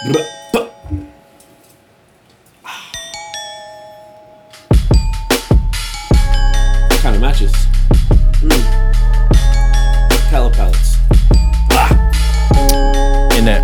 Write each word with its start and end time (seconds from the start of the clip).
What 0.00 0.28
kind 7.00 7.16
of 7.16 7.20
matches? 7.20 7.52
Hmm. 8.38 8.62
Pallet 10.30 10.54
pallets. 10.54 10.98
Ah. 11.72 11.90
In 13.36 13.48
it. 13.48 13.62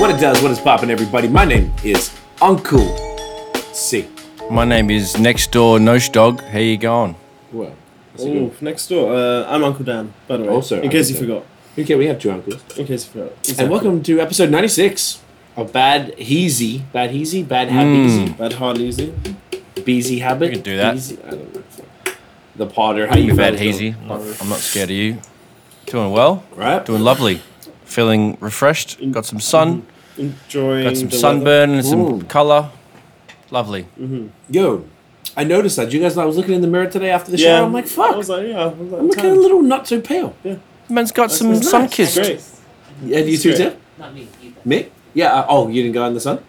What 0.00 0.10
it 0.10 0.20
does, 0.20 0.40
what 0.42 0.52
is 0.52 0.60
popping, 0.60 0.90
everybody? 0.90 1.26
My 1.26 1.44
name 1.44 1.74
is 1.82 2.16
Uncle 2.40 2.86
C. 3.72 4.06
My 4.48 4.64
name 4.64 4.90
is 4.90 5.18
Next 5.18 5.50
Door 5.50 5.78
Nosh 5.80 6.12
Dog. 6.12 6.40
How 6.40 6.60
you 6.60 6.76
going? 6.76 7.16
Well, 7.50 7.74
Oh, 8.18 8.52
next 8.60 8.88
door. 8.88 9.14
Uh, 9.14 9.46
I'm 9.48 9.64
Uncle 9.64 9.84
Dan, 9.84 10.12
by 10.28 10.36
the 10.36 10.44
way. 10.44 10.48
Also 10.50 10.80
in 10.80 10.90
case 10.90 11.08
you 11.08 11.16
Dan. 11.16 11.24
forgot. 11.24 11.44
okay, 11.78 11.94
we 11.94 12.06
have 12.06 12.18
two 12.20 12.30
uncles. 12.30 12.62
In 12.76 12.86
case 12.86 13.06
you 13.06 13.22
forgot. 13.22 13.58
And 13.58 13.70
welcome 13.70 14.02
to 14.02 14.20
episode 14.20 14.50
96 14.50 15.20
of 15.56 15.72
Bad 15.72 16.16
Heezy. 16.18 16.82
Bad 16.92 17.10
Heezy? 17.10 17.46
Bad 17.46 17.68
Habeezy? 17.68 18.36
Bad 18.36 18.52
hard 18.54 18.78
easy. 18.78 19.14
Beezy 19.84 20.18
Habit? 20.18 20.50
We 20.50 20.54
can 20.56 20.62
do 20.62 20.76
that. 20.76 20.92
Beezy? 20.94 21.18
I 21.24 21.30
don't 21.30 21.54
know. 21.54 21.62
The 22.56 22.66
Potter. 22.66 23.06
How 23.06 23.16
you 23.16 23.28
You 23.32 23.34
bad 23.34 23.54
fellas 23.54 23.60
hazy. 23.60 23.94
I'm 24.02 24.08
not, 24.08 24.42
I'm 24.42 24.48
not 24.50 24.58
scared 24.58 24.90
of 24.90 24.96
you. 24.96 25.18
Doing 25.86 26.12
well. 26.12 26.44
Right? 26.54 26.84
Doing 26.84 27.02
lovely. 27.02 27.40
Feeling 27.84 28.36
refreshed. 28.40 28.98
Got 29.10 29.24
some 29.24 29.40
sun. 29.40 29.86
Enjoying 30.18 30.84
Got 30.84 30.96
some 30.98 31.08
the 31.08 31.16
sunburn 31.16 31.70
and 31.70 31.84
some 31.84 32.00
Ooh. 32.00 32.22
colour. 32.24 32.70
Lovely. 33.50 33.86
Yo, 34.50 34.84
I 35.36 35.44
noticed 35.44 35.76
that. 35.76 35.92
You 35.92 36.00
guys, 36.00 36.16
I 36.18 36.24
was 36.24 36.36
looking 36.36 36.54
in 36.54 36.60
the 36.60 36.66
mirror 36.66 36.86
today 36.86 37.10
after 37.10 37.30
the 37.30 37.36
weather. 37.36 37.58
show. 37.58 37.64
I'm 37.64 37.72
like, 37.72 37.86
fuck. 37.86 38.14
I 38.14 38.16
was 38.16 38.28
like, 38.28 38.46
yeah. 38.46 38.64
I 38.64 38.66
was 38.66 38.90
like, 38.90 39.00
I'm 39.00 39.08
looking 39.08 39.22
damn. 39.24 39.38
a 39.38 39.40
little 39.40 39.62
not 39.62 39.86
so 39.86 40.00
pale. 40.00 40.36
Yeah, 40.44 40.56
Man's 40.88 41.12
got 41.12 41.30
some 41.30 41.52
nice. 41.52 41.70
sun 41.70 41.88
kissed. 41.88 42.16
great. 42.16 42.44
Yeah, 43.02 43.18
you 43.18 43.38
too, 43.38 43.50
great. 43.50 43.58
Tim? 43.58 43.80
Not 43.98 44.14
me 44.14 44.28
either. 44.42 44.60
Me? 44.64 44.88
Yeah. 45.14 45.32
Uh, 45.32 45.46
oh, 45.48 45.68
you 45.68 45.82
didn't 45.82 45.94
go 45.94 46.04
in 46.06 46.14
the 46.14 46.20
sun? 46.20 46.42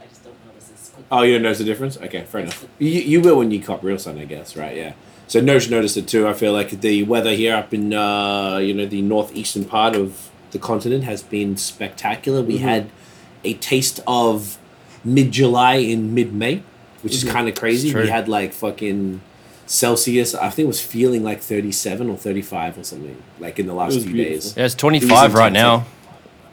I 0.00 0.06
just 0.06 0.24
don't 0.24 0.46
notice 0.46 0.68
this. 0.68 0.90
quick. 0.94 1.06
Oh, 1.10 1.22
you 1.22 1.34
don't 1.34 1.42
notice 1.42 1.58
the 1.58 1.64
difference? 1.64 1.96
Okay, 1.96 2.24
fair 2.24 2.42
enough. 2.42 2.66
You, 2.78 2.88
you 2.90 3.20
will 3.20 3.38
when 3.38 3.50
you 3.50 3.62
cop 3.62 3.82
real 3.82 3.98
sun, 3.98 4.18
I 4.18 4.24
guess, 4.24 4.56
right? 4.56 4.76
Yeah. 4.76 4.94
So 5.28 5.42
Nosh 5.42 5.70
noticed 5.70 5.96
it 5.98 6.08
too. 6.08 6.26
I 6.26 6.32
feel 6.32 6.54
like 6.54 6.80
the 6.80 7.02
weather 7.02 7.34
here 7.34 7.54
up 7.54 7.74
in 7.74 7.92
uh, 7.92 8.56
you 8.58 8.72
know 8.72 8.86
the 8.86 9.02
northeastern 9.02 9.66
part 9.66 9.94
of 9.94 10.30
the 10.52 10.58
continent 10.58 11.04
has 11.04 11.22
been 11.22 11.56
spectacular. 11.58 12.40
We 12.42 12.58
had 12.58 12.90
a 13.44 13.54
taste 13.54 14.00
of 14.06 14.58
mid 15.04 15.30
July 15.32 15.74
in 15.74 16.14
mid 16.14 16.32
May, 16.32 16.62
which 17.02 17.14
is 17.14 17.24
kind 17.24 17.48
of 17.48 17.54
crazy. 17.54 17.88
It's 17.88 17.92
true. 17.92 18.02
We 18.02 18.08
had 18.08 18.28
like 18.28 18.52
fucking 18.52 19.20
Celsius. 19.66 20.34
I 20.34 20.50
think 20.50 20.64
it 20.64 20.68
was 20.68 20.80
feeling 20.80 21.22
like 21.22 21.40
thirty 21.40 21.72
seven 21.72 22.08
or 22.10 22.16
thirty 22.16 22.42
five 22.42 22.78
or 22.78 22.84
something 22.84 23.22
like 23.38 23.58
in 23.58 23.66
the 23.66 23.74
last 23.74 23.94
few 24.00 24.12
beautiful. 24.12 24.32
days. 24.32 24.56
Yeah, 24.56 24.64
it's 24.64 24.74
25 24.74 25.34
right 25.34 25.52
now. 25.52 25.86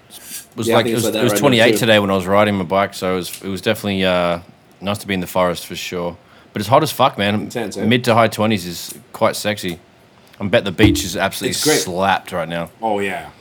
It 0.09 0.57
was 0.57 0.67
Yeah, 0.67 0.75
like 0.75 0.85
it 0.85 0.93
was, 0.93 1.05
like 1.05 1.15
it 1.15 1.23
was 1.23 1.33
right 1.33 1.39
28 1.39 1.71
too. 1.71 1.77
today 1.77 1.99
when 1.99 2.09
I 2.09 2.15
was 2.15 2.25
riding 2.25 2.55
my 2.55 2.63
bike, 2.63 2.93
so 2.93 3.13
it 3.13 3.15
was 3.17 3.41
it 3.43 3.47
was 3.49 3.61
definitely 3.61 4.05
uh, 4.05 4.39
nice 4.81 4.97
to 4.99 5.07
be 5.07 5.13
in 5.13 5.19
the 5.19 5.27
forest 5.27 5.65
for 5.65 5.75
sure. 5.75 6.17
But 6.53 6.61
it's 6.61 6.69
hot 6.69 6.83
as 6.83 6.91
fuck, 6.91 7.17
man. 7.17 7.35
Intense, 7.35 7.75
eh? 7.77 7.85
Mid 7.85 8.05
to 8.05 8.13
high 8.13 8.29
20s 8.29 8.65
is 8.65 8.97
quite 9.11 9.35
sexy. 9.35 9.79
I 10.39 10.47
bet 10.47 10.63
the 10.63 10.71
beach 10.71 11.03
is 11.03 11.17
absolutely 11.17 11.59
great. 11.61 11.79
slapped 11.81 12.31
right 12.31 12.47
now. 12.47 12.69
Oh 12.81 12.99
yeah. 12.99 13.31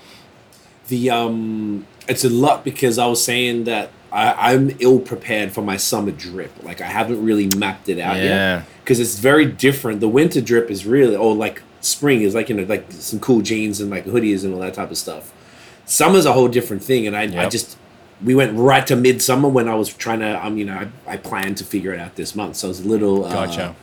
The 0.88 1.10
um 1.10 1.86
it's 2.08 2.24
a 2.24 2.28
lot 2.30 2.64
because 2.64 2.98
I 2.98 3.06
was 3.06 3.22
saying 3.24 3.64
that 3.64 3.90
I, 4.14 4.52
I'm 4.52 4.76
ill 4.78 5.00
prepared 5.00 5.52
for 5.52 5.62
my 5.62 5.76
summer 5.76 6.12
drip. 6.12 6.52
Like 6.62 6.80
I 6.80 6.86
haven't 6.86 7.24
really 7.24 7.48
mapped 7.56 7.88
it 7.88 7.98
out 7.98 8.16
Yeah. 8.16 8.22
yet. 8.58 8.64
Because 8.82 9.00
it's 9.00 9.18
very 9.18 9.46
different. 9.46 10.00
The 10.00 10.08
winter 10.08 10.40
drip 10.40 10.70
is 10.70 10.86
really 10.86 11.16
or 11.16 11.34
like 11.34 11.62
spring 11.80 12.22
is 12.22 12.34
like 12.34 12.48
you 12.48 12.54
know, 12.54 12.62
like 12.64 12.86
some 12.90 13.18
cool 13.20 13.40
jeans 13.42 13.80
and 13.80 13.90
like 13.90 14.04
hoodies 14.06 14.44
and 14.44 14.54
all 14.54 14.60
that 14.60 14.74
type 14.74 14.90
of 14.90 14.98
stuff. 14.98 15.32
Summer's 15.86 16.26
a 16.26 16.32
whole 16.32 16.48
different 16.48 16.82
thing 16.82 17.06
and 17.06 17.16
I, 17.16 17.22
I 17.44 17.48
just 17.48 17.76
we 18.24 18.34
went 18.34 18.56
right 18.56 18.86
to 18.86 18.94
midsummer 18.96 19.48
when 19.48 19.68
I 19.68 19.74
was 19.74 19.92
trying 19.92 20.20
to 20.20 20.46
um 20.46 20.56
you 20.58 20.64
know 20.64 20.88
I, 21.06 21.14
I 21.14 21.16
planned 21.16 21.56
to 21.58 21.64
figure 21.64 21.92
it 21.92 21.98
out 22.00 22.14
this 22.16 22.34
month. 22.34 22.56
So 22.56 22.68
I 22.68 22.70
was 22.70 22.80
a 22.80 22.88
little 22.88 23.24
uh, 23.24 23.32
Gotcha. 23.32 23.74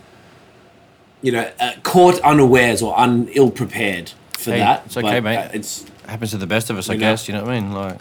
you 1.22 1.32
know 1.32 1.52
uh, 1.60 1.74
caught 1.84 2.20
unawares 2.22 2.82
or 2.82 2.98
un 2.98 3.28
ill 3.34 3.52
prepared 3.52 4.12
for 4.38 4.52
Hey, 4.52 4.60
that. 4.60 4.84
it's 4.86 4.98
okay, 4.98 5.20
but, 5.20 5.24
mate. 5.24 5.38
uh, 5.38 5.50
it's 5.54 5.86
Happens 6.08 6.32
to 6.32 6.38
the 6.38 6.48
best 6.48 6.70
of 6.70 6.78
us, 6.78 6.90
I 6.90 6.94
know. 6.94 7.00
guess. 7.00 7.28
You 7.28 7.36
know 7.36 7.44
what 7.44 7.54
I 7.54 7.60
mean? 7.60 7.72
Like, 7.74 7.98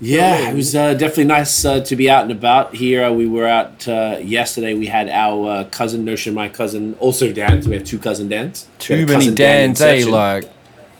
Yeah, 0.00 0.50
it 0.50 0.54
was 0.54 0.76
uh, 0.76 0.94
definitely 0.94 1.24
nice 1.24 1.64
uh, 1.64 1.80
to 1.80 1.96
be 1.96 2.08
out 2.08 2.22
and 2.22 2.30
about. 2.30 2.74
Here 2.74 3.04
uh, 3.04 3.12
we 3.12 3.26
were 3.26 3.46
out 3.48 3.88
uh, 3.88 4.18
yesterday. 4.22 4.74
We 4.74 4.86
had 4.86 5.08
our 5.08 5.48
uh, 5.50 5.64
cousin 5.64 6.04
Notion, 6.04 6.34
my 6.34 6.48
cousin, 6.48 6.94
also 7.00 7.32
Dan. 7.32 7.62
So 7.62 7.70
we 7.70 7.76
have 7.76 7.84
two 7.84 7.98
cousin 7.98 8.28
Dans. 8.28 8.68
Too 8.78 9.06
many 9.06 9.12
cousin 9.12 9.34
Dan 9.34 9.74
eh? 9.80 10.04
Like, 10.06 10.50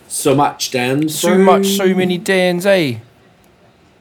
so 0.09 0.35
much 0.35 0.73
Dan. 0.73 1.09
so 1.09 1.39
much, 1.39 1.67
so 1.67 1.95
many 1.95 2.19
Dans, 2.19 2.67
eh? 2.67 2.99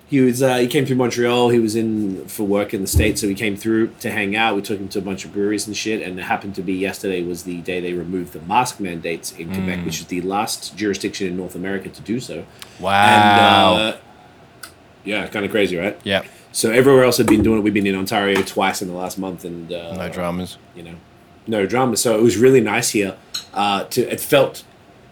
He 0.09 0.21
was. 0.21 0.41
Uh, 0.41 0.55
he 0.57 0.67
came 0.67 0.85
through 0.85 0.95
Montreal. 0.95 1.49
He 1.49 1.59
was 1.59 1.75
in 1.75 2.25
for 2.27 2.45
work 2.47 2.73
in 2.73 2.81
the 2.81 2.87
states, 2.87 3.19
so 3.21 3.27
he 3.27 3.35
came 3.35 3.55
through 3.57 3.89
to 3.99 4.09
hang 4.09 4.35
out. 4.37 4.55
We 4.55 4.61
took 4.61 4.79
him 4.79 4.87
to 4.89 4.99
a 4.99 5.01
bunch 5.01 5.25
of 5.25 5.33
breweries 5.33 5.67
and 5.67 5.75
shit. 5.75 6.01
And 6.01 6.17
it 6.17 6.23
happened 6.23 6.55
to 6.55 6.61
be 6.63 6.73
yesterday 6.73 7.21
was 7.23 7.43
the 7.43 7.57
day 7.57 7.81
they 7.81 7.93
removed 7.93 8.31
the 8.33 8.39
mask 8.39 8.79
mandates 8.79 9.33
in 9.33 9.49
Mm. 9.49 9.53
Quebec, 9.55 9.85
which 9.85 9.99
is 9.99 10.05
the 10.07 10.21
last 10.21 10.75
jurisdiction 10.77 11.27
in 11.27 11.35
North 11.37 11.55
America 11.55 11.89
to 11.89 12.01
do 12.01 12.19
so. 12.21 12.45
Wow. 12.79 13.75
And 13.75 13.93
uh, 13.95 13.97
yeah, 15.07 15.27
kind 15.27 15.45
of 15.45 15.51
crazy, 15.51 15.77
right? 15.77 15.99
yeah, 16.03 16.23
So 16.51 16.71
everywhere 16.71 17.03
else 17.03 17.17
had 17.17 17.27
been 17.27 17.43
doing 17.43 17.59
it. 17.59 17.61
We've 17.61 17.73
been 17.73 17.87
in 17.87 17.95
Ontario 17.95 18.41
twice 18.41 18.81
in 18.81 18.87
the 18.87 18.93
last 18.93 19.17
month, 19.17 19.45
and 19.45 19.71
uh, 19.71 19.95
no 19.95 20.09
dramas. 20.09 20.57
You 20.75 20.83
know, 20.83 20.95
no 21.47 21.65
dramas. 21.65 22.01
So 22.01 22.17
it 22.17 22.21
was 22.21 22.37
really 22.37 22.61
nice 22.61 22.89
here. 22.91 23.15
Uh, 23.53 23.83
to 23.85 24.01
it 24.13 24.19
felt 24.21 24.63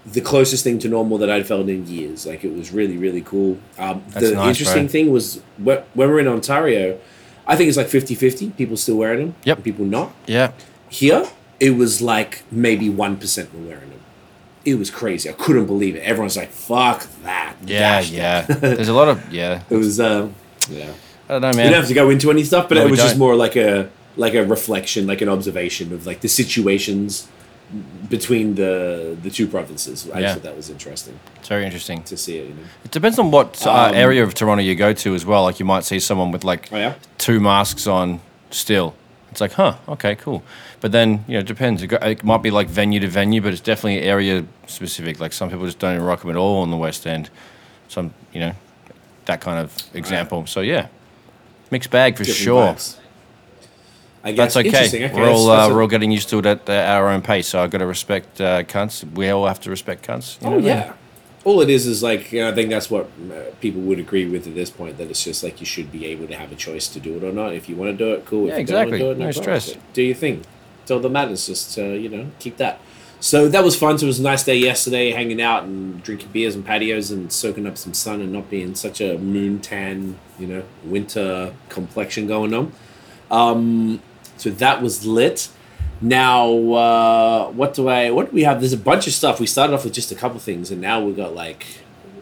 the 0.05 0.21
closest 0.21 0.63
thing 0.63 0.77
to 0.79 0.87
normal 0.87 1.17
that 1.17 1.29
I'd 1.31 1.47
felt 1.47 1.67
in 1.69 1.87
years. 1.87 2.25
Like 2.27 2.43
it 2.43 2.53
was 2.55 2.71
really, 2.71 2.97
really 2.97 3.21
cool. 3.21 3.57
Um, 3.79 4.03
the 4.13 4.31
nice, 4.35 4.49
interesting 4.49 4.83
bro. 4.85 4.91
thing 4.91 5.11
was 5.11 5.41
wh- 5.57 5.81
when 5.97 6.09
we're 6.09 6.19
in 6.19 6.27
Ontario, 6.27 6.99
I 7.47 7.55
think 7.55 7.69
it's 7.69 7.77
like 7.77 7.87
50-50. 7.87 8.55
People 8.55 8.77
still 8.77 8.97
wearing 8.97 9.19
them. 9.19 9.35
Yep. 9.45 9.57
and 9.57 9.63
People 9.63 9.85
not. 9.85 10.13
Yeah. 10.27 10.51
Here, 10.89 11.25
it 11.59 11.71
was 11.71 12.01
like 12.01 12.43
maybe 12.51 12.87
one 12.89 13.17
percent 13.17 13.53
were 13.53 13.61
wearing 13.67 13.89
them. 13.89 13.94
It 14.65 14.75
was 14.79 14.89
crazy. 14.89 15.29
I 15.29 15.33
couldn't 15.33 15.67
believe 15.67 15.95
it. 15.95 15.99
Everyone's 15.99 16.35
like, 16.35 16.49
"Fuck 16.49 17.07
that." 17.23 17.55
Yeah, 17.65 17.99
yeah. 18.01 18.41
that. 18.41 18.61
There's 18.61 18.89
a 18.89 18.93
lot 19.01 19.07
of, 19.07 19.31
yeah. 19.31 19.61
it 19.69 19.75
was. 19.77 19.99
Uh, 19.99 20.29
yeah. 20.69 20.91
I 21.29 21.33
don't 21.33 21.41
know, 21.41 21.47
man. 21.53 21.57
We 21.57 21.63
don't 21.71 21.73
have 21.73 21.87
to 21.87 21.93
go 21.93 22.09
into 22.09 22.29
any 22.31 22.43
stuff, 22.43 22.67
but 22.69 22.75
No, 22.75 22.85
it 22.85 22.91
was 22.91 22.99
just 22.99 23.17
more 23.17 23.35
like 23.35 23.55
a 23.55 23.89
like 24.17 24.33
a 24.33 24.43
reflection, 24.45 25.05
like 25.07 25.21
an 25.21 25.29
observation 25.29 25.93
of 25.93 26.05
like 26.05 26.21
the 26.21 26.27
situations 26.29 27.27
between 28.09 28.55
the 28.55 29.17
the 29.21 29.29
two 29.29 29.47
provinces. 29.47 30.09
I 30.13 30.19
Yeah. 30.19 30.33
thought 30.33 30.43
that 30.43 30.55
was 30.55 30.69
interesting 30.69 31.19
It's 31.39 31.47
very 31.47 31.65
interesting. 31.65 32.03
to 32.03 32.15
see 32.17 32.37
it. 32.37 32.47
You 32.49 32.53
know? 32.53 32.61
It 32.83 32.91
depends 32.91 33.17
on 33.19 33.31
what 33.31 33.65
uh, 33.65 33.71
Um, 33.89 33.95
area 33.95 34.23
of 34.23 34.33
Toronto 34.33 34.63
you 34.63 34.75
go 34.75 34.93
to 34.93 35.15
as 35.15 35.25
well. 35.25 35.43
Like 35.43 35.59
you 35.59 35.65
might 35.65 35.83
see 35.83 35.99
someone 35.99 36.31
with 36.31 36.43
like 36.43 36.69
Oh 36.71 36.77
yeah, 36.77 36.93
two 37.17 37.39
masks 37.39 37.87
on 37.87 38.19
still. 38.51 38.93
It's 39.35 39.41
like, 39.41 39.51
huh, 39.51 39.75
okay, 39.89 40.15
cool. 40.15 40.43
But 40.79 40.93
then, 40.93 41.25
you 41.27 41.33
know, 41.33 41.39
it 41.41 41.45
depends. 41.45 41.83
It, 41.83 41.87
go, 41.87 41.97
it 41.97 42.23
might 42.23 42.41
be 42.41 42.51
like 42.51 42.69
venue 42.69 43.01
to 43.01 43.09
venue, 43.09 43.41
but 43.41 43.51
it's 43.51 43.59
definitely 43.61 43.99
area 44.01 44.45
specific. 44.65 45.19
Like 45.19 45.33
some 45.33 45.49
people 45.49 45.65
just 45.65 45.77
don't 45.77 45.99
rock 45.99 46.21
them 46.21 46.29
at 46.29 46.37
all 46.37 46.61
on 46.61 46.71
the 46.71 46.77
West 46.77 47.05
End. 47.05 47.29
Some, 47.89 48.13
you 48.31 48.39
know, 48.39 48.53
that 49.25 49.41
kind 49.41 49.59
of 49.59 49.75
example. 49.93 50.45
So 50.45 50.61
yeah, 50.61 50.87
mixed 51.69 51.91
bag 51.91 52.15
for 52.15 52.23
Different 52.23 52.43
sure. 52.45 52.73
vibes. 52.73 52.97
I 54.23 54.31
guess 54.31 54.53
That's 54.53 54.67
okay. 54.67 54.85
Interesting, 54.85 55.13
We're 55.13 55.29
all 55.29 55.51
uh, 55.51 55.69
we're 55.69 55.81
all 55.81 55.89
getting 55.89 56.11
used 56.11 56.29
to 56.29 56.39
it 56.39 56.45
at 56.45 56.69
uh, 56.69 56.73
our 56.73 57.09
own 57.09 57.21
pace. 57.21 57.49
So 57.49 57.61
I've 57.61 57.71
got 57.71 57.79
to 57.79 57.85
respect 57.85 58.39
uh, 58.39 58.63
cunts. 58.63 59.03
We 59.15 59.27
all 59.29 59.45
have 59.47 59.59
to 59.61 59.69
respect 59.69 60.07
cunts. 60.07 60.41
You 60.41 60.47
know 60.49 60.53
Oh 60.53 60.59
I 60.59 60.61
mean? 60.61 60.67
yeah. 60.67 60.93
All 61.45 61.61
it 61.61 61.69
is 61.69 61.85
is 61.87 62.01
like 62.03 62.31
you 62.33 62.41
know, 62.41 62.49
I 62.49 62.53
think 62.55 62.69
that's 62.69 62.89
what 62.91 63.05
uh, 63.31 63.35
people 63.61 63.79
would 63.81 63.99
agree 63.99 64.25
with 64.27 64.47
at 64.47 64.55
this 64.55 64.69
point 64.69 64.97
that 64.97 65.09
it's 65.09 65.23
just 65.23 65.43
like 65.43 65.59
you 65.61 65.65
should 65.65 65.91
be 65.91 66.05
able 66.07 66.27
to 66.27 66.35
have 66.35 66.51
a 66.51 66.55
choice 66.55 66.87
to 66.89 66.99
do 66.99 67.15
it 67.17 67.23
or 67.23 67.31
not. 67.31 67.53
If 67.53 67.69
you 67.69 67.75
want 67.77 67.97
to 67.97 67.97
do 68.05 68.13
it, 68.13 68.25
cool. 68.25 68.47
If 68.47 68.53
Yeah, 68.53 68.57
you 68.59 68.65
don't 68.65 68.75
wanna 68.75 68.87
exactly. 68.87 68.99
do 68.99 69.11
it, 69.11 69.17
No 69.19 69.25
problem. 69.31 69.43
stress. 69.61 69.77
Do 69.93 70.01
your 70.01 70.15
thing. 70.15 70.41
That's 70.79 70.91
all 70.91 70.99
that 70.99 71.09
matters. 71.09 71.45
Just 71.47 71.77
uh, 71.77 71.83
you 71.83 72.09
know 72.09 72.27
keep 72.39 72.57
that. 72.57 72.79
So 73.19 73.47
that 73.47 73.63
was 73.63 73.75
fun. 73.77 73.97
So 73.97 74.05
it 74.05 74.07
was 74.07 74.19
a 74.19 74.23
nice 74.23 74.43
day 74.43 74.57
yesterday, 74.57 75.11
hanging 75.11 75.41
out 75.41 75.63
and 75.63 76.03
drinking 76.03 76.29
beers 76.33 76.53
and 76.55 76.65
patios 76.65 77.11
and 77.11 77.31
soaking 77.31 77.65
up 77.65 77.77
some 77.77 77.93
sun 77.93 78.21
and 78.21 78.31
not 78.33 78.49
being 78.49 78.75
such 78.75 78.99
a 78.99 79.17
moon 79.17 79.59
tan, 79.59 80.17
you 80.37 80.45
know, 80.47 80.63
winter 80.83 81.53
complexion 81.69 82.27
going 82.27 82.53
on. 82.53 82.71
Um, 83.31 84.01
so 84.37 84.49
that 84.49 84.81
was 84.81 85.05
lit. 85.05 85.47
Now, 86.01 86.49
uh, 86.73 87.49
what 87.51 87.73
do 87.73 87.87
I? 87.87 88.11
What 88.11 88.29
do 88.29 88.35
we 88.35 88.43
have? 88.43 88.59
There's 88.59 88.73
a 88.73 88.77
bunch 88.77 89.07
of 89.07 89.13
stuff. 89.13 89.39
We 89.39 89.47
started 89.47 89.73
off 89.73 89.83
with 89.85 89.93
just 89.93 90.11
a 90.11 90.15
couple 90.15 90.39
things, 90.39 90.69
and 90.71 90.81
now 90.81 91.01
we've 91.03 91.15
got 91.15 91.33
like 91.33 91.65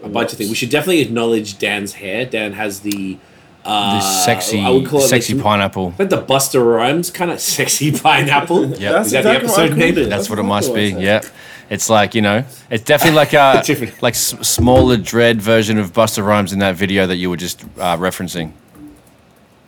a 0.03 0.09
bunch 0.09 0.31
of 0.31 0.37
things. 0.37 0.49
We 0.49 0.55
should 0.55 0.69
definitely 0.69 1.01
acknowledge 1.01 1.57
Dan's 1.57 1.93
hair. 1.93 2.25
Dan 2.25 2.53
has 2.53 2.81
the 2.81 3.17
uh, 3.65 3.95
This 3.95 4.25
sexy, 4.25 4.61
I 4.61 4.69
would 4.69 4.85
call 4.87 4.99
it 4.99 5.07
sexy 5.07 5.33
like, 5.33 5.43
pineapple. 5.43 5.93
like 5.97 6.09
the 6.09 6.21
Busta 6.21 6.63
Rhymes 6.63 7.09
kind 7.09 7.31
of 7.31 7.39
sexy 7.55 7.91
pineapple. 7.91 8.65
Yeah. 8.79 8.91
That's 8.93 9.07
Is 9.07 9.11
that 9.13 9.23
the 9.23 9.29
exactly 9.41 9.47
what 9.49 9.59
I 9.59 9.63
episode 9.63 9.77
name? 9.77 9.97
it. 9.97 10.09
That's 10.09 10.29
what 10.29 10.39
it 10.39 10.43
must 10.43 10.73
be. 10.75 10.93
what 10.93 11.01
Yeah, 11.01 11.21
it's 11.69 11.89
like 11.89 12.13
you 12.13 12.21
know, 12.21 12.43
it's 12.69 12.83
definitely 12.83 13.15
like 13.15 13.33
a 13.33 13.63
like 14.01 14.13
s- 14.13 14.35
smaller 14.47 14.97
dread 14.97 15.41
version 15.41 15.79
of 15.79 15.93
Busta 15.93 16.23
Rhymes 16.25 16.53
in 16.53 16.59
that 16.59 16.75
video 16.75 17.07
that 17.07 17.15
you 17.15 17.29
were 17.29 17.37
just 17.37 17.63
uh, 17.79 17.97
referencing. 17.97 18.51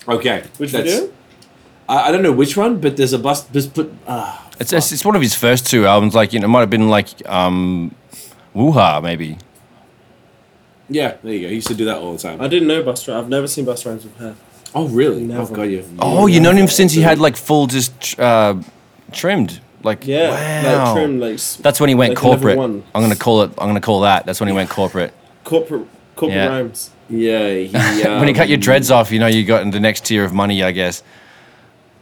Okay, 0.07 0.43
Which 0.57 0.71
that's- 0.73 0.93
video? 0.93 1.11
I, 1.87 2.09
I 2.09 2.11
don't 2.11 2.23
know 2.23 2.31
which 2.31 2.55
one, 2.57 2.79
but 2.79 2.97
there's 2.97 3.13
a 3.13 3.19
bust. 3.19 3.51
Just 3.53 3.73
put. 3.73 3.91
Uh, 4.07 4.37
It's, 4.59 4.71
it's 4.73 4.91
it's 4.91 5.05
one 5.05 5.15
of 5.15 5.21
his 5.21 5.35
first 5.35 5.67
two 5.67 5.85
albums. 5.85 6.15
Like 6.15 6.33
you 6.33 6.39
know, 6.39 6.45
it 6.45 6.49
might 6.49 6.61
have 6.61 6.69
been 6.69 6.89
like 6.89 7.09
um, 7.29 7.93
Woo 8.53 8.71
Hah 8.71 9.01
maybe. 9.01 9.37
Yeah, 10.89 11.17
there 11.23 11.33
you 11.33 11.41
go. 11.41 11.47
He 11.49 11.55
used 11.55 11.67
to 11.67 11.73
do 11.73 11.85
that 11.85 11.97
all 11.97 12.13
the 12.13 12.19
time. 12.19 12.39
I 12.41 12.47
didn't 12.47 12.67
know 12.67 12.83
Busta. 12.83 13.13
I've 13.17 13.29
never 13.29 13.47
seen 13.47 13.65
Busta 13.65 13.87
Rhymes 13.87 14.03
with 14.03 14.17
hair. 14.17 14.35
oh, 14.75 14.87
really? 14.87 15.23
Never. 15.23 15.41
Oh, 15.41 15.55
God, 15.55 15.63
you. 15.63 15.83
Oh, 15.99 16.27
you 16.27 16.39
known 16.39 16.57
him 16.57 16.67
since 16.67 16.93
he 16.93 17.01
had 17.01 17.17
like 17.19 17.35
full 17.35 17.65
just 17.67 18.19
uh, 18.19 18.55
trimmed. 19.11 19.61
Like 19.83 20.05
Yeah, 20.07 20.31
wow. 20.63 20.85
like 20.85 20.95
trim, 20.95 21.19
like 21.19 21.39
That's 21.61 21.79
when 21.79 21.89
he 21.89 21.95
went 21.95 22.11
like 22.11 22.17
corporate. 22.17 22.57
I'm 22.57 22.83
gonna 22.93 23.15
call 23.15 23.43
it. 23.43 23.51
I'm 23.57 23.67
gonna 23.67 23.81
call 23.81 24.01
that. 24.01 24.25
That's 24.25 24.39
when 24.39 24.47
he 24.49 24.55
went 24.55 24.69
corporate. 24.69 25.13
corporate 25.43 25.87
corporate 26.15 26.37
Yeah. 26.37 26.47
rhymes. 26.47 26.89
Yeah, 27.07 27.49
he. 27.53 27.67
when 28.19 28.27
you 28.27 28.33
cut 28.33 28.47
your 28.49 28.57
um, 28.57 28.61
dreads 28.61 28.89
off, 28.89 29.11
you 29.11 29.19
know 29.19 29.27
you 29.27 29.43
got 29.45 29.61
in 29.61 29.69
the 29.69 29.79
next 29.79 30.05
tier 30.05 30.23
of 30.25 30.33
money, 30.33 30.63
I 30.63 30.71
guess. 30.71 31.03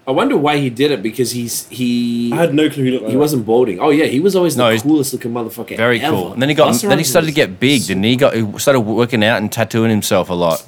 I 0.06 0.12
wonder 0.12 0.36
why 0.36 0.58
he 0.58 0.70
did 0.70 0.92
it 0.92 1.02
because 1.02 1.32
he's 1.32 1.68
he. 1.70 2.32
I 2.34 2.36
had 2.36 2.54
no 2.54 2.70
clue 2.70 2.84
he 2.84 2.92
looked 2.92 3.04
like 3.04 3.12
he 3.12 3.16
that. 3.16 3.20
wasn't 3.20 3.46
balding. 3.46 3.80
Oh 3.80 3.90
yeah, 3.90 4.06
he 4.06 4.20
was 4.20 4.36
always 4.36 4.58
No, 4.58 4.66
the 4.68 4.74
he's 4.74 4.82
coolest 4.82 5.14
looking 5.14 5.32
motherfucker. 5.32 5.78
Very 5.78 6.02
ever. 6.02 6.14
cool. 6.16 6.34
And 6.34 6.42
then 6.42 6.50
he 6.50 6.56
got. 6.56 6.74
Busta 6.74 6.90
then 6.90 6.98
he 6.98 7.04
started 7.06 7.28
to 7.28 7.34
get 7.34 7.58
big. 7.60 7.86
Didn't 7.86 8.04
he? 8.04 8.10
He 8.12 8.16
got. 8.18 8.36
He 8.36 8.60
started 8.60 8.82
working 8.82 9.24
out 9.24 9.38
and 9.42 9.50
tattooing 9.52 9.90
himself 9.90 10.30
a 10.30 10.34
lot. 10.34 10.66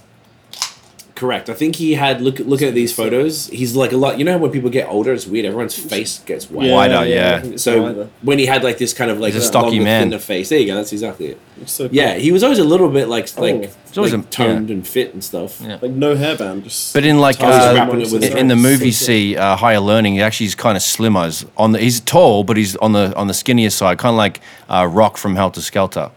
Correct. 1.15 1.49
I 1.49 1.53
think 1.53 1.77
he 1.77 1.93
had 1.93 2.19
look 2.21 2.39
looking 2.39 2.67
at 2.67 2.73
these 2.73 2.91
photos. 2.91 3.47
He's 3.47 3.73
like 3.73 3.93
a 3.93 3.97
lot. 3.97 4.19
You 4.19 4.25
know 4.25 4.33
how 4.33 4.37
when 4.37 4.51
people 4.51 4.69
get 4.69 4.89
older, 4.89 5.13
it's 5.13 5.25
weird. 5.25 5.45
Everyone's 5.45 5.77
face 5.77 6.19
gets 6.19 6.49
white. 6.51 6.69
Wider, 6.69 7.05
yeah. 7.05 7.35
I 7.37 7.39
think 7.39 7.53
it's 7.53 7.63
So 7.63 7.83
wider. 7.83 8.09
when 8.21 8.37
he 8.37 8.45
had 8.45 8.65
like 8.65 8.77
this 8.79 8.93
kind 8.93 9.09
of 9.09 9.17
like 9.21 9.33
He's 9.33 9.43
a 9.43 9.47
stocky 9.47 9.67
longer, 9.77 9.83
man. 9.85 10.03
thinner 10.03 10.19
face. 10.19 10.49
There 10.49 10.59
you 10.59 10.67
go. 10.67 10.75
That's 10.75 10.91
exactly 10.91 11.27
it. 11.27 11.39
It's 11.61 11.71
so 11.71 11.87
cool. 11.87 11.95
Yeah, 11.95 12.15
he 12.15 12.33
was 12.33 12.43
always 12.43 12.59
a 12.59 12.65
little 12.65 12.89
bit 12.89 13.07
like 13.07 13.29
Oh. 13.37 13.41
like, 13.41 13.55
He's 13.87 13.97
always 13.97 14.13
like 14.13 14.25
a- 14.25 14.27
toned 14.27 14.69
and 14.69 14.85
fit 14.85 15.13
and 15.13 15.23
stuff. 15.23 15.61
Yeah. 15.61 15.77
like 15.81 15.91
no 15.91 16.17
hairband, 16.17 16.63
just. 16.65 16.93
But 16.93 17.05
in 17.05 17.17
like 17.19 17.37
ties 17.37 17.63
uh, 17.63 17.75
wrapping 17.75 18.01
it 18.01 18.11
with 18.11 18.21
in, 18.21 18.49
the 18.49 18.53
arms. 18.55 18.63
movie, 18.63 18.91
So 18.91 19.05
see 19.05 19.37
uh, 19.37 19.55
higher 19.55 19.79
learning. 19.79 20.15
He 20.15 20.21
actually 20.21 20.47
is 20.47 20.55
kind 20.55 20.75
of 20.75 20.83
slimmer. 20.83 21.23
He's 21.23 21.45
On 21.55 21.71
the, 21.71 21.79
he's 21.79 22.01
tall, 22.01 22.43
but 22.43 22.57
he's 22.57 22.75
on 22.75 22.91
the 22.91 23.15
on 23.15 23.27
the 23.27 23.33
skinnier 23.33 23.69
side, 23.69 23.99
kind 23.99 24.11
of 24.11 24.17
like 24.17 24.41
uh, 24.69 24.85
Rock 24.91 25.15
from 25.15 25.35
Heltah 25.35 25.59
Skeltah. 25.63 26.11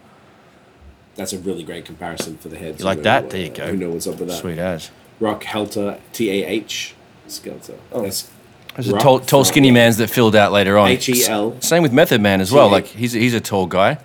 That's 1.19 1.33
a 1.33 1.37
really 1.39 1.63
great 1.63 1.85
comparison 1.85 2.37
for 2.37 2.49
the 2.49 2.57
heads. 2.57 2.79
You 2.79 2.85
like 2.85 3.03
that? 3.03 3.23
know, 3.25 3.29
There 3.29 3.41
you 3.41 3.51
uh, 3.51 3.55
go. 3.55 3.67
Who 3.67 3.77
knows 3.77 3.93
what's 3.93 4.07
up 4.07 4.19
with 4.19 4.29
that? 4.29 4.37
Sweet 4.37 4.57
as. 4.57 4.89
Rock 5.19 5.43
Heltah 5.43 5.99
T 6.13 6.29
A 6.31 6.47
H 6.47 6.95
Skeltah. 7.27 7.75
Oh. 7.91 8.01
That's 8.03 8.29
There's 8.75 8.87
a 8.89 8.97
tall, 8.97 9.19
tall, 9.19 9.43
skinny 9.43 9.69
man's 9.71 9.97
that 9.97 10.09
filled 10.09 10.35
out 10.35 10.51
later 10.51 10.77
on. 10.77 10.87
H 10.87 11.09
E 11.09 11.25
L. 11.25 11.59
Same 11.61 11.83
with 11.83 11.91
Method 11.93 12.21
Man 12.21 12.39
as 12.41 12.51
well. 12.51 12.67
T- 12.69 12.73
Like 12.73 12.85
he's 12.87 13.11
he's 13.13 13.33
a 13.33 13.41
tall 13.41 13.67
guy, 13.67 13.97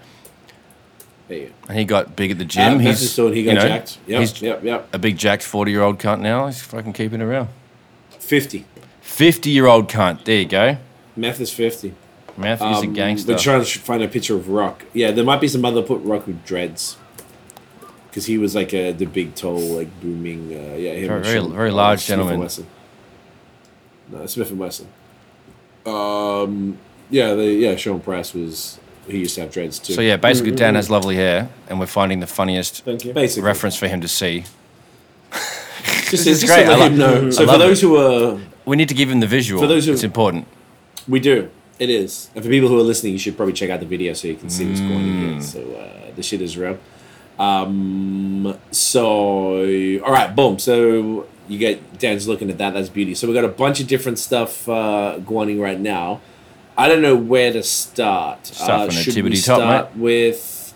There 1.29 1.39
you 1.39 1.47
go. 1.47 1.53
and 1.69 1.79
he 1.79 1.85
got 1.85 2.17
big 2.17 2.33
at 2.33 2.39
the 2.39 2.45
Uh, 2.45 2.49
gym. 2.49 2.79
Memphis 2.79 3.01
he's 3.01 3.13
Stone, 3.13 3.33
he 3.33 3.45
got 3.45 3.51
you 3.51 3.57
know, 3.59 3.69
jacked. 3.69 3.99
Yep, 4.09 4.21
He's 4.21 4.43
yep, 4.43 4.65
yep. 4.65 4.89
a 4.93 4.99
big 4.99 5.17
jacked 5.17 5.45
forty 5.45 5.71
year 5.71 5.83
old 5.83 5.99
cunt 5.99 6.21
now. 6.21 6.47
He's 6.47 6.61
fucking 6.61 6.93
keeping 6.95 7.21
it 7.21 7.25
around. 7.25 7.49
Fifty. 8.19 8.65
Fifty 9.01 9.51
year 9.51 9.67
old 9.67 9.89
cunt. 9.89 10.25
There 10.25 10.39
you 10.39 10.47
go. 10.47 10.77
Meth 11.15 11.41
is 11.41 11.53
fifty. 11.53 11.95
Meth 12.37 12.61
is 12.61 12.83
a 12.83 12.87
Um, 12.87 12.93
gangster. 12.93 13.31
We're 13.33 13.39
trying 13.39 13.65
to 13.65 13.79
find 13.79 14.03
a 14.03 14.09
picture 14.09 14.35
of 14.35 14.49
Rock. 14.49 14.83
Yeah, 14.93 15.13
there 15.13 15.23
might 15.25 15.41
be 15.41 15.47
some 15.47 15.65
other 15.65 15.83
put 15.83 16.01
Rock 16.03 16.27
with 16.27 16.45
dreads. 16.45 16.97
Because 18.15 18.27
he 18.27 18.39
was 18.39 18.55
like 18.55 18.73
a, 18.73 18.93
the 18.93 19.07
big, 19.07 19.35
tall, 19.35 19.59
like 19.59 19.89
booming. 20.01 20.53
Uh, 20.55 20.77
yeah, 20.77 20.93
him 20.93 21.09
Very- 21.09 21.17
and 21.17 21.25
very- 21.25 21.39
Sean- 21.41 21.53
very 21.53 21.71
uh, 21.71 21.75
large 21.75 21.99
Smith 22.03 22.11
and 22.11 22.21
gentleman. 22.21 22.41
Wesson. 22.45 22.67
No, 24.13 24.27
Smith 24.27 24.51
and 24.51 24.59
Wesson. 24.61 24.87
Um, 25.85 26.79
yeah, 27.11 27.35
the, 27.35 27.45
yeah, 27.45 27.75
Sean 27.75 27.99
Price 28.01 28.33
was. 28.33 28.79
He 29.09 29.19
used 29.19 29.35
to 29.35 29.41
have 29.41 29.51
dreads 29.53 29.81
too. 29.81 29.95
so 29.95 30.01
yeah, 30.01 30.17
basically 30.17 30.53
Dan 30.53 30.77
has 30.77 30.89
lovely 30.89 31.17
hair, 31.17 31.49
and 31.69 31.81
we're 31.81 31.87
finding 31.87 32.21
the 32.21 32.27
funniest 32.29 32.85
Thank 32.85 33.05
you. 33.05 33.13
basically, 33.13 33.43
reference 33.43 33.77
for 33.77 33.89
him 33.89 34.01
to 34.01 34.09
see. 34.09 34.45
Just, 35.33 36.11
This 36.13 36.27
is 36.29 36.41
just 36.41 36.55
great. 36.55 36.67
to 36.67 36.71
I 36.71 36.77
love- 36.77 36.93
him 36.93 36.99
know. 36.99 37.31
So 37.31 37.43
I 37.43 37.47
for 37.47 37.53
love 37.53 37.59
those 37.59 37.81
who 37.81 37.97
are 37.97 38.39
We 38.65 38.77
need 38.77 38.89
to 38.91 38.95
give 38.95 39.11
him 39.11 39.19
the 39.19 39.27
visual. 39.27 39.61
For 39.61 39.67
those 39.67 39.87
who- 39.87 39.93
it's 39.93 40.05
important. 40.05 40.47
We 41.09 41.19
do. 41.21 41.51
It 41.81 41.91
is. 41.91 42.31
And 42.37 42.45
for 42.45 42.49
people 42.49 42.69
who 42.69 42.79
are 42.79 42.83
listening, 42.85 43.13
you 43.13 43.19
should 43.19 43.37
probably 43.37 43.53
check 43.55 43.69
out 43.69 43.81
the 43.81 43.87
video 43.87 44.13
so 44.15 44.29
you 44.29 44.37
can 44.37 44.49
see 44.49 44.67
what's 44.69 44.81
going 44.81 44.95
on 44.95 45.41
Mm. 45.41 45.43
So 45.43 45.61
uh, 45.75 46.15
the 46.15 46.23
shit 46.23 46.41
is 46.41 46.57
real. 46.57 46.79
Um, 47.39 48.59
so, 48.71 49.99
all 50.01 50.13
right, 50.13 50.35
boom. 50.35 50.59
So 50.59 51.27
you 51.49 51.59
get 51.59 51.99
Dan's 51.99 52.29
looking 52.29 52.51
at 52.51 52.59
that. 52.59 52.75
That's 52.75 52.89
beauty. 52.89 53.15
So 53.15 53.27
we 53.27 53.35
got 53.35 53.45
a 53.45 53.49
bunch 53.49 53.81
of 53.81 53.87
different 53.87 54.19
stuff 54.19 54.69
uh, 54.69 55.19
going 55.19 55.61
right 55.61 55.79
now. 55.81 56.21
I 56.77 56.89
don't 56.89 57.03
know 57.03 57.17
where 57.17 57.53
to 57.53 57.63
start. 57.63 58.47
Start 58.47 58.71
uh, 58.71 58.87
from 58.87 58.95
the 58.95 59.03
should 59.03 59.25
we 59.25 59.31
top, 59.37 59.43
start 59.59 59.97
with? 59.97 60.75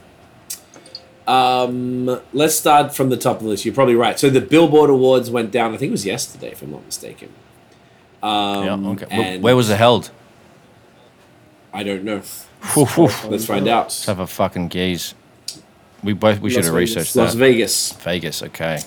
Um, 1.26 2.20
let's 2.32 2.54
start 2.54 2.94
from 2.94 3.10
the 3.10 3.16
top 3.16 3.36
of 3.38 3.42
the 3.42 3.48
list. 3.50 3.64
You're 3.64 3.74
probably 3.74 3.96
right. 3.96 4.18
So 4.18 4.30
the 4.30 4.40
Billboard 4.40 4.90
Awards 4.90 5.30
went 5.30 5.50
down. 5.50 5.74
I 5.74 5.76
think 5.76 5.90
it 5.90 5.92
was 5.92 6.06
yesterday, 6.06 6.52
if 6.52 6.62
I'm 6.62 6.70
not 6.70 6.86
mistaken. 6.86 7.30
Um, 8.22 8.64
yeah. 8.64 8.90
Okay. 8.90 9.06
And- 9.10 9.42
Where 9.42 9.56
was 9.56 9.68
it 9.70 9.76
held? 9.76 10.10
I 11.72 11.82
don't 11.82 12.02
know. 12.02 12.22
Let's 12.76 13.44
find 13.44 13.68
out. 13.68 13.84
Let's 13.86 14.06
have 14.06 14.20
a 14.20 14.26
fucking 14.26 14.68
gaze. 14.68 15.14
We 16.02 16.12
both 16.12 16.40
we 16.40 16.50
should 16.50 16.58
Las 16.58 16.66
have 16.66 16.74
Vegas. 16.74 16.90
researched 16.96 17.16
Las 17.16 17.32
that. 17.32 17.38
Vegas. 17.38 17.92
Vegas. 17.92 18.42
Okay. 18.42 18.78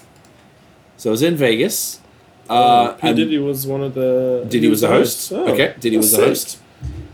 So 0.98 1.10
it 1.10 1.12
was 1.12 1.22
in 1.24 1.36
Vegas. 1.36 2.00
Uh, 2.50 2.54
Uh, 2.54 2.94
P 2.94 3.08
and 3.08 3.16
Diddy 3.18 3.38
was 3.38 3.66
one 3.68 3.82
of 3.82 3.94
the. 3.94 4.46
Diddy 4.50 4.68
was 4.68 4.82
the 4.82 4.88
host. 4.88 5.32
Oh, 5.34 5.54
okay, 5.54 5.74
Diddy 5.80 5.98
was 5.98 6.12
the 6.12 6.18
that's 6.18 6.30
host. 6.30 6.60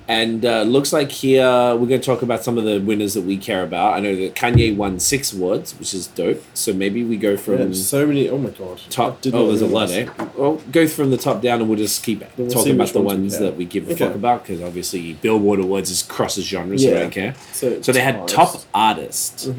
And 0.10 0.46
uh, 0.46 0.62
looks 0.62 0.94
like 0.94 1.12
here 1.12 1.44
we're 1.76 1.86
going 1.88 2.00
to 2.00 2.06
talk 2.06 2.22
about 2.22 2.42
some 2.42 2.58
of 2.58 2.64
the 2.64 2.80
winners 2.80 3.14
that 3.16 3.24
we 3.24 3.36
care 3.38 3.62
about. 3.64 3.94
I 3.94 4.00
know 4.00 4.16
that 4.16 4.36
Kanye 4.36 4.74
won 4.74 5.00
six 5.02 5.34
awards, 5.34 5.78
which 5.78 5.94
is 5.94 6.08
dope. 6.08 6.42
So 6.54 6.72
maybe 6.74 7.04
we 7.04 7.18
go 7.18 7.36
from 7.36 7.60
Yeah, 7.60 7.74
so 7.74 8.08
many. 8.08 8.30
Oh 8.30 8.38
my 8.38 8.52
god. 8.52 8.80
top. 8.90 9.20
Did 9.20 9.36
Oh, 9.36 9.48
there's 9.48 9.62
a 9.62 9.68
lot, 9.68 9.92
eh? 9.92 10.08
Well, 10.38 10.62
go 10.72 10.88
from 10.88 11.12
the 11.12 11.18
top 11.18 11.42
down, 11.42 11.60
and 11.60 11.68
we'll 11.68 11.78
just 11.78 12.04
keep 12.04 12.24
we'll 12.38 12.50
talking 12.50 12.76
about 12.76 12.90
the 12.94 13.02
ones 13.02 13.38
that 13.40 13.58
we 13.58 13.66
give 13.66 13.90
a 13.90 13.94
Okay. 13.94 14.06
fuck 14.06 14.16
about 14.16 14.44
because 14.44 14.62
obviously 14.62 15.14
Billboard 15.16 15.60
Awards 15.60 15.92
is 15.92 16.04
crosses 16.04 16.46
genres, 16.46 16.84
so 16.84 16.90
I 16.90 16.92
Yeah. 16.94 17.00
don't 17.02 17.12
care. 17.12 17.36
So, 17.52 17.82
So 17.82 17.92
they 17.92 18.00
had 18.02 18.28
top 18.30 18.64
artist. 18.74 19.50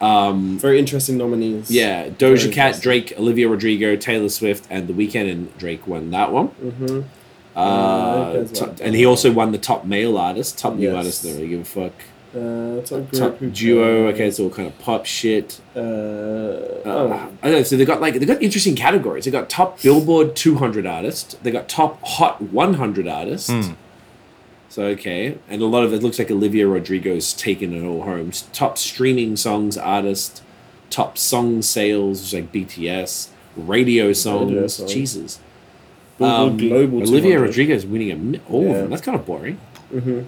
Um, 0.00 0.58
Very 0.58 0.78
interesting 0.78 1.16
nominees. 1.16 1.70
Yeah, 1.70 2.10
Doja 2.10 2.52
Cat. 2.52 2.80
Drake, 2.82 3.14
Olivia 3.18 3.48
Rodrigo, 3.48 3.96
Taylor 3.96 4.28
Swift, 4.28 4.66
and 4.70 4.86
The 4.88 4.92
Weeknd, 4.92 5.30
and 5.30 5.56
Drake 5.58 5.86
won 5.88 6.10
that 6.10 6.30
one. 6.32 6.48
Mm-hmm. 6.62 7.00
Uh, 7.56 8.44
top- 8.52 8.68
well, 8.68 8.76
and 8.82 8.94
he 8.94 9.06
also 9.06 9.32
won 9.32 9.52
the 9.52 9.58
top 9.58 9.84
male 9.84 10.18
artist, 10.18 10.58
top 10.58 10.74
new 10.76 10.88
Yes. 10.88 10.96
artist. 10.96 11.24
Don't 11.24 11.34
really 11.36 11.48
give 11.48 11.60
a 11.60 11.64
fuck. 11.64 11.92
Uh, 12.34 12.82
top 12.82 12.88
group. 12.88 13.12
Top 13.12 13.38
who- 13.38 13.48
duo. 13.50 14.08
Okay, 14.08 14.26
it's 14.26 14.38
all 14.38 14.50
kind 14.50 14.68
of 14.68 14.78
pop 14.78 15.06
shit. 15.06 15.58
Uh, 15.74 15.80
Uh, 15.80 15.82
oh. 16.84 17.28
I 17.42 17.48
don't 17.48 17.52
know. 17.58 17.62
So 17.62 17.76
they 17.76 17.84
got 17.86 18.00
like 18.00 18.14
they 18.20 18.26
got 18.26 18.42
interesting 18.42 18.74
categories. 18.76 19.24
They 19.24 19.30
got 19.30 19.48
top 19.48 19.80
Billboard 19.82 20.36
200 20.36 20.86
artist. 20.86 21.42
They 21.42 21.50
got 21.50 21.68
top 21.68 21.98
Hot 22.02 22.42
100 22.42 23.08
artist. 23.08 23.50
Hmm. 23.50 23.62
So 24.68 24.82
okay, 24.88 25.38
and 25.48 25.62
a 25.62 25.66
lot 25.66 25.84
of 25.84 25.94
it 25.94 26.02
looks 26.02 26.18
like 26.18 26.30
Olivia 26.30 26.66
Rodrigo's 26.68 27.32
taken 27.32 27.72
it 27.72 27.86
all 27.86 28.02
home. 28.02 28.32
Top 28.52 28.76
streaming 28.76 29.36
songs 29.36 29.78
artist, 29.78 30.42
top 30.90 31.16
song 31.16 31.62
sales 31.62 32.18
which 32.20 32.26
is 32.28 32.34
like 32.34 32.52
BTS, 32.52 33.28
radio 33.56 34.12
songs. 34.12 34.50
Radio 34.52 34.66
songs. 34.66 34.92
Jesus. 34.92 35.38
Billboard 36.18 36.50
Um, 36.52 36.56
Global 36.56 36.98
Olivia 37.02 37.32
200. 37.36 37.40
Rodrigo's 37.48 37.86
winning 37.86 38.40
all 38.50 38.66
of 38.70 38.76
them. 38.76 38.90
That's 38.90 39.02
kind 39.02 39.18
of 39.18 39.26
boring. 39.26 39.58
Mhm. 39.94 40.24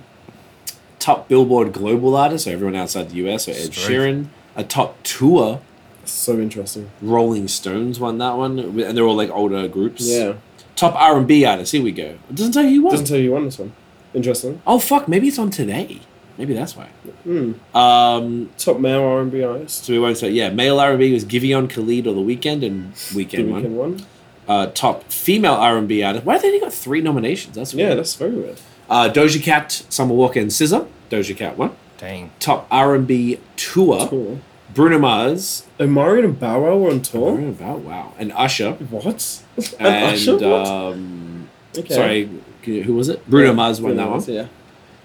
Top 0.99 1.29
Billboard 1.29 1.73
Global 1.73 2.17
artist, 2.17 2.45
so 2.45 2.51
everyone 2.51 2.75
outside 2.77 3.11
the 3.11 3.17
US, 3.29 3.45
so 3.47 3.53
Ed 3.53 3.73
Straight. 3.73 3.97
Sheeran. 3.99 4.25
A 4.57 4.65
top 4.65 4.97
tour, 5.03 5.61
So 6.05 6.39
interesting. 6.41 6.89
Rolling 7.03 7.49
Stones 7.49 8.01
won 8.01 8.17
that 8.19 8.37
one, 8.37 8.59
and 8.59 8.97
they're 8.97 9.05
all 9.05 9.15
like 9.15 9.31
older 9.31 9.69
groups. 9.69 10.07
Yeah. 10.09 10.35
Top 10.75 10.95
R 10.97 11.19
and 11.19 11.27
B 11.27 11.45
artist. 11.45 11.73
Here 11.73 11.83
we 11.83 11.93
go. 11.93 12.15
It 12.31 12.35
doesn't 12.35 12.53
tell 12.53 12.65
you 12.65 12.77
who 12.77 12.83
won. 12.85 12.93
Doesn't 12.93 13.07
tell 13.07 13.19
you 13.19 13.27
who 13.29 13.33
won 13.35 13.45
this 13.45 13.59
one. 13.59 13.73
Interesting. 14.15 14.63
oh 14.67 14.79
fuck! 14.79 15.07
Maybe 15.07 15.29
it's 15.29 15.39
on 15.39 15.51
today. 15.51 15.99
Maybe 16.39 16.55
that's 16.55 16.75
why. 16.77 16.87
Hmm. 17.25 17.53
Um, 17.77 18.49
Top 18.57 18.79
male 18.81 19.03
R 19.03 19.21
and 19.21 19.31
B 19.31 19.43
artist. 19.43 19.85
so 19.85 19.93
we 19.93 19.99
won't 19.99 20.17
say. 20.17 20.31
Yeah, 20.31 20.49
male 20.51 20.81
R 20.81 20.91
and 20.93 20.99
B 20.99 21.13
was 21.13 21.25
Giveon 21.25 21.69
Khalid 21.69 22.07
or 22.07 22.15
The 22.15 22.21
Weeknd, 22.23 22.65
and 22.65 22.95
The 22.95 23.25
Weeknd 23.25 23.53
weekend 23.55 23.77
one. 23.77 24.01
Uh, 24.49 24.67
top 24.69 25.05
female 25.13 25.53
R 25.55 25.77
and 25.77 25.87
B 25.87 26.03
artist. 26.03 26.25
Why 26.25 26.33
have 26.35 26.43
they 26.43 26.49
only 26.49 26.61
got 26.61 26.73
three 26.73 27.01
nominations? 27.03 27.55
That's 27.55 27.75
weird. 27.75 27.91
Yeah, 27.91 27.95
that's 27.97 28.15
very 28.15 28.31
weird. 28.33 28.59
Uh, 28.89 29.09
Doja 29.13 29.43
Cat, 29.43 29.71
Summer 29.91 30.15
Walker, 30.15 30.41
and 30.41 30.51
SZA. 30.51 30.87
Doja 31.11 31.37
Cat 31.37 31.59
won. 31.59 31.77
Dang. 31.99 32.31
Top 32.41 32.67
R 32.71 32.95
and 32.95 33.07
B 33.07 33.39
tour. 33.57 34.09
Cool. 34.09 34.41
Bruno 34.75 34.99
Mars. 34.99 35.67
Omarion 35.79 36.25
and 36.25 36.41
Bow 36.41 36.61
Wow 36.63 36.77
were 36.79 36.91
on 36.91 37.03
tour. 37.03 37.35
Bruno 37.35 37.55
Mars, 37.61 37.83
wow, 37.85 38.13
and 38.19 38.33
Usher. 38.33 38.73
What? 38.73 39.43
And 39.79 39.87
And 39.87 40.05
Usher? 40.15 40.35
What? 40.39 40.67
um, 40.67 41.49
Okay. 41.77 41.95
sorry, 41.95 42.31
who 42.65 42.95
was 42.95 43.09
it? 43.11 43.29
Bruno 43.29 43.49
Yeah, 43.49 43.53
Mars 43.53 43.81
won 43.81 43.91
Bruno 43.93 44.05
that 44.05 44.11
Mars, 44.11 44.27
one. 44.29 44.37
Yeah. 44.37 44.47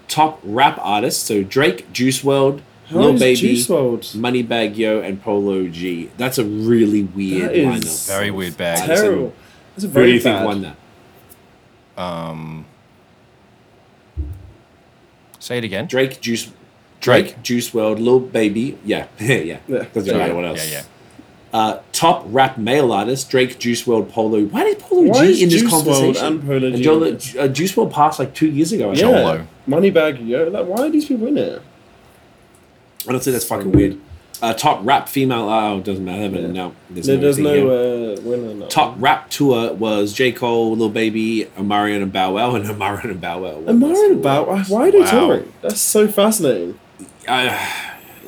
Top 0.08 0.40
rap 0.42 0.78
artist. 0.80 1.24
So 1.24 1.42
Drake, 1.42 1.92
Juice 1.92 2.22
WRLD, 2.22 2.60
How 2.88 2.98
Lil 3.00 3.18
Baby, 3.18 3.34
Juice 3.40 3.66
WRLD? 3.66 4.16
Moneybagg 4.16 4.76
Yo, 4.76 5.00
and 5.00 5.20
Polo 5.22 5.66
G. 5.68 6.10
That's 6.18 6.38
a 6.38 6.44
really 6.44 7.02
weird 7.04 7.50
That 7.50 7.54
is 7.56 7.66
lineup. 7.84 8.08
Very 8.08 8.30
weird 8.30 8.56
bag. 8.56 8.86
Terrible. 8.86 9.32
That's 9.74 9.84
a 9.84 9.88
Who 9.88 10.04
do 10.04 10.10
you 10.12 10.20
think 10.20 10.36
bad. 10.36 10.44
won 10.44 10.62
that? 10.62 10.76
Um. 12.02 12.64
Say 15.38 15.58
it 15.58 15.64
again. 15.64 15.86
Drake, 15.86 16.20
Juice, 16.20 16.50
Drake. 17.00 17.26
Drake, 17.26 17.42
Juice 17.42 17.70
WRLD, 17.70 17.98
Lil 18.00 18.20
Baby. 18.20 18.78
Yeah, 18.84 19.06
yeah. 19.20 19.58
Yeah. 19.68 19.84
Doesn't 19.92 20.06
Yeah. 20.06 20.18
matter 20.18 20.34
what 20.34 20.44
else. 20.44 20.70
Yeah, 20.70 20.82
Uh, 21.52 21.78
top 21.92 22.24
rap 22.28 22.58
male 22.58 22.92
artist 22.92 23.30
Drake, 23.30 23.58
Juice 23.58 23.82
WRLD, 23.84 24.08
Polo. 24.10 24.42
Why 24.44 24.64
did 24.64 24.78
Polo 24.78 25.10
Why 25.10 25.26
G 25.32 25.42
in 25.42 25.48
this 25.50 25.60
Juice 25.60 25.72
WRLD 25.72 25.84
conversation? 25.84 26.26
and 26.26 26.46
Polo 26.46 26.70
G 26.70 26.82
Joe- 26.82 27.02
in 27.02 27.14
uh, 27.38 27.48
Juice 27.48 27.74
WRLD 27.74 27.92
passed 27.92 28.18
like 28.18 28.34
two 28.34 28.48
years 28.48 28.72
ago. 28.72 28.88
Yeah. 28.90 28.94
think. 28.94 29.00
Jolo. 29.16 29.46
Moneybagg 29.68 30.26
Yo. 30.26 30.48
Like, 30.48 30.66
why 30.66 30.82
are 30.86 30.90
these 30.90 31.04
people 31.06 31.26
in 31.28 31.36
it? 31.38 31.62
I 33.08 33.12
don't 33.12 33.22
think 33.22 33.32
that's 33.34 33.44
fucking 33.44 33.72
weird. 33.72 33.98
Uh, 34.42 34.52
top 34.52 34.80
rap 34.82 35.08
female. 35.08 35.48
Oh, 35.48 35.78
it 35.78 35.84
doesn't 35.84 36.04
matter. 36.04 36.28
But 36.28 36.40
Yeah. 36.42 36.46
no, 36.48 36.74
there's 36.90 37.06
There, 37.06 37.16
no. 37.16 37.22
there's 37.22 37.38
no 37.38 37.68
uh, 37.70 38.20
winner. 38.22 38.54
No. 38.54 38.66
Top 38.66 38.96
rap 38.98 39.30
tour 39.30 39.72
was 39.72 40.12
J 40.12 40.32
Cole, 40.32 40.76
Lil 40.76 40.88
Baby, 40.90 41.48
Omarion 41.56 42.02
and 42.02 42.12
Bow 42.12 42.34
Wow, 42.34 42.54
and 42.56 42.64
Omarion 42.66 43.04
and 43.04 43.20
Bow 43.20 43.40
Wow. 43.42 43.62
And 43.66 43.82
and 43.82 44.22
Bow. 44.22 44.44
Why 44.44 44.62
why 44.64 44.88
are 44.88 44.90
they 44.92 45.00
Wow. 45.00 45.10
touring? 45.10 45.52
That's 45.62 45.80
so 45.80 46.08
fascinating. 46.08 46.78
uh, 47.28 47.56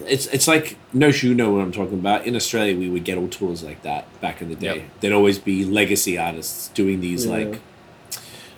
it's 0.06 0.26
it's 0.28 0.46
like 0.46 0.76
no 0.92 1.10
shoe 1.10 1.34
know 1.34 1.50
what 1.52 1.60
I'm 1.62 1.72
talking 1.72 1.98
about. 1.98 2.24
In 2.26 2.36
Australia, 2.36 2.78
we 2.78 2.88
would 2.88 3.04
get 3.04 3.18
all 3.18 3.28
tours 3.28 3.62
like 3.64 3.82
that 3.82 4.04
back 4.20 4.40
in 4.40 4.48
the 4.48 4.54
day. 4.54 4.76
Yep. 4.76 4.82
There'd 5.00 5.12
always 5.14 5.38
be 5.38 5.64
legacy 5.64 6.16
artists 6.16 6.68
doing 6.68 7.00
these 7.00 7.26
Yeah. 7.26 7.32
like, 7.32 7.60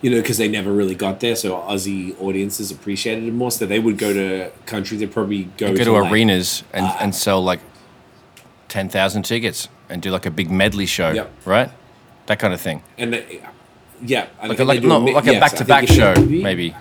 you 0.01 0.09
know, 0.09 0.17
because 0.21 0.37
they 0.37 0.47
never 0.47 0.71
really 0.71 0.95
got 0.95 1.19
there. 1.19 1.35
So 1.35 1.55
Aussie 1.57 2.19
audiences 2.21 2.71
appreciated 2.71 3.25
it 3.25 3.33
more. 3.33 3.51
So 3.51 3.65
they 3.65 3.79
would 3.79 3.97
go 3.97 4.13
to 4.13 4.51
countries. 4.65 4.99
They'd 5.01 5.11
probably 5.11 5.43
go, 5.57 5.75
go 5.75 5.83
to 5.83 5.91
like- 5.91 6.11
arenas 6.11 6.63
and, 6.73 6.85
uh, 6.85 6.95
and 6.99 7.13
sell 7.15 7.43
like 7.43 7.59
10,000 8.69 9.23
tickets 9.23 9.67
and 9.89 10.01
do 10.01 10.11
like 10.11 10.25
a 10.25 10.31
big 10.31 10.49
medley 10.51 10.85
show, 10.85 11.11
Yep. 11.11 11.31
right? 11.45 11.69
That 12.27 12.39
kind 12.39 12.53
of 12.53 12.61
thing. 12.61 12.83
and 12.97 13.13
they, 13.13 13.41
yeah, 14.05 14.27
I 14.41 14.47
Like 14.47 14.59
a, 14.59 14.63
like, 14.63 14.77
they 14.77 14.81
do 14.83 14.87
no, 14.87 14.99
mi- 15.01 15.13
like 15.13 15.25
yes, 15.25 15.33
a 15.33 15.37
I 15.37 15.39
back 15.39 15.53
to 15.57 15.65
back 15.65 15.87
show, 15.87 16.13
maybe. 16.25 16.75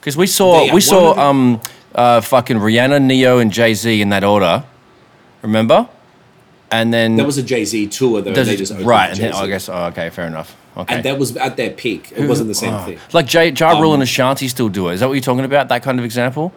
Because 0.00 0.16
we 0.16 0.26
saw, 0.26 0.72
we 0.72 0.80
saw 0.80 1.00
one 1.00 1.10
of 1.10 1.16
the- 1.16 1.22
um, 1.22 1.60
uh, 1.94 2.20
fucking 2.22 2.56
Rihanna, 2.58 3.02
Ne-Yo, 3.02 3.38
and 3.38 3.52
Jay 3.52 3.74
Z 3.74 4.00
in 4.00 4.08
that 4.10 4.24
order. 4.24 4.64
Remember? 5.42 5.88
And 6.70 6.94
then. 6.94 7.16
That 7.16 7.26
was 7.26 7.36
a 7.36 7.42
Jay 7.42 7.64
Z 7.64 7.88
tour 7.88 8.22
though. 8.22 8.32
they 8.32 8.56
just 8.56 8.72
right. 8.80 9.10
And 9.10 9.18
then, 9.18 9.32
Jay-Z. 9.32 9.42
I 9.44 9.46
guess, 9.48 9.68
oh, 9.68 9.84
okay, 9.86 10.08
fair 10.10 10.26
enough. 10.26 10.56
Okay. 10.76 10.94
and 10.94 11.04
that 11.04 11.18
was 11.18 11.36
at 11.36 11.56
their 11.56 11.70
peak. 11.70 12.12
It 12.16 12.26
wasn't 12.28 12.48
the 12.48 12.54
same 12.54 12.72
Oh. 12.74 12.84
thing. 12.84 12.98
Like 13.12 13.26
Jay, 13.26 13.50
Ja 13.50 13.78
Rule 13.80 13.88
Um, 13.90 13.94
and 13.94 14.02
Ashanti 14.04 14.46
still 14.48 14.68
do 14.68 14.88
it. 14.88 14.94
Is 14.94 15.00
that 15.00 15.06
what 15.08 15.14
you're 15.14 15.20
talking 15.22 15.44
about? 15.44 15.68
That 15.68 15.82
kind 15.82 15.98
of 15.98 16.04
example? 16.04 16.52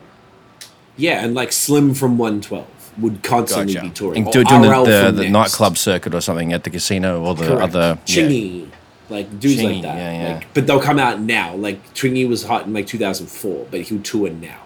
Yeah, 0.98 1.24
and 1.24 1.34
like 1.34 1.52
Slim 1.52 1.94
from 1.96 2.18
112 2.20 2.66
would 3.00 3.24
constantly 3.24 3.74
Gotcha. 3.74 3.86
be 3.88 3.92
touring. 3.92 4.24
And 4.24 4.32
do, 4.32 4.44
doing 4.44 4.62
the, 4.62 4.70
RL 4.70 4.86
the, 4.86 5.04
from 5.08 5.16
the 5.16 5.30
nightclub 5.30 5.78
circuit 5.78 6.14
or 6.14 6.22
something 6.22 6.54
at 6.54 6.64
the 6.64 6.70
casino 6.70 7.24
or 7.24 7.34
the 7.34 7.48
Correct. 7.48 7.62
other. 7.64 7.98
yeah. 8.06 8.16
Chingy, 8.24 8.68
like 9.10 9.40
dudes 9.40 9.60
Chingy, 9.62 9.74
like 9.74 9.82
that. 9.82 9.98
yeah, 9.98 10.22
yeah. 10.30 10.34
Like, 10.36 10.54
but 10.54 10.68
they'll 10.68 10.80
come 10.80 11.00
out 11.00 11.20
now. 11.20 11.56
Like 11.56 11.94
Chingy 11.96 12.28
was 12.30 12.44
hot 12.44 12.68
in 12.68 12.74
like 12.74 12.86
2004, 12.86 13.68
but 13.72 13.82
he'll 13.82 14.00
tour 14.02 14.30
now. 14.30 14.60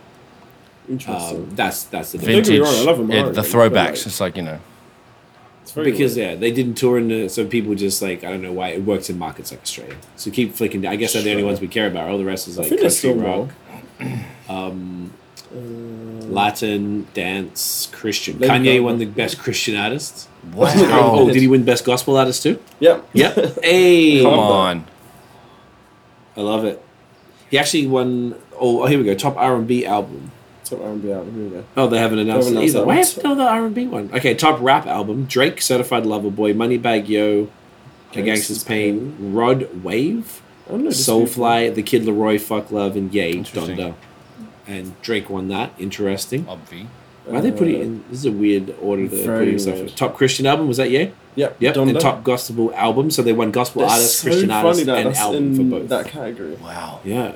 Interesting. 0.90 1.38
Um, 1.38 1.56
that's 1.56 1.84
that's 1.84 2.12
the 2.12 2.18
Don't 2.18 2.28
Vintage. 2.28 2.60
me 2.62 2.66
I 2.68 2.84
love 2.84 3.00
him 3.00 3.10
yeah, 3.12 3.22
hard, 3.24 3.36
the 3.36 3.42
throwbacks. 3.42 3.74
like- 3.74 4.06
it's 4.08 4.20
like, 4.22 4.38
you 4.38 4.44
know. 4.44 4.60
It's 5.68 5.74
very 5.74 5.92
because 5.92 6.16
weird. 6.16 6.30
yeah, 6.30 6.36
they 6.38 6.50
didn't 6.50 6.76
tour 6.76 6.98
in 6.98 7.10
the, 7.10 7.28
so 7.28 7.46
people 7.46 7.76
just 7.76 8.02
like 8.02 8.24
I 8.24 8.30
don't 8.30 8.42
know 8.42 8.54
why 8.54 8.70
it 8.70 8.86
works 8.86 9.10
in 9.10 9.20
markets 9.20 9.52
like 9.52 9.64
Australia. 9.64 9.98
So 10.16 10.32
keep 10.32 10.54
flicking. 10.54 10.80
down. 10.80 10.94
I 10.94 10.96
guess 10.96 11.12
they're 11.12 11.22
the 11.22 11.32
only 11.32 11.44
ones 11.44 11.60
we 11.60 11.68
care 11.68 11.88
about. 11.88 12.10
All 12.10 12.18
the 12.18 12.24
rest 12.24 12.48
is 12.48 12.58
like 12.58 12.70
think 12.70 12.80
country 12.80 12.98
still 12.98 13.16
rock, 13.16 13.50
more. 14.00 14.20
Um, 14.50 15.12
uh, 15.52 15.58
Latin, 15.58 17.06
dance, 17.14 17.90
Christian. 17.92 18.40
Lady 18.40 18.54
Kanye 18.54 18.64
Gaga. 18.64 18.84
won 18.84 18.98
the 18.98 19.06
best 19.08 19.40
Christian 19.40 19.76
artist. 19.76 20.30
Wow. 20.54 20.72
Oh, 20.78 21.20
oh, 21.20 21.28
did 21.28 21.42
he 21.42 21.50
win 21.50 21.66
best 21.66 21.84
gospel 21.84 22.16
artist 22.16 22.44
too? 22.44 22.64
Yeah. 22.80 23.02
Yep. 23.12 23.60
hey, 23.62 24.22
Come 24.22 24.32
Come 24.32 24.40
on. 24.40 24.86
I 26.38 26.42
love 26.42 26.64
it. 26.64 26.82
He 27.50 27.58
actually 27.58 27.88
won. 27.88 28.36
Oh, 28.58 28.86
here 28.86 28.98
we 28.98 29.04
go. 29.04 29.16
Top 29.16 29.36
R 29.36 29.58
and 29.58 29.68
B 29.68 29.86
album. 29.86 30.32
Top 30.70 30.82
R&B 30.82 31.12
album. 31.12 31.34
Here 31.36 31.44
we 31.46 31.50
go. 31.50 31.64
Oh, 31.76 31.88
they 31.88 31.98
haven't 32.00 32.20
announced 32.20 32.48
haven't 32.50 32.64
it 32.64 32.66
either. 32.68 32.86
Why 32.86 32.96
that 32.96 33.06
have 33.06 33.14
to 33.16 33.22
tell 33.22 33.36
the 33.36 33.44
R 33.48 33.66
and 33.66 33.76
B 33.76 33.88
one? 33.88 34.10
Okay, 34.14 34.34
top 34.34 34.60
rap 34.62 34.86
album: 34.86 35.26
Drake, 35.26 35.62
Certified 35.62 36.06
Lover 36.06 36.30
Boy, 36.32 36.54
Moneybagg 36.54 37.08
Yo, 37.08 37.50
A 38.14 38.22
Gangster's 38.22 38.60
Gangsta's 38.60 38.64
Pain, 38.64 39.34
Rod 39.34 39.84
Wave, 39.84 40.42
I 40.68 40.72
don't 40.72 40.84
know. 40.84 40.90
this 40.90 41.06
people- 41.06 41.26
Soulfly, 41.28 41.74
The 41.74 41.84
Kid 41.84 42.04
LAROI, 42.04 42.40
Fuck 42.40 42.72
Love, 42.72 42.96
and 42.96 43.14
Yay, 43.14 43.32
Interesting. 43.32 43.78
Donda. 43.78 43.94
And 44.68 45.02
Drake 45.02 45.30
won 45.30 45.48
that. 45.48 45.72
Interesting. 45.80 46.44
Obvi. 46.46 46.88
Why 47.26 47.42
they 47.42 47.52
put 47.52 47.68
it 47.68 47.78
uh, 47.80 47.84
in? 47.84 48.04
This 48.10 48.20
is 48.20 48.26
a 48.26 48.32
weird 48.32 48.74
order. 48.82 49.08
They're 49.08 49.26
Very 49.26 49.46
putting 49.46 49.60
stuff. 49.60 49.76
weird. 49.76 49.90
in. 49.90 49.96
Top 49.96 50.16
Christian 50.16 50.46
album 50.46 50.68
was 50.68 50.78
that 50.78 50.90
Yay? 50.90 51.12
Yep. 51.36 51.58
Yep. 51.60 51.76
Donda. 51.76 51.90
And 51.90 52.00
top 52.00 52.24
gospel 52.24 52.74
album. 52.74 53.12
So 53.12 53.22
they 53.22 53.34
won 53.34 53.52
gospel 53.52 53.82
That's 53.82 53.94
artist, 53.94 54.18
so 54.20 54.24
Christian 54.28 54.50
funny 54.50 54.68
artist, 54.68 54.88
and 54.88 55.08
that's 55.08 55.20
album 55.20 55.56
for 55.56 55.64
both. 55.64 55.90
that 55.90 56.08
category. 56.08 56.56
Wow. 56.56 57.02
Yeah. 57.04 57.34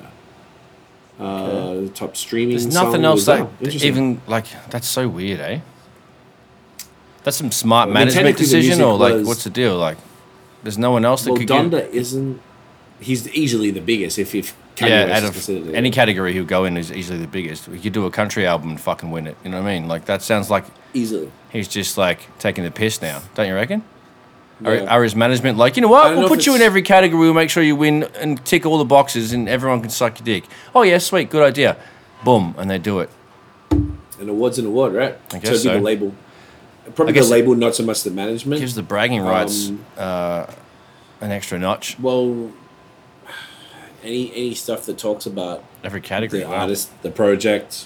Uh, 1.21 1.87
top 1.93 2.17
streaming. 2.17 2.57
There's 2.57 2.73
song 2.73 2.85
nothing 2.85 3.05
else 3.05 3.27
was- 3.27 3.47
that 3.61 3.83
even 3.85 4.21
like 4.27 4.45
that's 4.69 4.87
so 4.87 5.07
weird, 5.07 5.39
eh? 5.39 5.59
That's 7.23 7.37
some 7.37 7.51
smart 7.51 7.89
Well, 7.89 7.93
management 7.93 8.37
decision, 8.37 8.81
or 8.81 8.97
like 8.97 9.13
was- 9.13 9.27
what's 9.27 9.43
the 9.43 9.49
deal? 9.51 9.77
Like, 9.77 9.97
there's 10.63 10.77
no 10.77 10.91
one 10.91 11.05
else 11.05 11.23
that 11.23 11.31
Well, 11.31 11.39
could 11.39 11.47
Donda 11.49 11.71
get. 11.71 11.93
isn't. 11.93 12.39
He's 12.99 13.27
easily 13.29 13.71
the 13.71 13.81
biggest. 13.81 14.17
If 14.19 14.33
if 14.33 14.55
Kanye 14.75 14.89
Yeah, 14.89 15.05
West 15.21 15.49
out 15.49 15.55
of 15.57 15.73
any 15.75 15.89
it. 15.89 15.91
category 15.93 16.33
he'll 16.33 16.45
go 16.45 16.65
in 16.65 16.77
is 16.77 16.91
easily 16.91 17.19
the 17.19 17.27
biggest. 17.27 17.67
You 17.67 17.79
could 17.79 17.93
do 17.93 18.05
a 18.05 18.11
country 18.11 18.47
album 18.47 18.69
and 18.69 18.79
fucking 18.81 19.11
win 19.11 19.27
it. 19.27 19.35
You 19.43 19.51
know 19.51 19.61
what 19.61 19.69
I 19.69 19.79
mean? 19.79 19.87
Like 19.87 20.05
that 20.05 20.21
sounds 20.23 20.49
like 20.49 20.65
easily. 20.93 21.31
he's 21.51 21.67
just 21.67 21.97
like 21.97 22.19
taking 22.39 22.63
the 22.63 22.71
piss 22.71 23.01
now. 23.01 23.21
Don't 23.35 23.47
you 23.47 23.53
reckon? 23.55 23.83
Are, 24.63 24.75
Yeah. 24.75 24.85
are 24.95 25.03
his 25.03 25.15
management 25.15 25.57
like, 25.57 25.75
you 25.75 25.81
know 25.81 25.87
what? 25.87 26.11
We'll 26.11 26.21
know 26.23 26.27
put 26.27 26.45
you 26.45 26.55
in 26.55 26.61
every 26.61 26.81
category. 26.81 27.19
We'll 27.21 27.33
make 27.33 27.49
sure 27.49 27.63
you 27.63 27.75
win 27.75 28.03
and 28.19 28.43
tick 28.45 28.65
all 28.65 28.77
the 28.77 28.85
boxes, 28.85 29.33
and 29.33 29.49
everyone 29.49 29.81
can 29.81 29.89
suck 29.89 30.19
your 30.19 30.25
dick. 30.25 30.43
Oh 30.75 30.83
yeah, 30.83 30.97
sweet, 30.99 31.29
good 31.29 31.43
idea. 31.43 31.77
Boom, 32.23 32.53
and 32.57 32.69
they 32.69 32.77
do 32.77 32.99
it. 32.99 33.09
An 33.71 34.29
award's 34.29 34.59
an 34.59 34.67
award, 34.67 34.93
right? 34.93 35.17
I 35.33 35.39
guess 35.39 35.49
so. 35.51 35.57
so. 35.57 35.73
The 35.73 35.79
label, 35.79 36.13
probably 36.93 37.13
the 37.13 37.23
label, 37.23 37.55
not 37.55 37.73
so 37.75 37.83
much 37.83 38.03
the 38.03 38.11
management. 38.11 38.59
Gives 38.61 38.75
the 38.75 38.83
bragging 38.83 39.21
rights 39.21 39.69
Um, 39.69 39.83
uh, 39.97 40.45
an 41.21 41.31
extra 41.31 41.57
notch. 41.57 41.97
well, 41.99 42.51
any 44.03 44.31
any 44.35 44.53
stuff 44.53 44.85
that 44.85 44.97
talks 44.97 45.25
about 45.25 45.63
Every 45.83 46.01
category. 46.01 46.43
the 46.43 46.49
wow. 46.49 46.55
artist, 46.57 46.89
the 47.01 47.09
project, 47.11 47.85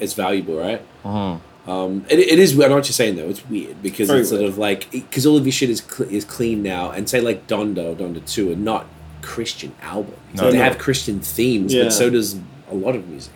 it's 0.00 0.14
valuable, 0.14 0.56
right? 0.58 0.80
Mhm. 1.04 1.40
Um, 1.66 2.04
it, 2.08 2.18
it 2.20 2.38
is. 2.38 2.52
I 2.58 2.68
know 2.68 2.76
what 2.76 2.86
you're 2.86 2.92
saying 2.92 3.16
though. 3.16 3.28
It's 3.28 3.44
weird 3.48 3.82
because 3.82 4.06
Very 4.08 4.20
it's 4.20 4.28
sort 4.30 4.40
weird. 4.40 4.52
of 4.52 4.58
like 4.58 4.90
because 4.90 5.26
all 5.26 5.36
of 5.36 5.44
your 5.44 5.52
shit 5.52 5.68
is 5.70 5.80
cl- 5.82 6.08
is 6.08 6.24
clean 6.24 6.62
now, 6.62 6.90
and 6.92 7.08
say 7.08 7.20
like 7.20 7.46
Donda 7.48 7.92
or 7.92 7.94
Donda 7.96 8.24
Two 8.30 8.52
are 8.52 8.56
not 8.56 8.86
Christian 9.22 9.74
albums. 9.82 10.16
No, 10.34 10.50
they 10.52 10.58
no. 10.58 10.62
have 10.64 10.78
Christian 10.78 11.18
themes, 11.20 11.74
Yeah. 11.74 11.84
but 11.84 11.92
so 11.92 12.08
does 12.10 12.38
a 12.70 12.74
lot 12.74 12.94
of 12.94 13.08
music. 13.08 13.32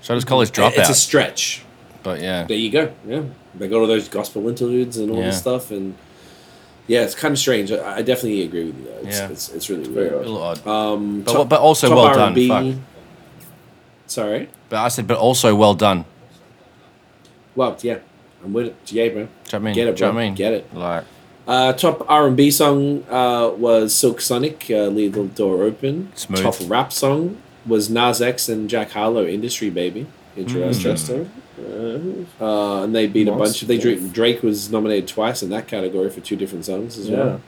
So 0.00 0.14
does 0.14 0.24
college 0.24 0.50
Dropout. 0.52 0.78
It's 0.78 0.88
a 0.88 0.94
stretch. 0.94 1.62
but 2.02 2.20
yeah, 2.20 2.44
There 2.44 2.56
you 2.56 2.70
go. 2.70 2.92
Yeah, 3.06 3.22
they 3.54 3.68
got 3.68 3.78
all 3.80 3.86
those 3.86 4.08
gospel 4.08 4.48
interludes 4.48 4.96
and 4.96 5.10
all 5.10 5.18
Yeah. 5.18 5.26
this 5.26 5.38
stuff, 5.38 5.70
and 5.70 5.94
yeah, 6.86 7.02
it's 7.02 7.14
kind 7.14 7.32
of 7.32 7.38
strange. 7.38 7.70
I, 7.72 7.96
I 7.96 8.02
definitely 8.02 8.42
agree 8.44 8.64
with 8.66 8.78
you. 8.78 8.84
Though. 8.84 9.08
It's, 9.08 9.18
Yeah. 9.18 9.28
it's, 9.28 9.48
it's 9.52 9.68
really 9.68 9.84
Very 9.84 10.06
weird. 10.08 10.14
a 10.14 10.18
little 10.20 10.42
odd. 10.42 10.66
Um, 10.66 11.20
But- 11.22 11.48
but 11.50 11.60
also 11.60 11.94
well 11.94 12.14
done, 12.14 12.20
R&B. 12.30 12.48
fuck. 12.48 12.74
Sorry. 14.06 14.48
But 14.68 14.78
I 14.78 14.88
said, 14.88 15.06
but 15.06 15.18
also 15.18 15.54
well 15.54 15.74
done. 15.74 16.04
Well, 17.56 17.76
yeah, 17.82 17.98
I'm 18.44 18.52
with 18.52 18.66
it. 18.66 18.76
Yeah, 18.86 19.08
bro. 19.08 19.14
Do 19.14 19.18
you 19.20 19.24
know 19.24 19.28
what 19.50 19.54
I 19.54 19.58
mean? 19.58 19.74
Get 19.74 19.88
it, 19.88 19.96
Do 19.96 20.04
you 20.04 20.10
bro. 20.10 20.14
what 20.14 20.20
I 20.22 20.24
mean? 20.26 20.34
Get 20.34 20.52
it. 20.52 20.74
Like, 20.74 21.04
Uh, 21.48 21.72
top 21.72 22.04
R 22.08 22.26
and 22.26 22.36
B 22.36 22.50
song 22.50 23.04
uh, 23.10 23.50
was 23.56 23.94
Silk 23.94 24.20
Sonic, 24.20 24.66
uh, 24.70 24.88
"Leave 24.88 25.12
the 25.14 25.24
Door 25.24 25.62
Open." 25.64 26.10
Smooth. 26.14 26.42
Top 26.42 26.56
rap 26.66 26.92
song 26.92 27.36
was 27.66 27.88
Nas 27.88 28.20
X 28.20 28.48
and 28.48 28.68
Jack 28.68 28.90
Harlow, 28.90 29.24
"Industry 29.26 29.70
Baby." 29.70 30.06
Interesting. 30.36 30.66
Interesting. 30.90 31.30
Uh, 31.58 32.44
Uh, 32.44 32.82
and 32.84 32.94
they 32.94 33.06
beat 33.06 33.28
a 33.28 33.32
bunch. 33.32 33.62
Of, 33.62 33.68
they 33.68 33.74
Monster. 33.76 33.94
Drake, 33.96 34.12
Drake 34.12 34.42
was 34.42 34.70
nominated 34.70 35.08
twice 35.08 35.42
in 35.42 35.48
that 35.50 35.66
category 35.66 36.10
for 36.10 36.20
two 36.20 36.36
different 36.36 36.64
songs 36.66 36.98
as 36.98 37.08
yeah. 37.08 37.16
well. 37.16 37.40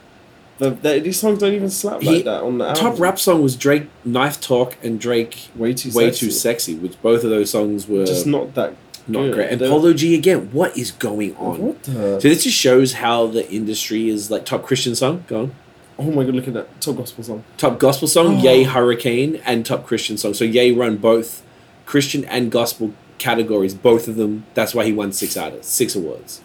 The, 0.58 0.70
the, 0.70 0.98
these 1.00 1.20
songs 1.20 1.38
don't 1.38 1.52
even 1.52 1.68
slap 1.70 2.00
He- 2.00 2.08
like 2.16 2.24
that 2.24 2.42
on 2.42 2.58
the 2.58 2.66
album. 2.68 2.82
Top 2.82 2.98
rap 3.00 3.18
song 3.18 3.42
was 3.42 3.54
Drake 3.56 3.86
"Knife 4.04 4.40
Talk" 4.40 4.76
and 4.82 4.98
Drake 4.98 5.48
Way 5.54 5.74
too 5.74 5.90
"Way 5.92 6.06
sexy. 6.10 6.26
Too 6.26 6.32
Sexy," 6.32 6.74
which 6.76 7.00
both 7.02 7.22
of 7.24 7.30
those 7.30 7.50
songs 7.50 7.86
were 7.86 8.06
Just 8.06 8.26
not 8.26 8.54
that 8.54 8.74
not 9.08 9.22
good. 9.22 9.34
great. 9.34 9.50
And 9.50 9.60
They're- 9.60 9.68
Polo 9.68 9.92
G 9.92 10.14
again. 10.14 10.50
What 10.52 10.76
is 10.76 10.90
going 10.92 11.34
on? 11.36 11.58
What 11.60 11.82
the? 11.84 11.92
So 12.20 12.28
this 12.28 12.44
just 12.44 12.56
shows 12.56 12.94
how 12.94 13.26
the 13.26 13.50
industry 13.50 14.08
is 14.08 14.30
like 14.30 14.44
top 14.44 14.62
Christian 14.64 14.94
song. 14.94 15.24
Go 15.26 15.40
on. 15.40 15.54
Oh 15.98 16.10
my 16.12 16.22
god! 16.24 16.34
Look 16.34 16.46
at 16.48 16.54
that 16.54 16.80
top 16.80 16.96
gospel 16.96 17.24
song. 17.24 17.44
Top 17.56 17.78
gospel 17.80 18.06
song, 18.06 18.36
Oh. 18.38 18.42
Yay 18.42 18.62
Hurricane, 18.64 19.40
and 19.44 19.66
top 19.66 19.84
Christian 19.86 20.16
song. 20.16 20.32
So 20.34 20.44
Yay 20.44 20.70
run 20.72 20.96
both 20.96 21.42
Christian 21.86 22.24
and 22.26 22.52
gospel 22.52 22.92
categories, 23.18 23.74
both 23.74 24.06
of 24.06 24.14
them. 24.14 24.44
That's 24.54 24.74
why 24.76 24.84
he 24.84 24.92
won 24.92 25.10
six 25.12 25.36
artists, 25.36 25.72
six 25.72 25.96
awards. 25.96 26.40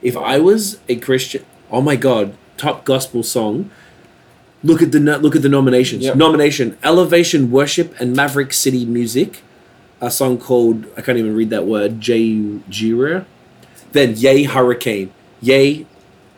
If 0.00 0.16
I 0.16 0.38
was 0.38 0.78
a 0.88 0.96
Christian, 0.96 1.44
oh 1.70 1.82
my 1.82 1.96
god, 1.96 2.36
top 2.56 2.84
gospel 2.86 3.22
song. 3.22 3.70
Look 4.64 4.80
at 4.80 4.90
the 4.92 4.98
look 4.98 5.36
at 5.36 5.42
the 5.42 5.48
nominations. 5.50 6.04
Yep. 6.04 6.16
Nomination: 6.16 6.78
Elevation 6.82 7.50
Worship 7.50 7.94
and 8.00 8.16
Maverick 8.16 8.52
City 8.54 8.86
Music, 8.86 9.42
a 10.00 10.10
song 10.10 10.38
called 10.38 10.86
I 10.96 11.02
can't 11.02 11.18
even 11.18 11.34
read 11.34 11.50
that 11.50 11.66
word. 11.66 12.00
J 12.00 12.58
Jireh. 12.68 13.26
Then 13.92 14.14
Yay 14.16 14.42
Hurricane, 14.44 15.12
Yay 15.40 15.86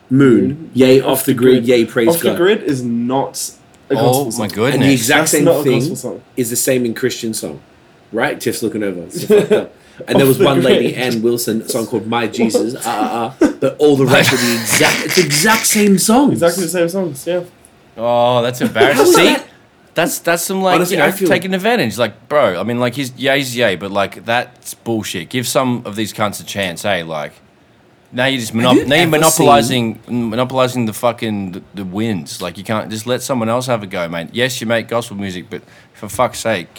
Moon, 0.09 0.47
Moon, 0.47 0.71
Yay 0.73 1.01
Off 1.01 1.25
the 1.25 1.33
Grid, 1.33 1.67
Yay 1.67 1.85
Praise 1.85 2.07
Off 2.09 2.21
God. 2.21 2.33
the 2.33 2.37
grid 2.37 2.63
is 2.63 2.83
not 2.83 3.51
a 3.89 3.93
oh 3.93 4.25
gospel 4.25 4.25
my 4.25 4.47
song. 4.47 4.55
goodness. 4.55 4.73
And 4.75 4.83
the 4.83 4.93
exact 4.93 5.31
That's 5.31 5.31
same 5.31 5.63
thing 5.63 6.21
is 6.37 6.49
the 6.49 6.55
same 6.55 6.85
in 6.85 6.93
Christian 6.93 7.33
song, 7.33 7.61
right? 8.11 8.39
Tiff's 8.39 8.63
looking 8.63 8.83
over. 8.83 9.03
It's. 9.03 9.69
And 10.07 10.17
there 10.17 10.25
was 10.25 10.37
the 10.37 10.45
one 10.45 10.61
lady. 10.61 10.95
Anne 10.95 11.21
Wilson, 11.21 11.61
a 11.61 11.67
song 11.67 11.85
called 11.85 12.07
My 12.07 12.27
Jesus, 12.39 12.73
uh, 12.75 12.89
uh, 12.89 13.45
uh, 13.45 13.51
but 13.59 13.77
all 13.79 13.97
the 13.97 14.05
rest 14.05 14.31
are 14.31 14.37
the 14.37 14.53
exact, 14.61 15.05
it's 15.05 15.15
the 15.15 15.25
exact 15.25 15.65
same 15.65 15.97
songs. 15.97 16.33
Exactly 16.33 16.63
the 16.63 16.69
same 16.69 16.89
songs. 16.89 17.27
Yeah. 17.27 17.43
Oh, 17.97 18.41
that's 18.41 18.61
embarrassing. 18.61 19.05
See, 19.07 19.23
that? 19.25 19.45
That's 19.99 20.19
that's 20.19 20.43
some 20.43 20.61
like 20.61 20.75
Honestly, 20.75 20.95
you 20.95 21.01
know 21.03 21.07
I 21.07 21.11
feel- 21.11 21.27
taking 21.27 21.53
advantage. 21.53 21.97
Like, 21.97 22.29
bro, 22.29 22.57
I 22.57 22.63
mean, 22.63 22.79
like 22.79 22.95
he's 22.95 23.11
yay's 23.17 23.53
yay, 23.53 23.75
but 23.75 23.91
like 23.91 24.23
that's 24.23 24.73
bullshit. 24.73 25.27
Give 25.27 25.45
some 25.45 25.81
of 25.85 25.97
these 25.97 26.13
cunts 26.13 26.39
a 26.39 26.45
chance, 26.45 26.83
hey? 26.83 27.03
Like, 27.03 27.33
now 28.13 28.25
you're 28.27 28.39
just 28.39 28.53
monop- 28.53 28.75
you 28.75 28.85
now 28.85 28.95
you're 28.95 29.01
ever 29.03 29.11
monopolizing 29.11 29.99
monopolizing 30.07 30.85
the 30.85 30.93
fucking 30.93 31.51
the, 31.51 31.63
the 31.73 31.83
wins. 31.83 32.41
Like, 32.41 32.57
you 32.57 32.63
can't 32.63 32.89
just 32.89 33.07
let 33.07 33.21
someone 33.21 33.49
else 33.49 33.65
have 33.67 33.83
a 33.83 33.87
go, 33.87 34.07
mate. 34.07 34.29
Yes, 34.31 34.61
you 34.61 34.67
make 34.67 34.87
gospel 34.87 35.17
music, 35.17 35.49
but 35.49 35.63
for 35.93 36.07
fuck's 36.07 36.39
sake, 36.39 36.69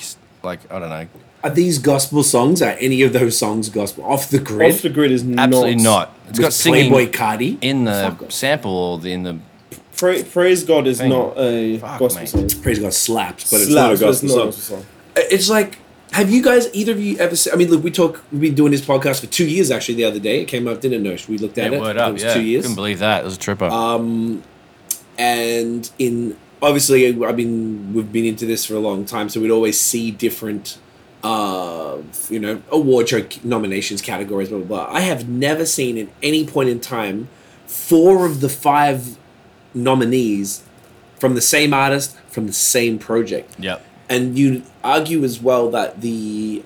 like 0.42 0.60
I 0.72 0.78
don't 0.78 0.88
know, 0.88 1.06
Are 1.44 1.50
these 1.50 1.78
gospel 1.78 2.22
songs? 2.22 2.62
Are 2.62 2.70
any 2.80 3.02
of 3.02 3.12
those 3.12 3.36
songs 3.36 3.68
gospel? 3.68 4.04
Off 4.06 4.30
the 4.30 4.38
grid? 4.38 4.72
Off 4.74 4.80
the 4.80 4.88
grid 4.88 5.12
is 5.12 5.28
absolutely 5.36 5.74
not. 5.76 5.82
not. 5.84 6.14
It's 6.30 6.38
With 6.38 6.46
got 6.46 6.52
singing 6.54 6.90
Playboi 6.90 7.10
Carti? 7.12 7.58
in 7.60 7.84
the 7.84 8.16
sample 8.30 8.72
or 8.72 8.98
the, 8.98 9.12
in 9.12 9.24
the 9.24 9.38
Pra- 9.96 10.22
Praise 10.24 10.64
God 10.64 10.86
is 10.86 10.98
Thing. 10.98 11.10
not 11.10 11.34
a 11.38 11.78
Fuck, 11.78 11.98
gospel 11.98 12.20
mate. 12.22 12.28
song. 12.50 12.62
Praise 12.62 12.78
God 12.78 12.92
slaps, 12.94 13.50
but 13.50 13.60
it's 13.60 13.70
not 13.70 13.86
a 13.86 13.88
but 13.88 13.92
it's 13.92 14.00
gospel 14.22 14.28
not 14.28 14.48
a 14.48 14.52
song. 14.52 14.76
gospel 14.76 14.76
song. 14.78 14.86
It's 15.16 15.50
like, 15.50 15.78
have 16.12 16.30
you 16.30 16.42
guys, 16.42 16.68
either 16.72 16.92
of 16.92 17.00
you 17.00 17.18
ever 17.18 17.36
seen, 17.36 17.52
I 17.52 17.56
mean, 17.56 17.70
look, 17.70 17.82
we 17.84 17.90
talk, 17.90 18.22
we've 18.32 18.40
been 18.40 18.54
doing 18.54 18.72
this 18.72 18.80
podcast 18.80 19.20
for 19.20 19.26
two 19.26 19.46
years 19.46 19.70
actually 19.70 19.94
the 19.96 20.04
other 20.04 20.18
day. 20.18 20.40
It 20.42 20.46
came 20.46 20.66
up, 20.68 20.80
didn't 20.80 21.02
know. 21.02 21.16
We 21.28 21.38
looked 21.38 21.58
at 21.58 21.70
yeah, 21.70 21.78
it. 21.78 21.80
word 21.80 21.90
It 21.96 21.98
up. 21.98 22.12
was 22.14 22.22
Yeah, 22.22 22.34
two 22.34 22.42
years. 22.42 22.62
couldn't 22.62 22.76
believe 22.76 22.98
that. 23.00 23.22
It 23.22 23.24
was 23.24 23.36
a 23.36 23.38
tripper. 23.38 23.66
Um, 23.66 24.42
and 25.18 25.90
in 25.98 26.36
obviously, 26.62 27.06
I 27.24 27.32
mean, 27.32 27.92
we've 27.92 28.10
been 28.12 28.24
into 28.24 28.46
this 28.46 28.64
for 28.64 28.74
a 28.74 28.78
long 28.80 29.04
time, 29.04 29.28
so 29.28 29.40
we'd 29.40 29.50
always 29.50 29.78
see 29.78 30.10
different, 30.10 30.78
uh, 31.22 31.98
you 32.28 32.38
know, 32.38 32.62
award 32.70 33.08
show 33.08 33.24
nominations 33.44 34.00
categories, 34.02 34.48
blah 34.48 34.58
blah 34.58 34.86
blah. 34.86 34.94
I 34.94 35.00
have 35.00 35.28
never 35.28 35.66
seen 35.66 35.98
at 35.98 36.08
any 36.22 36.46
point 36.46 36.68
in 36.70 36.80
time 36.80 37.28
four 37.66 38.26
of 38.26 38.40
the 38.40 38.48
five 38.48 39.16
nominees 39.74 40.62
from 41.18 41.34
the 41.34 41.40
same 41.40 41.72
artist 41.74 42.16
from 42.28 42.46
the 42.46 42.52
same 42.52 42.98
project 42.98 43.54
yep. 43.58 43.84
and 44.08 44.38
you 44.38 44.62
argue 44.82 45.22
as 45.24 45.40
well 45.40 45.70
that 45.70 46.00
the 46.00 46.62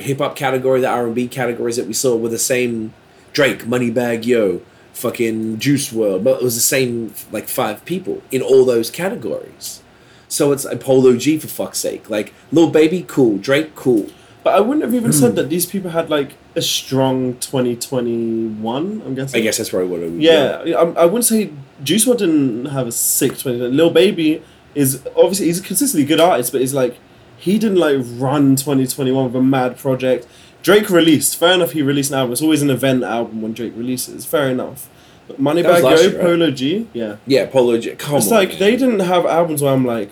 hip 0.00 0.18
hop 0.18 0.34
category, 0.36 0.80
the 0.80 0.88
R 0.88 1.06
and 1.06 1.14
B 1.14 1.28
categories 1.28 1.76
that 1.76 1.86
we 1.86 1.92
saw 1.92 2.16
were 2.16 2.28
the 2.28 2.38
same. 2.38 2.92
Drake, 3.32 3.64
Moneybagg 3.64 4.24
Yo, 4.24 4.62
fucking 4.94 5.58
Juice 5.58 5.92
WRLD, 5.92 6.24
but 6.24 6.40
it 6.40 6.42
was 6.42 6.54
the 6.54 6.60
same 6.62 7.12
like 7.30 7.48
five 7.48 7.84
people 7.84 8.22
in 8.32 8.40
all 8.42 8.64
those 8.64 8.90
categories. 8.90 9.82
So 10.26 10.52
it's 10.52 10.64
a 10.64 10.76
Polo 10.76 11.16
G 11.16 11.38
for 11.38 11.46
fuck's 11.46 11.78
sake. 11.78 12.08
Like 12.10 12.32
Lil 12.50 12.70
Baby, 12.70 13.04
cool. 13.06 13.36
Drake, 13.38 13.74
cool. 13.74 14.08
But 14.42 14.54
I 14.54 14.60
wouldn't 14.60 14.84
have 14.84 14.94
even 14.94 15.12
Hmm. 15.12 15.18
said 15.18 15.36
that 15.36 15.48
these 15.50 15.66
people 15.66 15.90
had 15.90 16.08
like 16.10 16.32
a 16.56 16.62
strong 16.62 17.34
2021. 17.34 19.02
I'm 19.04 19.14
guessing. 19.14 19.40
I 19.40 19.42
guess 19.42 19.58
that's 19.58 19.70
probably 19.70 19.88
what 19.88 20.00
it 20.00 20.10
would. 20.10 20.22
Yeah, 20.22 20.62
I, 20.78 21.02
I 21.02 21.04
wouldn't 21.04 21.26
say 21.26 21.52
Juice 21.84 22.06
WRLD 22.06 22.18
didn't 22.18 22.64
have 22.66 22.86
a 22.86 22.92
sick 22.92 23.32
2020. 23.32 23.74
Lil 23.74 23.90
Baby 23.90 24.42
is 24.74 25.06
obviously 25.14 25.46
he's 25.46 25.60
a 25.60 25.62
consistently 25.62 26.06
good 26.06 26.20
artist, 26.20 26.52
but 26.52 26.62
he's 26.62 26.74
like 26.74 26.98
he 27.36 27.58
didn't 27.58 27.78
like 27.78 27.98
run 28.18 28.56
2021 28.56 29.24
with 29.24 29.36
a 29.36 29.42
mad 29.42 29.76
project. 29.76 30.26
Drake 30.62 30.88
released. 30.90 31.36
Fair 31.36 31.52
enough, 31.52 31.72
he 31.72 31.82
released 31.82 32.10
an 32.10 32.18
album. 32.18 32.32
It's 32.32 32.42
always 32.42 32.62
an 32.62 32.70
event 32.70 33.04
album 33.04 33.42
when 33.42 33.52
Drake 33.52 33.74
releases. 33.76 34.24
Fair 34.24 34.48
enough. 34.48 34.88
But 35.28 35.40
Moneybagg 35.40 35.82
Yo, 35.82 35.90
year, 35.90 36.16
right? 36.16 36.20
Polo 36.20 36.50
G, 36.50 36.88
yeah. 36.92 37.16
Yeah, 37.26 37.46
Polo 37.46 37.78
G. 37.78 37.94
Come 37.96 38.16
it's 38.16 38.28
on. 38.28 38.32
like 38.32 38.50
man. 38.50 38.58
they 38.58 38.76
didn't 38.76 39.00
have 39.00 39.26
albums 39.26 39.62
where 39.62 39.72
I'm 39.72 39.84
like, 39.84 40.10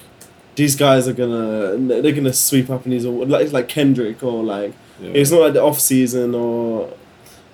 these 0.56 0.76
guys 0.76 1.08
are 1.08 1.12
gonna 1.12 1.76
they're 2.02 2.12
gonna 2.12 2.32
sweep 2.32 2.68
up 2.68 2.84
in 2.84 2.90
these. 2.90 3.06
Like 3.06 3.52
like 3.52 3.68
Kendrick 3.68 4.22
or 4.22 4.42
like 4.42 4.74
Yeah. 5.00 5.10
it's 5.10 5.30
not 5.30 5.40
like 5.40 5.52
the 5.54 5.62
off 5.62 5.80
season 5.80 6.34
or 6.34 6.92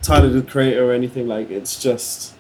Tyler 0.02 0.28
the 0.28 0.42
Creator 0.42 0.90
or 0.90 0.92
anything. 0.92 1.28
Like 1.28 1.50
it's 1.50 1.80
just 1.82 2.34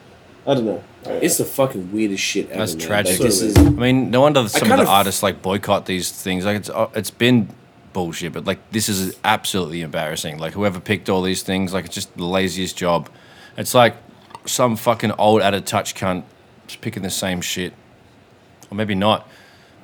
I 0.46 0.54
don't 0.54 0.66
know. 0.66 0.82
It's 1.04 1.38
the 1.38 1.44
fucking 1.44 1.92
weirdest 1.92 2.22
shit 2.22 2.50
ever. 2.50 2.58
That's 2.58 2.74
man. 2.74 2.86
tragic. 2.86 3.12
Like, 3.18 3.28
this 3.28 3.40
is, 3.40 3.56
I 3.56 3.70
mean, 3.70 4.10
no 4.10 4.20
wonder 4.22 4.46
some 4.48 4.70
of 4.70 4.76
the 4.78 4.82
of- 4.82 4.88
artists 4.88 5.22
like 5.22 5.42
boycott 5.42 5.86
these 5.86 6.10
things. 6.10 6.44
Like 6.44 6.56
it's 6.56 6.70
uh, 6.70 6.88
it's 6.94 7.10
been 7.10 7.48
bullshit, 7.92 8.32
but 8.32 8.44
like 8.44 8.58
this 8.70 8.88
is 8.88 9.16
absolutely 9.24 9.82
embarrassing. 9.82 10.38
Like 10.38 10.52
whoever 10.52 10.80
picked 10.80 11.08
all 11.08 11.22
these 11.22 11.42
things, 11.42 11.72
like 11.72 11.86
it's 11.86 11.94
just 11.94 12.16
the 12.16 12.24
laziest 12.24 12.76
job. 12.76 13.08
It's 13.56 13.74
like 13.74 13.96
some 14.46 14.76
fucking 14.76 15.12
old 15.12 15.42
out 15.42 15.54
of 15.54 15.64
touch 15.64 15.94
cunt 15.94 16.24
just 16.66 16.80
picking 16.80 17.02
the 17.02 17.10
same 17.10 17.40
shit, 17.40 17.72
or 18.70 18.76
maybe 18.76 18.94
not. 18.94 19.28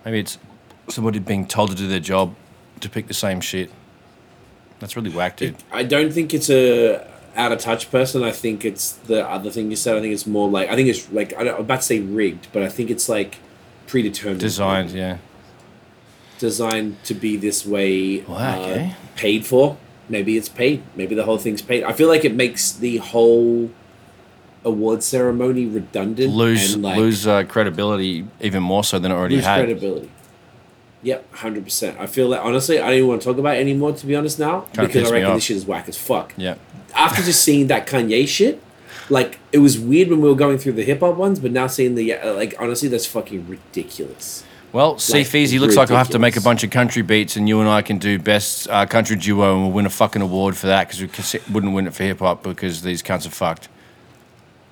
Maybe 0.05 0.20
it's 0.20 0.38
somebody 0.88 1.18
being 1.18 1.46
told 1.46 1.70
to 1.70 1.76
do 1.76 1.88
their 1.88 2.00
job 2.00 2.35
to 2.81 2.88
pick 2.88 3.09
the 3.09 3.14
same 3.14 3.40
shit. 3.40 3.70
That's 4.79 4.97
really 4.97 5.11
whack, 5.11 5.37
dude. 5.37 5.57
I 5.73 5.83
don't 5.83 6.12
think 6.12 6.35
it's 6.35 6.51
a 6.51 7.07
out 7.35 7.53
of 7.53 7.59
touch 7.59 7.91
person. 7.91 8.23
I 8.23 8.33
think 8.33 8.65
it's 8.65 8.93
the 8.93 9.29
other 9.29 9.51
thing 9.51 9.71
you 9.71 9.77
said. 9.77 9.97
I 9.97 10.01
think 10.01 10.12
it's 10.12 10.27
more 10.27 10.49
like 10.49 10.69
I 10.69 10.75
think 10.77 10.89
it's 10.89 11.11
like 11.12 11.35
I 11.37 11.45
don't, 11.45 11.55
I'm 11.55 11.61
about 11.61 11.81
to 11.81 11.87
say 11.87 12.01
rigged, 12.01 12.49
but 12.53 12.62
I 12.62 12.69
think 12.69 12.91
it's 12.91 13.09
like 13.09 13.39
predetermined, 13.87 14.41
Designed, 14.41 14.91
yeah. 14.91 15.19
designed 16.39 17.03
to 17.05 17.15
be 17.15 17.37
this 17.37 17.65
way. 17.65 18.21
Whack, 18.21 18.59
uh, 18.59 18.62
eh? 18.62 18.95
Paid 19.17 19.47
for? 19.47 19.77
Maybe 20.09 20.37
it's 20.37 20.49
paid. 20.49 20.83
Maybe 20.95 21.15
the 21.15 21.25
whole 21.25 21.39
thing's 21.39 21.62
paid. 21.62 21.83
I 21.85 21.93
feel 21.93 22.09
like 22.09 22.25
it 22.25 22.35
makes 22.35 22.73
the 22.73 22.99
whole 22.99 23.71
award 24.65 25.03
ceremony 25.03 25.65
redundant 25.65 26.33
Lose 26.33 26.75
and 26.75 26.83
like 26.83 26.97
lose 26.97 27.27
uh, 27.27 27.45
credibility 27.45 28.27
even 28.41 28.62
more 28.62 28.83
so 28.83 28.99
than 28.99 29.12
it 29.12 29.15
already 29.15 29.37
lose 29.37 29.45
had. 29.45 29.59
credibility. 29.59 30.11
Yep, 31.02 31.35
hundred 31.35 31.64
percent. 31.64 31.98
I 32.00 32.06
feel 32.06 32.30
that 32.30 32.40
honestly, 32.42 32.78
I 32.80 32.88
don't 32.88 32.96
even 32.96 33.09
want 33.09 33.22
to 33.22 33.28
talk 33.28 33.38
about 33.38 33.56
it 33.56 33.61
anymore. 33.61 33.92
To 33.92 34.06
be 34.06 34.16
honest, 34.16 34.38
now 34.38 34.62
Kinda 34.72 34.87
because 34.87 35.11
I 35.11 35.14
reckon 35.14 35.35
this 35.35 35.44
shit 35.44 35.56
is 35.56 35.66
whack 35.66 35.88
as 35.88 35.96
fuck. 35.96 36.32
Yeah. 36.37 36.56
after 36.94 37.22
just 37.22 37.42
seeing 37.42 37.66
that 37.68 37.87
Kanye 37.87 38.26
shit, 38.26 38.62
like 39.11 39.38
it 39.52 39.59
was 39.59 39.78
weird 39.78 40.09
when 40.09 40.20
we 40.20 40.28
were 40.28 40.35
going 40.35 40.59
through 40.59 40.72
the 40.72 40.82
hip 40.85 41.00
hop 41.00 41.16
ones, 41.16 41.38
but 41.38 41.52
now 41.52 41.66
seeing 41.66 41.94
the 41.94 42.14
uh, 42.14 42.35
like 42.35 42.54
honestly, 42.59 42.88
that's 42.88 43.06
fucking 43.06 43.46
ridiculous. 43.48 44.42
Well, 44.72 44.98
see, 44.98 45.18
Like, 45.18 45.28
Feezy, 45.28 45.59
looks 45.61 45.76
like 45.76 45.90
I'll 45.90 45.96
have 45.96 46.11
to 46.11 46.18
make 46.18 46.37
a 46.37 46.40
bunch 46.40 46.62
of 46.64 46.70
country 46.70 47.00
beats, 47.00 47.37
and 47.37 47.48
you 47.48 47.61
and 47.61 47.68
I 47.68 47.80
can 47.82 47.98
do 47.98 48.18
best 48.18 48.68
uh, 48.68 48.85
country 48.85 49.16
duo, 49.16 49.54
and 49.54 49.62
we'll 49.62 49.72
win 49.72 49.87
a 49.87 49.90
fucking 49.90 50.20
award 50.20 50.56
for 50.56 50.66
that 50.66 50.88
because 50.88 51.32
we 51.32 51.40
wouldn't 51.54 51.72
win 51.72 51.87
it 51.87 51.94
for 51.94 52.02
hip 52.02 52.18
hop 52.18 52.42
because 52.42 52.82
these 52.82 53.02
cunts 53.02 53.26
are 53.26 53.30
fucked. 53.30 53.68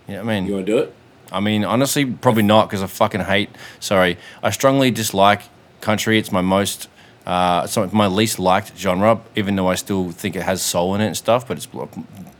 You 0.08 0.14
know 0.14 0.24
what 0.24 0.32
I 0.32 0.40
mean? 0.40 0.46
You 0.48 0.54
want 0.54 0.66
to 0.66 0.72
do 0.72 0.78
it? 0.78 0.94
I 1.32 1.40
mean, 1.40 1.64
honestly, 1.64 2.04
probably 2.04 2.42
not 2.42 2.68
because 2.68 2.82
I 2.82 2.86
fucking 2.86 3.22
hate. 3.22 3.48
Sorry, 3.80 4.18
I 4.42 4.50
strongly 4.50 4.90
dislike 4.90 5.42
country. 5.84 6.18
It's 6.18 6.32
my 6.32 6.40
most, 6.40 6.88
uh, 7.26 7.62
it's 7.64 7.76
my 7.92 8.06
least 8.08 8.38
liked 8.38 8.76
genre, 8.76 9.20
even 9.36 9.54
though 9.56 9.68
I 9.68 9.76
still 9.76 10.10
think 10.10 10.34
it 10.36 10.42
has 10.42 10.60
soul 10.62 10.94
in 10.94 11.00
it 11.00 11.06
and 11.06 11.16
stuff. 11.16 11.46
But 11.46 11.58
it's 11.58 11.68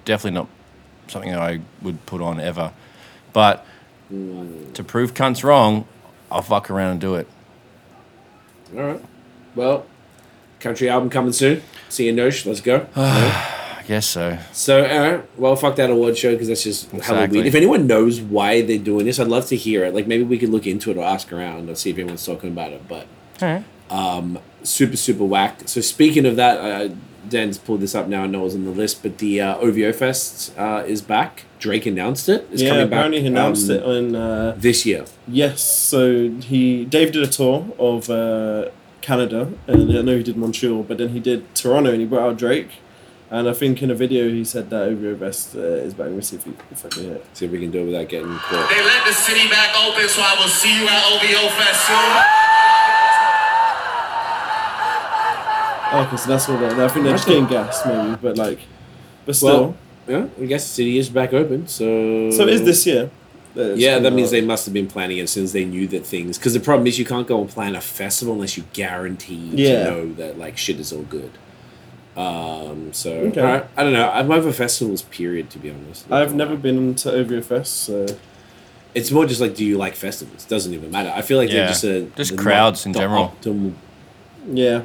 definitely 0.05 0.33
not 0.33 0.49
something 1.09 1.31
that 1.31 1.41
I 1.41 1.61
would 1.83 2.05
put 2.07 2.21
on 2.21 2.41
ever. 2.41 2.73
But 3.33 3.65
to 4.11 4.85
prove 4.85 5.15
cunts 5.15 5.45
wrong, 5.45 5.87
I'll 6.31 6.43
fuck 6.43 6.71
around 6.71 6.93
and 6.93 7.01
do 7.01 7.15
it. 7.15 7.27
All 8.77 8.83
right. 8.83 9.05
Well, 9.55 9.87
country 10.61 10.89
album 10.89 11.11
coming 11.11 11.33
soon. 11.33 11.63
See 11.89 12.07
you, 12.07 12.13
Nosh. 12.13 12.45
Let's 12.47 12.61
go. 12.61 12.87
I 12.97 13.87
guess 13.87 14.07
so. 14.07 14.39
so, 14.53 14.83
all 14.83 14.99
right. 15.13 15.39
Well, 15.39 15.57
fuck 15.57 15.77
that 15.77 15.91
award 15.91 16.17
show 16.17 16.33
because 16.33 16.49
that's 16.49 16.63
just 16.65 16.91
hella 16.91 16.99
Exactly. 17.03 17.39
weird. 17.39 17.47
If 17.49 17.55
anyone 17.55 17.87
knows 17.87 18.21
why 18.21 18.63
they're 18.63 18.79
doing 18.79 19.05
this, 19.05 19.21
I'd 19.21 19.29
love 19.29 19.47
to 19.49 19.57
hear 19.57 19.85
it. 19.85 19.95
Like 19.95 20.07
maybe 20.07 20.23
we 20.25 20.39
could 20.39 20.49
look 20.49 20.67
into 20.67 20.91
it 20.91 20.97
or 20.97 21.05
ask 21.05 21.31
around 21.33 21.69
or 21.69 21.75
see 21.75 21.91
if 21.91 21.99
anyone's 21.99 22.25
talking 22.25 22.51
about 22.51 22.73
it. 22.73 22.89
But 22.89 23.07
um, 23.91 24.39
super 24.63 24.97
super 24.97 25.25
whack. 25.25 25.63
So 25.67 25.81
speaking 25.81 26.27
of 26.27 26.37
that, 26.37 26.59
uh, 26.59 26.95
Dan's 27.29 27.59
pulled 27.59 27.81
this 27.81 27.95
up 27.95 28.09
now. 28.09 28.25
I 28.25 28.27
know 28.27 28.41
it 28.41 28.45
was 28.45 28.55
on 28.55 28.65
the 28.65 28.71
list, 28.71 29.03
but 29.03 29.19
the 29.19 29.41
uh, 29.41 29.57
OVO 29.57 29.93
Fest 29.93 30.57
uh, 30.59 30.85
is 30.87 31.03
back. 31.03 31.45
Drake 31.59 31.87
announced 31.87 32.29
it. 32.29 32.47
It's 32.53 32.63
yeah, 32.63 32.71
coming 32.71 32.91
back. 32.91 33.13
he 33.13 33.27
announced 33.27 33.71
um, 33.71 33.77
it 33.77 33.83
on. 33.83 34.15
Uh, 34.15 34.55
this 34.57 34.85
year. 34.87 35.05
yes, 35.27 35.63
so 35.63 36.31
he 36.31 36.85
Dave 36.85 37.13
did 37.13 37.23
a 37.23 37.27
tour 37.27 37.67
of 37.79 38.11
uh, 38.11 38.71
Canada, 39.01 39.53
and 39.67 39.97
I 39.97 40.03
know 40.03 40.17
he 40.17 40.23
did 40.23 40.37
Montreal, 40.37 40.83
but 40.83 40.99
then 40.99 41.11
he 41.11 41.21
did 41.21 41.55
Toronto, 41.55 41.91
and 41.91 42.01
he 42.01 42.07
brought 42.07 42.31
out 42.31 42.39
Drake. 42.39 42.71
And 43.31 43.49
I 43.49 43.53
think 43.53 43.83
in 43.83 43.91
a 43.91 43.95
video 43.95 44.29
he 44.29 44.45
said 44.45 44.71
that 44.71 44.83
OVO 44.83 45.17
Fest 45.17 45.57
uh, 45.57 45.61
is 45.61 45.95
back. 45.95 46.11
Let's 46.11 46.29
see 46.29 46.37
if, 46.37 46.45
he, 46.45 46.53
if 46.71 46.85
I 46.85 46.89
can 46.89 47.03
hear 47.03 47.15
it. 47.15 47.27
See 47.37 47.47
if 47.47 47.51
we 47.51 47.59
can 47.59 47.71
do 47.71 47.81
it 47.81 47.87
without 47.87 48.09
getting 48.09 48.37
caught. 48.37 48.69
They 48.69 48.85
let 48.85 49.05
the 49.07 49.13
city 49.13 49.49
back 49.49 49.75
open, 49.75 50.09
so 50.09 50.23
I 50.23 50.37
will 50.39 50.49
see 50.49 50.79
you 50.79 50.87
at 50.87 51.03
OVO 51.11 51.49
Fest 51.57 51.87
soon. 51.87 52.54
Okay, 55.95 56.17
so 56.17 56.29
that's 56.29 56.49
what 56.49 56.61
they 56.61 56.85
I 56.85 56.89
think 56.89 57.05
they're 57.05 57.15
just 57.15 57.27
getting 57.27 57.47
gas, 57.47 57.85
maybe, 57.87 58.17
but 58.21 58.37
like, 58.37 58.59
but 59.27 59.37
still. 59.37 59.49
Well, 59.61 59.77
yeah, 60.07 60.27
I 60.41 60.45
guess 60.47 60.65
the 60.65 60.75
city 60.75 60.99
is 60.99 61.09
back 61.09 61.33
open. 61.33 61.67
So 61.67 62.31
so 62.31 62.43
it 62.43 62.49
is 62.51 62.63
this 62.65 62.87
year. 62.87 63.11
that 63.55 63.79
Yeah, 63.79 63.99
that 64.01 64.13
means 64.13 64.29
out. 64.29 64.33
they 64.33 64.41
must 64.43 64.67
have 64.67 64.75
been 64.75 64.87
planning 64.89 65.19
it 65.19 65.29
since 65.29 65.53
they 65.53 65.65
knew 65.65 65.87
that 65.89 66.05
things. 66.05 66.37
Because 66.39 66.53
the 66.55 66.61
problem 66.61 66.87
is 66.87 66.99
you 66.99 67.05
can't 67.07 67.27
go 67.27 67.41
and 67.41 67.49
plan 67.49 67.75
a 67.75 67.81
festival 67.81 68.35
unless 68.35 68.57
you 68.57 68.65
guarantee 68.73 69.51
Yeah. 69.55 69.85
to 69.85 69.91
know 69.91 70.13
that 70.15 70.39
like 70.39 70.59
shit 70.59 70.79
is 70.81 70.93
all 70.93 71.03
good. 71.03 71.31
Um. 72.17 72.93
So 72.93 73.11
Okay. 73.13 73.41
alright, 73.41 73.67
I 73.77 73.83
don't 73.83 73.93
know. 73.93 74.09
I'm 74.11 74.31
over 74.31 74.53
festivals. 74.53 75.03
Period. 75.03 75.49
To 75.51 75.59
be 75.59 75.71
honest, 75.71 76.11
I've 76.13 76.35
never 76.35 76.57
been 76.57 76.95
to 76.97 77.11
OVO 77.13 77.41
Fest, 77.41 77.73
so 77.85 78.07
It's 78.95 79.11
more 79.11 79.27
just 79.27 79.41
like, 79.41 79.57
do 79.57 79.65
you 79.65 79.77
like 79.77 79.97
festivals? 79.97 80.45
Doesn't 80.45 80.73
even 80.73 80.93
matter. 80.93 81.13
I 81.17 81.23
feel 81.23 81.37
like 81.39 81.49
Yeah. 81.49 81.55
they're 81.57 81.69
just 81.69 81.85
a 81.85 82.03
Just 82.17 82.31
the 82.33 82.37
crowds 82.37 82.81
not- 82.81 82.87
in 82.87 82.93
the 82.93 82.99
general. 83.01 83.33
optimal- 83.43 83.73
yeah. 84.53 84.83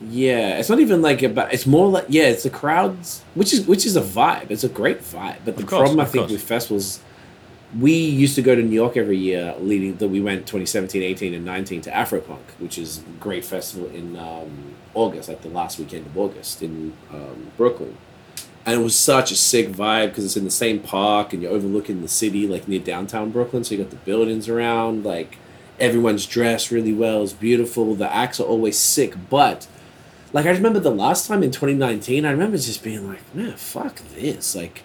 Yeah, 0.00 0.58
it's 0.58 0.68
not 0.68 0.78
even 0.78 1.02
like 1.02 1.22
about. 1.22 1.52
It's 1.52 1.66
more 1.66 1.88
like 1.88 2.06
yeah, 2.08 2.24
it's 2.24 2.44
the 2.44 2.50
crowds, 2.50 3.22
which 3.34 3.52
is 3.52 3.66
which 3.66 3.84
is 3.84 3.96
a 3.96 4.00
vibe. 4.00 4.50
It's 4.50 4.62
a 4.62 4.68
great 4.68 5.00
vibe. 5.00 5.38
But 5.44 5.56
the 5.56 5.64
course, 5.64 5.80
problem 5.80 6.00
I 6.00 6.04
think 6.04 6.22
course. 6.22 6.32
with 6.32 6.42
festivals, 6.42 7.00
we 7.78 7.92
used 7.92 8.36
to 8.36 8.42
go 8.42 8.54
to 8.54 8.62
New 8.62 8.74
York 8.74 8.96
every 8.96 9.18
year. 9.18 9.56
Leading 9.58 9.96
that 9.96 10.08
we 10.08 10.20
went 10.20 10.46
2017, 10.46 11.02
18, 11.02 11.34
and 11.34 11.44
19 11.44 11.80
to 11.82 11.90
Afropunk, 11.90 12.44
which 12.60 12.78
is 12.78 12.98
a 12.98 13.02
great 13.20 13.44
festival 13.44 13.88
in 13.88 14.16
um, 14.16 14.76
August, 14.94 15.28
like 15.28 15.42
the 15.42 15.48
last 15.48 15.80
weekend 15.80 16.06
of 16.06 16.16
August 16.16 16.62
in 16.62 16.92
um, 17.12 17.50
Brooklyn. 17.56 17.96
And 18.64 18.80
it 18.80 18.84
was 18.84 18.94
such 18.94 19.32
a 19.32 19.34
sick 19.34 19.68
vibe 19.68 20.08
because 20.08 20.24
it's 20.24 20.36
in 20.36 20.44
the 20.44 20.50
same 20.50 20.80
park 20.80 21.32
and 21.32 21.42
you're 21.42 21.52
overlooking 21.52 22.02
the 22.02 22.08
city, 22.08 22.46
like 22.46 22.68
near 22.68 22.80
downtown 22.80 23.30
Brooklyn. 23.30 23.64
So 23.64 23.74
you 23.74 23.82
got 23.82 23.90
the 23.90 23.96
buildings 23.96 24.48
around, 24.48 25.04
like 25.04 25.38
everyone's 25.80 26.26
dressed 26.26 26.70
really 26.70 26.92
well. 26.92 27.22
It's 27.22 27.32
beautiful. 27.32 27.94
The 27.94 28.12
acts 28.12 28.38
are 28.38 28.44
always 28.44 28.78
sick, 28.78 29.14
but 29.30 29.66
like 30.32 30.46
I 30.46 30.50
remember 30.50 30.80
the 30.80 30.90
last 30.90 31.26
time 31.26 31.42
in 31.42 31.50
2019, 31.50 32.24
I 32.24 32.30
remember 32.30 32.56
just 32.56 32.82
being 32.82 33.06
like, 33.06 33.34
man, 33.34 33.56
fuck 33.56 33.96
this. 34.14 34.54
Like, 34.54 34.82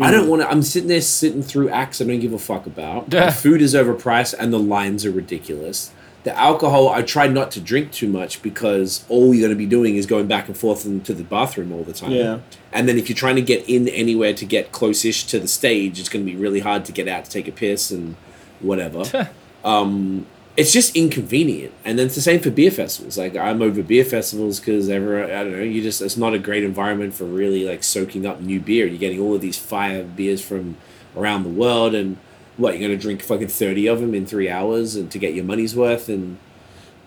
I 0.00 0.10
don't 0.10 0.28
want 0.28 0.42
to. 0.42 0.50
I'm 0.50 0.62
sitting 0.62 0.88
there 0.88 1.00
sitting 1.00 1.42
through 1.42 1.68
acts 1.68 2.00
I 2.00 2.04
don't 2.04 2.20
give 2.20 2.32
a 2.32 2.38
fuck 2.38 2.66
about. 2.66 3.10
The 3.10 3.32
food 3.32 3.62
is 3.62 3.74
overpriced 3.74 4.34
and 4.38 4.52
the 4.52 4.58
lines 4.58 5.04
are 5.04 5.10
ridiculous. 5.10 5.92
The 6.24 6.38
alcohol, 6.38 6.88
I 6.88 7.02
try 7.02 7.26
not 7.26 7.50
to 7.52 7.60
drink 7.60 7.90
too 7.90 8.06
much 8.06 8.42
because 8.42 9.04
all 9.08 9.34
you're 9.34 9.48
going 9.48 9.58
to 9.58 9.58
be 9.58 9.66
doing 9.66 9.96
is 9.96 10.06
going 10.06 10.28
back 10.28 10.46
and 10.46 10.56
forth 10.56 10.86
into 10.86 11.12
the 11.12 11.24
bathroom 11.24 11.72
all 11.72 11.82
the 11.82 11.92
time. 11.92 12.12
Yeah. 12.12 12.38
And 12.72 12.88
then 12.88 12.96
if 12.96 13.08
you're 13.08 13.16
trying 13.16 13.34
to 13.36 13.42
get 13.42 13.68
in 13.68 13.88
anywhere 13.88 14.32
to 14.34 14.44
get 14.44 14.70
close-ish 14.70 15.24
to 15.26 15.40
the 15.40 15.48
stage, 15.48 15.98
it's 15.98 16.08
going 16.08 16.24
to 16.24 16.30
be 16.30 16.38
really 16.38 16.60
hard 16.60 16.84
to 16.84 16.92
get 16.92 17.08
out 17.08 17.24
to 17.24 17.30
take 17.30 17.48
a 17.48 17.52
piss 17.52 17.90
and 17.90 18.14
whatever 18.60 19.30
um, 19.64 20.26
it's 20.56 20.72
just 20.72 20.94
inconvenient. 20.94 21.72
And 21.84 21.98
then 21.98 22.06
it's 22.06 22.14
the 22.14 22.20
same 22.20 22.40
for 22.40 22.50
beer 22.50 22.70
festivals. 22.70 23.16
Like 23.16 23.36
I'm 23.36 23.62
over 23.62 23.82
beer 23.82 24.04
festivals 24.04 24.60
because 24.60 24.88
ever 24.88 25.24
I 25.24 25.44
don't 25.44 25.52
know, 25.52 25.62
you 25.62 25.82
just 25.82 26.02
it's 26.02 26.16
not 26.16 26.34
a 26.34 26.38
great 26.38 26.64
environment 26.64 27.14
for 27.14 27.24
really 27.24 27.64
like 27.64 27.82
soaking 27.82 28.26
up 28.26 28.40
new 28.40 28.60
beer. 28.60 28.86
You're 28.86 28.98
getting 28.98 29.20
all 29.20 29.34
of 29.34 29.40
these 29.40 29.58
fire 29.58 30.04
beers 30.04 30.42
from 30.42 30.76
around 31.16 31.42
the 31.42 31.50
world, 31.50 31.94
and 31.94 32.16
what 32.56 32.78
you're 32.78 32.88
gonna 32.88 33.00
drink 33.00 33.22
fucking 33.22 33.48
thirty 33.48 33.86
of 33.86 34.00
them 34.00 34.14
in 34.14 34.26
three 34.26 34.48
hours 34.48 34.94
and 34.94 35.10
to 35.10 35.18
get 35.18 35.34
your 35.34 35.44
money's 35.44 35.74
worth. 35.74 36.08
And 36.08 36.38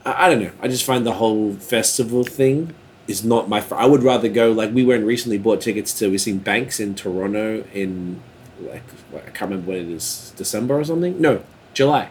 I, 0.05 0.25
I 0.25 0.29
don't 0.29 0.41
know. 0.41 0.51
I 0.61 0.67
just 0.67 0.85
find 0.85 1.05
the 1.05 1.13
whole 1.13 1.53
festival 1.53 2.23
thing 2.23 2.73
is 3.07 3.23
not 3.23 3.47
my. 3.47 3.63
I 3.71 3.85
would 3.85 4.01
rather 4.01 4.27
go 4.27 4.51
like 4.51 4.73
we 4.73 4.83
went 4.83 5.05
recently 5.05 5.37
bought 5.37 5.61
tickets 5.61 5.93
to 5.99 6.09
we 6.09 6.17
seen 6.17 6.39
Banks 6.39 6.79
in 6.79 6.95
Toronto 6.95 7.63
in 7.73 8.21
like 8.59 8.83
I 9.15 9.29
can't 9.29 9.51
remember 9.51 9.69
when 9.69 9.81
it 9.81 9.89
is 9.89 10.33
December 10.35 10.79
or 10.79 10.83
something. 10.83 11.21
No, 11.21 11.43
July, 11.75 12.09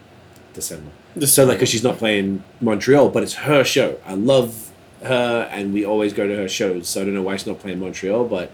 December. 0.53 0.91
So 1.21 1.45
like, 1.45 1.61
cause 1.61 1.69
she's 1.69 1.85
not 1.85 1.99
playing 1.99 2.43
Montreal, 2.61 3.09
but 3.11 3.23
it's 3.23 3.35
her 3.35 3.63
show. 3.63 3.99
I 4.05 4.15
love 4.15 4.73
her, 5.03 5.49
and 5.51 5.73
we 5.73 5.85
always 5.85 6.13
go 6.13 6.27
to 6.27 6.37
her 6.37 6.49
shows. 6.49 6.89
So 6.89 7.03
I 7.03 7.05
don't 7.05 7.15
know 7.15 7.23
why 7.23 7.37
she's 7.37 7.47
not 7.47 7.61
playing 7.61 7.79
Montreal, 7.79 8.25
but 8.25 8.51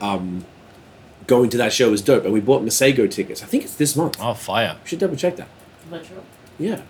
um, 0.00 0.44
going 1.26 1.48
to 1.50 1.56
that 1.56 1.72
show 1.72 1.90
was 1.90 2.02
dope. 2.02 2.24
And 2.24 2.32
we 2.32 2.40
bought 2.40 2.62
Masego 2.62 3.10
tickets. 3.10 3.42
I 3.42 3.46
think 3.46 3.64
it's 3.64 3.76
this 3.76 3.96
month. 3.96 4.16
Oh, 4.20 4.34
fire. 4.34 4.76
We 4.82 4.88
should 4.88 4.98
double 4.98 5.16
check 5.16 5.36
that. 5.36 5.48
Montreal. 5.90 6.24
Yeah, 6.58 6.82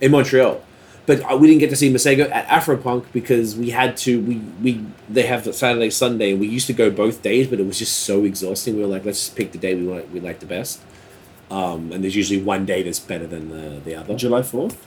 in 0.00 0.10
Montreal. 0.10 0.60
But 1.06 1.20
uh, 1.30 1.36
we 1.36 1.48
didn't 1.48 1.60
get 1.60 1.70
to 1.70 1.76
see 1.76 1.92
Masego 1.92 2.30
at 2.30 2.46
Afropunk 2.48 3.04
because 3.12 3.54
we 3.56 3.70
had 3.70 3.96
to. 3.98 4.20
We 4.20 4.36
we 4.62 4.84
they 5.08 5.22
have 5.26 5.54
Saturday 5.54 5.90
Sunday, 5.90 6.32
and 6.32 6.40
we 6.40 6.48
used 6.48 6.66
to 6.68 6.72
go 6.72 6.90
both 6.90 7.22
days, 7.22 7.46
but 7.46 7.60
it 7.60 7.66
was 7.66 7.78
just 7.78 7.98
so 7.98 8.24
exhausting. 8.24 8.76
We 8.76 8.82
were 8.82 8.88
like, 8.88 9.04
let's 9.04 9.20
just 9.20 9.36
pick 9.36 9.52
the 9.52 9.58
day 9.58 9.74
we 9.74 9.86
want 9.86 10.10
we 10.10 10.20
like 10.20 10.40
the 10.40 10.46
best. 10.46 10.80
Um, 11.54 11.92
and 11.92 12.02
there's 12.02 12.16
usually 12.16 12.42
one 12.42 12.66
day 12.66 12.82
that's 12.82 12.98
better 12.98 13.26
than 13.26 13.48
the 13.50 13.80
the 13.80 13.94
other. 13.94 14.14
July 14.16 14.42
fourth. 14.42 14.86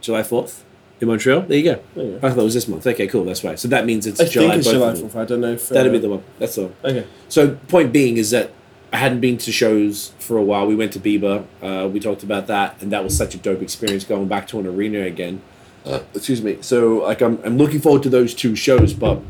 July 0.00 0.22
fourth 0.22 0.64
in 1.00 1.08
Montreal. 1.08 1.42
There 1.42 1.58
you 1.58 1.64
go. 1.64 1.82
There 1.94 2.04
you 2.04 2.16
I 2.16 2.30
thought 2.30 2.38
it 2.38 2.42
was 2.44 2.54
this 2.54 2.68
month. 2.68 2.86
Okay, 2.86 3.06
cool. 3.06 3.24
That's 3.24 3.44
right. 3.44 3.58
So 3.58 3.68
that 3.68 3.84
means 3.84 4.06
it's 4.06 4.20
I 4.20 4.24
July. 4.24 4.48
think 4.48 4.60
it's 4.60 4.70
July 4.70 4.94
fourth. 4.94 5.16
I 5.16 5.24
don't 5.24 5.40
know 5.42 5.52
if 5.52 5.70
uh, 5.70 5.74
That'd 5.74 5.92
be 5.92 5.98
the 5.98 6.08
one. 6.08 6.22
That's 6.38 6.56
all. 6.56 6.72
Okay. 6.82 7.06
So 7.28 7.56
point 7.68 7.92
being 7.92 8.16
is 8.16 8.30
that 8.30 8.50
I 8.92 8.96
hadn't 8.96 9.20
been 9.20 9.36
to 9.38 9.52
shows 9.52 10.12
for 10.18 10.38
a 10.38 10.42
while. 10.42 10.66
We 10.66 10.74
went 10.74 10.92
to 10.94 11.00
Bieber. 11.00 11.44
Uh, 11.62 11.88
we 11.88 12.00
talked 12.00 12.22
about 12.22 12.46
that, 12.46 12.80
and 12.80 12.90
that 12.90 13.04
was 13.04 13.14
such 13.14 13.34
a 13.34 13.38
dope 13.38 13.60
experience 13.60 14.04
going 14.04 14.28
back 14.28 14.48
to 14.48 14.58
an 14.58 14.66
arena 14.66 15.02
again. 15.02 15.42
Uh, 15.84 16.00
excuse 16.14 16.42
me. 16.42 16.58
So 16.62 16.98
like 17.04 17.20
I'm 17.20 17.38
I'm 17.44 17.58
looking 17.58 17.80
forward 17.80 18.02
to 18.04 18.08
those 18.08 18.32
two 18.34 18.56
shows, 18.56 18.94
but 18.94 19.20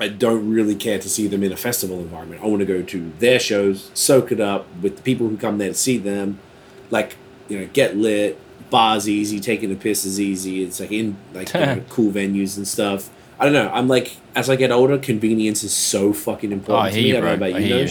I 0.00 0.08
don't 0.08 0.50
really 0.50 0.74
care 0.74 0.98
to 0.98 1.08
see 1.08 1.26
them 1.28 1.42
in 1.42 1.52
a 1.52 1.56
festival 1.56 1.98
environment. 2.00 2.42
I 2.42 2.46
want 2.46 2.60
to 2.60 2.66
go 2.66 2.82
to 2.82 3.12
their 3.18 3.38
shows, 3.38 3.90
soak 3.94 4.32
it 4.32 4.40
up 4.40 4.66
with 4.80 4.96
the 4.96 5.02
people 5.02 5.28
who 5.28 5.36
come 5.36 5.58
there 5.58 5.68
to 5.68 5.74
see 5.74 5.98
them, 5.98 6.38
like 6.90 7.16
you 7.48 7.58
know, 7.60 7.68
get 7.72 7.96
lit. 7.96 8.38
Bars 8.70 9.06
easy, 9.06 9.38
taking 9.38 9.70
a 9.70 9.74
piss 9.74 10.06
is 10.06 10.18
easy. 10.18 10.62
It's 10.64 10.80
like 10.80 10.90
in 10.92 11.16
like 11.34 11.52
you 11.52 11.60
know, 11.60 11.82
cool 11.90 12.10
venues 12.10 12.56
and 12.56 12.66
stuff. 12.66 13.10
I 13.38 13.44
don't 13.44 13.52
know. 13.52 13.70
I'm 13.70 13.86
like 13.86 14.16
as 14.34 14.48
I 14.48 14.56
get 14.56 14.70
older, 14.70 14.96
convenience 14.96 15.62
is 15.62 15.74
so 15.74 16.14
fucking 16.14 16.52
important 16.52 16.82
Oh, 16.84 16.86
I 16.86 16.90
to 16.90 16.96
me. 16.96 17.08
you, 17.08 17.16
I 17.16 17.20
don't 17.20 17.28
know 17.28 17.34
about 17.34 17.54
I 17.54 17.58
you, 17.58 17.76
you. 17.76 17.88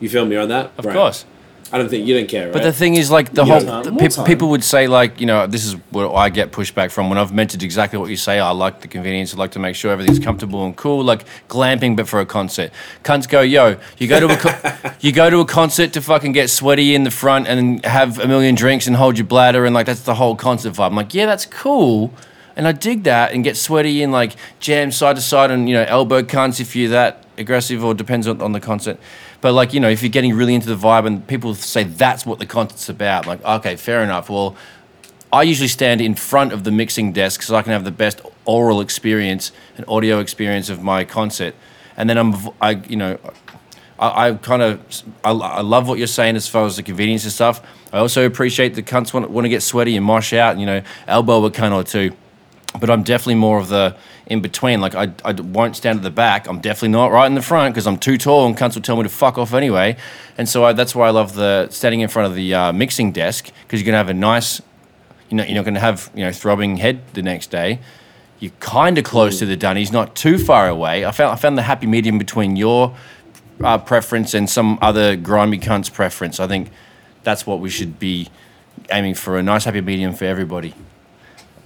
You 0.00 0.08
feel 0.08 0.24
me 0.24 0.36
on 0.36 0.48
that? 0.48 0.72
Of 0.78 0.86
Right. 0.86 0.94
course. 0.94 1.26
I 1.76 1.78
don't 1.80 1.90
think 1.90 2.06
you 2.06 2.16
don't 2.16 2.26
care, 2.28 2.44
right? 2.46 2.52
But 2.54 2.62
the 2.62 2.72
thing 2.72 2.94
is, 2.94 3.10
like 3.10 3.32
the 3.34 3.44
More 3.44 3.60
whole 3.60 3.82
the 3.82 3.90
more 3.92 4.00
peop- 4.00 4.12
time. 4.12 4.24
people 4.24 4.48
would 4.48 4.64
say, 4.64 4.86
like 4.88 5.20
you 5.20 5.26
know, 5.26 5.46
this 5.46 5.66
is 5.66 5.74
what 5.90 6.14
I 6.14 6.30
get 6.30 6.50
pushback 6.52 6.90
from 6.90 7.10
when 7.10 7.18
I've 7.18 7.32
mentioned 7.34 7.62
exactly 7.62 7.98
what 7.98 8.08
you 8.08 8.16
say. 8.16 8.40
I 8.40 8.50
like 8.52 8.80
the 8.80 8.88
convenience. 8.88 9.34
I 9.34 9.36
like 9.36 9.50
to 9.52 9.58
make 9.58 9.76
sure 9.76 9.92
everything's 9.92 10.18
comfortable 10.18 10.64
and 10.64 10.74
cool, 10.74 11.04
like 11.04 11.26
glamping, 11.48 11.94
but 11.94 12.08
for 12.08 12.18
a 12.20 12.26
concert. 12.26 12.72
Cunts 13.04 13.28
go, 13.28 13.42
yo, 13.42 13.76
you 13.98 14.08
go 14.08 14.20
to 14.20 14.26
a 14.32 14.36
co- 14.38 14.90
you 15.00 15.12
go 15.12 15.28
to 15.28 15.40
a 15.40 15.44
concert 15.44 15.92
to 15.92 16.00
fucking 16.00 16.32
get 16.32 16.48
sweaty 16.48 16.94
in 16.94 17.04
the 17.04 17.10
front 17.10 17.46
and 17.46 17.84
have 17.84 18.18
a 18.18 18.26
million 18.26 18.54
drinks 18.54 18.86
and 18.86 18.96
hold 18.96 19.18
your 19.18 19.26
bladder 19.26 19.66
and 19.66 19.74
like 19.74 19.84
that's 19.86 20.00
the 20.02 20.14
whole 20.14 20.34
concert 20.34 20.72
vibe. 20.72 20.86
I'm 20.86 20.96
like, 20.96 21.12
yeah, 21.12 21.26
that's 21.26 21.44
cool. 21.44 22.10
And 22.56 22.66
I 22.66 22.72
dig 22.72 23.02
that 23.02 23.32
and 23.32 23.44
get 23.44 23.54
sweaty 23.58 24.02
and 24.02 24.12
like 24.12 24.32
jam 24.60 24.90
side 24.90 25.16
to 25.16 25.22
side 25.22 25.50
and 25.50 25.68
you 25.68 25.74
know 25.74 25.84
elbow 25.86 26.22
cunts 26.22 26.58
if 26.58 26.74
you're 26.74 26.88
that 26.88 27.22
aggressive 27.36 27.84
or 27.84 27.92
depends 27.92 28.26
on, 28.26 28.40
on 28.40 28.52
the 28.52 28.60
concert. 28.60 28.98
But 29.40 29.52
like 29.52 29.74
you 29.74 29.80
know 29.80 29.88
if 29.88 30.02
you're 30.02 30.10
getting 30.10 30.34
really 30.34 30.54
into 30.54 30.68
the 30.68 30.76
vibe 30.76 31.06
and 31.06 31.26
people 31.26 31.54
say 31.54 31.84
that's 31.84 32.24
what 32.24 32.38
the 32.38 32.46
concert's 32.46 32.88
about, 32.88 33.26
like 33.26 33.44
okay, 33.44 33.76
fair 33.76 34.02
enough. 34.02 34.30
Well, 34.30 34.56
I 35.32 35.42
usually 35.42 35.68
stand 35.68 36.00
in 36.00 36.14
front 36.14 36.52
of 36.52 36.64
the 36.64 36.70
mixing 36.70 37.12
desk 37.12 37.42
so 37.42 37.56
I 37.56 37.62
can 37.62 37.72
have 37.72 37.84
the 37.84 37.90
best 37.90 38.20
aural 38.44 38.80
experience 38.80 39.52
and 39.76 39.84
audio 39.88 40.20
experience 40.20 40.70
of 40.70 40.82
my 40.82 41.04
concert. 41.04 41.54
And 41.96 42.08
then 42.08 42.18
I'm 42.18 42.34
I 42.60 42.70
you 42.88 42.96
know 42.96 43.18
I, 43.98 44.28
I 44.28 44.34
kind 44.34 44.62
of 44.62 44.80
I, 45.24 45.30
I 45.30 45.60
love 45.60 45.88
what 45.88 45.98
you're 45.98 46.06
saying 46.06 46.36
as 46.36 46.48
far 46.48 46.66
as 46.66 46.76
the 46.76 46.82
convenience 46.82 47.24
and 47.24 47.32
stuff. 47.32 47.60
I 47.92 47.98
also 47.98 48.26
appreciate 48.26 48.74
the 48.74 48.82
cunts 48.82 49.12
want, 49.14 49.30
want 49.30 49.44
to 49.44 49.48
get 49.48 49.62
sweaty 49.62 49.96
and 49.96 50.04
mosh 50.04 50.32
out 50.32 50.52
and 50.52 50.60
you 50.60 50.66
know 50.66 50.82
elbow 51.06 51.44
a 51.44 51.50
cunt 51.50 51.72
or 51.72 51.84
two 51.84 52.16
but 52.78 52.90
I'm 52.90 53.02
definitely 53.02 53.36
more 53.36 53.58
of 53.58 53.68
the 53.68 53.96
in 54.26 54.40
between. 54.40 54.80
Like 54.80 54.94
I, 54.94 55.12
I 55.24 55.32
won't 55.32 55.76
stand 55.76 55.98
at 55.98 56.02
the 56.02 56.10
back. 56.10 56.48
I'm 56.48 56.60
definitely 56.60 56.88
not 56.90 57.12
right 57.12 57.26
in 57.26 57.34
the 57.34 57.42
front 57.42 57.74
because 57.74 57.86
I'm 57.86 57.98
too 57.98 58.18
tall 58.18 58.46
and 58.46 58.56
cunts 58.56 58.74
will 58.74 58.82
tell 58.82 58.96
me 58.96 59.04
to 59.04 59.08
fuck 59.08 59.38
off 59.38 59.54
anyway. 59.54 59.96
And 60.36 60.48
so 60.48 60.64
I, 60.64 60.72
that's 60.72 60.94
why 60.94 61.08
I 61.08 61.10
love 61.10 61.34
the 61.34 61.68
standing 61.70 62.00
in 62.00 62.08
front 62.08 62.28
of 62.30 62.34
the 62.34 62.54
uh, 62.54 62.72
mixing 62.72 63.12
desk 63.12 63.50
because 63.62 63.80
you're 63.80 63.86
gonna 63.86 63.98
have 63.98 64.08
a 64.08 64.14
nice, 64.14 64.60
you 65.30 65.36
know, 65.36 65.44
you're 65.44 65.56
not 65.56 65.64
gonna 65.64 65.80
have 65.80 66.10
you 66.14 66.24
know 66.24 66.32
throbbing 66.32 66.76
head 66.76 67.00
the 67.14 67.22
next 67.22 67.50
day. 67.50 67.78
You're 68.38 68.52
kind 68.60 68.98
of 68.98 69.04
close 69.04 69.38
to 69.38 69.46
the 69.46 69.56
dunnies, 69.56 69.90
not 69.90 70.14
too 70.14 70.38
far 70.38 70.68
away. 70.68 71.06
I 71.06 71.10
found 71.10 71.32
I 71.32 71.36
found 71.36 71.56
the 71.56 71.62
happy 71.62 71.86
medium 71.86 72.18
between 72.18 72.56
your 72.56 72.94
uh, 73.62 73.78
preference 73.78 74.34
and 74.34 74.48
some 74.48 74.78
other 74.82 75.16
grimy 75.16 75.58
cunt's 75.58 75.88
preference. 75.88 76.38
I 76.40 76.46
think 76.46 76.70
that's 77.22 77.46
what 77.46 77.60
we 77.60 77.70
should 77.70 77.98
be 77.98 78.28
aiming 78.90 79.14
for 79.14 79.38
a 79.38 79.42
nice 79.42 79.64
happy 79.64 79.80
medium 79.80 80.14
for 80.14 80.26
everybody. 80.26 80.74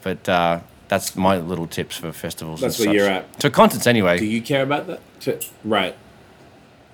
But 0.02 0.28
uh, 0.28 0.60
that's 0.90 1.14
my 1.16 1.38
little 1.38 1.66
tips 1.68 1.96
for 1.96 2.10
festivals. 2.12 2.60
That's 2.60 2.78
and 2.80 2.88
where 2.90 2.98
such. 2.98 3.06
you're 3.08 3.16
at. 3.18 3.40
So 3.42 3.48
concerts 3.48 3.86
anyway. 3.86 4.18
Do 4.18 4.26
you 4.26 4.42
care 4.42 4.62
about 4.62 4.88
that? 4.88 5.00
To- 5.20 5.38
Right. 5.64 5.96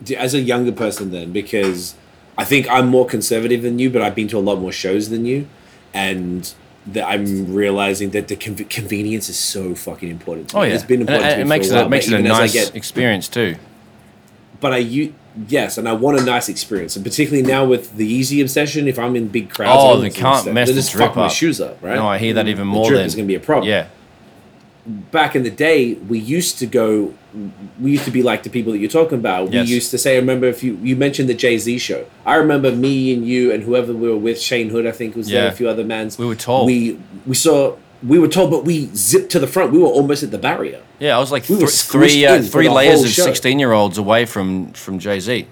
Do- 0.05 0.15
As 0.17 0.35
a 0.35 0.41
younger 0.41 0.73
person, 0.73 1.11
then, 1.11 1.33
because 1.33 1.95
I 2.37 2.45
think 2.45 2.69
I'm 2.71 2.89
more 2.89 3.07
conservative 3.07 3.63
than 3.63 3.79
you, 3.79 3.89
but 3.91 4.03
I've 4.03 4.15
been 4.15 4.29
to 4.29 4.37
a 4.39 4.45
lot 4.51 4.61
more 4.61 4.71
shows 4.73 5.09
than 5.09 5.25
you, 5.25 5.49
and 5.95 6.53
that 6.87 7.09
I'm 7.09 7.53
realizing 7.55 8.11
that 8.11 8.29
the 8.29 8.37
con- 8.37 8.55
convenience 8.69 9.29
is 9.31 9.39
so 9.39 9.75
fucking 9.75 10.11
important. 10.11 10.51
To 10.51 10.59
oh 10.59 10.63
yeah, 10.63 10.75
it's 10.75 10.85
been 10.85 11.01
important 11.01 11.27
it, 11.29 11.31
to 11.31 11.37
me 11.39 11.43
it 11.43 11.47
makes 11.47 11.69
it 11.69 11.75
while, 11.75 11.87
it 11.87 11.89
makes 11.89 12.07
it 12.07 12.13
a 12.13 12.19
even 12.19 12.31
as 12.31 12.37
I 12.39 12.41
nice 12.43 12.53
get- 12.53 12.77
experience 12.77 13.29
too. 13.29 13.57
But 14.61 14.73
I 14.73 14.79
you 14.79 15.15
yes, 15.49 15.79
and 15.79 15.89
I 15.89 15.93
want 15.93 16.19
a 16.19 16.25
nice 16.25 16.49
experience, 16.49 16.97
and 16.97 17.05
particularly 17.05 17.47
now 17.47 17.65
with 17.65 17.97
the 17.97 18.07
easy 18.07 18.41
obsession. 18.41 18.89
If 18.89 18.99
I'm 18.99 19.17
in 19.17 19.29
big 19.29 19.51
crowds, 19.51 19.83
Oh, 19.83 20.01
they 20.01 20.11
can't 20.11 20.43
stuff, 20.43 20.55
mess 20.55 20.69
they 20.69 20.75
the 20.75 20.81
just 20.81 20.93
drip 20.93 21.09
fuck 21.09 21.17
my 21.17 21.29
shoes 21.29 21.61
up, 21.61 21.79
right? 21.83 21.97
No, 21.97 22.07
I 22.07 22.19
hear 22.19 22.35
that 22.35 22.49
even 22.49 22.61
The 22.61 22.65
more 22.65 22.89
drip 22.89 22.99
than 22.99 23.07
is 23.07 23.15
going 23.15 23.27
to 23.27 23.29
be 23.29 23.35
a 23.35 23.41
problem. 23.41 23.69
Yeah, 23.69 23.89
back 24.87 25.35
in 25.37 25.43
the 25.43 25.51
day, 25.51 25.95
we 25.95 26.19
used 26.19 26.59
to 26.59 26.67
go. 26.67 27.15
We 27.81 27.91
used 27.91 28.05
to 28.05 28.11
be 28.11 28.23
like 28.23 28.43
the 28.45 28.51
people 28.51 28.73
that 28.73 28.79
you're 28.79 28.91
talking 28.91 29.19
about. 29.19 29.53
Yes. 29.53 29.67
We 29.67 29.75
used 29.75 29.91
to 29.91 29.99
say, 29.99 30.15
I 30.15 30.19
remember 30.19 30.47
if 30.47 30.63
you 30.63 30.77
you 30.83 30.97
mentioned 30.97 31.29
the 31.29 31.35
Jay 31.35 31.59
Z 31.59 31.79
show. 31.79 32.07
I 32.25 32.37
remember 32.37 32.73
me 32.73 33.13
and 33.13 33.27
you 33.27 33.53
and 33.53 33.63
whoever 33.63 33.93
we 33.93 34.09
were 34.09 34.17
with, 34.17 34.41
Shane 34.41 34.71
Hood, 34.71 34.87
I 34.87 34.93
think 34.93 35.17
was 35.17 35.29
there, 35.29 35.49
a 35.49 35.53
few 35.53 35.69
other 35.69 35.85
mans. 35.85 36.19
We 36.19 36.27
were 36.27 36.35
told. 36.35 36.67
We 36.67 36.99
we 37.27 37.35
saw. 37.35 37.77
We 38.07 38.19
were 38.19 38.29
told, 38.29 38.51
but 38.51 38.65
we 38.65 38.87
zipped 38.95 39.31
to 39.33 39.39
the 39.39 39.47
front. 39.47 39.73
We 39.73 39.79
were 39.79 39.87
almost 39.87 40.23
at 40.23 40.31
the 40.31 40.39
barrier. 40.39 40.83
yeah. 40.99 41.17
I 41.17 41.19
was 41.19 41.33
like 41.33 41.49
We 41.49 41.57
thr- 41.57 41.67
three 41.67 42.27
uh, 42.27 42.43
three 42.43 42.69
layers 42.69 43.03
of 43.03 43.11
sixteen 43.11 43.59
year 43.59 43.73
olds 43.73 43.99
away 43.99 44.27
from 44.27 44.73
from 44.73 44.99
Jay 44.99 45.21
Z. 45.21 45.47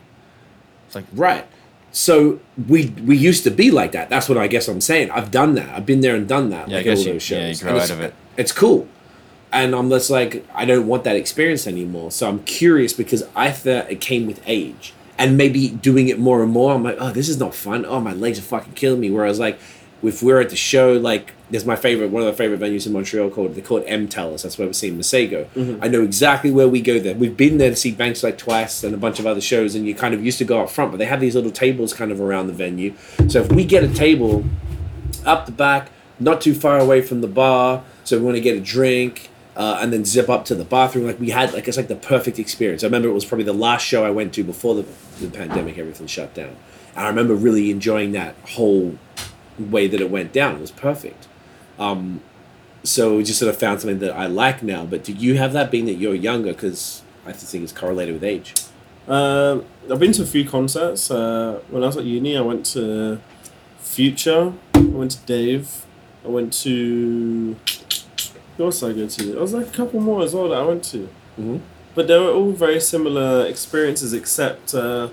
It's 0.87 0.95
like 0.95 1.05
Right. 1.15 1.47
So 1.93 2.41
we 2.69 2.87
we 3.07 3.17
used 3.17 3.45
to 3.45 3.51
be 3.51 3.71
like 3.71 3.93
that. 3.93 4.09
That's 4.11 4.29
what 4.29 4.37
I 4.39 4.47
guess 4.49 4.69
I'm 4.69 4.81
saying. 4.81 5.11
I've 5.11 5.31
done 5.31 5.55
that. 5.55 5.69
I've 5.77 5.87
been 5.87 6.01
there 6.01 6.17
and 6.17 6.27
done 6.29 6.51
that. 6.51 6.69
Yeah, 6.69 6.79
I 6.79 6.83
guess 6.83 6.99
all 7.01 7.07
you- 7.07 7.13
those 7.15 7.31
yeah, 7.31 7.49
you 7.49 7.57
grow 7.57 7.71
out 7.73 7.77
it's- 7.77 7.91
of 7.91 8.01
it. 8.01 8.15
It's 8.37 8.53
cool. 8.53 8.89
and 9.53 9.73
I'm 9.77 9.89
just 9.89 10.11
like, 10.11 10.45
I 10.53 10.65
don't 10.65 10.89
want 10.89 11.05
that 11.05 11.15
experience 11.15 11.69
anymore. 11.69 12.11
So 12.11 12.29
I'm 12.29 12.41
curious 12.43 12.93
because 12.93 13.23
I 13.37 13.53
thought 13.53 13.89
it 13.89 14.01
came 14.01 14.27
with 14.27 14.41
age, 14.47 14.93
and 15.17 15.37
maybe 15.37 15.69
doing 15.69 16.09
it 16.09 16.19
more 16.19 16.43
and 16.43 16.51
more, 16.51 16.75
I'm 16.75 16.83
like, 16.83 16.97
oh, 16.99 17.13
this 17.13 17.29
is 17.29 17.39
not 17.39 17.55
fun. 17.55 17.87
Oh, 17.87 18.01
my 18.01 18.13
legs 18.13 18.41
are 18.41 18.43
fucking 18.43 18.73
killing 18.73 18.99
me. 18.99 19.13
Where 19.13 19.25
I 19.25 19.29
was 19.29 19.39
like, 19.39 19.57
if 20.07 20.23
we're 20.23 20.41
at 20.41 20.51
the 20.51 20.57
show, 20.57 20.93
like, 20.93 21.33
there's 21.51 21.65
my 21.65 21.77
favorite, 21.77 22.11
one 22.11 22.23
of 22.23 22.27
the 22.27 22.37
favorite 22.37 22.61
venues 22.61 22.87
in 22.87 22.93
Montreal 22.93 23.31
called 23.31 23.55
they 23.55 23.61
call 23.61 23.79
it 23.79 23.87
MTELUS. 23.87 24.43
That's 24.43 24.59
where 24.59 24.67
we're 24.67 24.73
seeing 24.73 24.99
Masego. 24.99 25.47
I 25.83 25.89
know 25.89 26.03
exactly 26.03 26.51
where 26.51 26.69
we 26.69 26.81
go 26.81 26.99
there. 26.99 27.15
We've 27.15 27.37
been 27.37 27.59
there 27.59 27.71
to 27.71 27.77
see 27.77 27.93
Banks 27.93 28.23
like 28.23 28.39
twice 28.39 28.83
and 28.83 28.95
a 28.95 28.99
bunch 28.99 29.19
of 29.19 29.27
other 29.27 29.41
shows, 29.41 29.75
and 29.75 29.87
you 29.87 29.95
kind 29.95 30.15
of 30.15 30.25
used 30.25 30.39
to 30.39 30.45
go 30.45 30.63
up 30.63 30.71
front, 30.71 30.91
but 30.91 30.99
they 30.99 31.05
have 31.07 31.21
these 31.21 31.35
little 31.35 31.51
tables 31.51 31.93
kind 31.95 32.11
of 32.11 32.21
around 32.21 32.47
the 32.47 32.53
venue. 32.53 32.95
So 33.29 33.41
if 33.41 33.53
we 33.53 33.65
get 33.65 33.85
a 33.85 33.93
table 33.93 34.45
up 35.25 35.47
the 35.47 35.53
back, 35.53 35.91
not 36.19 36.41
too 36.41 36.55
far 36.55 36.79
away 36.79 37.03
from 37.03 37.21
the 37.21 37.29
bar. 37.29 37.85
So 38.05 38.19
we 38.19 38.25
want 38.25 38.37
to 38.37 38.41
get 38.41 38.57
a 38.57 38.61
drink 38.61 39.31
uh, 39.57 39.79
and 39.81 39.93
then 39.93 40.05
zip 40.05 40.29
up 40.29 40.45
to 40.47 40.55
the 40.55 40.65
bathroom. 40.65 41.07
Like 41.07 41.21
we 41.21 41.31
had, 41.31 41.53
like 41.53 41.69
it's 41.69 41.77
like 41.77 41.89
the 41.89 41.97
perfect 41.97 42.39
experience. 42.39 42.83
I 42.83 42.87
remember 42.87 43.09
it 43.09 43.13
was 43.13 43.25
probably 43.25 43.45
the 43.45 43.55
last 43.55 43.85
show 43.85 44.05
I 44.05 44.11
went 44.11 44.35
to 44.35 44.45
before 44.45 44.75
the, 44.75 44.87
the 45.21 45.29
pandemic. 45.29 45.79
Everything 45.79 46.07
shut 46.07 46.35
down, 46.35 46.57
and 46.95 47.05
I 47.05 47.09
remember 47.09 47.35
really 47.35 47.71
enjoying 47.71 48.13
that 48.13 48.35
whole 48.47 48.99
way 49.59 49.87
that 49.87 50.01
it 50.01 50.11
went 50.11 50.33
down. 50.33 50.57
It 50.57 50.61
was 50.61 50.71
perfect. 50.71 51.27
Um, 51.79 52.21
so 52.83 53.17
we 53.17 53.25
just 53.25 53.39
sort 53.39 53.53
of 53.53 53.59
found 53.59 53.81
something 53.81 53.99
that 54.01 54.13
I 54.15 54.27
like 54.27 54.63
now. 54.63 54.85
But 54.85 55.05
do 55.05 55.13
you 55.13 55.39
have 55.39 55.53
that 55.55 55.71
being 55.71 55.87
that 55.87 55.95
you're 55.95 56.15
younger? 56.15 56.53
Because 56.53 57.03
I 57.27 57.33
think 57.33 57.65
it's 57.65 57.73
correlated 57.73 58.15
with 58.15 58.25
age. 58.25 58.55
Um, 59.09 59.65
I've 59.91 59.99
been 59.99 60.13
to 60.13 60.23
a 60.23 60.27
few 60.27 60.49
concerts. 60.49 61.11
Uh, 61.11 61.61
when 61.71 61.83
I 61.83 61.87
was 61.87 61.97
at 61.97 62.05
uni, 62.05 62.37
I 62.37 62.41
went 62.41 62.67
to 62.67 63.21
Future. 63.79 64.53
I 64.75 64.81
went 64.81 65.13
to 65.13 65.19
Dave. 65.27 65.85
I 66.25 66.29
went 66.29 66.53
to. 66.65 67.57
Who 68.57 68.65
else 68.65 68.81
did 68.81 68.91
I 68.91 68.93
go 68.95 69.07
to? 69.09 69.25
There 69.33 69.41
was 69.41 69.53
like 69.53 69.67
a 69.69 69.71
couple 69.71 70.01
more 70.01 70.23
as 70.23 70.35
well 70.35 70.49
that 70.49 70.59
I 70.59 70.65
went 70.65 70.85
to. 70.85 71.09
Mhm. 71.39 71.61
But 71.95 72.09
they 72.09 72.19
were 72.19 72.31
all 72.33 72.53
very 72.53 72.81
similar 72.81 73.47
experiences, 73.47 74.13
except. 74.13 74.75
Uh, 74.75 75.09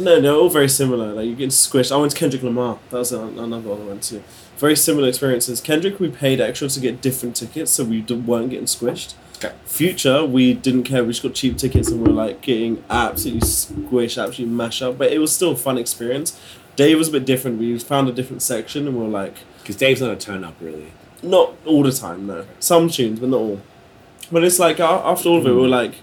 no, 0.00 0.20
they're 0.20 0.32
all 0.34 0.48
very 0.48 0.68
similar. 0.68 1.12
Like 1.12 1.26
you 1.26 1.34
get 1.36 1.50
squished. 1.50 1.92
I 1.92 1.96
went 1.96 2.12
to 2.12 2.18
Kendrick 2.18 2.42
Lamar. 2.42 2.78
That 2.90 2.98
was 2.98 3.12
another 3.12 3.58
one 3.68 3.82
I 3.82 3.84
went 3.84 4.02
to. 4.04 4.22
Very 4.56 4.76
similar 4.76 5.08
experiences. 5.08 5.60
Kendrick, 5.60 6.00
we 6.00 6.08
paid 6.10 6.40
extra 6.40 6.68
to 6.68 6.80
get 6.80 7.00
different 7.00 7.36
tickets, 7.36 7.70
so 7.70 7.84
we 7.84 8.02
weren't 8.02 8.50
getting 8.50 8.66
squished. 8.66 9.14
Okay. 9.36 9.54
Future, 9.64 10.24
we 10.24 10.52
didn't 10.52 10.84
care. 10.84 11.02
We 11.02 11.12
just 11.12 11.22
got 11.22 11.32
cheap 11.34 11.56
tickets 11.56 11.88
and 11.88 12.02
we 12.02 12.10
are 12.10 12.14
like 12.14 12.42
getting 12.42 12.84
absolutely 12.90 13.40
squished, 13.40 14.22
absolutely 14.22 14.54
mashed 14.54 14.82
up. 14.82 14.98
But 14.98 15.12
it 15.12 15.18
was 15.18 15.34
still 15.34 15.52
a 15.52 15.56
fun 15.56 15.78
experience. 15.78 16.38
Dave 16.76 16.98
was 16.98 17.08
a 17.08 17.12
bit 17.12 17.24
different. 17.24 17.58
We 17.58 17.78
found 17.78 18.08
a 18.08 18.12
different 18.12 18.42
section 18.42 18.86
and 18.86 18.96
we 18.96 19.02
were 19.02 19.08
like, 19.08 19.36
Because 19.60 19.76
Dave's 19.76 20.02
not 20.02 20.10
a 20.10 20.16
turn 20.16 20.44
up 20.44 20.54
really. 20.60 20.92
not 21.22 21.54
all 21.64 21.82
the 21.82 21.92
time, 21.92 22.26
no. 22.26 22.44
Some 22.58 22.90
tunes, 22.90 23.18
but 23.18 23.30
not 23.30 23.38
all. 23.38 23.60
But 24.30 24.44
it's 24.44 24.58
like 24.58 24.78
after 24.78 25.28
all 25.30 25.38
of 25.38 25.46
it, 25.46 25.50
we 25.54 25.60
were 25.62 25.68
like, 25.68 25.94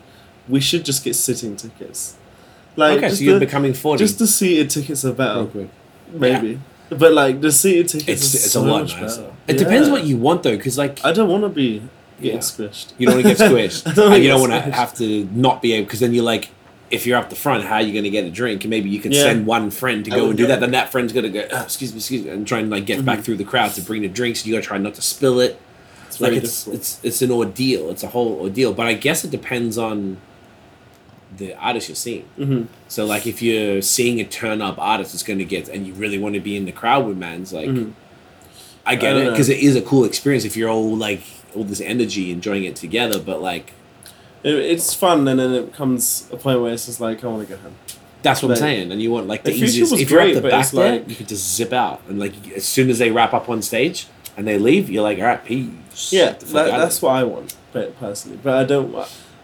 we 0.49 0.59
should 0.59 0.83
just 0.83 1.03
get 1.03 1.13
sitting 1.15 1.55
tickets. 1.55 2.16
Like 2.77 2.97
okay, 2.99 3.07
just 3.09 3.19
so 3.19 3.25
you're 3.25 3.39
the, 3.39 3.45
becoming 3.45 3.73
forty. 3.73 3.99
just 4.03 4.19
the 4.19 4.27
seated 4.27 4.69
tickets 4.69 5.03
are 5.03 5.11
better, 5.13 5.39
real 5.41 5.47
quick. 5.47 5.69
maybe. 6.13 6.59
But 6.89 7.11
like 7.11 7.41
the 7.41 7.51
seated 7.51 7.89
tickets, 7.89 8.07
It's 8.23 8.33
are 8.33 8.37
it's 8.37 8.51
so 8.51 8.61
a 8.61 8.65
lot 8.65 8.81
much 8.83 8.95
nicer. 9.01 9.21
better. 9.23 9.33
It 9.47 9.57
depends 9.57 9.89
what 9.89 10.03
you 10.05 10.17
want 10.17 10.43
though, 10.43 10.55
because 10.55 10.77
like 10.77 11.03
I 11.03 11.11
don't 11.11 11.27
want 11.29 11.43
to 11.43 11.49
be 11.49 11.81
getting 12.21 12.37
Yeah. 12.37 12.43
squished. 12.43 12.93
You 12.97 13.07
don't 13.07 13.15
want 13.15 13.27
to 13.27 13.35
get 13.35 13.51
squished. 13.51 13.93
Don't 13.95 14.13
and 14.13 14.23
you 14.23 14.29
don't 14.29 14.39
want 14.39 14.53
to 14.53 14.61
have 14.71 14.93
to 14.99 15.25
not 15.33 15.61
be 15.61 15.73
able 15.73 15.85
because 15.85 15.99
then 15.99 16.13
you're 16.13 16.23
like, 16.23 16.49
if 16.89 17.05
you're 17.05 17.17
up 17.17 17.29
the 17.29 17.35
front, 17.35 17.65
how 17.65 17.75
are 17.75 17.81
you 17.81 17.91
going 17.91 18.05
to 18.05 18.09
get 18.09 18.23
a 18.23 18.29
drink? 18.31 18.63
And 18.63 18.69
maybe 18.69 18.89
you 18.89 18.99
can 18.99 19.11
Yeah. 19.11 19.23
send 19.23 19.45
one 19.45 19.69
friend 19.71 20.05
to 20.05 20.11
go 20.11 20.29
and 20.29 20.37
do 20.37 20.43
get- 20.43 20.47
that. 20.47 20.59
Then 20.61 20.71
that 20.71 20.89
friend's 20.91 21.11
going 21.11 21.23
to 21.25 21.29
go, 21.29 21.45
oh, 21.51 21.63
excuse 21.63 21.91
me, 21.91 21.97
excuse 21.97 22.23
me, 22.23 22.29
and 22.29 22.47
try 22.47 22.59
and 22.59 22.69
like 22.69 22.85
get 22.85 23.03
back 23.03 23.15
mm-hmm. 23.15 23.23
through 23.23 23.37
the 23.37 23.43
crowd 23.43 23.71
to 23.71 23.81
bring 23.81 24.03
the 24.03 24.07
drinks. 24.07 24.45
You 24.45 24.53
got 24.53 24.61
to 24.61 24.67
try 24.67 24.77
not 24.77 24.93
to 24.93 25.01
spill 25.01 25.39
it. 25.41 25.59
It's 26.05 26.21
like 26.21 26.31
it's 26.33 26.63
difficult. 26.63 26.75
it's 26.79 26.99
it's 27.03 27.21
an 27.21 27.31
ordeal. 27.31 27.89
It's 27.89 28.03
a 28.03 28.07
whole 28.07 28.39
ordeal. 28.39 28.71
But 28.73 28.85
I 28.85 28.93
guess 28.93 29.25
it 29.25 29.31
depends 29.31 29.77
on 29.77 30.17
the 31.35 31.53
artist 31.55 31.89
you're 31.89 31.95
seeing. 31.95 32.25
Mhm. 32.39 32.67
So 32.87 33.05
like 33.05 33.27
if 33.27 33.41
you're 33.41 33.81
seeing 33.81 34.19
a 34.21 34.23
turn 34.23 34.61
up 34.61 34.77
artist, 34.79 35.13
it's 35.13 35.23
going 35.23 35.39
to 35.39 35.45
get 35.45 35.67
and 35.67 35.85
you 35.85 35.93
really 35.93 36.17
want 36.17 36.35
to 36.35 36.39
be 36.41 36.55
in 36.55 36.65
the 36.65 36.71
crowd 36.71 37.05
with 37.05 37.17
man's 37.17 37.51
like. 37.53 37.69
Mhm. 37.69 37.91
I 38.85 38.95
get 38.95 39.17
I 39.17 39.21
it 39.21 39.31
because 39.31 39.49
it 39.49 39.59
is 39.59 39.75
a 39.75 39.81
cool 39.81 40.05
experience 40.05 40.45
if 40.45 40.55
you're 40.55 40.69
all 40.69 40.95
like 40.95 41.21
all 41.55 41.65
this 41.65 41.81
energy 41.81 42.31
enjoying 42.31 42.63
it 42.63 42.75
together. 42.77 43.19
But 43.19 43.41
like 43.41 43.73
It- 44.43 44.53
it's 44.55 44.93
fun, 44.93 45.27
and 45.27 45.39
then 45.39 45.51
it 45.53 45.73
comes 45.73 46.27
a 46.31 46.37
point 46.37 46.61
where 46.61 46.71
it's 46.71 46.85
just 46.85 47.01
like 47.01 47.23
I 47.23 47.27
want 47.27 47.47
to 47.47 47.53
go 47.55 47.59
home. 47.61 47.73
That's 48.23 48.41
what 48.41 48.49
Like- 48.49 48.57
I'm 48.59 48.61
saying, 48.63 48.91
and 48.91 49.01
you 49.01 49.11
want 49.11 49.27
like 49.27 49.43
the 49.43 49.51
The 49.51 49.57
easiest. 49.57 49.93
If 49.93 50.09
you're 50.09 50.19
great, 50.21 50.35
at 50.37 50.43
the 50.43 50.49
back 50.49 50.69
there, 50.71 50.91
like- 50.93 51.09
you 51.09 51.15
can 51.15 51.25
just 51.25 51.55
zip 51.55 51.73
out, 51.73 52.01
and 52.07 52.19
like 52.19 52.33
as 52.55 52.63
soon 52.65 52.89
as 52.89 52.97
they 52.99 53.11
wrap 53.11 53.33
up 53.33 53.49
on 53.49 53.61
stage 53.61 54.07
and 54.37 54.47
they 54.47 54.57
leave, 54.57 54.89
you're 54.89 55.03
like, 55.03 55.17
all 55.19 55.25
right, 55.25 55.43
peace. 55.43 56.09
Yeah, 56.11 56.25
Get 56.27 56.39
the 56.41 56.45
fuck 56.45 56.65
that, 56.67 56.77
that's 56.77 57.01
what 57.01 57.11
I 57.15 57.23
want, 57.23 57.55
personally. 57.99 58.39
But 58.41 58.53
I 58.53 58.63
don't. 58.63 58.95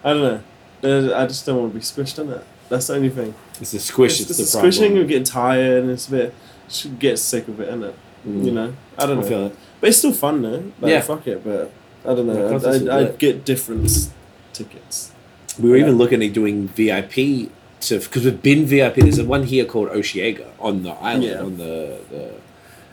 I 0.05 0.09
don't 0.13 0.21
know. 0.21 0.39
I 0.83 1.25
just 1.27 1.45
don't 1.45 1.57
want 1.59 1.73
to 1.73 1.79
be 1.79 1.83
squished 1.83 2.19
in 2.19 2.29
it. 2.31 2.43
That's 2.69 2.87
the 2.87 2.95
only 2.95 3.09
thing. 3.09 3.33
it's 3.61 3.71
the 3.71 3.79
squish. 3.79 4.19
it's 4.19 4.29
It's, 4.31 4.39
it's 4.39 4.51
the 4.51 4.57
squishing. 4.59 4.93
We're 4.93 5.05
getting 5.05 5.23
tired, 5.23 5.83
and 5.83 5.91
it's 5.91 6.07
a 6.07 6.11
bit. 6.11 6.33
Should 6.69 6.99
get 6.99 7.19
sick 7.19 7.47
of 7.47 7.59
it, 7.59 7.69
innit? 7.69 7.93
Mm. 8.27 8.45
You 8.45 8.51
know. 8.51 8.73
I 8.97 9.05
don't 9.05 9.19
I 9.19 9.21
know. 9.21 9.27
feel 9.27 9.45
it. 9.47 9.55
But 9.79 9.89
it's 9.89 9.97
still 9.97 10.13
fun 10.13 10.41
though. 10.41 10.63
Like, 10.79 10.91
Yeah. 10.91 11.01
Fuck 11.01 11.27
it, 11.27 11.43
but 11.43 11.71
I 12.05 12.15
don't 12.15 12.27
know. 12.27 12.91
I, 12.91 13.05
get 13.17 13.45
different 13.45 14.09
tickets. 14.53 15.11
We 15.59 15.69
were 15.69 15.77
Yeah. 15.77 15.83
even 15.83 15.97
looking 15.97 16.23
at 16.23 16.33
doing 16.33 16.67
VIP 16.69 17.51
to 17.81 17.99
because 17.99 18.23
we've 18.25 18.41
been 18.41 18.65
VIP. 18.65 18.95
There's 18.95 19.19
a 19.19 19.25
one 19.25 19.43
here 19.43 19.65
called 19.65 19.89
Osheaga 19.89 20.47
on 20.59 20.83
the 20.83 20.91
island 20.91 21.23
Yeah. 21.23 21.39
on 21.41 21.57
the, 21.57 21.99
the 22.09 22.31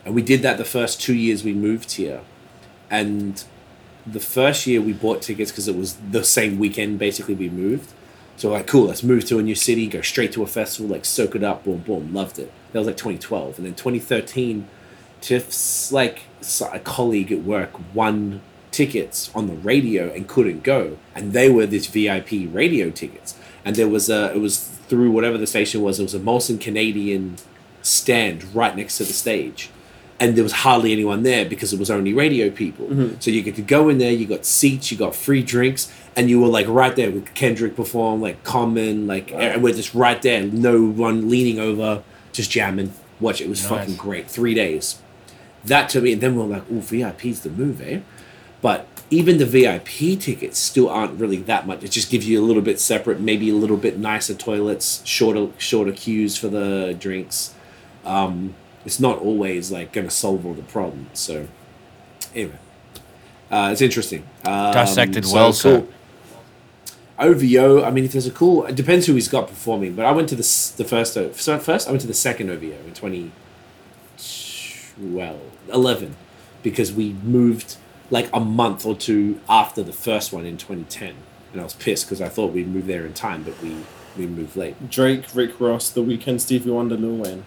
and 0.04 0.14
we 0.14 0.22
did 0.22 0.42
that 0.42 0.58
the 0.58 0.64
first 0.64 1.00
two 1.00 1.14
years 1.14 1.44
we 1.44 1.54
moved 1.54 1.92
here, 1.92 2.20
and 2.90 3.42
the 4.06 4.20
first 4.20 4.66
year 4.66 4.80
we 4.80 4.92
bought 4.92 5.22
tickets 5.22 5.50
because 5.50 5.68
it 5.68 5.76
was 5.76 5.96
the 6.10 6.24
same 6.24 6.58
weekend 6.58 6.98
basically 6.98 7.34
we 7.34 7.48
moved. 7.48 7.92
So 8.36 8.50
like 8.50 8.66
cool, 8.66 8.86
let's 8.86 9.02
move 9.02 9.24
to 9.26 9.38
a 9.38 9.42
new 9.42 9.54
city, 9.54 9.86
go 9.86 10.00
straight 10.00 10.32
to 10.32 10.42
a 10.42 10.46
festival, 10.46 10.90
like 10.90 11.04
soak 11.04 11.34
it 11.34 11.44
up, 11.44 11.64
boom 11.64 11.78
boom, 11.78 12.14
loved 12.14 12.38
it. 12.38 12.52
That 12.72 12.78
was 12.78 12.86
like 12.86 12.96
2012, 12.96 13.58
and 13.58 13.66
then 13.66 13.74
2013, 13.74 14.68
Tiff's 15.20 15.92
like 15.92 16.22
a 16.72 16.78
colleague 16.78 17.32
at 17.32 17.42
work 17.42 17.72
won 17.94 18.40
tickets 18.70 19.30
on 19.34 19.46
the 19.46 19.54
radio 19.54 20.10
and 20.12 20.26
couldn't 20.26 20.62
go, 20.62 20.96
and 21.14 21.32
they 21.32 21.50
were 21.50 21.66
this 21.66 21.86
VIP 21.86 22.30
radio 22.50 22.90
tickets, 22.90 23.36
and 23.64 23.76
there 23.76 23.88
was 23.88 24.08
a 24.08 24.32
it 24.34 24.38
was 24.38 24.58
through 24.88 25.10
whatever 25.10 25.36
the 25.36 25.46
station 25.46 25.82
was, 25.82 26.00
it 26.00 26.04
was 26.04 26.14
a 26.14 26.20
Molson 26.20 26.60
Canadian 26.60 27.36
stand 27.82 28.54
right 28.54 28.74
next 28.76 28.96
to 28.98 29.04
the 29.04 29.12
stage. 29.12 29.70
And 30.20 30.36
there 30.36 30.44
was 30.44 30.52
hardly 30.52 30.92
anyone 30.92 31.22
there 31.22 31.46
because 31.46 31.72
it 31.72 31.78
was 31.78 31.90
only 31.90 32.12
radio 32.12 32.50
people. 32.50 33.14
So 33.20 33.30
you 33.30 33.40
get 33.42 33.56
to 33.56 33.62
go 33.62 33.88
in 33.88 33.96
there, 33.96 34.12
you 34.12 34.26
got 34.26 34.44
seats, 34.44 34.92
you 34.92 34.98
got 34.98 35.14
free 35.16 35.42
drinks, 35.42 35.90
and 36.14 36.28
you 36.28 36.38
were 36.40 36.48
like 36.48 36.66
right 36.68 36.94
there 36.94 37.10
with 37.10 37.32
Kendrick 37.34 37.74
perform, 37.74 38.20
like 38.20 38.44
Common, 38.44 39.06
like 39.06 39.32
and 39.32 39.62
we're 39.62 39.72
just 39.74 39.94
right 39.94 40.20
there, 40.20 40.42
no 40.44 40.82
one 40.84 41.30
leaning 41.30 41.58
over, 41.58 42.02
just 42.32 42.50
jamming. 42.50 42.92
Watch 43.18 43.40
it, 43.40 43.48
was 43.48 43.62
Nice. 43.62 43.70
fucking 43.70 43.96
great. 43.96 44.30
Three 44.30 44.52
days. 44.54 45.00
That 45.64 45.88
to 45.90 46.00
me, 46.02 46.12
and 46.12 46.20
then 46.20 46.36
we're 46.36 46.44
like, 46.44 46.64
oh, 46.70 46.80
VIP's 46.80 47.40
the 47.40 47.50
move, 47.50 47.80
eh? 47.82 48.00
But 48.62 48.86
even 49.10 49.38
the 49.38 49.46
VIP 49.46 50.18
tickets 50.20 50.58
still 50.58 50.88
aren't 50.90 51.18
really 51.18 51.36
that 51.38 51.66
much. 51.66 51.82
It 51.82 51.90
just 51.90 52.10
gives 52.10 52.28
you 52.28 52.38
a 52.40 52.44
little 52.44 52.62
bit 52.62 52.78
separate, 52.78 53.20
maybe 53.20 53.48
a 53.50 53.54
little 53.54 53.76
bit 53.78 53.98
nicer 53.98 54.34
toilets, 54.34 55.02
shorter 55.06 55.48
shorter 55.56 55.92
queues 55.92 56.36
for 56.36 56.48
the 56.48 56.94
drinks. 56.98 57.54
Um, 58.04 58.54
it's 58.90 58.98
not 58.98 59.18
always 59.20 59.70
like 59.70 59.92
going 59.92 60.08
to 60.08 60.12
solve 60.12 60.44
all 60.44 60.52
the 60.52 60.64
problems. 60.64 61.20
So 61.20 61.46
anyway, 62.34 62.58
uh, 63.48 63.68
it's 63.70 63.80
interesting. 63.80 64.24
Um, 64.44 64.72
Dissected 64.72 65.24
so 65.24 65.34
well, 65.34 65.52
sir. 65.52 65.86
OVO. 67.16 67.84
I 67.84 67.90
mean, 67.92 68.04
if 68.04 68.10
there's 68.10 68.26
a 68.26 68.32
cool, 68.32 68.66
it 68.66 68.74
depends 68.74 69.06
who 69.06 69.14
he's 69.14 69.28
got 69.28 69.46
performing. 69.46 69.94
But 69.94 70.06
I 70.06 70.10
went 70.10 70.28
to 70.30 70.34
the 70.34 70.72
the 70.76 70.84
first 70.84 71.16
O- 71.16 71.30
so 71.34 71.56
first 71.60 71.86
I 71.86 71.92
went 71.92 72.00
to 72.00 72.08
the 72.08 72.14
second 72.14 72.50
OVO 72.50 72.66
in 72.66 72.92
twenty 72.94 73.30
well 74.98 75.38
eleven 75.72 76.16
because 76.64 76.92
we 76.92 77.12
moved 77.22 77.76
like 78.10 78.28
a 78.32 78.40
month 78.40 78.84
or 78.84 78.96
two 78.96 79.40
after 79.48 79.84
the 79.84 79.92
first 79.92 80.32
one 80.32 80.44
in 80.44 80.56
2010 80.56 81.14
and 81.52 81.60
I 81.60 81.64
was 81.64 81.74
pissed 81.74 82.06
because 82.06 82.20
I 82.20 82.28
thought 82.28 82.52
we'd 82.52 82.66
move 82.66 82.86
there 82.88 83.06
in 83.06 83.14
time 83.14 83.44
but 83.44 83.54
we 83.62 83.76
we 84.18 84.26
moved 84.26 84.56
late 84.56 84.90
Drake, 84.90 85.24
Rick 85.32 85.60
Ross, 85.60 85.88
The 85.90 86.02
Weeknd, 86.02 86.40
Stevie 86.40 86.70
Wonder, 86.70 86.96
Lil 86.96 87.16
Wayne. 87.16 87.44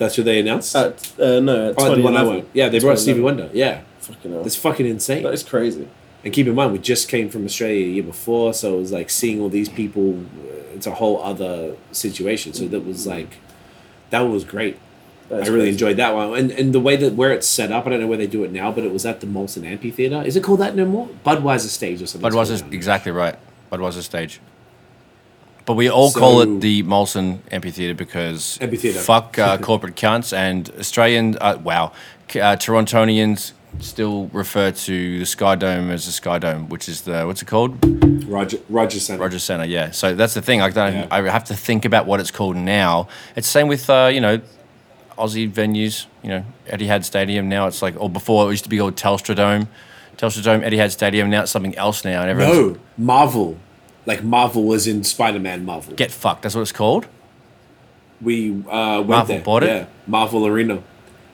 That's 0.00 0.16
what 0.18 0.24
they 0.24 0.40
announced 0.40 0.74
At 0.74 1.12
uh, 1.20 1.38
no, 1.40 1.70
at 1.70 1.74
oh, 1.78 1.94
the 1.94 2.02
one 2.02 2.16
I 2.16 2.22
2011. 2.24 2.34
went 2.34 2.48
yeah 2.54 2.68
they 2.68 2.80
brought 2.80 2.98
Stevie 2.98 3.20
Wonder 3.20 3.48
yeah 3.52 3.82
Fucking 4.00 4.32
hell. 4.32 4.42
that's 4.42 4.56
fucking 4.56 4.86
insane 4.86 5.22
That 5.22 5.32
is 5.34 5.44
crazy. 5.44 5.86
and 6.24 6.32
keep 6.32 6.46
in 6.48 6.54
mind 6.54 6.72
we 6.72 6.78
just 6.78 7.08
came 7.08 7.28
from 7.30 7.44
Australia 7.44 7.86
a 7.86 7.90
year 7.96 8.02
before 8.02 8.52
so 8.54 8.74
it 8.76 8.80
was 8.80 8.92
like 8.92 9.08
seeing 9.10 9.40
all 9.40 9.48
these 9.48 9.68
people 9.68 10.06
uh, 10.20 10.74
it's 10.76 10.86
a 10.88 10.94
whole 11.00 11.22
other 11.22 11.76
situation 11.92 12.52
so 12.52 12.66
that 12.66 12.80
was 12.80 13.06
like 13.06 13.32
that 14.10 14.22
was 14.22 14.42
great 14.44 14.76
That 15.28 15.42
is 15.42 15.48
I 15.48 15.52
really 15.52 15.66
crazy. 15.66 15.72
enjoyed 15.76 15.96
that 15.98 16.12
one, 16.14 16.34
and 16.40 16.50
and 16.50 16.72
the 16.72 16.80
way 16.80 16.96
that 16.96 17.12
where 17.14 17.32
it's 17.36 17.46
set 17.46 17.70
up. 17.70 17.86
I 17.86 17.90
don't 17.90 18.00
know 18.00 18.08
where 18.12 18.18
they 18.18 18.26
do 18.38 18.42
it 18.42 18.50
now, 18.50 18.72
but 18.76 18.82
it 18.82 18.92
was 18.92 19.04
at 19.06 19.20
the 19.20 19.28
Molson 19.28 19.62
Amphitheater. 19.64 20.20
Is 20.26 20.34
it 20.34 20.42
called 20.42 20.58
that 20.64 20.74
no 20.74 20.84
more? 20.84 21.06
Budweiser 21.24 21.70
Stage 21.78 22.02
or 22.02 22.06
something. 22.10 22.26
it's 22.26 22.34
Budweiser's 22.34 22.60
called 22.62 22.72
now. 22.72 22.76
exactly 22.80 23.12
right. 23.12 23.36
Budweiser 23.70 24.02
stage. 24.02 24.40
But 25.70 25.76
we 25.76 25.88
all 25.88 26.10
call 26.10 26.40
it 26.40 26.60
the 26.60 26.82
Molson 26.82 27.38
Amphitheater 27.52 27.94
because 27.94 28.58
Amphitheatre. 28.60 28.98
fuck 28.98 29.38
uh, 29.38 29.56
corporate 29.56 29.94
cunts 29.94 30.36
and 30.36 30.68
Australian, 30.70 31.38
uh, 31.40 31.60
wow, 31.62 31.92
uh, 32.30 32.56
Torontonians 32.56 33.52
still 33.78 34.26
refer 34.32 34.72
to 34.72 35.18
the 35.20 35.24
Sky 35.24 35.54
Dome 35.54 35.92
as 35.92 36.06
the 36.06 36.10
Sky 36.10 36.40
Dome, 36.40 36.68
which 36.68 36.88
is 36.88 37.02
the 37.02 37.22
what's 37.24 37.40
it 37.40 37.44
called? 37.44 37.78
Roger 38.28 38.58
Roger 38.68 38.98
Center. 38.98 39.22
Roger 39.22 39.38
Center. 39.38 39.64
Yeah. 39.64 39.92
So 39.92 40.12
that's 40.16 40.34
the 40.34 40.42
thing. 40.42 40.60
I 40.60 40.70
don't. 40.70 40.92
Yeah. 40.92 41.06
I 41.08 41.22
have 41.30 41.44
to 41.44 41.54
think 41.54 41.84
about 41.84 42.04
what 42.04 42.18
it's 42.18 42.32
called 42.32 42.56
now. 42.56 43.06
It's 43.36 43.46
same 43.46 43.68
with 43.68 43.88
uh, 43.88 44.10
you 44.12 44.20
know, 44.20 44.40
Aussie 45.16 45.48
venues. 45.48 46.06
You 46.24 46.30
know, 46.30 46.44
Etihad 46.66 47.04
Stadium. 47.04 47.48
Now 47.48 47.68
it's 47.68 47.80
like, 47.80 47.94
or 47.96 48.10
before 48.10 48.48
it 48.48 48.50
used 48.50 48.64
to 48.64 48.70
be 48.70 48.78
called 48.78 48.96
Telstra 48.96 49.36
Dome. 49.36 49.68
Telstra 50.16 50.42
Dome, 50.42 50.62
Etihad 50.62 50.90
Stadium. 50.90 51.30
Now 51.30 51.42
it's 51.42 51.52
something 51.52 51.76
else 51.76 52.04
now, 52.04 52.22
and 52.22 52.28
everyone's 52.28 52.76
No, 52.76 52.80
Marvel. 52.98 53.56
Like 54.06 54.22
Marvel 54.24 54.64
was 54.64 54.86
in 54.86 55.04
Spider-Man 55.04 55.64
Marvel. 55.64 55.94
get 55.94 56.10
fucked. 56.10 56.42
That's 56.42 56.54
what 56.54 56.62
it's 56.62 56.72
called. 56.72 57.06
we 58.20 58.50
uh, 58.50 58.98
went 58.98 59.08
Marvel 59.08 59.26
there. 59.36 59.40
bought 59.44 59.62
it? 59.62 59.66
Yeah, 59.68 59.86
Marvel 60.06 60.46
Arena. 60.46 60.82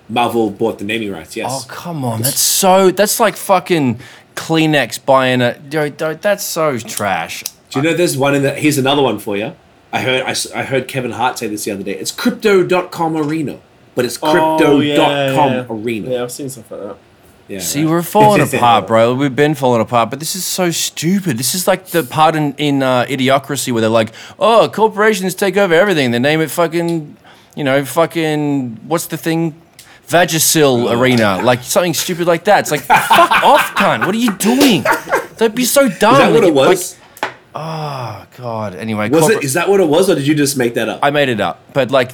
Marvel 0.09 0.51
bought 0.51 0.79
the 0.79 0.85
naming 0.85 1.11
rights. 1.11 1.37
Yes. 1.37 1.51
Oh 1.51 1.67
come 1.69 2.05
on, 2.05 2.23
that's 2.23 2.39
so. 2.41 2.91
That's 2.91 3.19
like 3.19 3.37
fucking 3.37 3.99
Kleenex 4.37 5.05
buying 5.05 5.41
a. 5.43 5.59
Dude, 5.59 5.97
dude, 5.97 6.23
that's 6.23 6.45
so 6.45 6.79
trash. 6.79 7.43
Do 7.71 7.81
you 7.81 7.83
know 7.83 7.95
there's 7.95 8.17
one 8.17 8.35
in 8.35 8.43
the? 8.43 8.55
Here's 8.55 8.79
another 8.79 9.03
one 9.03 9.19
for 9.19 9.37
you. 9.37 9.55
I 9.93 10.01
heard 10.03 10.23
I, 10.25 10.35
I 10.55 10.63
heard 10.65 10.87
Kevin 10.89 11.13
Hart 11.13 11.39
say 11.39 11.49
this 11.49 11.65
the 11.65 11.71
other 11.73 11.83
day. 11.83 11.93
It's 11.99 12.13
crypto.com 12.13 13.17
arena, 13.17 13.59
but 13.95 14.05
it's 14.05 14.17
crypto.com 14.17 14.61
Oh, 14.63 14.81
yeah, 14.81 15.33
yeah. 15.33 15.67
arena. 15.69 16.11
Yeah, 16.11 16.23
I've 16.25 16.33
seen 16.33 16.49
stuff 16.51 16.71
like 16.71 16.81
that. 16.81 16.97
Yeah, 17.49 17.61
See, 17.61 17.85
right. 17.85 17.91
we're 17.91 18.03
falling 18.17 18.41
apart, 18.43 18.87
bro. 18.89 19.15
We've 19.15 19.35
been 19.35 19.55
falling 19.55 19.81
apart, 19.81 20.11
but 20.11 20.19
this 20.19 20.35
is 20.35 20.45
so 20.45 20.71
stupid. 20.71 21.39
This 21.39 21.55
is 21.55 21.67
like 21.69 21.87
the 21.89 22.03
part 22.03 22.35
in, 22.35 22.55
in 22.55 22.83
uh, 22.83 23.05
Idiocracy 23.09 23.73
where 23.73 23.81
they're 23.81 23.89
like, 23.91 24.13
oh, 24.39 24.69
corporations 24.73 25.35
take 25.35 25.57
over 25.57 25.73
everything. 25.75 26.11
They 26.11 26.19
name 26.19 26.41
it 26.41 26.51
fucking, 26.51 27.17
you 27.55 27.65
know, 27.65 27.85
fucking, 27.85 28.77
what's 28.89 29.07
the 29.07 29.17
thing? 29.17 29.55
Vagisil 30.09 30.89
Oh, 30.89 31.01
Arena. 31.01 31.41
Like 31.43 31.63
something 31.63 31.95
stupid 31.95 32.27
like 32.27 32.45
that. 32.45 32.61
It's 32.61 32.71
like, 32.71 32.81
fuck 32.83 32.99
off, 33.45 33.75
cunt. 33.77 34.07
What 34.07 34.15
are 34.15 34.19
you 34.19 34.33
doing? 34.37 34.85
Don't 35.37 35.55
be 35.55 35.65
so 35.65 35.89
dumb. 35.89 36.15
Is 36.15 36.19
that 36.19 36.33
what 36.33 36.45
it 36.45 36.55
was? 36.55 36.99
Like, 37.23 37.33
oh, 37.55 38.27
God. 38.37 38.75
Anyway, 38.75 39.09
was 39.11 39.21
corpora- 39.23 39.37
it? 39.39 39.45
Is 39.45 39.55
that 39.55 39.69
what 39.69 39.81
it 39.81 39.89
was, 39.89 40.09
or 40.11 40.15
did 40.15 40.27
you 40.27 40.35
just 40.35 40.57
make 40.57 40.75
that 40.75 40.89
up? 40.89 41.01
I 41.03 41.11
made 41.11 41.29
it 41.29 41.41
up. 41.41 41.61
But 41.73 41.91
like, 41.91 42.13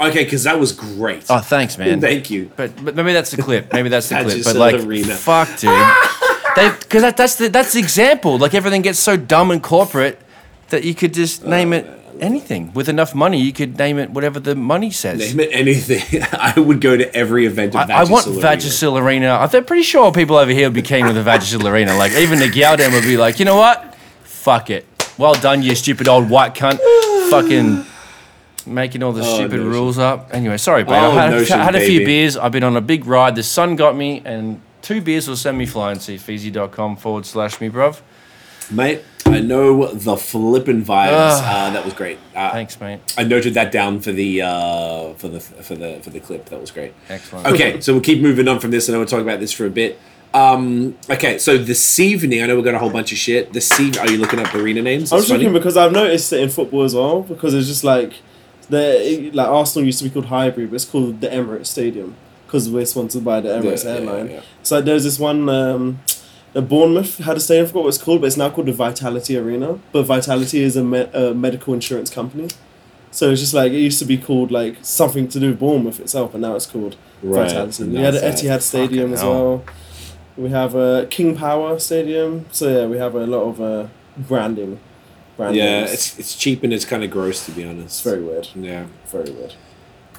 okay, 0.00 0.24
because 0.24 0.44
that 0.44 0.58
was 0.58 0.72
great. 0.72 1.24
oh, 1.28 1.40
thanks, 1.40 1.78
man. 1.78 2.00
Thank 2.00 2.30
you. 2.30 2.50
But, 2.56 2.84
but 2.84 2.94
maybe 2.94 3.12
that's 3.12 3.30
the 3.30 3.42
clip. 3.42 3.72
Maybe 3.72 3.88
that's 3.88 4.08
the 4.08 4.14
That's 4.22 4.34
clip. 4.34 4.44
But 4.44 4.56
like, 4.56 4.74
an 4.74 4.86
arena. 4.86 5.14
fuck, 5.14 5.48
dude. 5.58 5.70
Because 6.58 7.02
that, 7.02 7.16
that's 7.16 7.36
the 7.36 7.48
that's 7.48 7.72
the 7.74 7.78
example. 7.78 8.36
Like 8.36 8.52
everything 8.52 8.82
gets 8.82 8.98
so 8.98 9.16
dumb 9.16 9.52
and 9.52 9.62
corporate 9.62 10.18
that 10.70 10.82
you 10.82 10.92
could 10.92 11.14
just 11.14 11.44
name 11.44 11.72
it 11.72 11.86
anything 12.20 12.72
with 12.72 12.88
enough 12.88 13.14
money. 13.14 13.40
You 13.40 13.52
could 13.52 13.78
name 13.78 13.98
it 13.98 14.10
whatever 14.10 14.40
the 14.40 14.54
money 14.54 14.90
says. 14.90 15.18
Name 15.18 15.40
it 15.40 15.50
anything. 15.52 16.22
I 16.32 16.58
would 16.58 16.80
go 16.80 16.96
to 16.96 17.14
every 17.14 17.46
event 17.46 17.74
of 17.76 17.90
I, 17.90 18.00
I 18.00 18.04
want 18.04 18.26
Vagisil 18.26 19.00
Arena. 19.00 19.26
Arena. 19.28 19.48
I'm 19.52 19.64
pretty 19.64 19.82
sure 19.82 20.12
people 20.12 20.36
over 20.36 20.50
here 20.50 20.66
would 20.66 20.74
be 20.74 20.82
keen 20.82 21.06
with 21.06 21.14
the 21.14 21.22
Vagisil 21.22 21.64
Arena. 21.70 21.96
Like 21.96 22.12
even 22.12 22.38
the 22.38 22.48
Gowden 22.48 22.92
would 22.92 23.04
be 23.04 23.16
like, 23.16 23.38
you 23.38 23.44
know 23.44 23.56
what? 23.56 23.94
Fuck 24.24 24.70
it. 24.70 24.86
Well 25.16 25.34
done, 25.34 25.62
you 25.62 25.74
stupid 25.74 26.08
old 26.08 26.30
white 26.30 26.54
cunt. 26.54 26.78
Fucking 27.30 27.84
making 28.68 29.02
all 29.02 29.12
the 29.12 29.22
stupid 29.24 29.56
Notion. 29.58 29.70
rules 29.70 29.98
up. 29.98 30.30
Anyway, 30.32 30.56
sorry, 30.58 30.84
babe. 30.84 30.92
Oh, 30.92 31.10
I 31.12 31.22
had, 31.24 31.30
Notion, 31.30 31.58
had 31.58 31.74
a 31.74 31.80
few 31.80 32.00
baby. 32.00 32.04
beers. 32.04 32.36
I've 32.36 32.52
been 32.52 32.64
on 32.64 32.76
a 32.76 32.80
big 32.80 33.06
ride. 33.06 33.34
The 33.36 33.42
sun 33.42 33.76
got 33.76 33.96
me, 33.96 34.22
and 34.24 34.60
two 34.82 35.00
beers 35.00 35.28
will 35.28 35.36
send 35.36 35.58
me 35.58 35.66
flying. 35.66 35.98
See 35.98 36.16
feezy.com 36.16 36.96
forward 36.96 37.26
slash 37.26 37.60
me, 37.60 37.68
bruv. 37.70 38.00
Mate, 38.70 39.02
I 39.24 39.40
know 39.40 39.86
the 39.94 40.16
flippin' 40.16 40.84
vibes. 40.84 41.40
Uh, 41.42 41.70
that 41.70 41.84
was 41.84 41.94
great. 41.94 42.18
Uh, 42.36 42.50
Thanks, 42.52 42.78
mate. 42.80 43.00
I 43.16 43.24
noted 43.24 43.54
that 43.54 43.72
down 43.72 44.00
for 44.00 44.12
the 44.12 44.42
uh, 44.42 45.14
for 45.14 45.28
the 45.28 45.40
for 45.40 45.74
the 45.74 46.00
for 46.02 46.10
the 46.10 46.20
clip. 46.20 46.46
That 46.50 46.60
was 46.60 46.70
great. 46.70 46.92
Excellent. 47.08 47.46
Okay, 47.46 47.80
so 47.80 47.92
we'll 47.94 48.02
keep 48.02 48.20
moving 48.20 48.46
on 48.46 48.60
from 48.60 48.70
this, 48.70 48.88
and 48.88 48.94
I 48.94 48.98
want 48.98 49.08
to 49.08 49.14
talk 49.16 49.22
about 49.22 49.40
this 49.40 49.52
for 49.52 49.64
a 49.64 49.70
bit. 49.70 49.98
Um, 50.34 50.98
okay, 51.08 51.38
so 51.38 51.56
this 51.56 51.98
evening, 51.98 52.42
I 52.42 52.46
know 52.46 52.54
we've 52.56 52.64
got 52.64 52.74
a 52.74 52.78
whole 52.78 52.90
bunch 52.90 53.12
of 53.12 53.16
shit. 53.18 53.54
This 53.54 53.80
evening, 53.80 53.98
are 54.00 54.10
you 54.10 54.18
looking 54.18 54.38
up 54.38 54.54
arena 54.54 54.82
names? 54.82 55.10
I 55.10 55.16
was 55.16 55.24
It's 55.24 55.30
funny. 55.32 55.44
looking 55.44 55.54
because 55.58 55.78
I've 55.78 55.92
noticed 55.92 56.30
it 56.34 56.40
in 56.40 56.50
football 56.50 56.82
as 56.84 56.94
well 56.94 57.22
because 57.22 57.54
it's 57.54 57.66
just 57.66 57.82
like 57.82 58.12
the 58.68 59.30
like 59.32 59.48
Arsenal 59.48 59.86
used 59.86 59.98
to 59.98 60.04
be 60.04 60.10
called 60.10 60.26
Highbury, 60.26 60.66
but 60.66 60.74
it's 60.76 60.84
called 60.84 61.20
the 61.20 61.28
Emirates 61.28 61.66
Stadium 61.66 62.16
because 62.46 62.68
we're 62.70 62.86
sponsored 62.86 63.24
by 63.24 63.40
the 63.40 63.48
Emirates 63.50 63.84
Yeah, 63.84 63.94
yeah, 63.98 63.98
airline. 64.10 64.30
yeah. 64.30 64.40
So 64.62 64.80
there's 64.80 65.04
this 65.04 65.18
one. 65.18 65.48
Um, 65.48 66.00
the 66.54 66.62
Bournemouth 66.62 67.18
had 67.18 67.36
a 67.36 67.40
stadium. 67.40 67.66
I 67.66 67.68
forgot 67.68 67.82
what 67.84 67.88
it's 67.90 67.98
called, 68.02 68.20
but 68.22 68.26
it's 68.28 68.36
now 68.38 68.48
called 68.50 68.68
the 68.68 68.72
Vitality 68.72 69.36
Arena. 69.36 69.78
But 69.92 70.04
Vitality 70.04 70.62
is 70.62 70.76
a, 70.76 70.82
me- 70.82 71.06
a 71.12 71.34
medical 71.34 71.74
insurance 71.74 72.08
company. 72.10 72.48
So 73.10 73.30
it's 73.30 73.40
just 73.40 73.52
like 73.54 73.72
it 73.72 73.78
used 73.80 73.98
to 74.00 74.04
be 74.06 74.16
called 74.18 74.50
like 74.50 74.76
something 74.82 75.28
to 75.28 75.40
do 75.40 75.50
with 75.50 75.58
Bournemouth 75.60 76.00
itself, 76.00 76.32
and 76.34 76.42
now 76.42 76.56
it's 76.56 76.66
called 76.66 76.96
Right, 77.22 77.48
Vitality. 77.48 77.84
We 77.84 77.96
had 77.96 78.14
an. 78.14 78.32
Etihad 78.32 78.62
Stadium 78.62 79.12
as 79.12 79.20
hell. 79.20 79.30
well. 79.32 79.64
We 80.36 80.50
have 80.50 80.74
a 80.74 81.06
King 81.10 81.36
Power 81.36 81.78
Stadium. 81.78 82.46
So 82.50 82.68
yeah, 82.68 82.86
we 82.86 82.96
have 82.98 83.14
a 83.14 83.26
lot 83.26 83.42
of 83.42 83.60
uh, 83.60 83.86
branding. 84.16 84.78
Branding. 85.38 85.62
Yeah, 85.64 85.84
it's 85.84 86.18
it's 86.18 86.34
cheap 86.34 86.62
and 86.62 86.72
it's 86.74 86.84
kind 86.84 87.02
of 87.02 87.10
gross 87.10 87.46
to 87.46 87.52
be 87.52 87.64
honest. 87.64 87.86
it's 87.86 88.00
very 88.02 88.22
weird. 88.22 88.48
yeah. 88.54 88.84
Very 89.06 89.30
weird. 89.30 89.54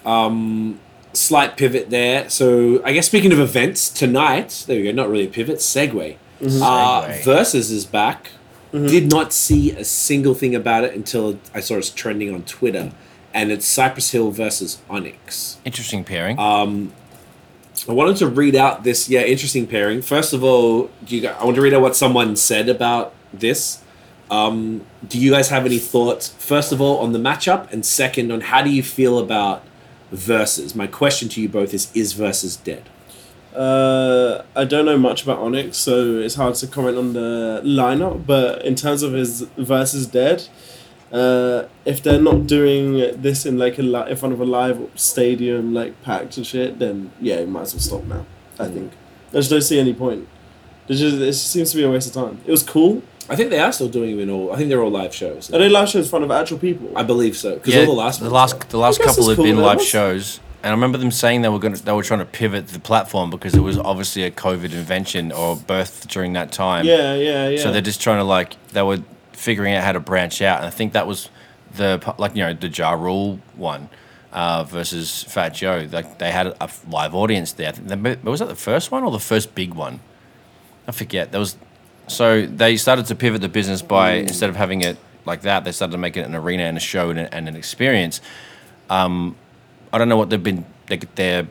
Um, 0.05 0.79
slight 1.13 1.57
pivot 1.57 1.91
there. 1.91 2.27
So 2.29 2.81
I 2.83 2.93
guess 2.93 3.05
speaking 3.05 3.31
of 3.31 3.39
events 3.39 3.89
tonight, 3.89 4.63
there 4.65 4.77
we 4.77 4.83
go. 4.85 4.91
Not 4.91 5.09
really 5.09 5.25
a 5.25 5.29
pivot. 5.29 5.57
Segue. 5.57 6.15
Uh, 6.41 7.17
Versus 7.23 7.69
is 7.69 7.85
back. 7.85 8.31
Did 8.71 9.09
not 9.09 9.33
see 9.33 9.71
a 9.71 9.83
single 9.83 10.33
thing 10.35 10.55
about 10.55 10.83
it 10.83 10.93
until 10.95 11.39
I 11.55 11.59
saw 11.59 11.75
it 11.77 11.91
trending 11.95 12.33
on 12.33 12.43
Twitter, 12.43 12.91
and 13.33 13.51
it's 13.51 13.65
Cypress 13.65 14.11
Hill 14.11 14.29
versus 14.31 14.79
Onyx. 14.89 15.57
Interesting 15.65 16.03
pairing. 16.03 16.37
Um, 16.37 16.93
I 17.87 17.93
wanted 17.93 18.17
to 18.17 18.27
read 18.27 18.55
out 18.55 18.83
this 18.83 19.09
yeah 19.09 19.21
interesting 19.21 19.65
pairing. 19.65 20.01
First 20.03 20.33
of 20.33 20.43
all, 20.43 20.91
do 21.03 21.15
you 21.15 21.21
guys, 21.21 21.35
I 21.39 21.45
want 21.45 21.55
to 21.55 21.61
read 21.61 21.73
out 21.73 21.81
what 21.81 21.95
someone 21.95 22.35
said 22.35 22.69
about 22.69 23.13
this. 23.33 23.81
Um, 24.31 24.85
do 25.07 25.17
you 25.19 25.31
guys 25.31 25.49
have 25.49 25.65
any 25.65 25.79
thoughts? 25.79 26.29
First 26.29 26.71
of 26.71 26.81
all, 26.81 26.97
on 26.99 27.13
the 27.13 27.19
matchup, 27.19 27.71
and 27.71 27.85
second, 27.85 28.31
on 28.31 28.41
how 28.41 28.61
do 28.61 28.69
you 28.69 28.83
feel 28.83 29.17
about 29.17 29.63
versus? 30.11 30.75
My 30.75 30.87
question 30.87 31.29
to 31.29 31.41
you 31.41 31.49
both 31.49 31.73
is: 31.73 31.91
Is 31.95 32.13
versus 32.13 32.55
dead? 32.55 32.89
Uh, 33.55 34.43
I 34.55 34.63
don't 34.65 34.85
know 34.85 34.97
much 34.97 35.23
about 35.23 35.39
Onyx, 35.39 35.77
so 35.77 36.19
it's 36.19 36.35
hard 36.35 36.55
to 36.55 36.67
comment 36.67 36.97
on 36.97 37.13
the 37.13 37.61
lineup. 37.63 38.25
But 38.25 38.63
in 38.63 38.75
terms 38.75 39.01
of 39.01 39.13
his 39.13 39.41
versus 39.57 40.05
dead, 40.05 40.47
uh, 41.11 41.63
if 41.85 42.03
they're 42.03 42.21
not 42.21 42.45
doing 42.45 43.19
this 43.19 43.45
in 43.45 43.57
like 43.57 43.79
a 43.79 43.81
li- 43.81 44.11
in 44.11 44.15
front 44.15 44.33
of 44.33 44.39
a 44.39 44.45
live 44.45 44.89
stadium, 44.95 45.73
like 45.73 46.01
packed 46.03 46.37
and 46.37 46.45
shit, 46.45 46.77
then 46.77 47.11
yeah, 47.19 47.39
you 47.39 47.47
might 47.47 47.63
as 47.63 47.73
well 47.73 47.81
stop 47.81 48.03
now. 48.03 48.25
I 48.59 48.67
think 48.67 48.93
I 49.29 49.37
just 49.37 49.49
don't 49.49 49.61
see 49.61 49.79
any 49.79 49.93
point. 49.93 50.27
It 50.89 50.95
just 50.95 51.15
it 51.17 51.25
just 51.25 51.51
seems 51.51 51.71
to 51.71 51.77
be 51.77 51.83
a 51.83 51.89
waste 51.89 52.07
of 52.07 52.13
time. 52.13 52.41
It 52.45 52.51
was 52.51 52.63
cool. 52.63 53.01
I 53.29 53.35
think 53.35 53.51
they 53.51 53.59
are 53.59 53.71
still 53.71 53.89
doing 53.89 54.11
them 54.11 54.21
in 54.21 54.29
all. 54.31 54.51
I 54.51 54.57
think 54.57 54.69
they're 54.69 54.81
all 54.81 54.89
live 54.89 55.13
shows. 55.13 55.53
Are 55.53 55.59
they 55.59 55.69
live 55.69 55.87
shows 55.87 56.05
in 56.05 56.09
front 56.09 56.25
of 56.25 56.31
actual 56.31 56.57
people? 56.57 56.91
I 56.97 57.03
believe 57.03 57.37
so 57.37 57.53
because 57.55 57.75
yeah, 57.75 57.81
all 57.81 57.85
the 57.85 57.91
last 57.93 58.19
the 58.21 58.29
last 58.29 58.69
the 58.69 58.77
last 58.79 58.99
couple 58.99 59.27
have 59.27 59.35
cool, 59.35 59.45
been 59.45 59.57
though. 59.57 59.61
live 59.63 59.77
What's- 59.77 59.87
shows, 59.89 60.39
and 60.63 60.71
I 60.71 60.73
remember 60.73 60.97
them 60.97 61.11
saying 61.11 61.43
they 61.43 61.49
were 61.49 61.59
going 61.59 61.75
to 61.75 61.83
they 61.85 61.91
were 61.91 62.01
trying 62.03 62.21
to 62.21 62.25
pivot 62.25 62.69
the 62.69 62.79
platform 62.79 63.29
because 63.29 63.53
it 63.53 63.59
was 63.61 63.77
obviously 63.77 64.23
a 64.23 64.31
COVID 64.31 64.73
invention 64.73 65.31
or 65.31 65.55
birth 65.55 66.07
during 66.07 66.33
that 66.33 66.51
time. 66.51 66.85
yeah, 66.85 67.13
yeah, 67.13 67.49
yeah. 67.49 67.61
So 67.61 67.71
they're 67.71 67.81
just 67.83 68.01
trying 68.01 68.17
to 68.17 68.23
like 68.23 68.55
they 68.69 68.81
were 68.81 68.97
figuring 69.33 69.75
out 69.75 69.83
how 69.83 69.91
to 69.91 69.99
branch 69.99 70.41
out, 70.41 70.57
and 70.57 70.65
I 70.65 70.71
think 70.71 70.93
that 70.93 71.05
was 71.05 71.29
the 71.75 72.01
like 72.17 72.35
you 72.35 72.41
know 72.41 72.53
the 72.55 72.67
Ja 72.67 72.93
Rule 72.93 73.39
one 73.55 73.89
uh, 74.33 74.63
versus 74.63 75.21
Fat 75.25 75.49
Joe. 75.49 75.87
Like 75.91 76.17
they 76.17 76.31
had 76.31 76.47
a 76.47 76.69
live 76.89 77.13
audience 77.13 77.51
there. 77.51 77.69
I 77.69 77.71
think 77.73 77.87
they- 78.23 78.29
Was 78.31 78.39
that 78.39 78.47
the 78.49 78.55
first 78.55 78.89
one 78.91 79.03
or 79.03 79.11
the 79.11 79.19
first 79.19 79.53
big 79.53 79.75
one? 79.75 79.99
I 80.89 80.91
forget. 80.91 81.31
There 81.31 81.39
was 81.39 81.55
so 82.07 82.47
they 82.47 82.75
started 82.77 83.05
to 83.05 83.15
pivot 83.15 83.41
the 83.41 83.47
business 83.47 83.83
by 83.83 84.13
instead 84.13 84.49
of 84.49 84.55
having 84.55 84.81
it 84.81 84.97
like 85.23 85.41
that, 85.41 85.63
they 85.63 85.71
started 85.71 85.91
to 85.91 85.99
make 85.99 86.17
it 86.17 86.25
an 86.25 86.33
arena 86.33 86.63
and 86.63 86.75
a 86.75 86.79
show 86.79 87.11
and, 87.11 87.19
and 87.19 87.47
an 87.47 87.55
experience. 87.55 88.21
Um, 88.89 89.35
I 89.93 89.99
don't 89.99 90.09
know 90.09 90.17
what 90.17 90.31
they've 90.31 90.41
been 90.41 90.65
their 91.13 91.47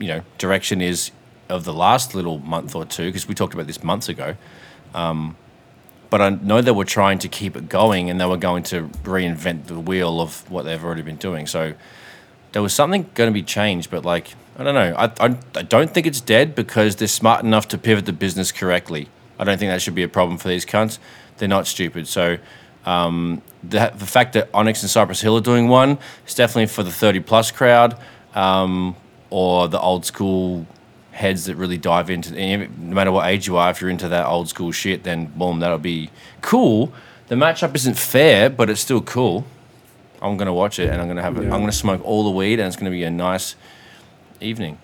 you 0.00 0.08
know 0.08 0.22
direction 0.38 0.80
is 0.80 1.12
of 1.48 1.62
the 1.64 1.72
last 1.72 2.16
little 2.16 2.40
month 2.40 2.74
or 2.74 2.84
two 2.84 3.06
because 3.06 3.28
we 3.28 3.34
talked 3.36 3.54
about 3.54 3.68
this 3.68 3.84
months 3.84 4.08
ago. 4.08 4.34
Um, 4.92 5.36
but 6.10 6.20
I 6.20 6.30
know 6.30 6.60
they 6.60 6.72
were 6.72 6.84
trying 6.84 7.20
to 7.20 7.28
keep 7.28 7.56
it 7.56 7.68
going 7.68 8.10
and 8.10 8.20
they 8.20 8.26
were 8.26 8.36
going 8.36 8.64
to 8.64 8.88
reinvent 9.04 9.66
the 9.66 9.78
wheel 9.78 10.20
of 10.20 10.50
what 10.50 10.64
they've 10.64 10.82
already 10.82 11.02
been 11.02 11.22
doing. 11.28 11.46
So 11.46 11.74
there 12.50 12.62
was 12.62 12.72
something 12.72 13.08
going 13.14 13.30
to 13.30 13.34
be 13.34 13.44
changed, 13.44 13.92
but 13.92 14.04
like 14.04 14.34
I 14.60 14.62
don't 14.62 14.74
know. 14.74 14.94
I, 14.94 15.06
I, 15.18 15.38
I 15.56 15.62
don't 15.62 15.90
think 15.90 16.06
it's 16.06 16.20
dead 16.20 16.54
because 16.54 16.96
they're 16.96 17.08
smart 17.08 17.42
enough 17.42 17.68
to 17.68 17.78
pivot 17.78 18.04
the 18.04 18.12
business 18.12 18.52
correctly. 18.52 19.08
I 19.38 19.44
don't 19.44 19.56
think 19.56 19.70
that 19.70 19.80
should 19.80 19.94
be 19.94 20.02
a 20.02 20.08
problem 20.08 20.36
for 20.36 20.48
these 20.48 20.66
cunts. 20.66 20.98
They're 21.38 21.48
not 21.48 21.66
stupid. 21.66 22.06
So 22.06 22.36
um, 22.84 23.40
the, 23.62 23.90
the 23.96 24.04
fact 24.04 24.34
that 24.34 24.50
Onyx 24.52 24.82
and 24.82 24.90
Cypress 24.90 25.22
Hill 25.22 25.38
are 25.38 25.40
doing 25.40 25.68
one 25.68 25.96
is 26.26 26.34
definitely 26.34 26.66
for 26.66 26.82
the 26.82 26.92
30 26.92 27.20
plus 27.20 27.50
crowd 27.50 27.98
um, 28.34 28.96
or 29.30 29.66
the 29.66 29.80
old 29.80 30.04
school 30.04 30.66
heads 31.12 31.46
that 31.46 31.56
really 31.56 31.78
dive 31.78 32.10
into 32.10 32.34
no 32.34 32.94
matter 32.94 33.12
what 33.12 33.26
age 33.28 33.46
you 33.46 33.56
are 33.56 33.70
if 33.70 33.80
you're 33.80 33.90
into 33.90 34.08
that 34.08 34.26
old 34.26 34.48
school 34.48 34.72
shit 34.72 35.02
then 35.02 35.26
boom 35.26 35.58
that'll 35.60 35.76
be 35.76 36.08
cool 36.40 36.92
the 37.26 37.34
matchup 37.34 37.74
isn't 37.74 37.98
fair 37.98 38.48
but 38.48 38.70
it's 38.70 38.80
still 38.80 39.02
cool 39.02 39.44
i'm 40.22 40.38
gonna 40.38 40.54
watch 40.54 40.78
it 40.78 40.88
and 40.88 41.00
i'm 41.00 41.08
gonna 41.08 41.20
have 41.20 41.36
it 41.36 41.42
i'm 41.42 41.60
gonna 41.60 41.72
smoke 41.72 42.00
all 42.04 42.24
the 42.24 42.30
weed 42.30 42.58
and 42.58 42.68
it's 42.68 42.76
gonna 42.76 42.90
be 42.90 43.02
a 43.02 43.10
nice 43.10 43.54
evening 44.40 44.78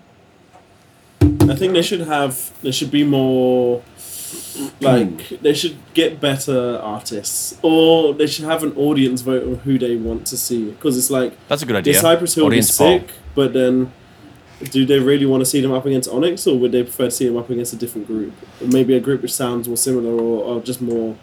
I 1.49 1.55
think 1.55 1.73
they 1.73 1.81
should 1.81 2.01
have. 2.01 2.51
There 2.61 2.71
should 2.71 2.91
be 2.91 3.03
more. 3.03 3.81
Like 4.81 5.29
they 5.41 5.53
should 5.53 5.77
get 5.93 6.19
better 6.19 6.77
artists, 6.81 7.57
or 7.61 8.13
they 8.13 8.27
should 8.27 8.45
have 8.45 8.63
an 8.63 8.75
audience 8.75 9.21
vote 9.21 9.43
on 9.43 9.55
who 9.59 9.77
they 9.79 9.95
want 9.95 10.27
to 10.27 10.37
see. 10.37 10.71
Because 10.71 10.97
it's 10.97 11.09
like 11.09 11.33
That's 11.47 11.61
a 11.61 11.65
good 11.65 11.75
the 11.75 11.79
idea. 11.79 11.99
Cypress 11.99 12.35
Hill 12.35 12.45
Audience 12.45 12.69
is 12.69 12.75
sick, 12.75 13.11
but 13.35 13.53
then 13.53 13.91
do 14.71 14.85
they 14.85 14.99
really 14.99 15.25
want 15.25 15.41
to 15.41 15.45
see 15.45 15.61
them 15.61 15.71
up 15.71 15.85
against 15.85 16.09
Onyx, 16.09 16.45
or 16.47 16.57
would 16.59 16.71
they 16.71 16.83
prefer 16.83 17.05
to 17.05 17.11
see 17.11 17.27
them 17.27 17.37
up 17.37 17.49
against 17.49 17.73
a 17.73 17.77
different 17.77 18.07
group? 18.07 18.33
Or 18.61 18.67
maybe 18.67 18.95
a 18.95 18.99
group 18.99 19.21
which 19.21 19.33
sounds 19.33 19.67
more 19.67 19.77
similar, 19.77 20.11
or, 20.11 20.43
or 20.43 20.61
just 20.61 20.81
more, 20.81 21.15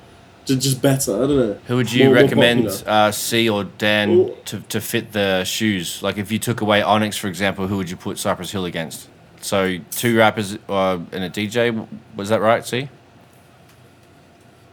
just, 0.44 0.60
just 0.60 0.82
better. 0.82 1.14
I 1.14 1.18
don't 1.26 1.36
know. 1.36 1.58
Who 1.66 1.76
would 1.76 1.92
you 1.92 2.04
More- 2.04 2.14
more 2.14 2.22
recommend 2.22 2.66
popular. 2.66 2.90
uh, 2.92 3.10
C 3.12 3.48
or 3.48 3.64
Dan 3.64 4.10
Ooh. 4.10 4.36
to, 4.46 4.60
to 4.60 4.80
fit 4.80 5.12
the 5.12 5.44
shoes? 5.44 6.02
Like 6.02 6.18
if 6.18 6.30
you 6.32 6.38
took 6.38 6.60
away 6.60 6.82
Onyx, 6.82 7.16
for 7.16 7.28
example, 7.28 7.66
who 7.66 7.76
would 7.76 7.88
you 7.90 7.96
put 7.96 8.18
Cypress 8.18 8.50
Hill 8.52 8.64
against? 8.64 9.08
So 9.40 9.78
two 9.90 10.16
rappers 10.18 10.56
uh, 10.68 10.98
and 11.12 11.24
a 11.24 11.30
DJ. 11.30 11.86
Was 12.16 12.28
that 12.30 12.40
right? 12.40 12.64
C. 12.66 12.88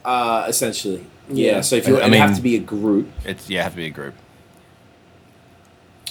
Uh, 0.04 0.46
essentially, 0.48 1.06
yeah. 1.30 1.56
Yeah. 1.56 1.62
So 1.62 1.76
if 1.76 1.88
you, 1.88 1.98
I- 2.00 2.08
it'd 2.08 2.14
have 2.20 2.36
to 2.36 2.42
be 2.42 2.56
a 2.56 2.60
group. 2.60 3.10
It's 3.26 3.50
yeah, 3.50 3.64
have 3.64 3.74
to 3.74 3.78
be 3.78 3.86
a 3.86 3.90
group. 3.92 4.16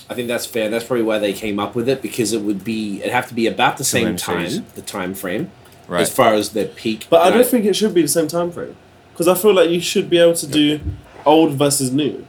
I 0.09 0.15
think 0.15 0.27
that's 0.29 0.47
fair. 0.47 0.69
That's 0.69 0.85
probably 0.85 1.05
why 1.05 1.19
they 1.19 1.33
came 1.33 1.59
up 1.61 1.75
with 1.77 1.89
it 1.89 2.03
because 2.03 2.33
it 2.33 2.43
would 2.43 2.65
be 2.65 2.99
it'd 3.01 3.13
have 3.13 3.29
to 3.29 3.35
be 3.35 3.47
about 3.47 3.77
the 3.79 3.85
same 3.85 4.17
time, 4.17 4.67
the 4.75 4.83
time 4.83 5.15
frame, 5.15 5.51
Right. 5.87 6.01
as 6.03 6.13
far 6.13 6.35
as 6.35 6.51
their 6.51 6.67
peak. 6.67 7.07
But 7.09 7.23
I 7.23 7.31
don't 7.31 7.47
think 7.47 7.65
it 7.65 7.75
should 7.77 7.95
be 7.95 8.03
the 8.03 8.09
same 8.09 8.27
time 8.29 8.51
frame, 8.51 8.77
because 9.21 9.39
I 9.39 9.43
feel 9.43 9.53
like 9.53 9.69
you 9.69 9.83
should 9.83 10.09
be 10.09 10.17
able 10.17 10.33
to 10.33 10.47
do 10.47 10.81
old 11.27 11.53
versus 11.53 11.93
new. 11.93 12.27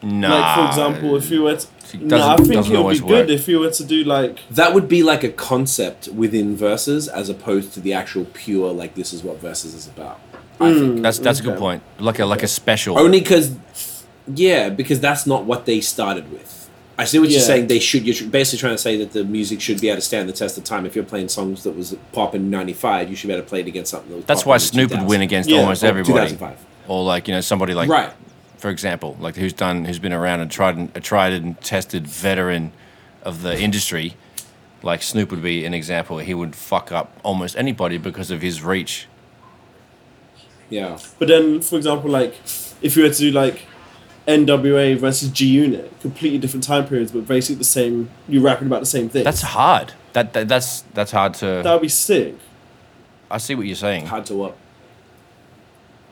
Nah. 0.00 0.28
like 0.30 0.58
for 0.58 0.66
example, 0.68 1.16
if 1.16 1.30
you 1.30 1.42
were, 1.42 1.56
to, 1.56 1.66
It 1.92 2.00
no, 2.00 2.16
I 2.16 2.36
think 2.36 2.66
it 2.66 2.78
would 2.78 2.92
be 2.94 2.98
good 3.00 3.10
work. 3.10 3.28
if 3.28 3.46
you 3.46 3.60
were 3.60 3.70
to 3.70 3.84
do 3.84 4.04
like 4.04 4.38
that 4.48 4.72
would 4.72 4.88
be 4.88 5.02
like 5.02 5.22
a 5.22 5.28
concept 5.28 6.08
within 6.08 6.56
verses 6.56 7.08
as 7.08 7.28
opposed 7.28 7.74
to 7.74 7.80
the 7.80 7.92
actual 7.92 8.24
pure 8.32 8.72
like 8.72 8.94
this 8.94 9.12
is 9.12 9.22
what 9.22 9.38
verses 9.38 9.74
is 9.74 9.86
about. 9.86 10.18
I 10.60 10.72
hmm, 10.72 10.78
think 10.78 11.02
that's 11.02 11.18
that's 11.18 11.40
a 11.40 11.42
good 11.42 11.58
point. 11.58 11.82
Like 11.98 12.18
a 12.18 12.24
like 12.24 12.42
a 12.42 12.48
special. 12.48 12.98
only 12.98 13.20
because, 13.20 13.54
yeah, 14.26 14.70
because 14.70 15.00
that's 15.00 15.26
not 15.26 15.44
what 15.44 15.66
they 15.66 15.82
started 15.82 16.32
with. 16.32 16.53
I 16.96 17.04
see 17.04 17.18
what 17.18 17.28
you're 17.28 17.40
saying. 17.40 17.66
They 17.66 17.80
should. 17.80 18.06
You're 18.06 18.28
basically 18.28 18.60
trying 18.60 18.74
to 18.74 18.78
say 18.78 18.96
that 18.98 19.12
the 19.12 19.24
music 19.24 19.60
should 19.60 19.80
be 19.80 19.88
able 19.88 19.96
to 19.96 20.02
stand 20.02 20.28
the 20.28 20.32
test 20.32 20.56
of 20.56 20.64
time. 20.64 20.86
If 20.86 20.94
you're 20.94 21.04
playing 21.04 21.28
songs 21.28 21.64
that 21.64 21.72
was 21.72 21.96
pop 22.12 22.34
in 22.34 22.50
'95, 22.50 23.10
you 23.10 23.16
should 23.16 23.26
be 23.26 23.32
able 23.32 23.42
to 23.42 23.48
play 23.48 23.60
it 23.60 23.66
against 23.66 23.90
something 23.90 24.10
that 24.10 24.16
was. 24.16 24.24
That's 24.26 24.42
pop 24.42 24.48
why 24.48 24.54
in 24.56 24.60
Snoop 24.60 24.90
would 24.92 25.02
win 25.02 25.20
against 25.20 25.48
Yeah, 25.50 25.60
almost 25.60 25.82
Or 25.82 25.88
everybody. 25.88 26.30
2005. 26.30 26.66
Or 26.86 27.02
like 27.02 27.26
you 27.26 27.34
know 27.34 27.40
somebody 27.40 27.74
like 27.74 27.88
right. 27.88 28.12
for 28.58 28.70
example, 28.70 29.16
like 29.18 29.36
who's 29.36 29.52
done, 29.52 29.86
who's 29.86 29.98
been 29.98 30.12
around 30.12 30.40
and 30.40 30.50
tried 30.50 30.76
and 30.76 30.90
a 30.94 31.00
tried 31.00 31.32
and 31.32 31.60
tested 31.62 32.06
veteran 32.06 32.72
of 33.22 33.42
the 33.42 33.58
industry, 33.58 34.14
like 34.82 35.02
Snoop 35.02 35.30
would 35.30 35.42
be 35.42 35.64
an 35.64 35.74
example. 35.74 36.18
He 36.18 36.34
would 36.34 36.54
fuck 36.54 36.92
up 36.92 37.18
almost 37.24 37.56
anybody 37.56 37.98
because 37.98 38.30
of 38.30 38.40
his 38.40 38.62
reach. 38.62 39.08
Yeah. 40.70 40.98
But 41.18 41.28
then, 41.28 41.60
for 41.60 41.76
example, 41.76 42.10
like 42.10 42.34
if 42.82 42.96
you 42.96 43.02
were 43.02 43.08
to 43.08 43.18
do 43.18 43.30
like 43.30 43.62
NWA 44.26 44.96
versus 44.98 45.28
G 45.30 45.46
Unit, 45.46 45.92
completely 46.00 46.38
different 46.38 46.64
time 46.64 46.86
periods, 46.86 47.12
but 47.12 47.26
basically 47.26 47.56
the 47.56 47.64
same. 47.64 48.08
You're 48.28 48.42
rapping 48.42 48.66
about 48.66 48.80
the 48.80 48.86
same 48.86 49.08
thing. 49.08 49.24
That's 49.24 49.42
hard. 49.42 49.92
That, 50.14 50.32
that 50.32 50.48
that's 50.48 50.82
that's 50.94 51.10
hard 51.12 51.34
to. 51.34 51.46
that 51.46 51.62
to. 51.64 51.70
would 51.72 51.82
be 51.82 51.88
sick. 51.88 52.36
I 53.30 53.38
see 53.38 53.54
what 53.54 53.66
you're 53.66 53.76
saying. 53.76 54.06
Hard 54.06 54.26
to 54.26 54.34
what? 54.34 54.56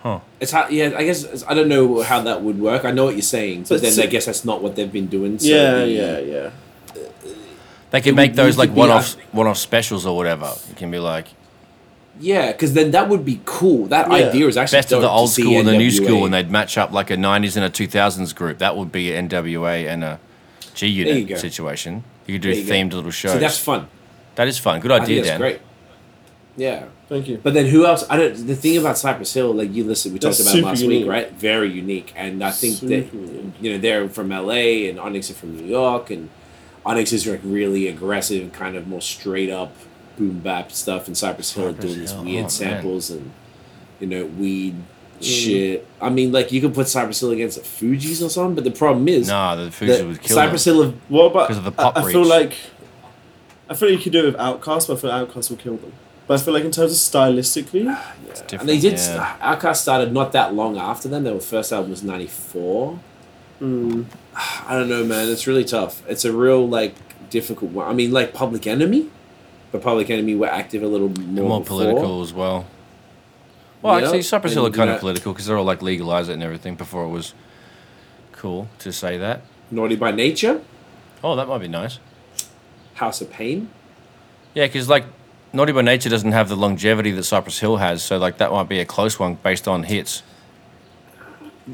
Huh. 0.00 0.20
It's 0.40 0.50
hard. 0.50 0.72
Yeah, 0.72 0.92
I 0.96 1.04
guess 1.04 1.22
it's- 1.22 1.44
I 1.46 1.54
don't 1.54 1.68
know 1.68 2.02
how 2.02 2.20
that 2.22 2.42
would 2.42 2.58
work. 2.58 2.84
I 2.84 2.90
know 2.90 3.04
what 3.04 3.14
you're 3.14 3.22
saying, 3.22 3.60
but 3.62 3.68
So 3.68 3.76
then 3.78 3.92
it's- 3.92 3.98
I 4.04 4.10
guess 4.10 4.26
that's 4.26 4.44
not 4.44 4.60
what 4.60 4.74
they've 4.74 4.90
been 4.92 5.06
doing. 5.06 5.38
So 5.38 5.46
yeah, 5.46 5.74
the- 5.78 5.88
yeah, 5.88 6.18
yeah. 6.18 6.50
They 7.92 7.98
It 7.98 8.04
can 8.04 8.14
make 8.16 8.34
those 8.34 8.56
like 8.58 8.70
one 8.74 8.90
off 8.90 9.16
a- 9.16 9.36
one 9.36 9.46
off 9.46 9.58
specials 9.58 10.04
or 10.06 10.16
whatever. 10.16 10.52
It 10.70 10.76
can 10.76 10.90
be 10.90 10.98
like 10.98 11.28
yeah. 12.20 12.52
Because 12.52 12.74
then 12.74 12.90
that 12.92 13.08
would 13.08 13.24
be 13.24 13.40
cool. 13.44 13.86
That 13.86 14.08
Yeah. 14.08 14.28
idea 14.28 14.46
is 14.48 14.56
actually 14.56 14.78
best 14.78 14.92
of 14.92 15.02
the 15.02 15.08
old 15.10 15.30
school 15.30 15.58
and 15.58 15.66
the 15.68 15.76
new 15.76 15.90
school, 15.90 16.24
and 16.24 16.32
they'd 16.34 16.50
match 16.50 16.76
up 16.78 16.92
like 16.92 17.10
a 17.10 17.16
'90s 17.16 17.56
and 17.56 17.64
a 17.64 17.70
2000s 17.70 18.32
group. 18.34 18.58
That 18.58 18.76
would 18.76 18.90
be 18.92 19.10
NWA 19.12 19.86
and 19.86 20.04
a 20.04 20.20
G 20.74 20.86
Unit 20.86 21.28
go. 21.28 21.36
situation. 21.36 22.04
You 22.26 22.34
could 22.34 22.42
do 22.42 22.50
There 22.50 22.60
you 22.60 22.66
go. 22.66 22.72
themed 22.74 22.92
little 22.94 23.10
shows. 23.10 23.32
So 23.32 23.38
that's 23.38 23.58
fun. 23.58 23.86
that 24.36 24.48
is 24.48 24.58
fun. 24.58 24.80
Good 24.80 24.90
I 24.92 24.96
think 24.98 25.04
idea, 25.04 25.16
that's 25.18 25.28
Dan. 25.30 25.40
great. 25.40 25.60
Yeah. 26.56 26.84
Thank 27.08 27.28
you. 27.28 27.38
But 27.42 27.52
then 27.54 27.66
who 27.66 27.84
else? 27.86 28.04
I 28.08 28.16
don't. 28.16 28.46
The 28.46 28.54
thing 28.56 28.76
about 28.78 28.96
Cypress 28.98 29.32
Hill, 29.34 29.52
like 29.54 29.74
you 29.74 29.84
listen, 29.84 30.12
we 30.12 30.18
That's 30.18 30.38
talked 30.38 30.50
about 30.50 30.64
last 30.70 30.82
unique. 30.82 31.00
week, 31.02 31.08
right? 31.10 31.32
Very 31.32 31.70
unique, 31.70 32.12
and 32.16 32.42
I 32.42 32.50
think 32.50 32.74
Super 32.76 32.86
that 32.96 33.12
unique. 33.14 33.52
you 33.60 33.72
know 33.72 33.78
they're 33.78 34.08
from 34.08 34.30
LA 34.32 34.88
and 34.88 34.98
Onyx 34.98 35.30
are 35.30 35.34
from 35.34 35.56
New 35.56 35.66
York, 35.66 36.10
and 36.10 36.28
Onyx 36.86 37.12
is 37.12 37.26
like 37.26 37.40
really 37.44 37.86
aggressive, 37.88 38.40
and 38.42 38.52
kind 38.52 38.76
of 38.76 38.86
more 38.86 39.00
straight 39.02 39.50
up 39.50 39.74
boom 40.16 40.40
bap 40.40 40.72
stuff, 40.72 41.06
and 41.06 41.16
Cypress 41.16 41.52
Hill 41.52 41.66
Cypress 41.72 41.84
doing 41.86 42.00
this 42.00 42.10
Hill, 42.12 42.20
oh, 42.20 42.24
weird 42.24 42.40
man. 42.42 42.50
samples 42.50 43.10
and 43.10 43.30
you 44.00 44.06
know 44.06 44.24
weed 44.26 44.74
Mm. 45.20 45.24
shit. 45.24 45.86
I 46.00 46.08
mean, 46.10 46.32
like 46.32 46.50
you 46.50 46.60
could 46.60 46.74
put 46.74 46.88
Cypress 46.88 47.20
Hill 47.20 47.30
against 47.30 47.56
the 47.56 47.62
Fugees 47.62 48.24
or 48.24 48.28
something, 48.28 48.56
but 48.56 48.64
the 48.64 48.72
problem 48.76 49.06
is 49.06 49.28
Nah, 49.28 49.54
the 49.54 49.70
Fugees 49.70 50.04
would 50.06 50.20
kill 50.20 50.34
Cypress 50.34 50.64
them. 50.64 50.74
Hill 50.74 50.84
have 50.84 50.94
What 51.08 51.24
about? 51.30 51.46
'Cause 51.48 51.58
of 51.58 51.64
the 51.64 51.70
pop 51.72 51.96
I, 51.96 52.02
I 52.02 52.10
feel 52.12 52.24
like. 52.24 52.54
I 53.70 53.74
feel 53.74 53.88
like 53.90 53.98
you 53.98 54.02
could 54.02 54.12
do 54.12 54.18
it 54.20 54.24
with 54.32 54.36
Outkast, 54.36 54.88
but 54.88 54.94
I 54.94 54.96
feel 54.96 55.10
Outkast 55.10 55.48
will 55.50 55.56
kill 55.58 55.76
them. 55.76 55.92
But 56.26 56.40
I 56.40 56.42
feel 56.44 56.52
like 56.54 56.64
in 56.64 56.72
terms 56.72 56.90
of 56.92 56.98
stylistically, 56.98 57.96
It's 58.28 58.52
And 58.52 58.68
they 58.68 58.78
did. 58.80 58.94
yeah. 58.94 59.36
Outkast 59.40 59.76
started 59.76 60.12
not 60.12 60.32
that 60.32 60.54
long 60.54 60.76
after 60.76 61.08
them. 61.08 61.22
Their 61.24 61.38
first 61.40 61.72
album 61.72 61.90
was 61.92 62.02
'94. 62.02 62.98
mm, 63.62 64.04
I 64.66 64.74
don't 64.74 64.88
know, 64.88 65.04
man. 65.04 65.28
It's 65.28 65.46
really 65.46 65.64
tough. 65.64 66.02
It's 66.08 66.24
a 66.24 66.32
real 66.32 66.68
like 66.68 66.94
difficult 67.30 67.70
one. 67.70 67.86
I 67.88 67.92
mean, 67.92 68.10
like 68.10 68.34
Public 68.34 68.66
Enemy, 68.66 69.06
Public 69.79 70.11
Enemy 70.11 70.35
were 70.35 70.47
active 70.49 70.83
a 70.83 70.87
little 70.87 71.09
more. 71.09 71.49
more 71.49 71.61
before. 71.61 71.79
political 71.79 72.23
as 72.23 72.33
well. 72.33 72.66
Well, 73.81 73.95
Yep, 73.97 74.05
actually, 74.05 74.23
Cypress 74.23 74.53
Hill 74.55 74.66
are 74.66 74.70
kind 74.70 74.91
of 74.91 75.01
political 75.01 75.33
because 75.33 75.47
they're 75.47 75.57
all 75.59 75.64
like 75.64 75.83
legalize 75.83 76.29
it 76.29 76.35
and 76.35 76.43
everything 76.43 76.77
before 76.77 77.05
it 77.05 77.09
was 77.09 77.35
cool 78.33 78.68
to 78.81 78.93
say 78.93 79.16
that. 79.18 79.43
Naughty 79.70 79.97
by 79.97 80.11
Nature, 80.12 80.61
Oh, 81.25 81.37
that 81.37 81.47
might 81.49 81.59
be 81.59 81.68
nice. 81.68 81.99
House 82.95 83.20
of 83.20 83.31
Pain. 83.31 83.70
Yeah, 84.55 84.66
because 84.66 84.89
like 84.89 85.05
Naughty 85.53 85.73
by 85.73 85.83
Nature 85.83 86.09
doesn't 86.11 86.33
have 86.33 86.49
the 86.49 86.57
longevity 86.57 87.11
that 87.12 87.23
Cypress 87.25 87.59
Hill 87.61 87.77
has, 87.79 88.03
so 88.03 88.18
like 88.18 88.39
that 88.39 88.51
might 88.53 88.68
be 88.68 88.79
a 88.81 88.85
close 88.85 89.18
one 89.18 89.35
based 89.37 89.66
on 89.66 89.85
hits. 89.85 90.23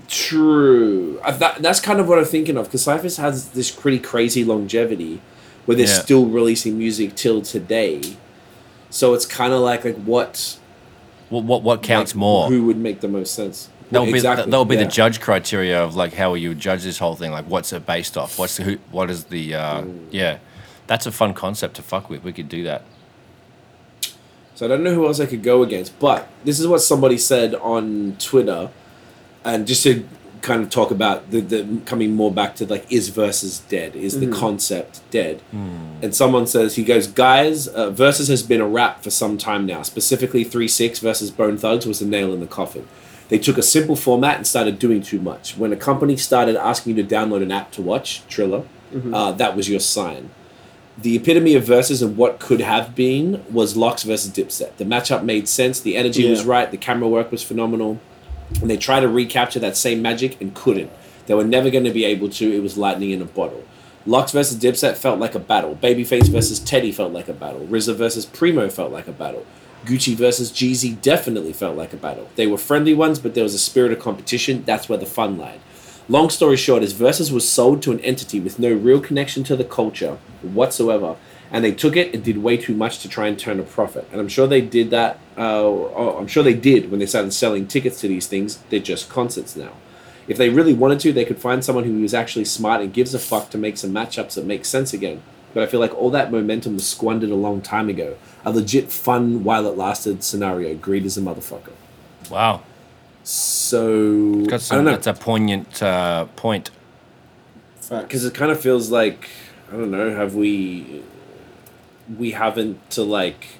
True. 0.07 1.19
Uh, 1.25 1.33
that, 1.39 1.63
that's 1.63 1.81
kind 1.81 1.99
of 1.99 2.09
what 2.09 2.19
I'm 2.19 2.25
thinking 2.27 2.57
of 2.57 2.67
because 2.67 2.83
Cypress 2.83 3.17
has 3.17 3.51
this 3.51 3.71
pretty 3.71 3.99
crazy 3.99 4.45
longevity, 4.45 5.21
where 5.69 5.77
they're 5.77 5.87
Yeah. 5.87 6.01
still 6.01 6.25
releasing 6.25 6.79
music 6.79 7.15
till 7.15 7.43
today. 7.43 8.01
So 8.89 9.13
it's 9.13 9.27
kind 9.27 9.53
of 9.53 9.61
like 9.61 9.85
like 9.85 9.97
what 9.97 10.57
What 11.29 11.45
what, 11.45 11.63
what 11.63 11.83
counts 11.83 12.13
like, 12.15 12.19
more? 12.21 12.49
Who 12.49 12.65
would 12.65 12.79
make 12.79 13.01
the 13.03 13.09
most 13.09 13.35
sense? 13.35 13.69
That 13.91 13.99
will 13.99 14.07
be 14.07 14.13
Exactly, 14.15 14.51
that 14.51 14.57
will 14.57 14.65
be 14.65 14.77
yeah. 14.77 14.85
the 14.85 14.91
judge 14.91 15.21
criteria 15.21 15.79
of 15.85 15.95
like 15.95 16.15
how 16.15 16.33
you 16.33 16.49
would 16.51 16.59
judge 16.59 16.85
this 16.85 16.97
whole 16.99 17.17
thing. 17.17 17.33
Like, 17.33 17.45
what's 17.45 17.71
it 17.75 17.85
based 17.85 18.17
off? 18.17 18.39
What's 18.39 18.57
the 18.57 18.63
who? 18.65 18.79
What 18.91 19.11
is 19.11 19.25
the? 19.25 19.55
Uh, 19.55 19.83
Mm. 19.83 20.07
yeah, 20.11 20.39
that's 20.87 21.05
a 21.05 21.13
fun 21.13 21.35
concept 21.35 21.77
to 21.77 21.83
fuck 21.83 22.09
with. 22.09 22.25
We 22.25 22.33
could 22.33 22.49
do 22.49 22.65
that. 22.65 22.83
So 24.55 24.65
I 24.65 24.69
don't 24.71 24.83
know 24.83 24.95
who 24.95 25.07
else 25.07 25.21
I 25.21 25.27
could 25.27 25.43
go 25.43 25.63
against, 25.63 25.99
but 25.99 26.29
this 26.45 26.59
is 26.59 26.67
what 26.67 26.81
somebody 26.81 27.19
said 27.19 27.55
on 27.57 28.17
Twitter, 28.19 28.71
and 29.45 29.67
just 29.67 29.83
to 29.85 30.03
kind 30.43 30.63
of 30.63 30.71
talk 30.71 30.91
about 30.91 31.31
the, 31.31 31.41
the 31.41 31.81
coming 31.85 32.15
more 32.15 32.33
back 32.33 32.57
to 32.57 32.67
like 32.67 32.91
is 32.91 33.09
versus 33.09 33.61
dead 33.61 33.95
is 33.97 34.19
the 34.21 34.27
concept 34.29 35.01
dead? 35.11 35.43
And 36.03 36.15
someone 36.15 36.47
says 36.47 36.77
he 36.77 36.85
goes 36.85 37.07
guys 37.07 37.69
uh, 37.69 37.91
versus 37.91 38.29
has 38.29 38.43
been 38.43 38.61
a 38.61 38.67
rap 38.69 39.03
for 39.03 39.11
some 39.11 39.39
time 39.39 39.67
now. 39.67 39.83
Specifically 39.83 40.45
3-6 40.45 41.01
versus 41.01 41.31
bone 41.31 41.57
thugs 41.59 41.87
was 41.87 41.99
the 42.01 42.07
nail 42.07 42.33
in 42.33 42.41
the 42.41 42.47
coffin. 42.47 42.87
They 43.29 43.39
took 43.39 43.59
a 43.59 43.63
simple 43.63 43.95
format 43.97 44.37
and 44.37 44.47
started 44.47 44.79
doing 44.79 45.03
too 45.03 45.21
much. 45.21 45.57
When 45.57 45.73
a 45.73 45.77
company 45.77 46.17
started 46.17 46.57
asking 46.57 46.97
you 46.97 47.03
to 47.03 47.15
download 47.15 47.43
an 47.43 47.53
app 47.53 47.71
to 47.73 47.83
watch 47.83 48.27
triller 48.29 48.63
uh, 49.15 49.33
that 49.33 49.55
was 49.55 49.69
your 49.69 49.81
sign. 49.81 50.31
The 50.97 51.15
epitome 51.17 51.55
of 51.55 51.63
verses 51.65 52.03
and 52.03 52.17
what 52.17 52.41
could 52.41 52.61
have 52.61 52.95
been 52.97 53.45
was 53.53 53.77
Lox 53.77 54.03
versus 54.03 54.33
Dipset. 54.33 54.77
The 54.79 54.85
matchup 54.85 55.23
made 55.23 55.47
sense. 55.47 55.79
The 55.81 55.97
energy 55.97 56.23
was 56.31 56.45
right. 56.45 56.71
The 56.71 56.77
camera 56.79 57.09
work 57.09 57.31
was 57.31 57.43
phenomenal. 57.43 58.01
And 58.61 58.71
they 58.71 58.77
tried 58.77 59.01
to 59.01 59.09
recapture 59.09 59.61
that 59.61 59.77
same 59.77 60.03
magic 60.03 60.41
and 60.41 60.55
couldn't. 60.55 60.91
They 61.27 61.35
were 61.35 61.45
never 61.45 61.71
going 61.71 61.85
to 61.85 61.91
be 61.91 62.05
able 62.05 62.31
to. 62.31 62.53
It 62.53 62.63
was 62.63 62.79
lightning 62.79 63.11
in 63.11 63.21
a 63.21 63.27
bottle. 63.27 63.65
Lox 64.07 64.33
versus 64.33 64.57
Dipset 64.57 64.97
felt 64.97 65.21
like 65.21 65.35
a 65.35 65.39
battle. 65.39 65.77
Babyface 65.77 66.29
versus 66.29 66.59
Teddy 66.59 66.93
felt 66.93 67.13
like 67.13 67.29
a 67.29 67.35
battle. 67.35 67.67
RZA 67.67 67.95
versus 67.97 68.25
Primo 68.25 68.71
felt 68.71 68.91
like 68.91 69.07
a 69.07 69.13
battle. 69.13 69.45
Gucci 69.85 70.15
versus 70.15 70.51
Jeezy 70.51 71.01
definitely 71.01 71.53
felt 71.53 71.77
like 71.77 71.93
a 71.93 71.99
battle. 71.99 72.29
They 72.37 72.47
were 72.47 72.59
friendly 72.59 72.95
ones, 72.95 73.19
but 73.19 73.35
there 73.35 73.45
was 73.45 73.55
a 73.55 73.59
spirit 73.59 73.93
of 73.93 73.99
competition. 73.99 74.65
That's 74.65 74.89
where 74.89 74.99
the 74.99 75.07
fun 75.07 75.37
lied. 75.37 75.61
Long 76.09 76.31
story 76.31 76.57
short, 76.57 76.83
is 76.83 76.93
Versus 76.93 77.31
was 77.31 77.47
sold 77.47 77.83
to 77.83 77.93
an 77.93 78.01
entity 78.01 78.41
with 78.41 78.59
no 78.59 78.73
real 78.73 78.99
connection 78.99 79.45
to 79.45 79.57
the 79.57 79.65
culture 79.65 80.19
whatsoever, 80.41 81.17
and 81.51 81.65
they 81.65 81.73
took 81.73 81.97
it 81.97 82.15
and 82.15 82.23
did 82.23 82.39
way 82.39 82.57
too 82.57 82.75
much 82.75 82.99
to 83.01 83.09
try 83.09 83.27
and 83.27 83.39
turn 83.39 83.59
a 83.59 83.63
profit. 83.63 84.07
And 84.13 84.21
I'm 84.21 84.29
sure 84.29 84.47
they 84.47 84.61
did 84.61 84.91
that. 84.91 85.19
Uh, 85.37 85.63
oh, 85.63 86.17
I'm 86.19 86.27
sure 86.27 86.43
they 86.43 86.55
did 86.55 86.91
when 86.91 87.01
they 87.01 87.07
started 87.07 87.33
selling 87.33 87.67
tickets 87.67 88.01
to 88.03 88.09
these 88.09 88.27
things. 88.27 88.59
They're 88.69 88.81
just 88.81 89.09
concerts 89.09 89.57
now. 89.57 89.73
If 90.27 90.37
they 90.37 90.51
really 90.51 90.75
wanted 90.75 91.01
to, 91.01 91.13
they 91.13 91.25
could 91.25 91.39
find 91.39 91.65
someone 91.65 91.85
who 91.85 92.01
was 92.03 92.13
actually 92.13 92.45
smart 92.45 92.83
and 92.83 92.93
gives 92.93 93.15
a 93.15 93.19
fuck 93.19 93.49
to 93.51 93.59
make 93.59 93.79
some 93.79 93.93
matchups 93.93 94.35
that 94.35 94.45
make 94.45 94.65
sense 94.67 94.93
again. 94.93 95.23
but 95.55 95.63
I 95.63 95.67
feel 95.67 95.81
like 95.81 95.95
all 95.95 96.11
that 96.11 96.31
momentum 96.31 96.75
was 96.75 96.87
squandered 96.87 97.31
a 97.31 97.35
long 97.35 97.63
time 97.63 97.89
ago. 97.89 98.19
A 98.45 98.51
legit 98.51 98.93
fun 98.93 99.43
while 99.43 99.67
it 99.67 99.77
lasted 99.77 100.23
scenario. 100.23 100.75
Greed 100.75 101.07
is 101.07 101.17
a 101.17 101.23
motherfucker. 101.23 101.73
Wow. 102.31 102.63
So 103.25 104.45
Got 104.45 104.71
I 104.71 104.77
don't 104.77 104.85
know 104.85 104.91
that's 104.93 105.07
a 105.07 105.15
poignant 105.15 105.83
uh, 105.83 106.27
point. 106.37 106.71
Because 107.89 108.25
it 108.27 108.35
kind 108.35 108.53
of 108.53 108.61
feels 108.61 108.91
like 108.91 109.29
I 109.71 109.73
don't 109.73 109.91
know. 109.91 110.15
Have 110.15 110.35
we? 110.35 111.03
We 112.17 112.33
haven't 112.33 112.91
to 112.91 113.03
like. 113.03 113.59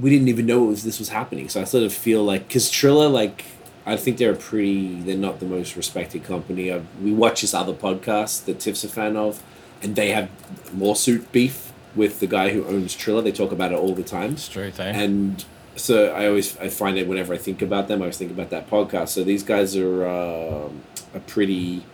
We 0.00 0.10
didn't 0.10 0.28
even 0.28 0.46
know 0.46 0.64
it 0.64 0.68
was 0.68 0.84
this 0.84 0.98
was 0.98 1.10
happening, 1.10 1.48
so 1.48 1.60
I 1.60 1.64
sort 1.64 1.84
of 1.84 1.92
feel 1.92 2.24
like 2.24 2.48
because 2.48 2.70
Triller, 2.70 3.08
like, 3.08 3.44
I 3.84 3.96
think 3.96 4.18
they're 4.18 4.32
a 4.32 4.36
pretty. 4.36 5.00
They're 5.00 5.16
not 5.16 5.40
the 5.40 5.46
most 5.46 5.76
respected 5.76 6.24
company. 6.24 6.72
i 6.72 6.82
we 7.02 7.12
watch 7.12 7.42
this 7.42 7.54
other 7.54 7.74
podcast 7.74 8.44
that 8.46 8.60
Tiff's 8.60 8.84
a 8.84 8.88
fan 8.88 9.16
of, 9.16 9.42
and 9.82 9.96
they 9.96 10.10
have 10.10 10.30
lawsuit 10.74 11.30
beef 11.32 11.72
with 11.94 12.20
the 12.20 12.26
guy 12.26 12.50
who 12.50 12.64
owns 12.66 12.94
Triller. 12.94 13.22
They 13.22 13.32
talk 13.32 13.52
about 13.52 13.72
it 13.72 13.78
all 13.78 13.94
the 13.94 14.02
time. 14.02 14.36
Straight 14.36 14.74
thing. 14.74 14.94
And 14.94 15.44
so 15.76 16.12
I 16.12 16.26
always 16.26 16.56
I 16.58 16.68
find 16.68 16.98
it 16.98 17.06
whenever 17.06 17.34
I 17.34 17.38
think 17.38 17.62
about 17.62 17.88
them, 17.88 18.00
I 18.00 18.04
always 18.04 18.18
think 18.18 18.30
about 18.30 18.50
that 18.50 18.68
podcast. 18.70 19.08
So 19.08 19.24
these 19.24 19.42
guys 19.42 19.76
are 19.76 20.06
um, 20.08 20.82
a 21.14 21.20
pretty, 21.20 21.84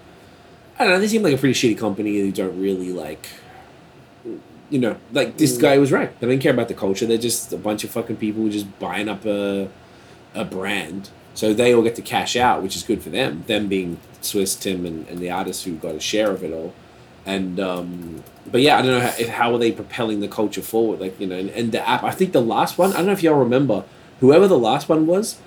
I 0.79 0.85
don't 0.85 0.95
know, 0.95 1.01
they 1.01 1.09
seem 1.09 1.23
like 1.23 1.35
a 1.35 1.39
pretty 1.39 1.55
shitty 1.55 1.79
company. 1.79 2.21
They 2.21 2.31
don't 2.31 2.61
really 2.61 2.93
like, 2.93 3.29
you 4.75 4.81
know, 4.81 4.97
like 5.12 5.37
this 5.37 5.57
guy 5.57 5.79
was 5.79 5.93
right. 5.93 6.11
They 6.18 6.27
don't 6.27 6.41
care 6.41 6.53
about 6.53 6.66
the 6.66 6.75
culture. 6.75 7.07
They're 7.07 7.16
just 7.31 7.53
a 7.53 7.57
bunch 7.57 7.85
of 7.85 7.91
fucking 7.91 8.16
people 8.16 8.49
just 8.49 8.66
buying 8.81 9.09
up 9.09 9.25
a, 9.25 9.68
a 10.35 10.45
brand. 10.45 11.11
So 11.35 11.55
they 11.55 11.72
all 11.72 11.83
get 11.83 11.95
to 11.95 12.03
cash 12.03 12.35
out, 12.35 12.61
which 12.62 12.75
is 12.75 12.83
good 12.83 13.01
for 13.01 13.11
them. 13.11 13.45
Them 13.47 13.68
being 13.68 13.99
Swizz, 14.20 14.61
Tim, 14.61 14.85
and, 14.85 15.07
and 15.09 15.20
the 15.20 15.31
artists 15.31 15.62
who 15.64 15.77
got 15.77 15.95
a 15.95 16.01
share 16.01 16.31
of 16.33 16.43
it 16.43 16.53
all. 16.53 16.75
And 17.25 17.61
um, 17.61 18.25
but 18.51 18.62
yeah, 18.62 18.79
I 18.79 18.83
don't 18.83 18.91
know 18.91 19.01
how, 19.09 19.14
if, 19.16 19.29
how 19.29 19.55
are 19.55 19.59
they 19.59 19.70
propelling 19.70 20.18
the 20.18 20.29
culture 20.29 20.61
forward. 20.62 20.99
Like 21.01 21.20
you 21.20 21.29
know, 21.29 21.39
and, 21.39 21.51
and 21.51 21.70
the 21.70 21.89
app. 21.89 22.03
I 22.03 22.11
think 22.11 22.33
the 22.33 22.43
last 22.43 22.77
one. 22.77 22.93
I 22.95 22.97
don't 22.97 23.07
know 23.07 23.12
if 23.12 23.22
y'all 23.22 23.39
remember. 23.39 23.85
Whoever 24.20 24.49
the 24.49 24.59
last 24.59 24.89
one 24.89 25.07
was, 25.07 25.39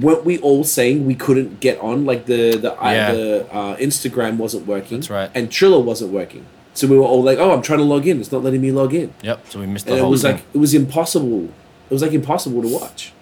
weren't 0.00 0.24
we 0.26 0.38
all 0.38 0.64
saying 0.64 1.06
we 1.06 1.14
couldn't 1.14 1.60
get 1.60 1.78
on? 1.80 2.04
Like 2.04 2.26
the 2.26 2.56
the 2.56 2.76
Yeah. 2.82 3.12
the 3.12 3.52
uh, 3.52 3.76
Instagram 3.78 4.36
wasn't 4.36 4.66
working. 4.66 4.98
That's 5.00 5.10
right. 5.10 5.30
And 5.34 5.50
Triller 5.50 5.80
wasn't 5.80 6.12
working. 6.12 6.44
So 6.80 6.86
we 6.86 6.96
were 6.96 7.04
all 7.04 7.22
like, 7.22 7.36
"Oh, 7.36 7.52
I'm 7.52 7.60
trying 7.60 7.80
to 7.80 7.84
log 7.84 8.06
in. 8.06 8.20
It's 8.20 8.32
not 8.32 8.42
letting 8.42 8.62
me 8.62 8.72
log 8.72 8.94
in." 8.94 9.12
Yep. 9.20 9.50
So 9.50 9.60
we 9.60 9.66
missed 9.66 9.84
the 9.84 9.92
and 9.92 10.00
it 10.00 10.08
was 10.08 10.22
thing. 10.22 10.36
like 10.36 10.44
it 10.54 10.56
was 10.56 10.72
impossible. 10.72 11.44
It 11.44 11.92
was 11.92 12.00
like 12.00 12.12
impossible 12.12 12.62
to 12.62 12.68
watch. 12.68 13.12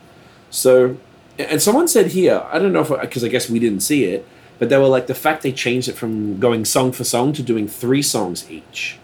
So, 0.49 0.97
and 1.41 1.61
someone 1.61 1.89
said 1.89 2.13
here, 2.13 2.47
I 2.53 2.61
don't 2.61 2.73
know 2.73 2.83
if 2.83 3.01
because 3.01 3.25
I 3.25 3.29
guess 3.29 3.51
we 3.51 3.59
didn't 3.59 3.81
see 3.81 4.05
it, 4.05 4.25
but 4.61 4.69
they 4.69 4.79
were 4.79 4.87
like 4.87 5.09
the 5.09 5.15
fact 5.15 5.43
they 5.43 5.51
changed 5.51 5.89
it 5.89 5.95
from 5.95 6.39
going 6.39 6.65
song 6.65 6.93
for 6.93 7.03
song 7.03 7.33
to 7.33 7.43
doing 7.43 7.67
three 7.67 8.01
songs 8.01 8.49
each. 8.49 8.97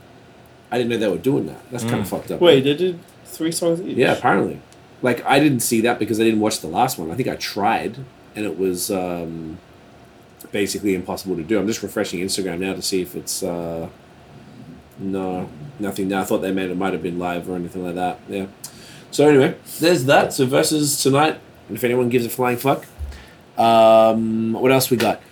I 0.70 0.78
didn't 0.78 0.90
know 0.90 0.98
they 0.98 1.09
were 1.09 1.18
doing 1.18 1.46
that. 1.46 1.68
That's 1.72 1.82
kind 1.82 1.98
of 1.98 2.09
fucked 2.09 2.30
up. 2.30 2.40
Wait, 2.40 2.61
they 2.61 2.74
did 2.74 3.00
three 3.24 3.50
songs 3.50 3.80
each. 3.80 3.96
Yeah, 3.96 4.12
apparently. 4.12 4.61
Like 5.02 5.24
I 5.26 5.40
didn't 5.40 5.61
see 5.61 5.80
that 5.80 5.98
because 5.98 6.20
I 6.20 6.22
didn't 6.22 6.38
watch 6.38 6.61
the 6.61 6.68
last 6.68 6.96
one. 6.96 7.11
I 7.11 7.16
think 7.16 7.28
I 7.28 7.34
tried, 7.34 7.96
and 8.36 8.46
it 8.46 8.57
was 8.57 8.88
um, 8.92 9.59
basically 10.52 10.94
impossible 10.94 11.34
to 11.34 11.42
do. 11.42 11.59
I'm 11.59 11.66
just 11.66 11.82
refreshing 11.82 12.20
Instagram 12.20 12.61
now 12.61 12.74
to 12.74 12.82
see 12.82 13.02
if 13.02 13.16
it's 13.16 13.42
uh, 13.42 13.88
no 14.99 15.49
nothing. 15.78 16.09
Now 16.09 16.22
I 16.22 16.24
thought 16.24 16.38
they 16.38 16.53
made 16.53 16.70
it 16.70 16.76
might 16.76 16.92
have 16.92 17.03
been 17.03 17.18
live 17.18 17.49
or 17.49 17.57
anything 17.57 17.84
like 17.84 17.95
that. 17.95 18.20
Yeah. 18.28 18.47
So 19.11 19.28
anyway, 19.28 19.57
there's 19.80 20.05
that. 20.07 20.32
So 20.32 20.47
versus 20.47 21.03
tonight. 21.03 21.40
If 21.70 21.82
anyone 21.82 22.09
gives 22.11 22.26
a 22.26 22.28
flying 22.28 22.59
fuck. 22.59 22.84
Um, 23.57 24.53
what 24.53 24.70
else 24.72 24.90
we 24.90 24.97
got? 24.97 25.22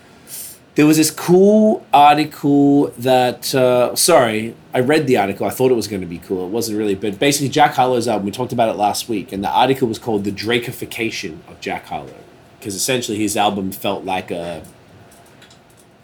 There 0.75 0.87
was 0.87 0.97
this 0.97 1.11
cool 1.11 1.85
article 1.93 2.87
that 2.99 3.55
uh, 3.55 3.95
sorry, 3.95 4.55
I 4.73 4.81
read 4.81 5.07
the 5.07 5.19
article. 5.19 5.47
I 5.47 5.51
thought 5.51 5.71
it 5.71 5.75
was 5.75 5.87
going 5.87 6.01
to 6.01 6.07
be 6.07 6.19
cool. 6.19 6.47
It 6.47 6.51
wasn't 6.51 6.79
really, 6.79 6.95
but 6.95 7.19
basically 7.19 7.51
Jack 7.51 7.75
Harlow's 7.75 8.09
album. 8.09 8.25
We 8.25 8.31
talked 8.33 8.53
about 8.53 8.71
it 8.71 8.79
last 8.79 9.09
week, 9.09 9.33
and 9.33 9.45
the 9.45 9.51
article 9.51 9.87
was 9.87 9.99
called 9.99 10.25
"The 10.25 10.33
Drakeification 10.33 11.41
of 11.47 11.61
Jack 11.61 11.87
Harlow," 11.87 12.15
because 12.59 12.75
essentially 12.75 13.19
his 13.19 13.37
album 13.37 13.71
felt 13.71 14.05
like 14.05 14.31
a 14.31 14.63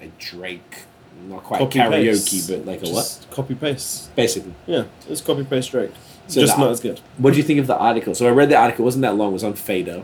a 0.03 0.09
Drake, 0.19 0.83
not 1.29 1.43
quite 1.45 1.59
Copy 1.59 1.79
karaoke, 1.79 2.05
paste. 2.31 2.49
but 2.51 2.67
like 2.67 2.83
a 2.83 2.91
what? 2.91 3.27
Copy 3.31 3.55
paste. 3.55 4.15
Basically, 4.15 4.55
Yeah, 4.67 4.85
it's 5.09 5.21
copy 5.21 5.45
paste 5.45 5.71
Drake. 5.71 5.91
So 6.27 6.41
just 6.41 6.57
the- 6.57 6.63
not 6.63 6.71
as 6.73 6.81
good. 6.81 7.01
what 7.17 7.33
do 7.33 7.37
you 7.39 7.43
think 7.43 7.59
of 7.61 7.67
the 7.67 7.77
article? 7.77 8.15
So 8.15 8.27
I 8.27 8.31
read 8.31 8.49
the 8.51 8.57
article. 8.57 8.85
It 8.85 8.87
wasn't 8.87 9.03
that 9.03 9.17
long. 9.17 9.31
It 9.31 9.35
was 9.35 9.45
on 9.45 9.55
Fader. 9.55 10.03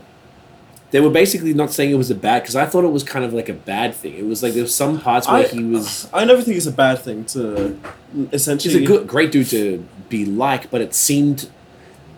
They 0.91 1.01
were 1.01 1.09
basically 1.09 1.53
not 1.53 1.71
saying 1.71 1.91
it 1.91 1.95
was 1.97 2.09
a 2.11 2.15
bad 2.15 2.43
because 2.43 2.55
I 2.55 2.65
thought 2.65 2.83
it 2.83 2.91
was 2.91 3.03
kind 3.03 3.25
of 3.25 3.33
like 3.33 3.49
a 3.49 3.53
bad 3.53 3.93
thing. 3.95 4.13
It 4.15 4.25
was 4.25 4.41
like 4.41 4.53
there 4.53 4.61
was 4.63 4.73
some 4.73 4.99
parts 4.99 5.27
where 5.27 5.37
I, 5.37 5.47
he 5.47 5.63
was. 5.63 6.09
I 6.13 6.25
never 6.25 6.41
think 6.41 6.57
it's 6.57 6.65
a 6.67 6.71
bad 6.71 6.99
thing 6.99 7.25
to 7.25 7.79
essentially. 8.31 8.73
He's 8.75 8.83
a 8.83 8.85
good, 8.85 9.07
great 9.07 9.31
dude 9.31 9.47
to 9.49 9.85
be 10.09 10.25
like, 10.25 10.69
but 10.71 10.81
it 10.81 10.93
seemed 10.95 11.49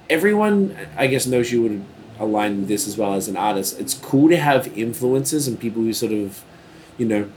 everyone, 0.09 0.75
I 0.97 1.07
guess, 1.07 1.25
knows 1.25 1.51
you 1.51 1.61
would 1.63 1.83
align 2.19 2.59
with 2.61 2.67
this 2.67 2.87
as 2.87 2.97
well 2.97 3.13
as 3.13 3.27
an 3.27 3.37
artist. 3.37 3.79
It's 3.79 3.93
cool 3.93 4.29
to 4.29 4.37
have 4.37 4.75
influences 4.77 5.47
and 5.47 5.59
people 5.59 5.81
who 5.83 5.93
sort 5.93 6.11
of, 6.11 6.43
you 6.97 7.05
know, 7.05 7.29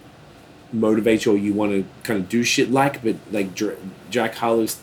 motivate 0.73 1.25
you 1.25 1.33
or 1.33 1.37
you 1.37 1.53
want 1.53 1.73
to 1.73 1.85
kind 2.03 2.21
of 2.21 2.29
do 2.29 2.43
shit 2.43 2.71
like. 2.71 3.03
But 3.03 3.17
like 3.31 3.55
Dra- 3.55 3.77
Jack 4.11 4.37
Harlow's 4.37 4.81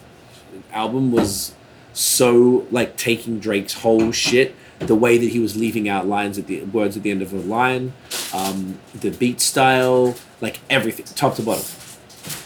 album 0.71 1.11
was 1.11 1.53
so 1.93 2.67
like 2.71 2.97
taking 2.97 3.39
Drake's 3.39 3.73
whole 3.73 4.11
shit. 4.11 4.55
The 4.79 4.95
way 4.95 5.17
that 5.17 5.29
he 5.29 5.39
was 5.39 5.57
leaving 5.57 5.89
out 5.89 6.05
lines 6.05 6.37
at 6.37 6.45
the 6.45 6.61
words 6.65 6.95
at 6.95 7.01
the 7.01 7.09
end 7.09 7.23
of 7.23 7.33
a 7.33 7.37
line, 7.37 7.93
um, 8.31 8.77
the 8.93 9.09
beat 9.09 9.41
style, 9.41 10.15
like 10.39 10.59
everything, 10.69 11.05
top 11.15 11.35
to 11.35 11.41
bottom, 11.41 11.65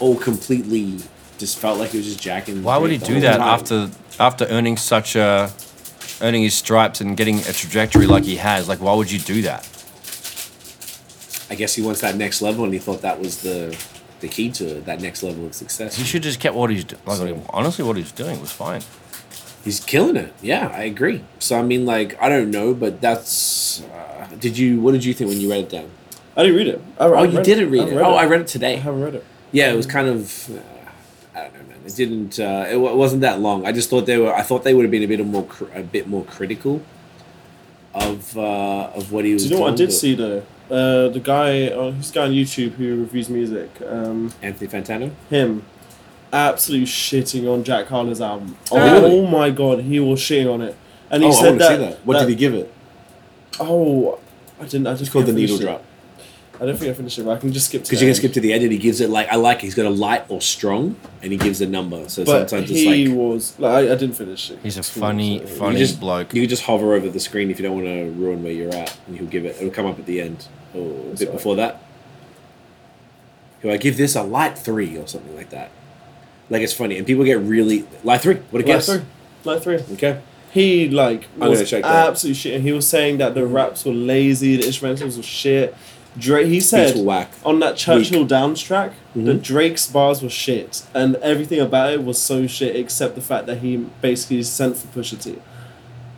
all 0.00 0.16
completely 0.16 0.98
just 1.36 1.58
felt 1.58 1.78
like 1.78 1.92
it 1.92 1.98
was 1.98 2.06
just 2.06 2.20
jacking. 2.20 2.62
Why 2.62 2.78
would 2.78 2.90
he 2.90 2.98
do 2.98 3.20
that 3.20 3.38
time. 3.38 3.48
after 3.48 3.90
after 4.18 4.46
earning 4.46 4.76
such 4.78 5.14
a 5.16 5.52
earning 6.22 6.42
his 6.42 6.54
stripes 6.54 7.00
and 7.00 7.16
getting 7.16 7.38
a 7.40 7.52
trajectory 7.52 8.06
like 8.06 8.24
he 8.24 8.36
has? 8.36 8.68
Like, 8.68 8.80
why 8.80 8.94
would 8.94 9.10
you 9.10 9.18
do 9.18 9.42
that? 9.42 9.68
I 11.52 11.54
guess 11.54 11.74
he 11.74 11.82
wants 11.82 12.00
that 12.00 12.16
next 12.16 12.40
level, 12.40 12.64
and 12.64 12.72
he 12.72 12.78
thought 12.80 13.02
that 13.02 13.20
was 13.20 13.42
the 13.42 13.76
the 14.20 14.28
key 14.28 14.50
to 14.52 14.64
that 14.88 15.00
next 15.02 15.22
level 15.22 15.44
of 15.46 15.52
success. 15.54 15.96
He 15.96 16.04
should 16.04 16.22
just 16.22 16.40
kept 16.40 16.54
what 16.56 16.70
he's 16.70 16.84
do- 16.84 16.96
like. 17.04 17.36
Honestly, 17.50 17.84
what 17.84 17.96
he's 17.96 18.12
doing 18.12 18.40
was 18.40 18.50
fine. 18.50 18.80
He's 19.64 19.78
killing 19.80 20.16
it. 20.16 20.32
Yeah, 20.40 20.68
I 20.74 20.84
agree. 20.84 21.22
So 21.38 21.58
I 21.58 21.62
mean, 21.62 21.84
like, 21.84 22.10
I 22.22 22.28
don't 22.28 22.50
know, 22.50 22.72
but 22.74 23.00
that's. 23.00 23.82
Uh, 23.82 24.28
did 24.40 24.56
you? 24.56 24.80
What 24.80 24.92
did 24.92 25.04
you 25.04 25.12
think 25.12 25.28
when 25.30 25.40
you 25.40 25.50
read 25.50 25.64
it 25.64 25.70
down? 25.70 25.88
I 26.36 26.42
didn't 26.42 26.56
read 26.56 26.68
it. 26.68 26.80
I, 26.98 27.04
Oh, 27.04 27.12
I 27.14 27.24
you 27.26 27.36
read 27.36 27.44
didn't 27.44 27.70
read 27.70 27.82
I 27.82 27.86
it. 27.88 27.94
Oh, 28.08 28.14
I 28.14 28.24
read 28.26 28.40
it 28.40 28.46
today. 28.46 28.74
I 28.74 28.78
haven't 28.78 29.02
read 29.02 29.14
it. 29.16 29.24
Yeah, 29.52 29.72
it 29.72 29.76
was 29.76 29.86
kind 29.86 30.08
of. 30.08 30.50
Uh, 30.50 30.58
I 31.38 31.42
don't 31.44 31.52
know, 31.54 31.64
man. 31.68 31.78
It 31.84 31.94
didn't. 31.94 32.40
Uh, 32.40 32.66
it, 32.72 32.76
wa- 32.82 32.92
it 32.92 32.96
wasn't 32.96 33.20
that 33.22 33.40
long. 33.40 33.66
I 33.66 33.72
just 33.72 33.90
thought 33.90 34.06
they 34.06 34.16
were. 34.16 34.32
I 34.34 34.42
thought 34.42 34.64
they 34.64 34.72
would 34.74 34.84
have 34.84 34.90
been 34.96 35.02
a 35.02 35.06
bit 35.14 35.24
more, 35.26 35.44
cr- 35.44 35.72
a 35.74 35.82
bit 35.82 36.06
more 36.08 36.24
critical 36.24 36.80
of 37.94 38.36
uh, 38.38 38.90
of 38.94 39.12
what 39.12 39.24
he 39.24 39.34
was. 39.34 39.42
Do 39.44 39.50
you 39.50 39.54
know 39.56 39.60
what 39.62 39.72
I 39.74 39.76
did 39.76 39.88
but- 39.88 39.92
see 39.94 40.14
though? 40.14 40.42
Uh, 40.72 41.08
the 41.10 41.20
guy, 41.20 41.66
uh, 41.68 41.90
this 41.90 42.10
guy 42.10 42.22
on 42.24 42.30
YouTube 42.30 42.72
who 42.72 43.00
reviews 43.00 43.28
music, 43.28 43.68
um, 43.86 44.32
Anthony 44.40 44.68
Fantano. 44.70 45.10
him, 45.28 45.64
absolutely 46.32 46.86
shitting 46.86 47.46
on 47.52 47.62
Jack 47.62 47.88
Harlow's 47.88 48.22
album. 48.22 48.56
Oh, 48.70 49.04
Oh, 49.04 49.26
my 49.26 49.50
god, 49.50 49.80
he 49.80 50.00
was 50.00 50.18
shitting 50.20 50.50
on 50.52 50.62
it, 50.62 50.74
and 51.10 51.22
he 51.22 51.28
oh, 51.28 51.32
said 51.32 51.46
want 51.48 51.58
that, 51.58 51.70
see 51.72 51.76
that. 51.76 52.06
What 52.06 52.18
did 52.20 52.28
he 52.30 52.34
give 52.34 52.54
it? 52.54 52.72
Oh, 53.60 54.18
I 54.58 54.64
didn't. 54.64 54.86
I 54.86 54.92
just 54.92 55.02
It's 55.02 55.10
called 55.10 55.26
the 55.26 55.32
needle 55.34 55.58
finish 55.58 55.70
drop. 55.70 55.80
it. 55.80 55.86
I 56.62 56.66
don't 56.66 56.76
think 56.76 56.90
I 56.92 56.94
finished 56.94 57.18
it. 57.18 57.24
But 57.24 57.32
I 57.32 57.40
can 57.40 57.52
just 57.52 57.66
skip 57.68 57.82
to 57.82 57.88
Because 57.90 58.00
you 58.00 58.06
can 58.08 58.14
skip 58.14 58.32
to 58.34 58.40
the 58.40 58.52
end, 58.54 58.62
and 58.62 58.72
he 58.72 58.78
gives 58.78 59.00
it 59.02 59.10
like 59.10 59.28
I 59.28 59.36
like. 59.36 59.58
it. 59.58 59.62
He's 59.64 59.74
got 59.74 59.84
a 59.86 59.90
light 59.90 60.24
or 60.28 60.40
strong, 60.40 60.96
and 61.20 61.32
he 61.32 61.36
gives 61.36 61.60
a 61.60 61.66
number. 61.66 62.08
So 62.08 62.24
But 62.24 62.48
sometimes 62.48 62.70
he 62.70 63.02
it's 63.04 63.10
like 63.10 63.18
was 63.18 63.58
like 63.58 63.72
I, 63.72 63.92
I 63.92 63.96
didn't 63.96 64.12
finish 64.14 64.50
it. 64.52 64.58
He's 64.62 64.76
a 64.76 64.80
It's 64.80 64.94
cool, 64.94 65.02
funny, 65.02 65.40
so- 65.40 65.46
funny 65.46 65.78
just- 65.78 66.00
bloke. 66.00 66.32
you 66.32 66.40
can 66.40 66.48
just 66.48 66.62
hover 66.62 66.94
over 66.94 67.10
the 67.10 67.20
screen 67.20 67.50
if 67.50 67.58
you 67.58 67.64
don't 67.66 67.74
want 67.74 67.88
to 67.88 68.10
ruin 68.12 68.42
where 68.42 68.52
you're 68.52 68.72
at, 68.74 68.96
and 69.06 69.18
he'll 69.18 69.26
give 69.26 69.44
it. 69.44 69.56
It'll 69.56 69.70
come 69.70 69.84
up 69.86 69.98
at 69.98 70.06
the 70.06 70.20
end 70.22 70.46
or 70.74 71.12
a 71.12 71.16
bit 71.16 71.32
before 71.32 71.56
that. 71.56 71.82
He'll 73.62 73.76
give 73.78 73.96
this 73.96 74.16
a 74.16 74.22
light 74.22 74.58
three 74.58 74.96
or 74.98 75.06
something 75.06 75.36
like 75.36 75.50
that. 75.50 75.70
Like 76.50 76.62
it's 76.62 76.72
funny, 76.72 76.98
and 76.98 77.06
people 77.06 77.24
get 77.24 77.38
really 77.40 77.84
light 78.02 78.20
three. 78.22 78.34
What 78.50 78.54
a 78.54 78.56
Light 78.58 78.66
guess. 78.66 78.86
three. 78.86 79.02
Light 79.44 79.62
three. 79.62 79.78
Okay. 79.92 80.20
He 80.50 80.88
like 80.88 81.28
I'm 81.40 81.48
was 81.50 81.68
check 81.70 81.82
that. 81.82 82.08
absolute 82.08 82.34
shit, 82.34 82.54
and 82.54 82.62
he 82.64 82.72
was 82.72 82.86
saying 82.86 83.18
that 83.18 83.34
the 83.34 83.46
raps 83.46 83.84
were 83.84 83.92
lazy, 83.92 84.56
the 84.56 84.64
instrumentals 84.64 85.16
were 85.16 85.22
shit. 85.22 85.74
Drake, 86.18 86.48
he 86.48 86.60
said 86.60 87.02
whack. 87.06 87.30
on 87.42 87.58
that 87.60 87.76
Churchill 87.76 88.26
Downs 88.26 88.60
track, 88.60 88.92
the 89.16 89.32
Mhm. 89.32 89.42
Drake's 89.42 89.86
bars 89.86 90.20
were 90.22 90.28
shit, 90.28 90.82
and 90.92 91.16
everything 91.16 91.58
about 91.58 91.92
it 91.94 92.04
was 92.04 92.18
so 92.18 92.46
shit 92.46 92.76
except 92.76 93.14
the 93.14 93.22
fact 93.22 93.46
that 93.46 93.58
he 93.58 93.76
basically 94.02 94.42
sent 94.42 94.76
for 94.76 94.88
Pusha 94.88 95.22
T. 95.22 95.36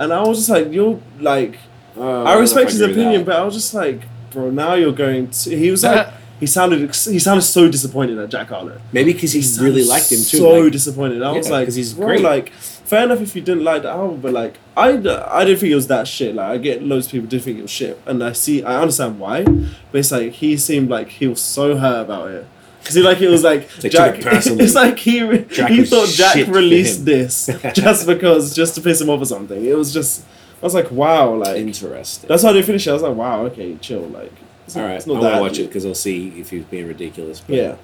And 0.01 0.13
I 0.13 0.23
was 0.27 0.39
just 0.39 0.49
like, 0.51 0.73
you're 0.73 0.99
like, 1.21 1.59
Uh, 1.97 2.25
I 2.25 2.37
respect 2.41 2.71
his 2.73 2.81
know 2.81 2.87
if 2.87 2.91
agree 2.91 3.03
with 3.05 3.07
opinion, 3.07 3.21
that. 3.25 3.27
but 3.27 3.37
I 3.41 3.45
was 3.45 3.55
just 3.55 3.73
like, 3.73 4.01
bro, 4.35 4.51
now 4.51 4.75
you're 4.75 4.93
going 4.93 5.31
to. 5.31 5.57
He 5.57 5.71
was 5.71 5.83
like, 5.85 6.09
he 6.41 6.47
sounded, 6.47 6.81
he 6.95 7.19
sounded 7.19 7.43
so 7.43 7.69
disappointed 7.71 8.19
at 8.19 8.29
Jack 8.29 8.49
Harlow. 8.49 8.81
maybe 8.93 9.13
because 9.13 9.33
he 9.33 9.41
sounded 9.41 9.65
really 9.71 9.85
liked 9.85 10.11
him 10.13 10.19
too. 10.19 10.39
So 10.39 10.51
like- 10.51 10.73
disappointed. 10.73 11.23
I 11.23 11.33
was 11.33 11.47
like, 11.49 11.53
like, 11.61 11.67
'cause 11.69 11.75
he's 11.77 11.95
bro, 11.95 12.07
great. 12.09 12.21
Like, 12.23 12.51
fair 12.53 13.05
enough 13.05 13.21
if 13.23 13.35
you 13.35 13.41
didn't 13.41 13.65
like 13.65 13.83
the 13.83 13.91
album, 13.91 14.21
but 14.21 14.33
like, 14.33 14.59
I 14.77 14.89
I 14.91 15.45
didn't 15.45 15.61
think 15.61 15.73
it 15.73 15.75
was 15.77 15.87
that 15.87 16.07
shit. 16.09 16.35
Like, 16.35 16.49
I 16.51 16.59
get 16.59 16.83
loads 16.83 17.07
of 17.07 17.13
people 17.13 17.29
did 17.29 17.43
think 17.43 17.59
it 17.59 17.63
was 17.63 17.71
shit, 17.71 17.99
and 18.07 18.23
I 18.23 18.33
see, 18.33 18.63
I 18.63 18.81
understand 18.81 19.19
why, 19.19 19.45
but 19.45 19.99
it's 20.01 20.11
like 20.13 20.33
he 20.33 20.57
seemed 20.59 20.91
like 20.91 21.09
he 21.09 21.27
was 21.29 21.41
so 21.41 21.77
hurt 21.77 22.03
about 22.03 22.31
it. 22.33 22.47
Because 22.81 22.97
he 22.97 23.03
like 23.03 23.19
it 23.23 23.29
was 23.31 23.43
like 23.43 23.71
They 23.81 23.89
Jack. 23.89 24.19
it. 24.19 24.27
It's 24.61 24.75
like 24.75 24.99
he 24.99 25.21
Jack 25.49 25.71
he 25.71 25.87
thought 25.87 26.09
Jack 26.09 26.47
released 26.49 27.07
this 27.07 27.49
just 27.73 28.07
because 28.07 28.55
just 28.55 28.75
to 28.75 28.83
piss 28.83 29.01
him 29.01 29.09
off 29.09 29.23
or 29.23 29.25
something. 29.25 29.65
It 29.65 29.75
was 29.75 29.91
just 29.95 30.23
I 30.65 30.67
was 30.67 30.75
like 30.75 30.91
wow 30.91 31.35
like 31.35 31.59
Interesting. 31.59 32.27
that's 32.27 32.43
how 32.43 32.53
they 32.53 32.63
finished 32.63 32.87
it. 32.87 32.91
I 32.91 32.95
was 32.95 33.03
like 33.03 33.15
wow 33.15 33.45
okay 33.47 33.77
chill 33.83 34.01
like 34.09 34.33
it's, 34.67 34.75
All 34.77 34.83
not 34.83 34.99
I 34.99 35.07
want 35.07 35.23
to 35.35 35.41
watch 35.43 35.59
it 35.59 35.67
because 35.67 35.85
I'll 35.85 35.95
see 35.95 36.29
if 36.41 36.49
he 36.49 36.57
was 36.57 36.67
being 36.67 36.89
ridiculous. 36.89 37.41
But 37.41 37.57
yeah 37.57 37.77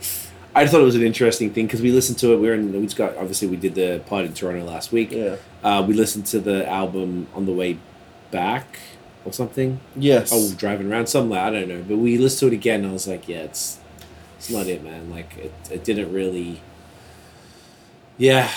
I 0.55 0.65
just 0.65 0.73
thought 0.73 0.81
it 0.81 0.85
was 0.85 0.97
an 0.97 1.03
interesting 1.03 1.53
thing 1.53 1.67
because 1.67 1.83
we 1.83 1.93
listened 1.93 2.19
to 2.21 2.33
it. 2.33 2.39
We 2.39 2.49
were 2.49 2.55
in. 2.55 2.73
We 2.73 2.83
just 2.85 2.97
got 2.97 3.17
obviously 3.19 3.49
we 3.49 3.57
did 3.57 3.75
the 3.75 4.01
pod 4.07 4.25
in 4.25 4.33
Toronto 4.33 4.65
last 4.65 4.91
week. 4.93 5.13
yeah 5.13 5.37
Uh, 5.63 5.85
we 5.87 5.93
listened 5.95 6.25
to 6.27 6.41
the 6.41 6.67
album 6.69 7.29
on 7.35 7.45
the 7.47 7.53
way 7.53 7.79
back 8.31 8.79
or 9.27 9.33
something. 9.33 9.79
yes 9.95 10.31
Oh, 10.33 10.53
driving 10.57 10.91
around 10.91 11.07
somewhere. 11.09 11.41
I 11.41 11.51
don't 11.51 11.69
know. 11.69 11.85
But 11.87 11.99
we 11.99 12.17
listened 12.17 12.41
to 12.51 12.55
it 12.55 12.59
again. 12.59 12.81
and 12.81 12.91
I 12.91 12.93
was 12.95 13.07
like, 13.07 13.29
yeah, 13.29 13.43
it's 13.43 13.79
it's 14.39 14.51
not 14.51 14.67
it, 14.67 14.83
man. 14.83 15.11
Like 15.11 15.37
it, 15.37 15.53
it 15.71 15.85
didn't 15.85 16.13
really. 16.15 16.63
Yeah, 18.19 18.51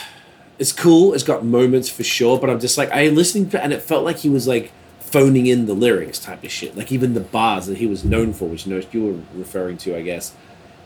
it's 0.63 0.71
cool. 0.71 1.13
It's 1.13 1.23
got 1.23 1.43
moments 1.43 1.89
for 1.89 2.05
sure. 2.05 2.39
But 2.39 2.49
I'm 2.49 2.59
just 2.61 2.77
like 2.77 2.89
I 2.91 3.09
listened 3.09 3.51
to, 3.51 3.61
and 3.61 3.73
it 3.73 3.81
felt 3.81 4.05
like 4.05 4.19
he 4.19 4.29
was 4.29 4.47
like 4.47 4.71
phoning 5.01 5.45
in 5.45 5.65
the 5.65 5.73
lyrics 5.73 6.19
type 6.19 6.41
of 6.41 6.51
shit. 6.51 6.77
Like 6.77 6.89
even 6.89 7.13
the 7.15 7.19
bars 7.19 7.65
that 7.67 7.79
he 7.79 7.85
was 7.85 8.05
known 8.05 8.31
for, 8.31 8.47
which 8.47 8.65
you 8.65 8.73
know 8.73 8.81
you 8.93 9.05
were 9.05 9.19
referring 9.37 9.77
to, 9.79 9.93
I 9.97 10.01
guess. 10.01 10.33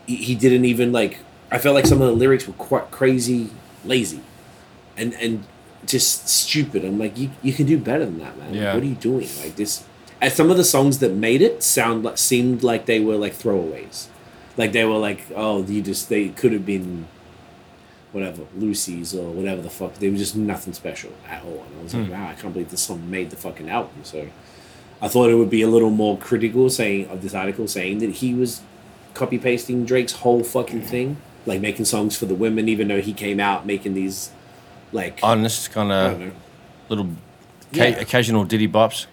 He, 0.04 0.16
he 0.16 0.34
didn't 0.34 0.64
even 0.64 0.90
like. 0.90 1.20
I 1.52 1.58
felt 1.58 1.76
like 1.76 1.86
some 1.86 2.02
of 2.02 2.08
the 2.08 2.14
lyrics 2.14 2.48
were 2.48 2.54
quite 2.54 2.90
crazy, 2.90 3.50
lazy, 3.84 4.20
and 4.96 5.14
and 5.14 5.44
just 5.86 6.28
stupid. 6.28 6.84
I'm 6.84 6.98
like, 6.98 7.16
you, 7.16 7.30
you 7.40 7.52
can 7.52 7.64
do 7.64 7.78
better 7.78 8.04
than 8.04 8.18
that, 8.18 8.36
man. 8.36 8.52
Like, 8.52 8.74
what 8.74 8.82
are 8.82 8.86
you 8.86 8.96
doing? 8.96 9.28
Like 9.40 9.54
this. 9.54 9.84
And 10.20 10.32
some 10.32 10.50
of 10.50 10.56
the 10.56 10.64
songs 10.64 10.98
that 10.98 11.12
made 11.12 11.40
it 11.40 11.62
sound 11.62 12.02
like 12.02 12.18
seemed 12.18 12.64
like 12.64 12.86
they 12.86 12.98
were 12.98 13.14
like 13.14 13.34
throwaways, 13.34 14.08
like 14.56 14.72
they 14.72 14.84
were 14.84 14.98
like, 14.98 15.20
oh, 15.36 15.62
you 15.62 15.80
just 15.80 16.08
they 16.08 16.30
could 16.30 16.52
have 16.52 16.66
been, 16.66 17.06
whatever, 18.12 18.42
loosies 18.58 19.14
or 19.14 19.30
whatever 19.30 19.60
the 19.62 19.70
fuck. 19.70 19.94
They 19.94 20.08
were 20.10 20.16
just 20.16 20.34
nothing 20.36 20.72
special 20.72 21.12
at 21.28 21.42
all. 21.44 21.64
And 21.68 21.80
I 21.80 21.82
was 21.82 21.94
like, 21.94 22.10
wow, 22.10 22.28
I 22.30 22.34
can't 22.34 22.52
believe 22.52 22.70
this 22.70 22.82
song 22.82 23.10
made 23.10 23.30
the 23.30 23.36
fucking 23.36 23.68
album. 23.68 23.92
So, 24.02 24.28
I 25.00 25.08
thought 25.08 25.30
it 25.30 25.34
would 25.34 25.50
be 25.50 25.62
a 25.62 25.68
little 25.68 25.90
more 25.90 26.16
critical, 26.18 26.68
saying 26.70 27.08
of 27.08 27.22
this 27.22 27.34
article 27.34 27.68
saying 27.68 27.98
that 27.98 28.10
he 28.10 28.34
was 28.34 28.62
copy 29.14 29.38
pasting 29.38 29.84
Drake's 29.84 30.12
whole 30.12 30.42
fucking 30.42 30.82
thing, 30.82 31.18
like 31.46 31.60
making 31.60 31.84
songs 31.84 32.16
for 32.16 32.26
the 32.26 32.34
women, 32.34 32.68
even 32.68 32.88
though 32.88 33.00
he 33.00 33.12
came 33.12 33.38
out 33.40 33.64
making 33.66 33.94
these, 33.94 34.30
like 34.92 35.20
Honest, 35.22 35.70
kind 35.70 35.92
of 35.92 36.32
little 36.88 37.06
ca- 37.72 37.84
Yeah. 37.88 38.00
occasional 38.00 38.44
ditty 38.44 38.66
bops. 38.68 39.06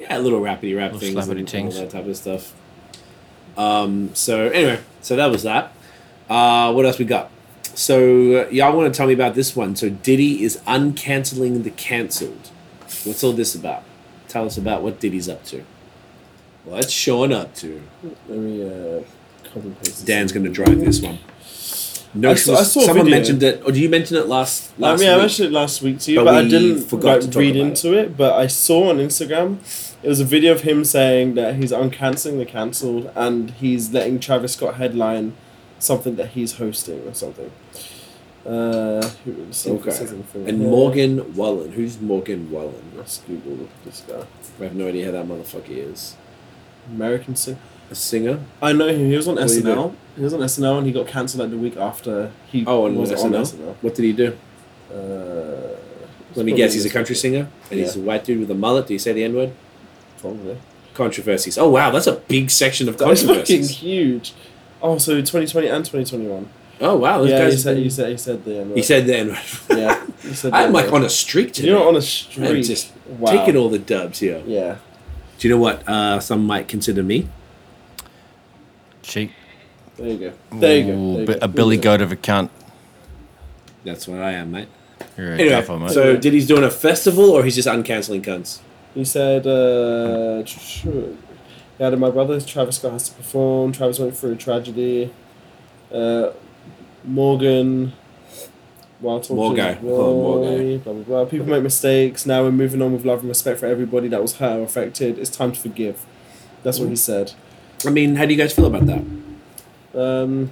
yeah, 0.00 0.18
little 0.18 0.40
rappity 0.40 0.76
rap 0.76 0.92
Little 0.92 1.00
things 1.00 1.28
and 1.28 1.48
all 1.48 1.72
that 1.72 1.90
type 1.90 2.06
of 2.06 2.16
stuff. 2.16 2.52
Um. 3.56 4.10
So 4.14 4.48
anyway, 4.48 4.80
so 5.02 5.14
that 5.16 5.26
was 5.30 5.44
that. 5.44 5.72
Uh, 6.28 6.72
what 6.72 6.84
else 6.86 6.98
we 6.98 7.04
got? 7.04 7.30
So 7.74 8.42
uh, 8.46 8.48
y'all 8.50 8.76
want 8.76 8.92
to 8.92 8.96
tell 8.96 9.06
me 9.06 9.14
about 9.14 9.34
this 9.34 9.56
one? 9.56 9.76
So 9.76 9.88
Diddy 9.88 10.42
is 10.42 10.58
uncanceling 10.66 11.64
the 11.64 11.70
cancelled. 11.70 12.50
What's 13.04 13.22
all 13.24 13.32
this 13.32 13.54
about? 13.54 13.82
Tell 14.28 14.46
us 14.46 14.56
about 14.56 14.82
what 14.82 15.00
Diddy's 15.00 15.28
up 15.28 15.44
to. 15.46 15.64
What's 16.64 16.90
Sean 16.92 17.32
up 17.32 17.54
to? 17.56 17.82
let 18.28 18.38
me 18.38 18.62
uh 18.64 19.02
copy 19.44 19.70
paste 19.82 20.06
Dan's 20.06 20.32
going 20.32 20.44
to 20.44 20.50
drive 20.50 20.80
this 20.80 21.02
one. 21.02 21.18
No, 22.16 22.30
I 22.30 22.34
saw- 22.34 22.54
I 22.54 22.62
saw 22.62 22.80
someone 22.82 23.10
mentioned 23.10 23.42
it. 23.42 23.62
Or 23.64 23.72
did 23.72 23.78
you 23.78 23.88
mention 23.88 24.16
it 24.16 24.26
last? 24.28 24.70
I 24.78 24.82
last 24.82 25.00
mean, 25.00 25.10
I 25.10 25.16
mentioned 25.16 25.48
it 25.48 25.52
last 25.52 25.82
week 25.82 25.98
to 26.00 26.12
you, 26.12 26.18
But 26.20 26.24
but, 26.26 26.34
I 26.34 26.48
didn't 26.48 26.84
forgot 26.84 27.20
to 27.22 27.26
like, 27.26 27.36
read 27.36 27.56
into 27.56 27.92
it. 27.92 28.16
But 28.16 28.34
I 28.34 28.46
saw 28.46 28.90
on 28.90 28.98
Instagram, 28.98 29.58
it 30.02 30.08
was 30.08 30.20
a 30.20 30.24
video 30.24 30.52
of 30.52 30.60
him 30.60 30.84
saying 30.84 31.34
that 31.34 31.56
he's 31.56 31.72
uncancelling 31.72 32.38
the 32.38 32.46
cancelled 32.46 33.10
and 33.16 33.50
he's 33.50 33.92
letting 33.92 34.20
Travis 34.20 34.52
Scott 34.52 34.76
headline 34.76 35.34
something 35.84 36.16
that 36.16 36.28
he's 36.30 36.54
hosting 36.54 37.06
or 37.06 37.14
something. 37.14 37.50
Uh, 38.46 39.00
who 39.24 39.32
let's 39.46 39.58
see 39.58 39.70
if 39.70 39.86
it 39.86 40.12
Okay. 40.12 40.50
And 40.50 40.60
here. 40.60 40.68
Morgan 40.68 41.34
Wallen. 41.34 41.72
Who's 41.72 41.98
Morgan 42.00 42.50
Wallen? 42.50 42.92
Let's 42.96 43.18
Google 43.26 43.68
this 43.84 44.02
guy. 44.06 44.26
I 44.60 44.64
have 44.64 44.74
no 44.74 44.88
idea 44.88 45.06
who 45.06 45.12
that 45.12 45.26
motherfucker 45.26 45.70
is. 45.70 46.14
American 46.90 47.36
singer. 47.36 47.58
A 47.90 47.94
singer? 47.94 48.40
I 48.60 48.72
know 48.72 48.88
him. 48.88 49.08
He 49.10 49.16
was 49.16 49.28
on 49.28 49.36
What 49.36 49.44
SNL. 49.46 49.94
He 50.16 50.22
was 50.22 50.34
on 50.34 50.40
SNL 50.40 50.78
and 50.78 50.86
he 50.86 50.92
got 50.92 51.06
cancelled 51.06 51.40
like 51.40 51.50
the 51.50 51.56
week 51.58 51.76
after 51.76 52.30
he 52.50 52.64
Oh, 52.66 52.90
was 52.90 53.10
SNL? 53.12 53.24
on 53.24 53.32
SNL. 53.32 53.74
What 53.80 53.94
did 53.94 54.04
he 54.04 54.12
do? 54.12 54.36
Uh, 54.92 55.76
Let 56.34 56.44
me 56.46 56.52
guess. 56.52 56.74
He's 56.74 56.84
a 56.84 56.90
country 56.90 57.14
singer, 57.14 57.48
and 57.70 57.80
he's 57.80 57.96
a 57.96 58.00
white 58.00 58.24
dude 58.24 58.40
with 58.40 58.50
a 58.50 58.54
mullet. 58.54 58.86
Do 58.86 58.92
you 58.92 58.98
say 58.98 59.12
the 59.12 59.24
N 59.24 59.34
word? 59.34 59.52
Probably. 60.18 60.58
Controversies. 60.94 61.56
Oh 61.58 61.68
wow, 61.70 61.90
that's 61.90 62.06
a 62.06 62.12
big 62.16 62.50
section 62.50 62.88
of 62.88 62.98
That's 62.98 63.22
fucking 63.22 63.36
controversies. 63.36 63.70
huge. 63.78 64.34
Oh, 64.86 64.98
so 64.98 65.14
2020 65.16 65.66
and 65.66 65.84
2021. 65.84 66.48
Oh 66.80 66.96
wow, 66.96 67.18
those 67.18 67.30
yeah, 67.30 67.38
guys. 67.38 67.52
he 67.54 67.58
said, 67.58 67.74
been- 67.76 67.84
he 67.84 67.90
said 67.90 68.08
he 68.10 68.16
said 68.18 68.44
the 68.44 68.58
N-word. 68.58 68.76
he 68.76 68.82
said 68.82 69.06
the 69.06 69.16
N 69.16 69.28
word. 69.28 69.38
Yeah, 69.70 70.06
he 70.22 70.34
said 70.34 70.52
the 70.52 70.56
I'm 70.56 70.72
like 70.72 70.86
N-word. 70.86 70.98
on 70.98 71.04
a 71.06 71.08
streak 71.08 71.52
today. 71.52 71.68
You're 71.68 71.78
on 71.82 71.94
a 71.94 71.98
I'm 71.98 72.02
streak. 72.02 72.64
just 72.66 72.92
wow. 73.06 73.30
taking 73.32 73.56
all 73.56 73.68
the 73.70 73.78
dubs 73.78 74.18
here. 74.18 74.42
Yeah. 74.46 74.76
Do 75.38 75.48
you 75.48 75.54
know 75.54 75.60
what 75.60 75.88
uh, 75.88 76.20
some 76.20 76.44
might 76.46 76.68
consider 76.68 77.02
me? 77.02 77.28
Cheap. 79.02 79.32
There 79.96 80.06
you 80.08 80.18
go. 80.18 80.32
There 80.58 80.76
you 80.78 80.84
go. 80.84 81.12
There 81.12 81.20
you 81.20 81.26
bi- 81.26 81.32
go. 81.34 81.38
a 81.42 81.48
Billy 81.48 81.76
Goat 81.76 82.00
of 82.00 82.12
a 82.12 82.16
cunt. 82.16 82.50
That's 83.84 84.08
what 84.08 84.18
I 84.20 84.32
am, 84.32 84.50
mate. 84.50 84.68
You're 85.16 85.32
Anyway, 85.34 85.48
duffer, 85.50 85.78
mate. 85.78 85.90
so 85.92 86.16
did 86.16 86.32
he's 86.32 86.46
doing 86.46 86.64
a 86.64 86.70
festival 86.70 87.30
or 87.30 87.44
he's 87.44 87.54
just 87.54 87.68
uncancelling 87.68 88.22
cunts? 88.22 88.60
He 88.94 89.04
said, 89.04 89.46
uh, 89.46 90.42
tr- 91.76 91.82
yeah, 91.82 91.90
my 91.90 92.10
brother 92.10 92.40
Travis 92.40 92.76
Scott 92.76 92.92
has 92.92 93.08
to 93.08 93.14
perform. 93.16 93.72
Travis 93.72 93.98
went 93.98 94.16
through 94.16 94.32
a 94.32 94.36
tragedy. 94.36 95.12
Uh, 95.92 96.30
Morgan. 97.04 97.92
While 99.00 99.20
talking 99.20 99.36
Morgan. 99.36 99.80
to. 99.80 99.86
Roy, 99.86 100.78
blah, 100.78 100.92
blah, 100.92 101.02
blah. 101.02 101.24
People 101.26 101.46
make 101.46 101.62
mistakes. 101.62 102.24
Now 102.26 102.42
we're 102.42 102.52
moving 102.52 102.80
on 102.80 102.92
with 102.92 103.04
love 103.04 103.20
and 103.20 103.28
respect 103.28 103.60
for 103.60 103.66
everybody 103.66 104.08
that 104.08 104.22
was 104.22 104.36
hurt 104.36 104.58
or 104.60 104.62
affected. 104.62 105.18
It's 105.18 105.30
time 105.30 105.52
to 105.52 105.60
forgive. 105.60 106.04
That's 106.62 106.78
what 106.78 106.88
he 106.88 106.96
said. 106.96 107.32
I 107.86 107.90
mean, 107.90 108.16
how 108.16 108.24
do 108.24 108.32
you 108.32 108.38
guys 108.38 108.54
feel 108.54 108.64
about 108.66 108.86
that? 108.86 109.00
Um, 109.94 110.50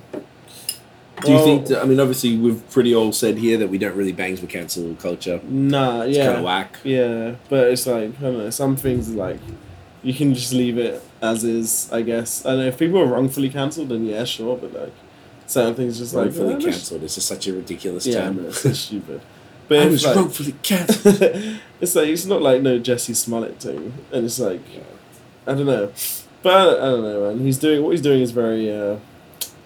Do 1.23 1.31
you 1.31 1.35
well, 1.37 1.45
think? 1.45 1.67
That, 1.69 1.83
I 1.83 1.85
mean, 1.87 1.99
obviously, 1.99 2.37
we've 2.37 2.69
pretty 2.71 2.95
all 2.95 3.13
said 3.13 3.39
here 3.39 3.57
that 3.59 3.69
we 3.69 3.79
don't 3.79 3.97
really 3.97 4.13
bangs 4.13 4.41
with 4.43 4.51
cancel 4.51 4.95
culture. 4.97 5.41
Nah, 5.45 6.03
It's 6.03 6.19
yeah. 6.19 6.27
kind 6.27 6.39
of 6.39 6.45
whack. 6.45 6.77
Yeah, 6.85 7.37
but 7.49 7.69
it's 7.69 7.87
like 7.87 8.11
I 8.19 8.23
don't 8.23 8.39
know. 8.39 8.51
Some 8.51 8.77
things 8.77 9.09
are 9.11 9.15
like 9.15 9.41
you 10.03 10.13
can 10.15 10.35
just 10.35 10.53
leave 10.53 10.79
it 10.79 11.03
as 11.21 11.45
is. 11.45 11.91
I 11.93 12.03
guess 12.03 12.45
I 12.45 12.51
don't 12.51 12.59
know 12.61 12.67
if 12.67 12.79
people 12.79 12.99
are 13.01 13.07
wrongfully 13.07 13.49
cancelled, 13.51 13.89
then 13.91 14.05
yeah, 14.07 14.25
sure. 14.25 14.57
But 14.57 14.73
like 14.73 14.93
certain 15.47 15.75
things, 15.75 15.99
just 15.99 16.15
like 16.15 16.27
Wrongfully 16.27 16.63
cancelled. 16.65 17.03
It's 17.05 17.15
just 17.17 17.29
such 17.29 17.47
a 17.49 17.53
ridiculous 17.53 18.07
Yeah, 18.07 18.21
term. 18.23 18.47
it's 18.47 18.61
so 18.61 18.73
stupid. 18.87 19.21
But 19.69 19.79
I 19.79 19.83
it's 19.85 19.93
was 19.93 20.07
like, 20.07 20.17
wrongfully 20.17 20.55
cancelled. 20.63 21.23
it's 21.81 21.95
like 21.95 22.09
it's 22.09 22.27
not 22.27 22.43
like 22.43 22.63
no 22.63 22.79
Jussie 22.81 23.15
Smollett 23.17 23.61
thing, 23.61 23.93
and 24.13 24.25
it's 24.25 24.39
like 24.41 24.61
I 25.47 25.55
don't 25.55 25.67
know, 25.67 25.93
but 26.43 26.53
I, 26.55 26.63
I 26.73 26.91
don't 26.91 27.03
know, 27.03 27.29
man. 27.35 27.45
He's 27.45 27.59
doing 27.59 27.83
what 27.83 27.91
he's 27.91 28.03
doing 28.03 28.21
is 28.23 28.31
very 28.33 28.71
uh, 28.73 28.97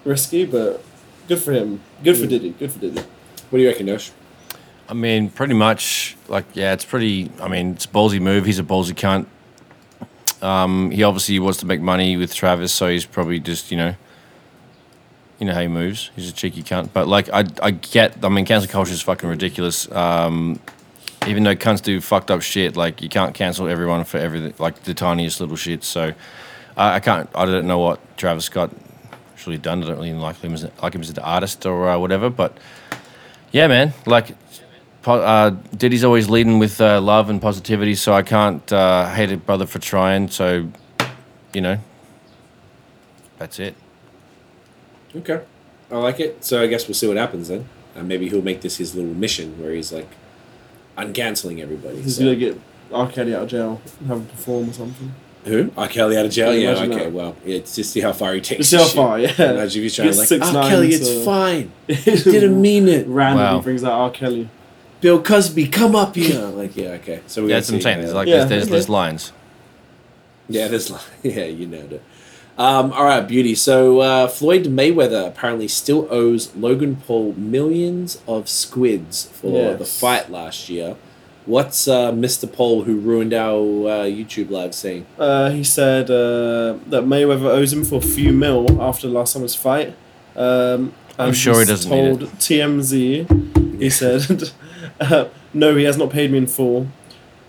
risky, 0.05 0.45
but 0.45 0.83
good 1.27 1.39
for 1.39 1.51
him. 1.51 1.81
Good 2.03 2.15
for 2.17 2.25
Mm. 2.25 2.29
Diddy. 2.29 2.49
Good 2.51 2.71
for 2.71 2.79
Diddy. 2.79 3.01
What 3.49 3.57
do 3.57 3.63
you 3.63 3.67
reckon, 3.69 3.87
Nosh? 3.87 4.11
I 4.89 4.93
mean, 4.93 5.29
pretty 5.29 5.53
much, 5.53 6.15
like, 6.29 6.45
yeah, 6.53 6.71
it's 6.73 6.85
pretty. 6.85 7.29
I 7.41 7.47
mean, 7.47 7.71
it's 7.71 7.85
a 7.85 7.89
ballsy 7.89 8.21
move. 8.21 8.45
He's 8.45 8.59
a 8.59 8.63
ballsy 8.63 8.93
cunt. 8.93 9.25
Um, 10.41 10.91
he 10.91 11.03
obviously 11.03 11.39
wants 11.39 11.59
to 11.59 11.65
make 11.65 11.81
money 11.81 12.17
with 12.17 12.33
Travis, 12.33 12.71
so 12.71 12.87
he's 12.87 13.05
probably 13.05 13.39
just, 13.39 13.71
you 13.71 13.77
know, 13.77 13.95
you 15.39 15.45
know 15.45 15.53
how 15.53 15.61
he 15.61 15.67
moves. 15.67 16.11
He's 16.15 16.29
a 16.29 16.33
cheeky 16.33 16.63
cunt. 16.63 16.89
But 16.93 17.07
like, 17.07 17.29
I, 17.29 17.45
I 17.61 17.71
get. 17.71 18.23
I 18.23 18.29
mean, 18.29 18.45
cancel 18.45 18.71
culture 18.71 18.91
is 18.91 19.01
fucking 19.01 19.29
ridiculous. 19.29 19.91
Um, 19.91 20.59
even 21.27 21.43
though 21.43 21.55
cunts 21.55 21.81
do 21.81 21.99
fucked 22.01 22.31
up 22.31 22.41
shit, 22.41 22.75
like 22.75 23.01
you 23.01 23.09
can't 23.09 23.35
cancel 23.35 23.67
everyone 23.67 24.03
for 24.03 24.17
everything, 24.17 24.53
like 24.57 24.83
the 24.83 24.93
tiniest 24.93 25.39
little 25.39 25.55
shit. 25.55 25.83
So 25.83 26.13
I, 26.75 26.95
I 26.95 26.99
can't. 26.99 27.29
I 27.35 27.45
don't 27.45 27.67
know 27.67 27.79
what 27.79 27.99
Travis 28.17 28.45
Scott 28.45 28.71
really 29.47 29.57
done. 29.57 29.83
I 29.83 29.87
don't 29.87 29.97
really 29.97 30.13
like 30.13 30.37
him 30.37 30.53
as 30.53 30.67
like 30.83 30.93
him 30.93 31.01
as 31.01 31.09
an 31.09 31.19
artist 31.19 31.65
or 31.65 31.89
uh, 31.89 31.97
whatever. 31.97 32.29
But 32.29 32.57
yeah, 33.51 33.67
man, 33.67 33.93
like 34.05 34.35
uh, 35.07 35.49
Diddy's 35.75 36.03
always 36.03 36.29
leading 36.29 36.59
with 36.59 36.79
uh, 36.81 36.99
love 37.01 37.29
and 37.29 37.41
positivity, 37.41 37.95
so 37.95 38.13
I 38.13 38.21
can't 38.23 38.71
uh, 38.73 39.09
hate 39.13 39.31
a 39.31 39.37
brother 39.37 39.65
for 39.65 39.79
trying. 39.79 40.27
So, 40.29 40.69
you 41.53 41.61
know, 41.61 41.77
that's 43.37 43.59
it. 43.59 43.75
Okay, 45.15 45.41
I 45.91 45.95
like 45.97 46.19
it. 46.19 46.43
So 46.43 46.61
I 46.61 46.67
guess 46.67 46.87
we'll 46.87 46.95
see 46.95 47.07
what 47.07 47.17
happens 47.17 47.47
then. 47.47 47.67
And 47.95 48.07
maybe 48.07 48.29
he'll 48.29 48.41
make 48.43 48.61
this 48.61 48.77
his 48.77 48.93
little 48.95 49.13
mission 49.13 49.59
where 49.61 49.71
he's 49.73 49.91
like 49.91 50.09
uncanceling 50.97 51.59
everybody. 51.61 52.01
He's 52.01 52.17
So- 52.17 52.23
gonna 52.25 52.35
get 52.35 52.59
R. 52.91 53.09
Kelly 53.09 53.33
out 53.35 53.43
of 53.43 53.49
jail 53.49 53.81
and 53.99 54.07
have 54.07 54.17
him 54.19 54.25
perform 54.27 54.69
or 54.69 54.73
something. 54.73 55.13
Who? 55.45 55.71
R. 55.77 55.87
Kelly 55.87 56.17
out 56.17 56.25
of 56.25 56.31
jail? 56.31 56.53
Yeah, 56.53 56.73
Yeah, 56.73 56.83
okay, 56.83 57.03
that. 57.05 57.11
well, 57.13 57.35
yeah, 57.45 57.55
it's 57.57 57.75
just 57.75 57.91
see 57.91 58.01
how 58.01 58.11
far 58.13 58.33
he 58.33 58.41
takes 58.41 58.69
Just 58.69 58.71
see 58.71 58.77
how 58.77 58.83
shit. 58.83 58.95
far, 58.95 59.19
yeah. 59.19 59.51
Imagine 59.53 59.63
if 59.63 59.83
he's 59.83 59.95
trying 59.95 60.07
Get 60.09 60.13
to 60.13 60.19
like, 60.19 60.27
six 60.27 60.47
R. 60.47 60.69
Kelly, 60.69 60.89
it's 60.89 61.07
to- 61.09 61.23
fine. 61.25 61.71
Didn't 61.87 62.61
mean 62.61 62.87
it. 62.89 63.07
Randomly 63.07 63.43
Wow. 63.43 63.61
brings 63.61 63.83
out 63.83 63.93
R. 63.93 64.09
Kelly. 64.11 64.49
Bill 65.01 65.21
Cosby, 65.21 65.67
come 65.67 65.95
up 65.95 66.15
here. 66.15 66.41
like, 66.47 66.75
yeah, 66.75 66.89
okay. 66.91 67.21
So 67.27 67.43
we're 67.43 67.49
Yeah, 67.49 67.55
gonna 67.55 67.59
that's 67.59 67.69
what 67.69 67.75
I'm 67.75 67.79
see, 67.79 67.83
saying. 67.83 68.01
There's 68.01 68.13
like 68.13 68.27
Yeah, 68.27 68.35
there's, 68.37 68.49
there's, 68.49 68.63
okay. 68.63 68.71
there's 68.71 68.89
lines. 68.89 69.31
yeah, 70.49 70.67
there's, 70.67 70.89
li- 70.89 70.99
yeah, 71.23 71.45
you 71.45 71.67
know 71.67 71.77
it. 71.77 72.01
Um, 72.57 72.91
all 72.93 73.03
right, 73.05 73.21
beauty. 73.27 73.53
So 73.53 73.99
uh, 73.99 74.27
Floyd 74.27 74.63
Mayweather 74.65 75.27
apparently 75.27 75.67
still 75.67 76.07
owes 76.09 76.55
Logan 76.55 76.95
Paul 76.95 77.33
millions 77.33 78.19
of 78.27 78.49
squids 78.49 79.25
for 79.29 79.51
Yes. 79.51 79.77
the 79.79 79.85
fight 79.85 80.31
last 80.31 80.67
year. 80.67 80.95
What's 81.45 81.87
uh, 81.87 82.11
Mr. 82.11 82.51
Paul, 82.51 82.83
who 82.83 82.97
ruined 82.97 83.33
our 83.33 83.59
uh, 83.61 84.03
YouTube 84.05 84.49
live, 84.49 84.73
saying? 84.73 85.05
Uh, 85.19 85.51
he 85.51 85.63
said 85.63 86.09
uh, 86.09 86.73
that 86.87 87.03
Mayweather 87.05 87.45
owes 87.45 87.71
him 87.71 87.85
for 87.85 87.95
a 87.99 88.01
few 88.01 88.33
mil 88.33 88.81
after 88.81 89.07
last 89.07 89.33
summer's 89.33 89.55
fight. 89.55 89.95
Um, 90.35 90.93
I'm 91.19 91.33
sure 91.33 91.59
he 91.59 91.65
doesn't 91.65 91.89
need 91.89 92.19
told 92.19 92.31
TMZ, 92.33 93.79
he 93.79 93.89
said, 93.89 94.21
uh, 94.99 95.27
no, 95.53 95.75
he 95.75 95.83
has 95.85 95.97
not 95.97 96.09
paid 96.09 96.31
me 96.31 96.37
in 96.39 96.47
full. 96.47 96.87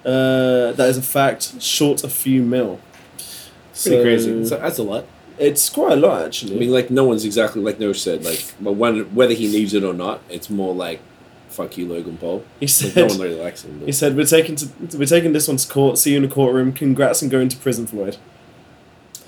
Uh, 0.05 0.73
that 0.73 0.89
is 0.89 0.97
a 0.97 1.03
fact, 1.03 1.61
short 1.61 2.05
a 2.05 2.09
few 2.09 2.43
mil. 2.43 2.81
Pretty 3.17 3.29
So, 3.73 4.03
crazy. 4.03 4.45
So 4.47 4.57
that's 4.59 4.79
a 4.79 4.83
lot. 4.83 5.05
It's 5.39 5.69
quite 5.71 5.93
a 5.93 5.97
lot, 5.97 6.25
actually. 6.27 6.57
I 6.57 6.59
mean, 6.61 6.71
like 6.73 6.91
no 6.91 7.05
one's 7.05 7.25
exactly 7.25 7.63
like 7.63 7.79
No 7.79 7.93
said. 7.93 8.25
Like, 8.25 8.45
but 8.61 8.73
when, 8.73 9.15
whether 9.15 9.35
he 9.35 9.47
needs 9.49 9.73
it 9.75 9.85
or 9.85 9.93
not, 9.95 10.21
it's 10.29 10.51
more 10.51 10.75
like, 10.75 11.01
"Fuck 11.49 11.77
you, 11.79 11.87
Logan 11.87 12.17
Paul." 12.17 12.43
he 12.59 12.67
Like, 12.67 12.71
said, 12.71 12.97
no 12.97 13.07
one 13.07 13.19
really 13.21 13.41
likes 13.41 13.63
him. 13.65 13.81
he 13.87 13.93
said, 13.93 14.17
we're 14.17 14.25
taking, 14.25 14.57
to, 14.57 14.69
we're 14.99 15.05
taking 15.07 15.33
this 15.33 15.47
one 15.47 15.57
to 15.59 15.69
court, 15.69 15.97
see 15.99 16.11
you 16.13 16.17
in 16.17 16.23
the 16.25 16.29
courtroom, 16.35 16.73
congrats 16.73 17.23
and 17.23 17.31
going 17.31 17.49
to 17.51 17.57
prison, 17.57 17.87
Floyd. 17.87 18.17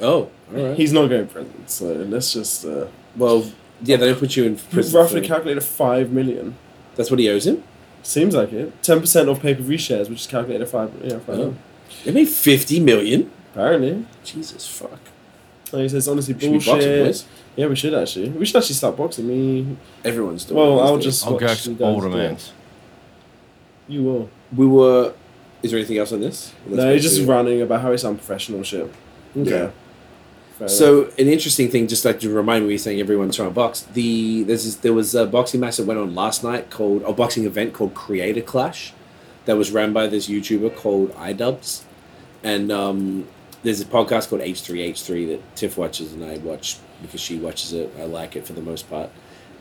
Oh, 0.00 0.30
all 0.54 0.64
right. 0.68 0.76
He's 0.76 0.92
not 0.92 1.08
going 1.08 1.26
to 1.28 1.32
prison, 1.32 1.64
so 1.66 1.86
let's 1.92 2.32
just... 2.32 2.64
Uh, 2.64 2.86
well, 3.16 3.50
yeah, 3.82 3.96
they 3.96 4.06
don't 4.06 4.18
put 4.18 4.34
you 4.34 4.44
in 4.44 4.56
prison. 4.56 4.98
roughly 4.98 5.20
calculated 5.20 5.60
5 5.62 6.10
million. 6.10 6.56
That's 6.96 7.10
what 7.10 7.20
he 7.20 7.28
owes 7.28 7.46
him. 7.46 7.62
Seems 8.02 8.34
like 8.34 8.52
it. 8.52 8.82
Ten 8.82 9.00
percent 9.00 9.28
of 9.28 9.40
pay 9.40 9.54
per 9.54 9.62
view 9.62 9.78
shares, 9.78 10.08
which 10.08 10.20
is 10.20 10.26
calculated 10.26 10.62
at 10.64 10.70
five. 10.70 10.90
Yeah, 11.02 11.18
five. 11.18 11.38
Oh. 11.38 11.54
They 12.04 12.12
made 12.12 12.28
fifty 12.28 12.80
million. 12.80 13.30
Apparently, 13.52 14.06
Jesus 14.24 14.66
fuck. 14.66 15.00
like 15.72 15.82
he 15.82 15.88
says, 15.88 16.06
honestly, 16.08 16.34
Should 16.38 16.50
we 16.52 16.58
boxing, 16.58 16.74
bullshit. 17.04 17.24
yeah, 17.56 17.66
we 17.66 17.76
should 17.76 17.94
actually. 17.94 18.28
We 18.30 18.46
should 18.46 18.56
actually 18.56 18.76
start 18.76 18.96
boxing. 18.96 19.26
Me, 19.28 19.76
Everyone's 20.04 20.44
doing. 20.44 20.58
Well, 20.60 20.78
it 20.78 20.82
these 20.82 20.90
I'll 20.90 20.98
just- 20.98 21.26
I'll 21.26 21.36
go 21.38 21.46
watch 21.46 21.66
you 21.66 21.74
guys 21.74 21.82
older 21.94 22.08
do 22.08 22.14
it. 22.14 22.18
man's. 22.18 22.52
you 23.88 24.02
will. 24.02 24.30
We 24.56 24.66
were. 24.66 25.12
Is 25.62 25.70
there 25.72 25.78
anything 25.78 25.98
else 25.98 26.12
on 26.12 26.20
this? 26.20 26.52
no, 26.66 26.92
he's 26.94 27.02
just 27.02 27.26
ranting 27.28 27.60
about 27.60 27.82
how 27.82 27.90
he's 27.90 28.04
unprofessional 28.04 28.62
shit. 28.62 28.90
Okay. 29.36 29.50
Yeah. 29.50 29.70
Fair 30.60 30.68
So 30.68 31.04
an 31.18 31.26
interesting 31.28 31.68
thing, 31.68 31.88
just 31.88 32.04
like 32.04 32.20
to 32.20 32.30
remind 32.30 32.64
me, 32.64 32.70
you're 32.70 32.78
saying 32.78 33.00
everyone's 33.00 33.34
trying 33.36 33.48
to 33.48 33.54
box. 33.54 33.80
The 33.82 34.44
there's 34.44 34.64
this, 34.64 34.76
there 34.76 34.92
was 34.94 35.14
a 35.14 35.26
boxing 35.26 35.60
match 35.60 35.76
that 35.78 35.86
went 35.86 35.98
on 35.98 36.14
last 36.14 36.44
night 36.44 36.70
called 36.70 37.02
a 37.02 37.12
boxing 37.12 37.44
event 37.44 37.72
called 37.74 37.94
Creator 37.94 38.42
Clash, 38.42 38.92
that 39.46 39.56
was 39.56 39.72
run 39.72 39.92
by 39.92 40.06
this 40.06 40.28
YouTuber 40.28 40.76
called 40.76 41.12
iDubbbz, 41.16 41.82
and 42.44 42.70
um, 42.70 43.26
there's 43.62 43.80
a 43.80 43.84
podcast 43.86 44.28
called 44.28 44.42
H 44.42 44.60
three 44.60 44.82
H 44.82 45.02
three 45.02 45.24
that 45.26 45.56
Tiff 45.56 45.76
watches 45.76 46.12
and 46.12 46.24
I 46.24 46.36
watch 46.38 46.76
because 47.02 47.20
she 47.20 47.38
watches 47.38 47.72
it. 47.72 47.92
I 47.98 48.04
like 48.04 48.36
it 48.36 48.46
for 48.46 48.52
the 48.52 48.62
most 48.62 48.88
part, 48.90 49.10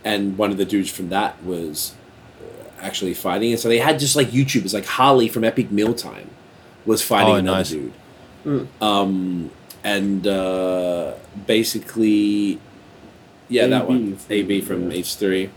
and 0.04 0.38
one 0.38 0.52
of 0.52 0.58
the 0.58 0.66
dudes 0.66 0.89
from 0.91 1.10
that 1.10 1.41
was 1.43 1.93
uh, 2.41 2.70
actually 2.82 3.14
fighting, 3.14 3.52
and 3.52 3.60
so 3.60 3.70
they 3.70 3.80
had 3.80 4.00
just 4.00 4.16
like 4.18 4.28
YouTubers 4.32 4.74
like 4.74 4.86
Harley 4.86 5.30
from 5.30 5.43
Epic 5.45 5.72
Mealtime 5.72 6.30
was 6.86 7.02
fighting 7.02 7.34
Oh, 7.34 7.38
another 7.38 7.58
nice. 7.60 7.70
dude. 7.70 7.93
Mm. 8.45 8.68
Um, 8.82 9.52
and 9.84 10.26
uh, 10.28 11.14
basically, 11.48 12.60
yeah, 13.48 13.68
that 13.68 13.88
one. 13.88 14.18
AB 14.30 14.62
from. 14.62 14.90
H3. 14.92 15.50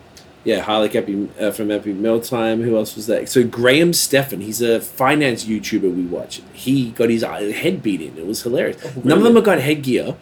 Yeah, 0.45 0.61
Harley 0.61 0.89
Epi, 0.93 1.29
uh, 1.39 1.53
from 1.53 1.71
Epic 1.71 1.95
Mealtime. 1.95 2.63
Who 2.63 2.77
else 2.77 2.97
was 2.97 3.07
that? 3.07 3.29
So 3.29 3.45
Graham 3.45 3.93
Stephan, 3.93 4.41
he's 4.41 4.61
a 4.61 4.81
finance 4.81 5.45
YouTuber 5.45 5.95
we 5.95 6.03
watch. 6.05 6.43
He 6.53 6.91
got 6.91 7.11
his 7.11 7.23
head 7.23 7.81
beat 7.81 8.01
in. 8.01 8.19
It 8.19 8.27
was 8.27 8.43
hilarious. 8.43 8.77
Oh, 8.85 8.89
None 9.05 9.19
of 9.19 9.23
them 9.23 9.35
really? 9.35 9.35
have 9.37 9.45
got 9.45 9.59
headgear. 9.61 10.17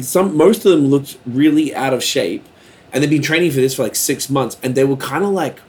Some, 0.00 0.36
most 0.36 0.64
of 0.64 0.72
them 0.72 0.86
looked 0.86 1.18
really 1.26 1.74
out 1.74 1.92
of 1.92 2.02
shape, 2.02 2.46
and 2.92 3.02
they've 3.02 3.10
been 3.10 3.20
training 3.20 3.50
for 3.50 3.58
this 3.58 3.74
for 3.74 3.82
like 3.82 3.94
six 3.94 4.30
months. 4.30 4.56
And 4.62 4.74
they 4.74 4.84
were 4.84 4.96
kind 4.96 5.22
of 5.22 5.30
like, 5.30 5.60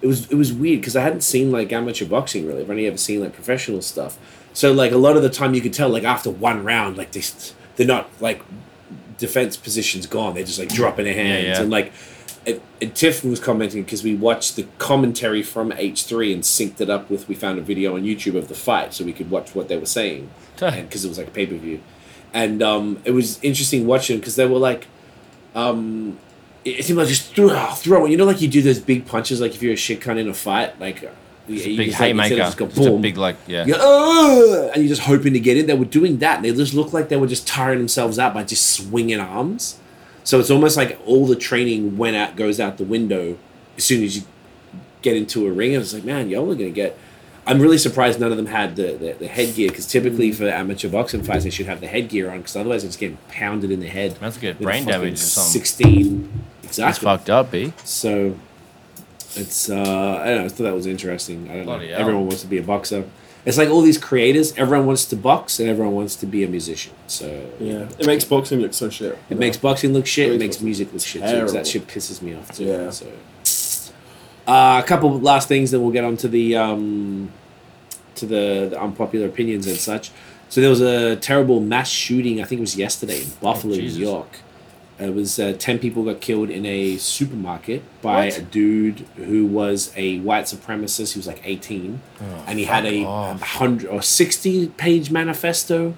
it 0.00 0.06
was 0.06 0.30
it 0.30 0.36
was 0.36 0.52
weird 0.52 0.80
because 0.80 0.96
I 0.96 1.02
hadn't 1.02 1.22
seen 1.22 1.50
like 1.50 1.70
amateur 1.72 2.04
boxing 2.06 2.46
really. 2.46 2.62
I've 2.62 2.70
only 2.70 2.86
ever 2.86 2.96
seen 2.98 3.20
like 3.20 3.32
professional 3.34 3.80
stuff. 3.82 4.18
So 4.54 4.72
like 4.72 4.92
a 4.92 4.96
lot 4.96 5.16
of 5.16 5.22
the 5.22 5.28
time 5.28 5.52
you 5.52 5.60
could 5.60 5.74
tell 5.74 5.90
like 5.90 6.04
after 6.04 6.30
one 6.30 6.64
round 6.64 6.96
like 6.96 7.12
they 7.12 7.22
they're 7.76 7.86
not 7.86 8.08
like 8.20 8.40
defense 9.18 9.56
positions 9.56 10.06
gone. 10.06 10.34
They're 10.34 10.44
just 10.44 10.58
like 10.58 10.68
dropping 10.68 11.04
their 11.04 11.14
hands 11.14 11.58
yeah. 11.58 11.60
and 11.60 11.70
like. 11.70 11.92
And 12.46 12.94
Tiff 12.94 13.24
was 13.24 13.40
commenting 13.40 13.84
because 13.84 14.04
we 14.04 14.14
watched 14.14 14.56
the 14.56 14.66
commentary 14.76 15.42
from 15.42 15.70
H3 15.70 16.34
and 16.34 16.42
synced 16.42 16.78
it 16.78 16.90
up 16.90 17.08
with 17.08 17.26
we 17.26 17.34
found 17.34 17.58
a 17.58 17.62
video 17.62 17.96
on 17.96 18.02
YouTube 18.02 18.36
of 18.36 18.48
the 18.48 18.54
fight 18.54 18.92
so 18.92 19.02
we 19.02 19.14
could 19.14 19.30
watch 19.30 19.54
what 19.54 19.68
they 19.68 19.78
were 19.78 19.86
saying 19.86 20.28
because 20.56 21.06
it 21.06 21.08
was 21.08 21.16
like 21.16 21.28
a 21.28 21.30
pay 21.30 21.46
per 21.46 21.56
view, 21.56 21.80
and 22.34 22.62
um, 22.62 23.00
it 23.06 23.12
was 23.12 23.42
interesting 23.42 23.86
watching 23.86 24.18
because 24.18 24.36
they 24.36 24.46
were 24.46 24.58
like, 24.58 24.86
um, 25.54 26.18
it, 26.66 26.80
it 26.80 26.84
seemed 26.84 26.98
like 26.98 27.08
just 27.08 27.34
throw, 27.34 27.48
throw. 27.70 28.04
You 28.04 28.18
know, 28.18 28.26
like 28.26 28.42
you 28.42 28.48
do 28.48 28.60
those 28.60 28.78
big 28.78 29.06
punches, 29.06 29.40
like 29.40 29.54
if 29.54 29.62
you're 29.62 29.72
a 29.72 29.76
shit 29.76 30.00
cunt 30.00 30.18
in 30.18 30.28
a 30.28 30.34
fight, 30.34 30.78
like 30.78 31.10
It's 31.46 31.66
a 31.66 31.76
big 31.76 31.86
just 31.88 31.98
have- 31.98 32.10
instead 32.10 32.32
of 32.32 32.38
haymaker. 32.38 32.56
go 32.56 32.66
Just 32.68 32.88
a 32.88 32.98
big 32.98 33.16
like 33.16 33.36
yeah. 33.46 33.66
you 33.66 33.74
go, 33.74 33.80
"Ugh," 33.80 34.70
and 34.74 34.82
you're 34.82 34.88
just 34.88 35.02
hoping 35.02 35.34
to 35.34 35.40
get 35.40 35.56
in. 35.56 35.66
They 35.66 35.74
were 35.74 35.84
doing 35.84 36.18
that. 36.18 36.42
They 36.42 36.52
just 36.52 36.74
looked 36.74 36.92
like 36.94 37.08
they 37.08 37.16
were 37.16 37.26
just 37.26 37.46
tiring 37.46 37.78
themselves 37.78 38.18
out 38.18 38.32
by 38.32 38.44
just 38.44 38.70
swinging 38.70 39.20
arms. 39.20 39.78
So 40.24 40.40
it's 40.40 40.50
almost 40.50 40.76
like 40.76 40.98
all 41.04 41.26
the 41.26 41.36
training 41.36 41.98
went 41.98 42.16
out, 42.16 42.34
goes 42.34 42.58
out 42.58 42.78
the 42.78 42.84
window 42.84 43.36
as 43.76 43.84
soon 43.84 44.02
as 44.02 44.16
you 44.16 44.22
get 45.02 45.16
into 45.16 45.46
a 45.46 45.52
ring. 45.52 45.74
And 45.74 45.82
it's 45.82 45.92
like, 45.92 46.04
man, 46.04 46.30
y'all 46.30 46.50
are 46.50 46.54
gonna 46.54 46.70
get. 46.70 46.98
I'm 47.46 47.60
really 47.60 47.76
surprised 47.76 48.18
none 48.20 48.30
of 48.30 48.38
them 48.38 48.46
had 48.46 48.74
the, 48.74 48.92
the, 48.94 49.12
the 49.12 49.28
headgear 49.28 49.68
because 49.68 49.86
typically 49.86 50.30
mm. 50.30 50.34
for 50.34 50.48
amateur 50.48 50.88
boxing 50.88 51.22
fights 51.22 51.44
they 51.44 51.50
should 51.50 51.66
have 51.66 51.82
the 51.82 51.86
headgear 51.86 52.30
on 52.30 52.38
because 52.38 52.56
otherwise 52.56 52.84
it's 52.84 52.96
getting 52.96 53.18
pounded 53.28 53.70
in 53.70 53.80
the 53.80 53.88
head. 53.88 54.16
That's 54.18 54.40
with 54.40 54.58
brain 54.60 54.86
damage. 54.86 55.18
Sixteen, 55.18 56.32
That's 56.62 56.78
exactly. 56.78 57.04
fucked 57.04 57.28
up, 57.28 57.50
B. 57.50 57.74
So 57.84 58.34
it's 59.36 59.68
uh 59.70 59.74
I 59.74 60.26
don't 60.26 60.38
know, 60.38 60.44
I 60.44 60.48
thought 60.48 60.64
that 60.64 60.74
was 60.74 60.86
interesting. 60.86 61.48
I 61.50 61.56
don't 61.56 61.64
Bloody 61.64 61.86
know. 61.88 61.92
hell. 61.92 62.00
Everyone 62.02 62.26
wants 62.26 62.42
to 62.42 62.46
be 62.48 62.58
a 62.58 62.62
boxer. 62.62 63.04
It's 63.46 63.58
like 63.58 63.68
all 63.68 63.82
these 63.82 63.98
creators, 63.98 64.56
everyone 64.56 64.86
wants 64.86 65.04
to 65.06 65.16
box 65.16 65.60
and 65.60 65.68
everyone 65.68 65.94
wants 65.94 66.16
to 66.16 66.26
be 66.26 66.44
a 66.44 66.48
musician. 66.48 66.94
So 67.08 67.26
Yeah, 67.60 67.86
it 67.98 68.06
makes 68.06 68.24
boxing 68.24 68.60
look 68.60 68.72
so 68.72 68.88
shit. 68.88 69.18
it 69.28 69.38
makes 69.38 69.56
boxing 69.58 69.92
look 69.92 70.06
shit, 70.06 70.28
it 70.30 70.34
It 70.36 70.38
makes 70.38 70.56
makes 70.56 70.62
music 70.62 70.92
look 70.94 71.02
shit 71.02 71.22
too, 71.22 71.40
'cause 71.40 71.52
that 71.52 71.66
shit 71.66 71.86
pisses 71.86 72.22
me 72.22 72.34
off 72.34 72.50
too. 72.56 72.64
Yeah. 72.64 72.90
So 72.90 73.06
uh, 74.46 74.80
a 74.82 74.86
couple 74.86 75.14
of 75.16 75.22
last 75.22 75.48
things, 75.48 75.70
then 75.70 75.82
we'll 75.82 75.90
get 75.92 76.04
on 76.04 76.16
to 76.18 76.28
the 76.28 76.56
um, 76.56 77.30
to 78.16 78.26
the, 78.26 78.68
the 78.70 78.80
unpopular 78.80 79.26
opinions 79.26 79.66
and 79.66 79.76
such. 79.76 80.10
So 80.48 80.60
there 80.60 80.70
was 80.70 80.80
a 80.80 81.16
terrible 81.16 81.60
mass 81.60 81.88
shooting. 81.90 82.40
I 82.40 82.44
think 82.44 82.58
it 82.58 82.62
was 82.62 82.76
yesterday 82.76 83.22
in 83.22 83.28
Buffalo, 83.42 83.74
New 83.74 83.80
Jesus. 83.82 83.98
York. 83.98 84.38
It 84.98 85.12
was 85.14 85.38
uh, 85.40 85.54
ten 85.58 85.78
people 85.80 86.04
got 86.04 86.20
killed 86.20 86.50
in 86.50 86.64
a 86.64 86.96
supermarket 86.98 87.82
by 88.00 88.26
What? 88.26 88.38
a 88.38 88.42
dude 88.42 89.00
who 89.16 89.44
was 89.44 89.92
a 89.96 90.18
white 90.20 90.44
supremacist. 90.44 91.14
He 91.14 91.18
was 91.18 91.26
like 91.26 91.40
eighteen, 91.44 92.00
and 92.46 92.58
he 92.58 92.64
had 92.64 92.84
a 92.86 93.04
off. 93.04 93.40
hundred 93.40 93.88
or 93.88 94.02
sixty 94.02 94.68
page 94.68 95.10
manifesto 95.10 95.94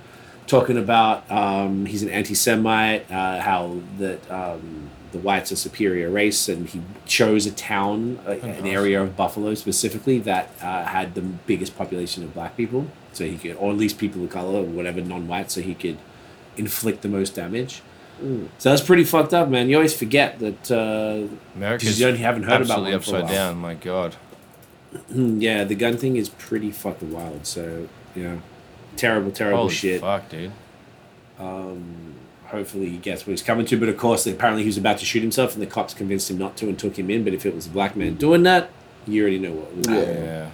talking 0.47 0.79
about 0.79 1.29
um, 1.31 1.87
he's 1.87 2.03
an 2.05 2.09
anti-Semite, 2.09 3.11
uh, 3.11 3.41
how 3.41 3.81
that 3.99 4.31
um, 4.31 4.89
the 5.13 5.19
whites 5.19 5.51
are 5.53 5.57
superior 5.57 6.09
race, 6.09 6.49
and 6.49 6.69
he 6.69 6.81
chose 7.05 7.47
a 7.47 7.51
town, 7.53 8.19
uh, 8.27 8.31
an 8.31 8.67
area 8.67 9.03
of 9.03 9.17
Buffalo 9.17 9.55
specifically 9.55 10.21
that 10.21 10.51
uh, 10.63 10.85
had 10.85 11.15
the 11.15 11.21
biggest 11.21 11.77
population 11.77 12.23
of 12.23 12.33
black 12.33 12.57
people, 12.57 12.87
so 13.13 13.25
he 13.25 13.37
could, 13.37 13.57
or 13.57 13.73
at 13.73 13.77
least 13.77 13.99
people 13.99 14.23
of 14.25 14.31
color, 14.31 14.61
or 14.61 14.63
whatever, 14.65 15.01
non-white, 15.01 15.51
so 15.51 15.61
he 15.61 15.75
could 15.75 15.99
inflict 16.57 17.03
the 17.03 17.09
most 17.09 17.35
damage. 17.35 17.83
So 18.59 18.71
that's 18.71 18.83
pretty 18.83 19.05
fucked 19.05 19.35
up, 19.35 19.49
man. 19.49 19.69
You 19.69 19.77
always 19.77 19.97
forget 19.97 20.39
that. 20.39 20.71
Uh, 20.71 21.35
America's 21.55 22.01
you 22.01 22.07
only 22.07 22.21
haven't 22.21 22.45
heard 22.45 22.63
about 22.63 22.79
absolutely 22.87 22.93
one 22.93 23.01
for 23.03 23.11
a 23.11 23.19
upside 23.19 23.23
while. 23.25 23.33
down. 23.33 23.57
My 23.59 23.75
God. 23.75 24.15
hmm, 25.13 25.41
yeah, 25.41 25.65
the 25.65 25.75
gun 25.75 25.97
thing 25.97 26.17
is 26.17 26.29
pretty 26.31 26.71
fucking 26.71 27.13
wild. 27.13 27.47
So 27.47 27.89
you 28.15 28.23
know, 28.23 28.43
terrible, 28.97 29.31
terrible 29.31 29.59
Holy 29.59 29.75
shit. 29.75 30.01
fuck, 30.01 30.29
dude. 30.29 30.53
Um, 31.39 32.15
hopefully 32.47 32.89
he 32.89 32.97
gets 32.97 33.27
what 33.27 33.33
he's 33.33 33.43
coming 33.43 33.67
to. 33.67 33.79
But 33.79 33.89
of 33.91 33.99
course, 33.99 34.27
apparently 34.27 34.63
he 34.63 34.69
was 34.69 34.79
about 34.79 34.99
to 34.99 35.05
shoot 35.05 35.21
himself, 35.21 35.53
and 35.53 35.63
the 35.63 35.67
cops 35.67 35.93
convinced 35.95 36.31
him 36.31 36.39
not 36.39 36.57
to 36.59 36.69
and 36.69 36.79
took 36.79 36.99
him 36.99 37.11
in. 37.11 37.25
But 37.25 37.35
if 37.35 37.45
it 37.45 37.55
was 37.55 37.67
a 37.67 37.71
black 37.71 37.97
man 37.97 38.15
doing 38.15 38.43
that, 38.45 38.71
you 39.07 39.21
already 39.23 39.39
know 39.39 39.53
what 39.53 39.75
would 39.77 39.87
happen. 39.87 40.25
Yeah. 40.25 40.51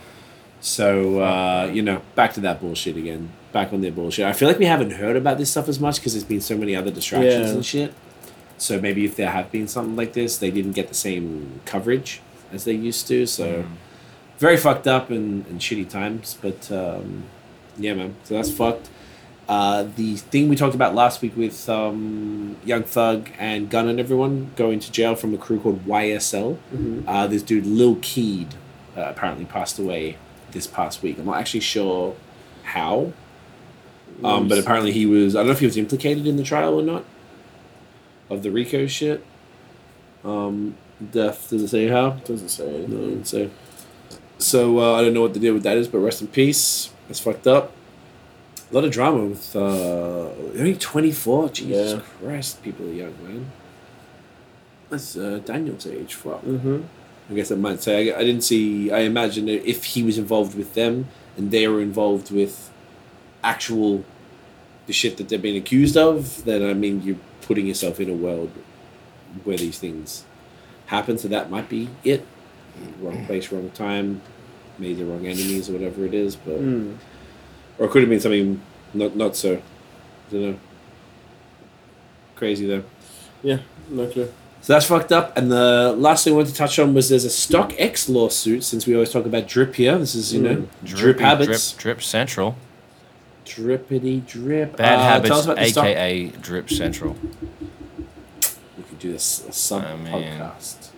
So 0.62 1.20
uh, 1.20 1.68
you 1.72 1.82
know, 1.82 2.00
back 2.14 2.32
to 2.34 2.40
that 2.40 2.60
bullshit 2.60 2.96
again. 2.96 3.30
Back 3.52 3.72
on 3.74 3.82
their 3.82 3.92
bullshit. 3.92 4.24
I 4.24 4.32
feel 4.32 4.48
like 4.48 4.58
we 4.58 4.64
haven't 4.64 4.92
heard 4.92 5.16
about 5.16 5.36
this 5.36 5.50
stuff 5.50 5.68
as 5.68 5.78
much 5.78 5.96
because 5.96 6.14
there's 6.14 6.24
been 6.24 6.40
so 6.40 6.56
many 6.56 6.74
other 6.74 6.90
distractions 6.90 7.48
Yeah. 7.48 7.54
and 7.54 7.66
shit. 7.66 7.94
So 8.56 8.80
maybe 8.80 9.04
if 9.04 9.16
there 9.16 9.28
have 9.30 9.50
been 9.52 9.66
something 9.68 9.96
like 9.96 10.12
this, 10.14 10.38
they 10.38 10.50
didn't 10.50 10.72
get 10.72 10.88
the 10.88 10.94
same 10.94 11.60
coverage 11.66 12.20
as 12.52 12.64
they 12.64 12.72
used 12.72 13.08
to. 13.08 13.26
So 13.26 13.64
very 14.38 14.56
fucked 14.56 14.86
up 14.86 15.10
and, 15.10 15.44
and 15.48 15.60
shitty 15.60 15.90
times. 15.90 16.38
But 16.40 16.70
um, 16.70 17.24
yeah, 17.76 17.94
man. 17.94 18.14
So 18.24 18.34
that's 18.34 18.50
fucked. 18.52 18.88
Uh, 19.48 19.82
the 19.96 20.14
thing 20.16 20.48
we 20.48 20.54
talked 20.54 20.76
about 20.76 20.94
last 20.94 21.20
week 21.20 21.36
with 21.36 21.68
um, 21.68 22.56
Young 22.64 22.84
Thug 22.84 23.28
and 23.38 23.68
Gunna 23.68 23.90
and 23.90 24.00
everyone 24.00 24.52
going 24.54 24.78
to 24.78 24.92
jail 24.92 25.16
from 25.16 25.34
a 25.34 25.38
crew 25.38 25.58
called 25.60 25.84
YSL. 25.84 26.56
Uh, 27.06 27.26
this 27.26 27.42
dude 27.42 27.66
Lil 27.66 27.96
Keed 28.00 28.54
uh, 28.96 29.02
apparently 29.02 29.44
passed 29.44 29.78
away 29.80 30.16
this 30.52 30.66
past 30.66 31.02
week. 31.02 31.18
I'm 31.18 31.26
not 31.26 31.36
actually 31.38 31.60
sure 31.60 32.14
how. 32.62 33.12
Um, 34.22 34.46
but 34.48 34.58
apparently 34.58 34.92
he 34.92 35.04
was. 35.06 35.34
I 35.34 35.40
don't 35.40 35.46
know 35.48 35.52
if 35.52 35.60
he 35.60 35.66
was 35.66 35.76
implicated 35.76 36.26
in 36.26 36.36
the 36.36 36.42
trial 36.44 36.74
or 36.78 36.82
not. 36.82 37.04
Of 38.30 38.42
the 38.42 38.50
RICO 38.50 38.86
shit. 38.86 39.24
Um, 40.24 40.76
death 41.10 41.50
does 41.50 41.62
it 41.62 41.68
say 41.68 41.88
how? 41.88 42.10
Doesn't 42.10 42.48
say 42.48 42.68
anything. 42.76 43.18
No, 43.18 43.22
so, 43.24 43.50
so 44.38 44.78
uh, 44.78 44.94
I 44.94 45.02
don't 45.02 45.12
know 45.14 45.22
what 45.22 45.34
the 45.34 45.40
deal 45.40 45.54
with 45.54 45.64
that 45.64 45.76
is, 45.76 45.88
but 45.88 45.98
rest 45.98 46.20
in 46.20 46.28
peace. 46.28 46.90
That's 47.08 47.18
fucked 47.20 47.46
up. 47.46 47.72
A 48.70 48.74
lot 48.74 48.84
of 48.84 48.90
drama 48.92 49.24
with 49.26 49.54
uh, 49.56 50.30
only 50.58 50.76
twenty 50.76 51.10
four. 51.12 51.48
Jesus 51.48 51.94
Yeah. 51.94 52.00
Christ, 52.20 52.62
people 52.62 52.86
are 52.88 52.92
young, 52.92 53.14
man. 53.24 53.50
That's 54.88 55.16
uh, 55.16 55.40
Daniel's 55.44 55.86
age. 55.86 56.14
Fuck. 56.14 56.42
Mm-hmm. 56.42 56.82
I 57.30 57.34
guess 57.34 57.50
I 57.52 57.54
might 57.56 57.82
say 57.82 58.12
I, 58.12 58.18
I 58.18 58.24
didn't 58.24 58.42
see. 58.42 58.90
I 58.90 59.00
imagine 59.00 59.48
if 59.48 59.84
he 59.84 60.02
was 60.02 60.18
involved 60.18 60.56
with 60.56 60.74
them 60.74 61.08
and 61.36 61.50
they 61.50 61.66
were 61.68 61.80
involved 61.80 62.30
with 62.30 62.70
actual 63.42 64.04
the 64.86 64.92
shit 64.92 65.16
that 65.16 65.28
they're 65.28 65.38
being 65.38 65.56
accused 65.56 65.96
of, 65.96 66.44
then 66.44 66.62
I 66.62 66.74
mean 66.74 67.02
you're 67.02 67.16
putting 67.42 67.66
yourself 67.66 68.00
in 68.00 68.10
a 68.10 68.14
world 68.14 68.50
where 69.44 69.56
these 69.56 69.78
things 69.78 70.24
happen. 70.86 71.16
So 71.18 71.28
that 71.28 71.50
might 71.50 71.68
be 71.68 71.88
it. 72.04 72.26
Wrong 73.00 73.24
place, 73.26 73.50
wrong 73.52 73.70
time, 73.70 74.20
made 74.78 74.98
the 74.98 75.04
wrong 75.04 75.26
enemies 75.26 75.68
or 75.70 75.74
whatever 75.74 76.04
it 76.04 76.14
is. 76.14 76.36
But 76.36 76.58
Mm. 76.60 76.96
or 77.78 77.86
it 77.86 77.90
could 77.90 78.02
have 78.02 78.10
been 78.10 78.20
something 78.20 78.60
not 78.94 79.14
not 79.16 79.36
so. 79.36 79.54
I 79.54 80.32
don't 80.32 80.42
know. 80.42 80.58
Crazy 82.34 82.66
though. 82.66 82.82
Yeah, 83.42 83.58
no 83.88 84.06
clue. 84.06 84.30
So 84.62 84.72
that's 84.74 84.86
fucked 84.86 85.10
up. 85.12 85.36
And 85.36 85.50
the 85.50 85.92
last 85.98 86.22
thing 86.24 86.32
I 86.34 86.36
wanted 86.36 86.50
to 86.50 86.54
touch 86.54 86.78
on 86.78 86.94
was 86.94 87.08
there's 87.08 87.24
a 87.24 87.28
StockX 87.28 88.08
lawsuit. 88.08 88.62
Since 88.64 88.86
we 88.86 88.94
always 88.94 89.10
talk 89.10 89.26
about 89.26 89.48
drip 89.48 89.74
here, 89.74 89.98
this 89.98 90.14
is 90.14 90.32
you 90.32 90.40
know 90.40 90.54
Mm. 90.56 90.66
drip 90.84 91.00
Drippy, 91.16 91.24
habits, 91.24 91.72
Drip, 91.72 91.80
drip 91.98 92.02
Central. 92.02 92.54
drippity 93.44 94.24
drip. 94.24 94.76
Bad 94.76 94.98
Uh, 94.98 95.02
habits, 95.02 95.28
Tell 95.30 95.38
us 95.40 95.44
about 95.46 95.56
the 95.58 95.68
stock. 95.68 95.84
aka 95.86 96.26
Drip 96.40 96.70
Central. 96.70 97.16
We 98.78 98.84
could 98.88 98.98
do 99.00 99.12
this 99.12 99.44
a 99.48 99.52
sub 99.52 99.84
I 99.84 99.96
mean- 99.96 100.12
podcast. 100.12 100.88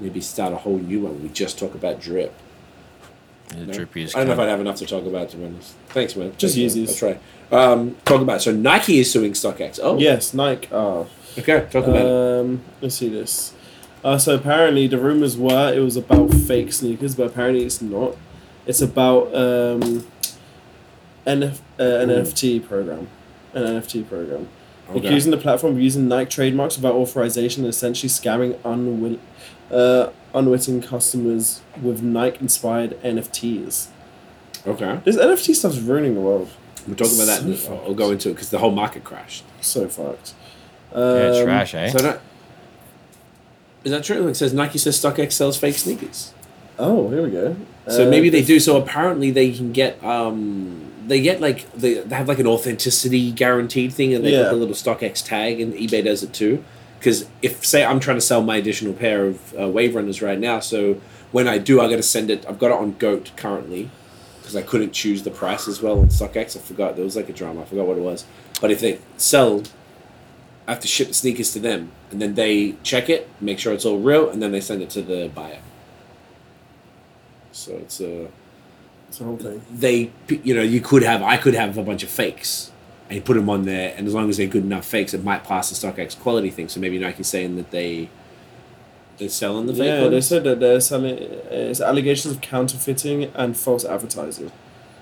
Maybe 0.00 0.20
start 0.20 0.52
a 0.52 0.56
whole 0.56 0.78
new 0.78 1.00
one. 1.00 1.22
We 1.22 1.28
just 1.28 1.58
talk 1.58 1.74
about 1.74 2.00
drip. 2.00 2.32
The 3.50 3.66
No? 3.66 3.72
drippy 3.72 4.04
is 4.04 4.14
I 4.14 4.18
don't 4.18 4.28
know 4.28 4.34
if 4.34 4.38
I'd 4.40 4.48
have 4.48 4.60
enough 4.60 4.76
to 4.76 4.86
talk 4.86 5.04
about. 5.06 5.28
To 5.30 5.36
be 5.36 5.44
honest. 5.46 5.74
Thanks, 5.88 6.14
man. 6.16 6.32
Just 6.38 6.54
Thanks, 6.56 6.74
man. 6.76 6.84
Yeezys. 6.84 6.86
That's 6.88 7.02
right. 7.02 7.20
Um, 7.52 7.96
talk 8.04 8.20
about 8.20 8.40
so 8.42 8.52
Nike 8.52 8.98
is 9.00 9.10
suing 9.10 9.32
StockX. 9.32 9.80
Oh, 9.82 9.98
Yes, 9.98 10.32
Nike. 10.34 10.68
Oh, 10.72 11.08
Okay, 11.38 11.66
talk 11.70 11.84
about 11.86 11.96
it. 11.96 12.40
um, 12.40 12.62
let's 12.80 12.94
see 12.96 13.08
this. 13.08 13.52
Uh, 14.04 14.16
so 14.18 14.34
apparently 14.34 14.86
the 14.86 14.98
rumors 14.98 15.36
were 15.36 15.72
it 15.74 15.80
was 15.80 15.96
about 15.96 16.32
fake 16.32 16.72
sneakers, 16.72 17.14
but 17.14 17.26
apparently 17.26 17.64
it's 17.64 17.82
not. 17.82 18.16
It's 18.66 18.80
about 18.80 19.34
um, 19.34 20.06
NF, 21.26 21.58
uh, 21.78 21.82
an 21.82 22.10
Ooh. 22.10 22.22
NFT 22.22 22.66
program, 22.66 23.08
an 23.52 23.62
NFT 23.64 24.08
program. 24.08 24.48
Okay. 24.90 25.06
accusing 25.06 25.30
the 25.30 25.36
platform 25.36 25.74
of 25.74 25.80
using 25.80 26.08
Nike 26.08 26.30
trademarks 26.30 26.76
without 26.76 26.94
authorization 26.94 27.62
and 27.64 27.70
essentially 27.70 28.10
scamming 28.10 28.54
unwill- 28.62 29.20
uh, 29.70 30.10
unwitting 30.34 30.82
customers 30.82 31.60
with 31.82 32.02
Nike-inspired 32.02 33.00
NFTs. 33.02 33.88
Okay, 34.66 35.00
This 35.04 35.16
NFT 35.16 35.54
stuff's 35.54 35.78
ruining 35.78 36.14
the 36.14 36.20
world. 36.20 36.48
we'll 36.86 36.96
talk 36.96 37.08
about 37.12 37.26
that. 37.26 37.40
So 37.40 37.46
in- 37.46 37.54
fucked. 37.56 37.86
I'll 37.86 37.94
go 37.94 38.10
into 38.10 38.30
it 38.30 38.34
because 38.34 38.50
the 38.50 38.58
whole 38.58 38.70
market 38.72 39.04
crashed. 39.04 39.44
So 39.60 39.88
fucked. 39.88 40.34
of, 40.92 41.34
yeah, 41.34 41.38
Um, 41.40 41.44
trash, 41.46 41.74
eh? 41.74 41.88
So 41.90 41.98
that 41.98 42.20
is 43.84 43.92
that 43.92 44.04
true? 44.04 44.26
It 44.28 44.34
says 44.36 44.52
Nike 44.52 44.78
says 44.78 45.00
StockX 45.00 45.32
sells 45.32 45.56
fake 45.56 45.76
sneakers. 45.76 46.32
Oh, 46.78 47.08
here 47.10 47.22
we 47.22 47.30
go. 47.30 47.56
So 47.88 48.06
Uh, 48.06 48.10
maybe 48.10 48.28
they 48.28 48.42
do. 48.42 48.60
So 48.60 48.76
apparently 48.76 49.30
they 49.30 49.52
can 49.52 49.72
get 49.72 50.02
um 50.04 50.86
they 51.06 51.20
get 51.20 51.40
like 51.40 51.70
they, 51.72 51.94
they 51.94 52.14
have 52.14 52.28
like 52.28 52.38
an 52.38 52.46
authenticity 52.46 53.30
guaranteed 53.32 53.92
thing, 53.92 54.12
and 54.14 54.24
they 54.24 54.32
Yeah. 54.32 54.44
put 54.44 54.50
the 54.50 54.56
little 54.56 54.74
StockX 54.74 55.24
tag, 55.24 55.60
and 55.60 55.72
eBay 55.74 56.04
does 56.04 56.22
it 56.22 56.32
too. 56.32 56.62
Because 57.00 57.26
if 57.42 57.64
say 57.64 57.84
I'm 57.84 57.98
trying 57.98 58.18
to 58.18 58.20
sell 58.20 58.42
my 58.42 58.56
additional 58.56 58.92
pair 58.92 59.24
of 59.26 59.58
uh, 59.58 59.68
Wave 59.68 59.94
Runners 59.96 60.20
right 60.22 60.38
now, 60.38 60.60
so 60.60 61.00
when 61.32 61.48
I 61.48 61.56
do, 61.58 61.80
I 61.80 61.88
got 61.88 61.96
to 61.96 62.02
send 62.02 62.30
it. 62.30 62.44
I've 62.46 62.58
got 62.58 62.66
it 62.66 62.74
on 62.76 62.92
Goat 62.98 63.32
currently 63.36 63.90
because 64.40 64.54
I 64.54 64.62
couldn't 64.62 64.92
choose 64.92 65.22
the 65.22 65.30
price 65.30 65.66
as 65.66 65.80
well 65.80 65.98
on 65.98 66.08
StockX. 66.08 66.56
I 66.56 66.60
forgot 66.60 66.96
there 66.96 67.04
was 67.04 67.16
like 67.16 67.28
a 67.30 67.32
drama. 67.32 67.62
I 67.62 67.64
forgot 67.64 67.86
what 67.86 67.96
it 67.96 68.02
was. 68.02 68.26
But 68.60 68.70
if 68.70 68.80
they 68.80 68.98
sell, 69.16 69.62
I 70.68 70.72
have 70.72 70.80
to 70.80 70.88
ship 70.88 71.08
the 71.08 71.14
sneakers 71.14 71.52
to 71.54 71.58
them, 71.58 71.90
and 72.10 72.20
then 72.20 72.34
they 72.34 72.74
check 72.82 73.08
it, 73.08 73.28
make 73.40 73.58
sure 73.58 73.72
it's 73.72 73.86
all 73.86 73.98
real, 73.98 74.28
and 74.28 74.42
then 74.42 74.52
they 74.52 74.60
send 74.60 74.82
it 74.82 74.90
to 74.90 75.00
the 75.02 75.30
buyer. 75.34 75.60
So 77.52 77.76
it's 77.76 78.00
a 78.00 78.28
It's 79.08 79.18
the 79.18 79.24
whole 79.24 79.38
thing. 79.38 79.62
they 79.72 80.10
you 80.28 80.54
know 80.54 80.62
you 80.62 80.80
could 80.80 81.02
have 81.02 81.22
I 81.22 81.38
could 81.38 81.54
have 81.54 81.78
a 81.78 81.82
bunch 81.82 82.02
of 82.02 82.10
fakes 82.10 82.69
and 83.10 83.16
you 83.16 83.22
put 83.22 83.34
them 83.34 83.50
on 83.50 83.64
there 83.64 83.92
and 83.96 84.06
as 84.06 84.14
long 84.14 84.28
as 84.30 84.36
they're 84.36 84.46
good 84.46 84.62
enough 84.64 84.86
fakes 84.86 85.12
it 85.12 85.24
might 85.24 85.42
pass 85.42 85.68
the 85.68 85.74
StockX 85.74 86.18
quality 86.18 86.48
thing 86.48 86.68
so 86.68 86.78
maybe 86.80 86.96
Nike's 86.98 87.26
saying 87.26 87.56
that 87.56 87.70
they 87.72 88.08
they're 89.18 89.28
selling 89.28 89.66
the 89.66 89.74
fake 89.74 89.86
Yeah, 89.86 90.08
they 90.08 90.20
said 90.22 90.44
that 90.44 90.60
they're 90.60 90.80
selling. 90.80 91.18
Uh, 91.18 91.38
it's 91.50 91.80
allegations 91.80 92.34
of 92.34 92.40
counterfeiting 92.40 93.24
and 93.34 93.54
false 93.54 93.84
advertising. 93.84 94.50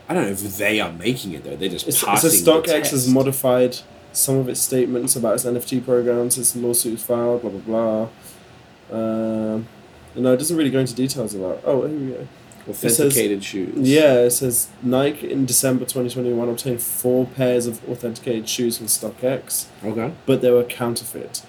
I 0.08 0.14
don't 0.14 0.24
know 0.24 0.30
if 0.30 0.56
they 0.56 0.80
are 0.80 0.90
making 0.90 1.34
it 1.34 1.44
though 1.44 1.54
they're 1.54 1.68
just 1.68 1.86
It's, 1.86 2.02
it 2.02 2.06
passing 2.06 2.44
the 2.44 2.50
StockX 2.50 2.90
has 2.90 3.08
modified 3.08 3.76
some 4.12 4.36
of 4.36 4.48
its 4.48 4.60
statements 4.60 5.14
about 5.14 5.34
its 5.34 5.44
NFT 5.44 5.84
programs 5.84 6.34
since 6.34 6.52
the 6.52 6.60
lawsuit 6.60 6.98
filed. 6.98 7.42
Blah 7.42 7.50
blah 7.50 7.60
blah. 7.60 8.98
Um, 8.98 9.68
no, 10.16 10.32
it 10.32 10.38
doesn't 10.38 10.56
really 10.56 10.70
go 10.70 10.80
into 10.80 10.94
details 10.94 11.34
about. 11.34 11.60
Oh, 11.64 11.86
here 11.86 11.98
we 11.98 12.06
go. 12.12 12.28
Authenticated 12.68 13.42
shoes 13.44 13.88
Yeah, 13.88 14.14
it 14.20 14.30
says 14.30 14.68
Nike 14.82 15.30
in 15.30 15.46
December 15.46 15.84
2021 15.84 16.48
obtained 16.48 16.82
four 16.82 17.26
pairs 17.26 17.66
of 17.66 17.86
authenticated 17.88 18.48
shoes 18.48 18.78
from 18.78 18.86
StockX, 18.86 19.66
okay 19.84 20.12
but 20.26 20.40
they 20.42 20.50
were 20.50 20.64
counterfeit. 20.64 21.42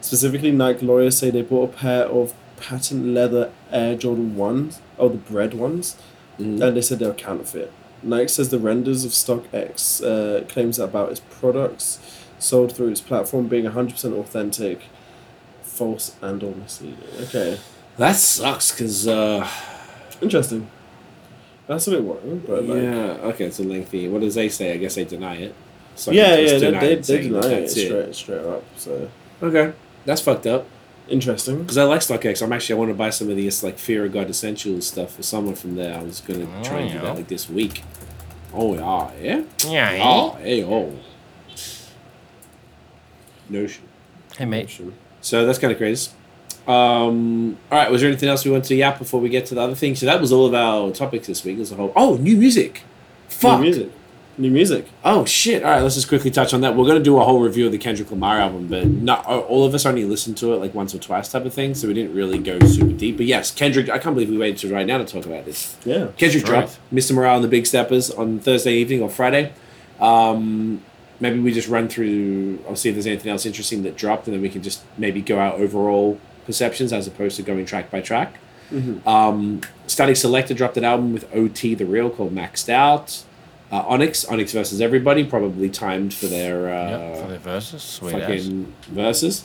Specifically, 0.00 0.50
Nike 0.50 0.86
lawyers 0.86 1.18
say 1.18 1.30
they 1.30 1.42
bought 1.42 1.70
a 1.74 1.76
pair 1.76 2.04
of 2.06 2.32
patent 2.56 3.06
leather 3.08 3.50
Air 3.70 3.96
Jordan 3.96 4.34
1s, 4.36 4.78
oh, 4.98 5.08
the 5.08 5.16
bread 5.18 5.54
ones, 5.54 5.96
Mhm. 6.38 6.60
and 6.62 6.76
they 6.76 6.80
said 6.82 6.98
they 7.00 7.06
were 7.06 7.12
counterfeit. 7.14 7.70
Nike 8.02 8.28
says 8.28 8.48
the 8.48 8.58
renders 8.58 9.04
of 9.04 9.10
StockX 9.12 10.02
uh, 10.02 10.44
claims 10.46 10.78
about 10.78 11.10
its 11.10 11.20
products 11.20 11.98
sold 12.38 12.74
through 12.74 12.88
its 12.88 13.00
platform 13.02 13.46
being 13.48 13.66
100% 13.66 14.14
authentic, 14.18 14.80
false, 15.62 16.12
and 16.22 16.42
or 16.42 16.54
misleading. 16.54 16.96
Okay, 17.22 17.58
that 17.98 18.16
sucks 18.16 18.72
because 18.72 19.06
uh, 19.06 19.46
interesting. 20.20 20.68
That's 21.66 21.86
a 21.86 21.90
bit 21.92 22.02
worrying, 22.02 22.42
but 22.46 22.64
like. 22.64 22.82
yeah 22.82 23.28
okay 23.30 23.44
it's 23.44 23.60
a 23.60 23.62
lengthy 23.62 24.08
what 24.08 24.22
does 24.22 24.34
they 24.34 24.48
say 24.48 24.72
I 24.72 24.76
guess 24.76 24.96
they 24.96 25.04
deny 25.04 25.36
it 25.36 25.54
StockX 25.96 26.12
yeah, 26.14 26.36
yeah, 26.36 26.58
they, 26.58 26.70
they, 26.70 26.94
they 26.96 27.22
deny 27.22 27.38
it 27.38 27.60
that's 27.60 27.72
straight, 27.72 28.14
straight 28.14 28.44
up. 28.44 28.64
So 28.76 29.10
okay 29.42 29.72
that's 30.04 30.20
fucked 30.20 30.46
up 30.46 30.66
interesting. 31.08 31.58
Because 31.58 31.76
I 31.76 31.84
like 31.84 32.00
StockX. 32.00 32.42
I'm 32.42 32.52
actually 32.52 32.76
I 32.76 32.78
want 32.78 32.90
to 32.90 32.94
buy 32.94 33.10
some 33.10 33.30
of 33.30 33.36
these 33.36 33.62
like 33.62 33.78
Fear 33.78 34.06
of 34.06 34.12
God 34.12 34.30
Essentials 34.30 34.86
stuff 34.86 35.16
for 35.16 35.22
someone 35.22 35.54
from 35.56 35.74
there. 35.74 35.98
I 35.98 36.02
was 36.02 36.20
gonna 36.20 36.46
Oh, 36.46 36.62
try 36.64 36.80
and 36.80 36.92
do 36.92 36.98
that 37.00 37.16
like 37.16 37.28
this 37.28 37.48
week. 37.50 37.82
Oh 38.54 38.74
yeah, 38.74 39.10
yeah. 39.20 39.42
Yeah, 39.66 39.90
eh? 39.90 40.00
Oh 40.02 40.30
hey 40.40 40.64
oh. 40.64 40.96
Notion. 43.48 43.84
Hey, 44.38 44.44
mate. 44.44 44.80
So 45.20 45.44
that's 45.44 45.58
kind 45.58 45.72
of 45.72 45.78
crazy. 45.78 46.10
Um, 46.66 47.56
all 47.70 47.78
right. 47.78 47.90
Was 47.90 48.00
there 48.00 48.10
anything 48.10 48.28
else 48.28 48.44
we 48.44 48.50
want 48.50 48.64
to 48.66 48.74
yap 48.74 48.98
before 48.98 49.20
we 49.20 49.28
get 49.28 49.46
to 49.46 49.54
the 49.54 49.60
other 49.60 49.74
thing? 49.74 49.96
So 49.96 50.06
that 50.06 50.20
was 50.20 50.32
all 50.32 50.46
of 50.46 50.54
our 50.54 50.90
topics 50.92 51.26
this 51.26 51.44
week 51.44 51.58
as 51.58 51.72
a 51.72 51.76
whole. 51.76 51.92
Oh, 51.96 52.16
new 52.16 52.36
music. 52.36 52.82
Fuck. 53.28 53.58
New 53.58 53.64
music. 53.64 53.90
New 54.38 54.50
music. 54.50 54.86
Oh 55.04 55.26
shit! 55.26 55.62
All 55.62 55.70
right, 55.70 55.82
let's 55.82 55.96
just 55.96 56.08
quickly 56.08 56.30
touch 56.30 56.54
on 56.54 56.62
that. 56.62 56.74
We're 56.74 56.86
gonna 56.86 57.00
do 57.00 57.18
a 57.18 57.24
whole 57.24 57.40
review 57.40 57.66
of 57.66 57.72
the 57.72 57.78
Kendrick 57.78 58.10
Lamar 58.10 58.38
album, 58.38 58.68
but 58.68 58.86
not 58.86 59.26
all 59.26 59.66
of 59.66 59.74
us 59.74 59.84
only 59.84 60.04
listened 60.04 60.38
to 60.38 60.54
it 60.54 60.56
like 60.56 60.72
once 60.72 60.94
or 60.94 60.98
twice, 60.98 61.30
type 61.30 61.44
of 61.44 61.52
thing. 61.52 61.74
So 61.74 61.88
we 61.88 61.92
didn't 61.92 62.14
really 62.14 62.38
go 62.38 62.58
super 62.60 62.92
deep. 62.92 63.18
But 63.18 63.26
yes, 63.26 63.50
Kendrick. 63.50 63.90
I 63.90 63.98
can't 63.98 64.14
believe 64.14 64.30
we 64.30 64.38
waited 64.38 64.58
to 64.60 64.72
right 64.72 64.86
now 64.86 64.96
to 64.96 65.04
talk 65.04 65.26
about 65.26 65.44
this. 65.44 65.76
Yeah. 65.84 66.08
Kendrick 66.16 66.44
dropped 66.44 66.78
Mr. 66.90 67.12
Morale 67.12 67.34
and 67.36 67.44
the 67.44 67.48
Big 67.48 67.66
Steppers 67.66 68.10
on 68.10 68.38
Thursday 68.38 68.72
evening 68.74 69.02
or 69.02 69.10
Friday. 69.10 69.52
Um, 70.00 70.80
maybe 71.18 71.38
we 71.40 71.52
just 71.52 71.68
run 71.68 71.88
through. 71.88 72.64
I'll 72.66 72.76
see 72.76 72.88
if 72.88 72.94
there's 72.94 73.06
anything 73.06 73.30
else 73.30 73.44
interesting 73.44 73.82
that 73.82 73.96
dropped, 73.96 74.26
and 74.26 74.34
then 74.34 74.40
we 74.40 74.48
can 74.48 74.62
just 74.62 74.82
maybe 74.96 75.20
go 75.20 75.38
out 75.38 75.56
overall 75.56 76.18
perceptions 76.50 76.92
as 76.92 77.06
opposed 77.06 77.36
to 77.36 77.42
going 77.42 77.64
track 77.66 77.90
by 77.90 78.00
track. 78.00 78.38
Mhm. 78.72 79.04
Um, 79.06 79.60
Statik 79.88 80.16
Selektah 80.16 80.54
dropped 80.56 80.76
an 80.76 80.84
album 80.84 81.12
with 81.12 81.24
OT 81.34 81.74
The 81.74 81.86
Real 81.86 82.10
called 82.10 82.34
Maxed 82.34 82.68
Out. 82.68 83.22
Uh, 83.72 83.84
Onyx, 83.86 84.24
Onyx 84.24 84.52
versus 84.52 84.80
Everybody, 84.80 85.22
probably 85.24 85.68
timed 85.68 86.12
for 86.12 86.26
their 86.26 86.56
uh, 86.72 86.90
Yep, 86.90 87.22
for 87.22 87.28
the 87.32 87.38
verses. 87.38 87.82
Sweet 87.82 88.14
as. 88.14 88.20
fucking 88.44 88.72
verses. 88.90 89.44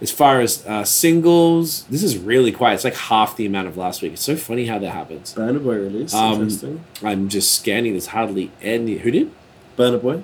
As 0.00 0.10
far 0.12 0.40
as 0.40 0.64
uh, 0.66 0.84
singles, 0.84 1.84
this 1.90 2.02
is 2.02 2.16
really 2.18 2.52
quiet. 2.52 2.74
It's 2.76 2.84
like 2.84 2.94
half 2.94 3.36
the 3.36 3.44
amount 3.46 3.66
of 3.68 3.76
last 3.76 4.00
week. 4.00 4.12
It's 4.12 4.22
so 4.22 4.36
funny 4.36 4.66
how 4.66 4.78
that 4.78 4.90
happens. 4.90 5.34
Burna 5.34 5.62
Boy 5.62 5.74
release. 5.76 6.14
Um, 6.14 6.34
interesting. 6.34 6.84
I'm 7.02 7.28
just 7.28 7.52
scanning. 7.52 7.92
There's 7.92 8.06
hardly 8.08 8.50
any. 8.62 8.98
Who 8.98 9.10
did? 9.10 9.30
Burna 9.76 10.00
Boy. 10.00 10.22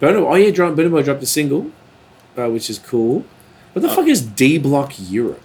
Bono. 0.00 0.26
Oh 0.28 0.34
yeah, 0.36 0.50
Drum- 0.50 0.74
Burna 0.76 0.90
Boy 0.90 1.02
dropped 1.02 1.22
a 1.22 1.26
single, 1.26 1.70
uh, 2.38 2.48
which 2.48 2.70
is 2.70 2.78
cool. 2.78 3.24
What 3.74 3.82
the 3.82 3.88
Uh, 3.88 3.94
fuck 3.94 4.06
is 4.08 4.22
D 4.22 4.56
Block 4.58 4.94
Europe? 4.98 5.42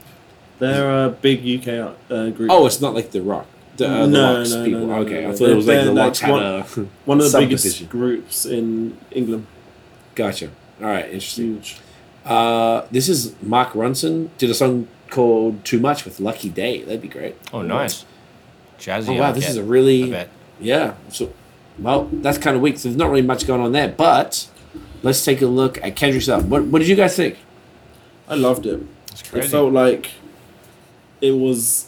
They're 0.60 1.06
a 1.06 1.10
big 1.10 1.40
UK 1.68 1.96
uh, 2.10 2.30
group. 2.30 2.50
Oh, 2.52 2.66
it's 2.66 2.80
not 2.82 2.94
like 2.94 3.12
The 3.12 3.22
Rock. 3.22 3.46
The, 3.78 3.88
uh, 3.90 4.06
the 4.06 4.08
No, 4.08 4.34
Lox 4.36 4.52
no, 4.52 4.58
no, 4.60 4.66
people. 4.66 4.88
no, 4.88 4.94
okay, 5.00 5.22
no, 5.24 5.30
I 5.30 5.36
thought 5.36 5.50
it 5.50 5.56
was 5.56 5.68
like 5.68 5.84
the 5.84 5.92
like 5.92 6.06
Lox 6.06 6.20
had 6.20 6.32
one- 6.32 6.44
a. 6.44 6.62
One 7.06 7.20
of 7.22 7.32
the 7.32 7.40
biggest 7.40 7.64
subdivision. 7.64 7.88
groups 7.88 8.46
in 8.46 8.98
England. 9.12 9.48
Gotcha. 10.16 10.50
All 10.82 10.88
right, 10.88 11.06
interesting. 11.06 11.56
Huge. 11.56 11.78
Uh, 12.24 12.86
this 12.90 13.10
is 13.10 13.36
Mark 13.42 13.74
Ronson 13.74 14.30
did 14.38 14.50
a 14.50 14.54
song 14.54 14.88
called 15.10 15.64
"Too 15.66 15.80
Much" 15.80 16.06
with 16.06 16.20
Lucky 16.20 16.50
Daye. 16.50 16.84
That'd 16.84 17.02
be 17.02 17.08
great. 17.10 17.36
Oh, 17.54 17.62
nice. 17.62 18.06
Jazzy. 18.80 19.10
Oh 19.10 19.14
wow, 19.14 19.20
like 19.28 19.36
this 19.36 19.46
it. 19.46 19.50
is 19.52 19.58
a 19.58 19.62
I 19.62 19.66
really 19.66 20.10
bet. 20.10 20.30
yeah. 20.60 20.94
So, 21.10 21.32
well, 21.78 22.10
that's 22.12 22.38
kind 22.38 22.56
of 22.56 22.62
weak. 22.62 22.78
So 22.78 22.88
there's 22.90 22.98
not 22.98 23.10
really 23.10 23.22
much 23.22 23.46
going 23.46 23.62
on 23.62 23.74
there. 23.74 23.90
But 23.90 24.48
let's 25.04 25.24
take 25.24 25.42
a 25.42 25.46
look 25.48 25.82
at 25.84 25.96
Kendrick's 25.96 26.28
album. 26.30 26.50
What 26.50 26.64
What 26.66 26.80
did 26.80 26.88
you 26.88 26.96
guys 26.96 27.16
think? 27.16 27.38
I 28.28 28.36
loved 28.36 28.66
it. 28.66 28.82
It's 29.12 29.22
It 29.34 29.46
felt 29.46 29.72
like 29.74 30.12
it 31.28 31.36
was 31.46 31.88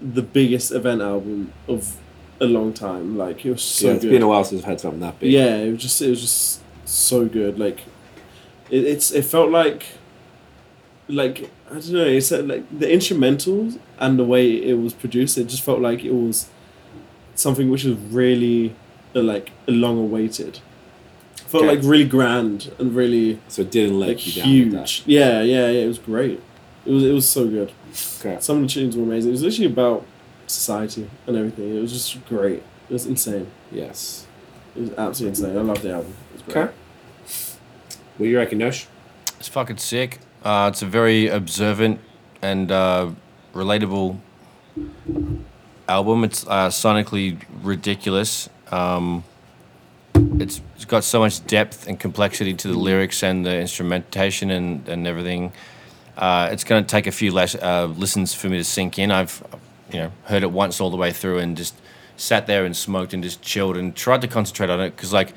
the 0.00 0.22
biggest 0.22 0.72
event 0.72 1.00
album 1.02 1.52
of 1.68 1.96
a 2.40 2.44
long 2.46 2.72
time. 2.72 3.16
Like 3.16 3.44
it 3.46 3.50
was 3.52 3.62
so 3.62 3.86
yeah, 3.86 3.92
it's 3.94 4.04
good. 4.04 4.10
been 4.10 4.22
a 4.22 4.28
while 4.28 4.44
since 4.44 4.62
I've 4.62 4.68
had 4.68 4.80
something 4.80 5.00
that 5.00 5.18
big. 5.20 5.30
Yeah, 5.32 5.56
it 5.56 5.72
was 5.72 5.82
just 5.82 6.02
it 6.02 6.10
was 6.10 6.20
just 6.20 6.60
so 6.84 7.26
good. 7.26 7.58
Like 7.58 7.80
it, 8.70 8.84
it's 8.84 9.10
it 9.12 9.24
felt 9.24 9.50
like 9.50 9.84
like 11.08 11.50
I 11.70 11.74
don't 11.74 11.92
know. 11.92 12.04
It's 12.04 12.30
uh, 12.32 12.42
like 12.42 12.64
the 12.78 12.86
instrumentals 12.86 13.78
and 13.98 14.18
the 14.18 14.24
way 14.24 14.50
it 14.52 14.74
was 14.74 14.92
produced. 14.92 15.38
It 15.38 15.44
just 15.48 15.62
felt 15.62 15.80
like 15.80 16.04
it 16.04 16.12
was 16.14 16.48
something 17.34 17.70
which 17.70 17.84
was 17.84 17.96
really 17.96 18.74
uh, 19.14 19.22
like 19.22 19.50
long 19.66 19.98
awaited. 19.98 20.60
Felt 21.46 21.64
Okay. 21.64 21.76
like 21.76 21.84
really 21.84 22.04
grand 22.06 22.72
and 22.78 22.94
really 22.94 23.38
So 23.48 23.62
it 23.62 23.70
didn't 23.70 23.98
let 24.00 24.08
like 24.08 24.26
you 24.26 24.42
down. 24.42 24.48
huge. 24.50 25.02
Yeah, 25.06 25.42
yeah, 25.42 25.68
yeah. 25.68 25.84
It 25.84 25.88
was 25.88 25.98
great. 25.98 26.40
It 26.84 26.90
was 26.90 27.04
it 27.04 27.12
was 27.12 27.28
so 27.28 27.46
good. 27.46 27.72
Okay. 28.20 28.38
Some 28.40 28.56
of 28.58 28.62
the 28.62 28.68
tunes 28.68 28.96
were 28.96 29.02
amazing. 29.02 29.30
It 29.30 29.32
was 29.32 29.42
literally 29.42 29.72
about 29.72 30.04
society 30.46 31.08
and 31.26 31.36
everything. 31.36 31.76
It 31.76 31.80
was 31.80 31.92
just 31.92 32.24
great. 32.26 32.62
It 32.88 32.92
was 32.92 33.06
insane. 33.06 33.50
Yes. 33.70 34.26
It 34.74 34.80
was 34.80 34.90
absolutely 34.90 35.28
insane. 35.28 35.56
I 35.56 35.62
loved 35.62 35.82
the 35.82 35.92
album. 35.92 36.14
It 36.30 36.32
was 36.32 36.54
great. 36.54 36.62
Okay. 36.64 36.72
What 38.16 38.26
do 38.26 38.30
you 38.30 38.38
reckon, 38.38 38.58
Nosh? 38.58 38.86
It's 39.38 39.48
fucking 39.48 39.78
sick. 39.78 40.20
Uh, 40.44 40.70
it's 40.72 40.82
a 40.82 40.86
very 40.86 41.28
observant 41.28 42.00
and 42.40 42.70
uh, 42.70 43.10
relatable 43.54 44.18
album. 45.88 46.24
It's 46.24 46.46
uh, 46.46 46.68
sonically 46.68 47.40
ridiculous. 47.62 48.48
Um, 48.70 49.24
it's, 50.14 50.60
it's 50.76 50.84
got 50.84 51.04
so 51.04 51.20
much 51.20 51.44
depth 51.46 51.86
and 51.86 51.98
complexity 51.98 52.54
to 52.54 52.68
the 52.68 52.78
lyrics 52.78 53.22
and 53.22 53.46
the 53.46 53.60
instrumentation 53.60 54.50
and, 54.50 54.88
and 54.88 55.06
everything. 55.06 55.52
Uh, 56.16 56.48
it's 56.52 56.64
going 56.64 56.82
to 56.82 56.88
take 56.88 57.06
a 57.06 57.12
few 57.12 57.36
uh, 57.36 57.86
listens 57.96 58.34
for 58.34 58.48
me 58.48 58.58
to 58.58 58.64
sink 58.64 58.98
in. 58.98 59.10
I've 59.10 59.42
you 59.90 59.98
know 60.00 60.12
heard 60.24 60.42
it 60.42 60.50
once 60.50 60.80
all 60.80 60.90
the 60.90 60.96
way 60.96 61.12
through 61.12 61.38
and 61.38 61.56
just 61.56 61.74
sat 62.16 62.46
there 62.46 62.64
and 62.64 62.76
smoked 62.76 63.14
and 63.14 63.22
just 63.22 63.42
chilled 63.42 63.76
and 63.76 63.94
tried 63.94 64.20
to 64.22 64.28
concentrate 64.28 64.70
on 64.70 64.80
it 64.80 64.90
because 64.96 65.12
like 65.12 65.34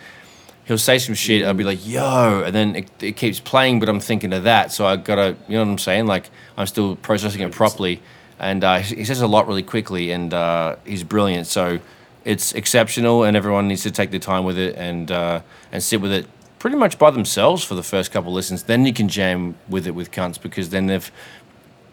he'll 0.65 0.78
say 0.78 0.99
some 0.99 1.15
shit. 1.15 1.41
And 1.41 1.47
I'll 1.47 1.53
be 1.53 1.63
like, 1.63 1.86
"Yo," 1.86 2.43
and 2.45 2.53
then 2.53 2.76
it, 2.76 2.89
it 3.01 3.15
keeps 3.15 3.39
playing, 3.39 3.80
but 3.80 3.89
I'm 3.89 3.99
thinking 3.99 4.34
of 4.34 4.43
that. 4.43 4.71
So 4.71 4.86
I 4.86 4.97
gotta, 4.97 5.38
you 5.47 5.55
know 5.55 5.63
what 5.63 5.71
I'm 5.71 5.78
saying? 5.78 6.07
Like 6.07 6.30
I'm 6.57 6.67
still 6.67 6.95
processing 6.97 7.41
it 7.41 7.51
properly. 7.51 8.01
And 8.38 8.63
uh, 8.63 8.80
he 8.80 8.97
he 8.97 9.05
says 9.05 9.21
a 9.21 9.28
lot 9.28 9.47
really 9.47 9.63
quickly, 9.63 10.11
and 10.11 10.34
uh, 10.34 10.76
he's 10.86 11.03
brilliant. 11.03 11.47
So 11.47 11.80
it's 12.26 12.53
exceptional, 12.53 13.23
and 13.23 13.38
everyone 13.38 13.67
needs 13.69 13.84
to 13.84 13.91
take 13.91 14.11
their 14.11 14.19
time 14.19 14.43
with 14.43 14.57
it 14.57 14.76
and 14.76 15.09
uh, 15.09 15.41
and 15.71 15.82
sit 15.82 16.01
with 16.01 16.11
it 16.11 16.28
pretty 16.66 16.78
much 16.78 16.97
by 16.97 17.11
themselves 17.11 17.63
for 17.63 17.76
the 17.76 17.84
first 17.84 18.11
couple 18.11 18.34
listens. 18.34 18.63
Then 18.63 18.88
you 18.88 18.91
can 18.91 19.07
jam 19.07 19.53
with 19.70 19.86
it 19.86 19.91
with 19.91 20.09
cunts 20.09 20.41
because 20.41 20.72
then 20.72 20.88
they've 20.88 21.11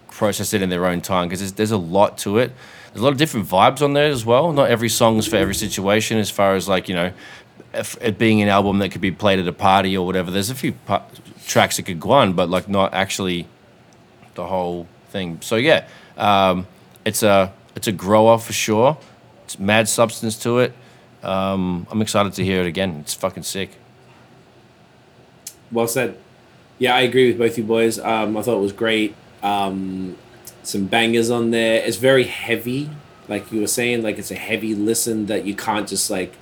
processed 0.08 0.54
it 0.54 0.62
in 0.62 0.70
their 0.70 0.86
own 0.86 1.02
time 1.02 1.28
because 1.28 1.40
there's, 1.40 1.52
there's 1.52 1.70
a 1.72 1.76
lot 1.76 2.16
to 2.16 2.38
it. 2.38 2.52
There's 2.86 3.02
a 3.02 3.04
lot 3.04 3.12
of 3.12 3.18
different 3.18 3.46
vibes 3.46 3.82
on 3.82 3.92
there 3.92 4.10
as 4.10 4.24
well. 4.24 4.50
Not 4.50 4.70
every 4.70 4.88
song 4.88 5.18
is 5.18 5.26
for 5.26 5.36
every 5.36 5.54
situation, 5.54 6.16
as 6.16 6.30
far 6.30 6.54
as 6.54 6.70
like, 6.70 6.88
you 6.88 6.94
know, 6.94 7.12
it 8.00 8.16
being 8.16 8.40
an 8.40 8.48
album 8.48 8.78
that 8.78 8.88
could 8.92 9.02
be 9.02 9.10
played 9.10 9.38
at 9.38 9.46
a 9.46 9.52
party 9.52 9.94
or 9.94 10.06
whatever. 10.06 10.30
There's 10.30 10.48
a 10.48 10.54
few 10.54 10.72
pa- 10.72 11.04
tracks 11.46 11.76
that 11.76 11.82
could 11.82 12.00
go 12.00 12.12
on, 12.12 12.32
but 12.32 12.48
like 12.48 12.66
not 12.66 12.94
actually 12.94 13.46
the 14.36 14.46
whole 14.46 14.88
thing. 15.10 15.42
So 15.42 15.56
yeah, 15.56 15.86
um, 16.16 16.66
it's 17.04 17.22
a 17.22 17.52
it's 17.76 17.88
a 17.88 17.92
grower 17.92 18.38
for 18.38 18.54
sure. 18.54 18.96
It's 19.44 19.58
mad 19.58 19.86
substance 19.86 20.38
to 20.44 20.60
it. 20.60 20.72
Um, 21.22 21.86
I'm 21.90 22.00
excited 22.00 22.32
to 22.32 22.42
hear 22.42 22.62
it 22.62 22.66
again. 22.66 23.00
It's 23.00 23.12
fucking 23.12 23.42
sick. 23.42 23.72
Well 25.72 25.88
said. 25.88 26.16
Yeah, 26.78 26.94
I 26.94 27.00
agree 27.02 27.28
with 27.28 27.38
both 27.38 27.56
you 27.56 27.64
boys. 27.64 27.98
Um, 27.98 28.36
I 28.36 28.42
thought 28.42 28.58
it 28.58 28.62
was 28.62 28.72
great. 28.72 29.14
Um, 29.42 30.16
some 30.62 30.86
bangers 30.86 31.30
on 31.30 31.50
there. 31.50 31.82
It's 31.84 31.96
very 31.96 32.24
heavy, 32.24 32.90
like 33.28 33.50
you 33.52 33.60
were 33.60 33.66
saying. 33.66 34.02
Like 34.02 34.18
it's 34.18 34.30
a 34.30 34.36
heavy 34.36 34.74
listen 34.74 35.26
that 35.26 35.44
you 35.44 35.54
can't 35.54 35.88
just 35.88 36.10
like 36.10 36.34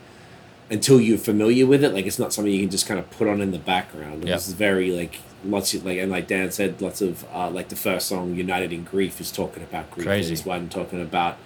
until 0.71 1.01
you're 1.01 1.19
familiar 1.19 1.67
with 1.67 1.85
it. 1.85 1.93
Like 1.93 2.07
it's 2.07 2.19
not 2.19 2.33
something 2.33 2.53
you 2.53 2.61
can 2.61 2.71
just 2.71 2.87
kind 2.87 2.99
of 2.99 3.11
put 3.11 3.29
on 3.29 3.41
in 3.41 3.51
the 3.51 3.59
background. 3.59 4.27
Yeah. 4.27 4.35
It's 4.35 4.51
very 4.53 4.91
like 4.91 5.21
lots 5.45 5.75
of 5.75 5.85
like 5.85 5.99
and 5.99 6.11
like 6.11 6.27
Dan 6.27 6.51
said, 6.51 6.81
lots 6.81 7.01
of 7.01 7.25
uh, 7.35 7.51
like 7.51 7.69
the 7.69 7.77
first 7.77 8.07
song, 8.07 8.35
"United 8.35 8.73
in 8.73 8.85
Grief," 8.85 9.21
is 9.21 9.31
talking 9.33 9.63
about 9.63 9.91
grief. 9.91 10.07
Crazy. 10.07 10.29
There's 10.29 10.47
one 10.47 10.69
talking 10.69 11.03
about. 11.03 11.37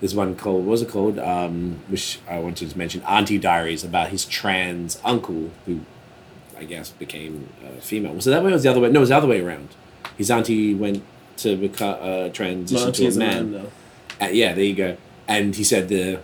There's 0.00 0.14
one 0.14 0.36
called 0.36 0.64
what 0.64 0.70
was 0.70 0.82
it 0.82 0.88
called? 0.88 1.18
Um, 1.18 1.80
which 1.88 2.20
I 2.28 2.38
wanted 2.38 2.70
to 2.70 2.78
mention, 2.78 3.02
Auntie 3.02 3.38
Diaries, 3.38 3.82
about 3.82 4.10
his 4.10 4.24
trans 4.24 5.00
uncle 5.04 5.50
who 5.66 5.80
I 6.58 6.64
guess, 6.64 6.90
became 6.90 7.48
uh, 7.64 7.80
female. 7.80 8.14
Was 8.14 8.26
it 8.26 8.30
that 8.30 8.42
way 8.42 8.50
or 8.50 8.54
was 8.54 8.62
it 8.64 8.68
the 8.68 8.70
other 8.72 8.80
way? 8.80 8.90
No, 8.90 8.98
it 8.98 9.00
was 9.00 9.08
the 9.10 9.16
other 9.16 9.28
way 9.28 9.40
around. 9.40 9.68
His 10.16 10.30
auntie 10.30 10.74
went 10.74 11.02
to 11.38 11.56
become 11.56 11.96
uh, 12.00 12.28
transition 12.30 12.86
My 12.88 12.92
to 12.92 13.04
a 13.04 13.06
is 13.06 13.16
a 13.16 13.20
man. 13.20 13.52
man. 13.52 13.66
Uh, 14.20 14.26
yeah, 14.26 14.52
there 14.54 14.64
you 14.64 14.74
go. 14.74 14.96
And 15.28 15.54
he 15.54 15.62
said 15.64 15.88
the 15.88 16.18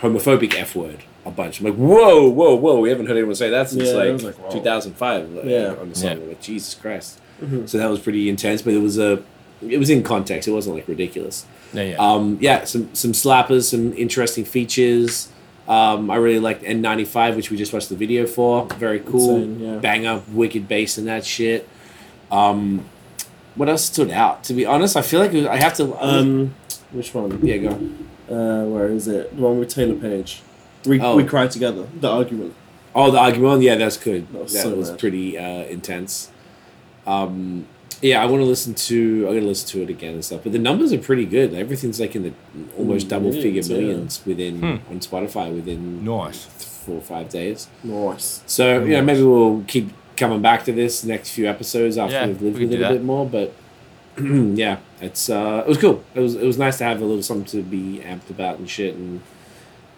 homophobic 0.00 0.54
F 0.54 0.76
word 0.76 1.04
a 1.24 1.30
bunch. 1.30 1.60
I'm 1.60 1.66
like, 1.66 1.74
whoa, 1.76 2.28
whoa, 2.28 2.54
whoa. 2.54 2.80
We 2.80 2.90
haven't 2.90 3.06
heard 3.06 3.16
anyone 3.16 3.34
say 3.34 3.50
that 3.50 3.70
since 3.70 3.84
Yeah, 3.88 3.94
like, 3.94 4.22
like, 4.22 4.38
wow. 4.38 4.50
2005. 4.50 5.30
Like, 5.30 5.44
Yeah. 5.44 5.74
On 5.80 5.88
the 5.88 5.94
song. 5.94 6.20
Yeah. 6.20 6.26
Like, 6.28 6.40
Jesus 6.40 6.74
Christ. 6.74 7.20
Mm-hmm. 7.40 7.66
So 7.66 7.78
that 7.78 7.88
was 7.88 8.00
pretty 8.00 8.28
intense, 8.28 8.62
but 8.62 8.74
it 8.74 8.78
was 8.78 8.98
a, 8.98 9.22
it 9.62 9.78
was 9.78 9.90
in 9.90 10.02
context. 10.02 10.48
It 10.48 10.52
wasn't 10.52 10.76
like 10.76 10.88
ridiculous. 10.88 11.46
Yeah, 11.72 11.82
yeah. 11.82 11.96
Um, 11.98 12.38
yeah, 12.40 12.64
some 12.64 12.94
some 12.94 13.12
slappers, 13.12 13.70
some 13.70 13.92
interesting 13.94 14.44
features. 14.44 15.28
Um, 15.68 16.10
I 16.10 16.16
really 16.16 16.40
liked 16.40 16.62
N95, 16.62 17.36
which 17.36 17.50
we 17.50 17.56
just 17.58 17.72
watched 17.74 17.90
the 17.90 17.94
video 17.96 18.26
for. 18.26 18.66
Very 18.76 19.00
cool. 19.00 19.36
Insane, 19.36 19.60
yeah. 19.60 19.76
Banger, 19.78 20.22
wicked 20.32 20.66
bass 20.66 20.96
and 20.96 21.06
that 21.08 21.26
shit. 21.26 21.68
Um, 22.30 22.86
what 23.54 23.68
else 23.68 23.84
stood 23.84 24.10
out? 24.10 24.44
To 24.44 24.54
be 24.54 24.64
honest, 24.64 24.96
I 24.96 25.02
feel 25.02 25.20
like 25.20 25.32
was, 25.32 25.46
I 25.46 25.56
have 25.56 25.74
to. 25.74 25.94
Um, 26.02 26.54
which 26.92 27.12
one? 27.12 27.44
yeah, 27.44 27.58
go. 27.58 27.70
Uh, 28.30 28.64
where 28.64 28.88
is 28.88 29.08
it? 29.08 29.34
The 29.36 29.42
one 29.42 29.58
with 29.58 29.68
Taylour 29.74 30.00
Paige. 30.00 30.42
We, 30.86 31.00
Oh. 31.00 31.16
we 31.16 31.24
cried 31.24 31.50
together. 31.50 31.86
The 32.00 32.08
argument. 32.08 32.54
Oh, 32.94 33.10
the 33.10 33.18
argument. 33.18 33.62
Yeah, 33.62 33.74
that's 33.74 33.96
good. 33.98 34.32
That 34.32 34.42
was 34.44 34.52
that 34.54 34.62
so 34.62 34.74
was 34.74 34.90
pretty 34.92 35.36
uh, 35.36 35.64
intense. 35.64 36.30
Um, 37.06 37.66
yeah, 38.02 38.22
I 38.22 38.26
want 38.26 38.40
to 38.42 38.46
listen 38.46 38.74
to. 38.74 39.26
I'm 39.28 39.34
gonna 39.34 39.46
listen 39.46 39.68
to 39.70 39.82
it 39.82 39.90
again 39.90 40.14
and 40.14 40.24
stuff. 40.24 40.40
But 40.44 40.52
the 40.52 40.58
numbers 40.58 40.92
are 40.92 40.98
pretty 40.98 41.26
good. 41.26 41.54
Everything's 41.54 41.98
like 42.00 42.14
in 42.16 42.22
the 42.22 42.32
almost 42.78 43.06
Mm, 43.06 43.10
double 43.10 43.32
figure 43.32 43.62
millions, 43.62 43.70
yeah. 43.70 43.76
millions 43.78 44.20
within 44.26 44.58
Hmm. 44.60 44.92
on 44.92 45.00
Spotify 45.00 45.54
within 45.54 46.04
nice. 46.04 46.44
four 46.44 46.96
or 46.96 47.00
five 47.02 47.28
days. 47.28 47.68
Nice. 47.84 48.42
So 48.46 48.82
you 48.84 48.92
know, 48.92 49.02
maybe 49.02 49.22
we'll 49.22 49.64
keep 49.66 49.90
coming 50.16 50.40
back 50.42 50.64
to 50.64 50.72
this 50.72 51.04
next 51.04 51.30
few 51.30 51.46
episodes 51.46 51.96
after 51.98 52.14
Yeah, 52.16 52.26
we've 52.28 52.42
lived 52.42 52.58
we 52.58 52.64
with 52.66 52.74
it 52.74 52.82
a 52.82 52.88
do 52.88 52.94
bit 52.94 53.04
more. 53.04 53.26
But 53.26 53.52
yeah, 54.20 54.78
it's 55.00 55.28
uh, 55.30 55.62
it 55.66 55.68
was 55.68 55.78
cool. 55.78 56.02
It 56.14 56.20
was 56.20 56.34
it 56.34 56.44
was 56.46 56.58
nice 56.58 56.78
to 56.78 56.84
have 56.84 57.00
a 57.00 57.04
little 57.04 57.22
something 57.22 57.46
to 57.46 57.62
be 57.62 58.00
amped 58.04 58.30
about 58.30 58.58
and 58.58 58.68
shit, 58.68 58.94
and 58.94 59.20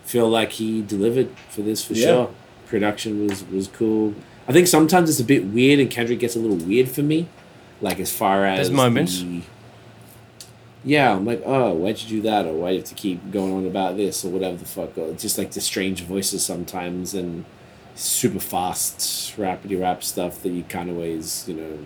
feel 0.04 0.28
like 0.28 0.52
he 0.52 0.82
delivered 0.82 1.28
for 1.48 1.62
this 1.62 1.84
for 1.84 1.94
Yeah. 1.94 2.06
sure. 2.06 2.30
Production 2.66 3.26
was 3.26 3.44
was 3.52 3.68
cool. 3.68 4.14
I 4.48 4.52
think 4.52 4.66
sometimes 4.66 5.08
it's 5.10 5.20
a 5.20 5.24
bit 5.24 5.44
weird, 5.46 5.78
and 5.80 5.90
Kendrick 5.90 6.18
gets 6.18 6.34
a 6.36 6.38
little 6.38 6.56
weird 6.56 6.88
for 6.88 7.02
me. 7.02 7.28
Like 7.80 7.98
as 8.00 8.12
far 8.12 8.44
as 8.44 8.58
There's 8.68 8.70
moments. 8.70 9.20
the- 9.22 9.42
yeah, 10.82 11.12
I'm 11.14 11.26
like, 11.26 11.42
oh, 11.44 11.72
why'd 11.74 12.00
you 12.00 12.08
do 12.08 12.22
that, 12.22 12.46
or 12.46 12.54
why 12.54 12.68
do 12.68 12.74
you 12.74 12.80
have 12.80 12.88
to 12.88 12.94
keep 12.94 13.30
going 13.30 13.52
on 13.52 13.66
about 13.66 13.96
this, 13.98 14.24
or 14.24 14.30
whatever 14.30 14.56
the 14.56 14.64
fuck. 14.64 14.96
Or 14.96 15.12
just 15.12 15.36
like 15.36 15.50
the 15.52 15.60
strange 15.60 16.02
voices 16.02 16.44
sometimes, 16.44 17.12
and 17.14 17.44
super 17.94 18.40
fast 18.40 19.36
rapidy 19.36 19.78
rap 19.78 20.02
stuff 20.02 20.42
that 20.42 20.48
you 20.50 20.62
kind 20.62 20.88
of 20.88 20.96
always, 20.96 21.46
you 21.46 21.54
know, 21.54 21.78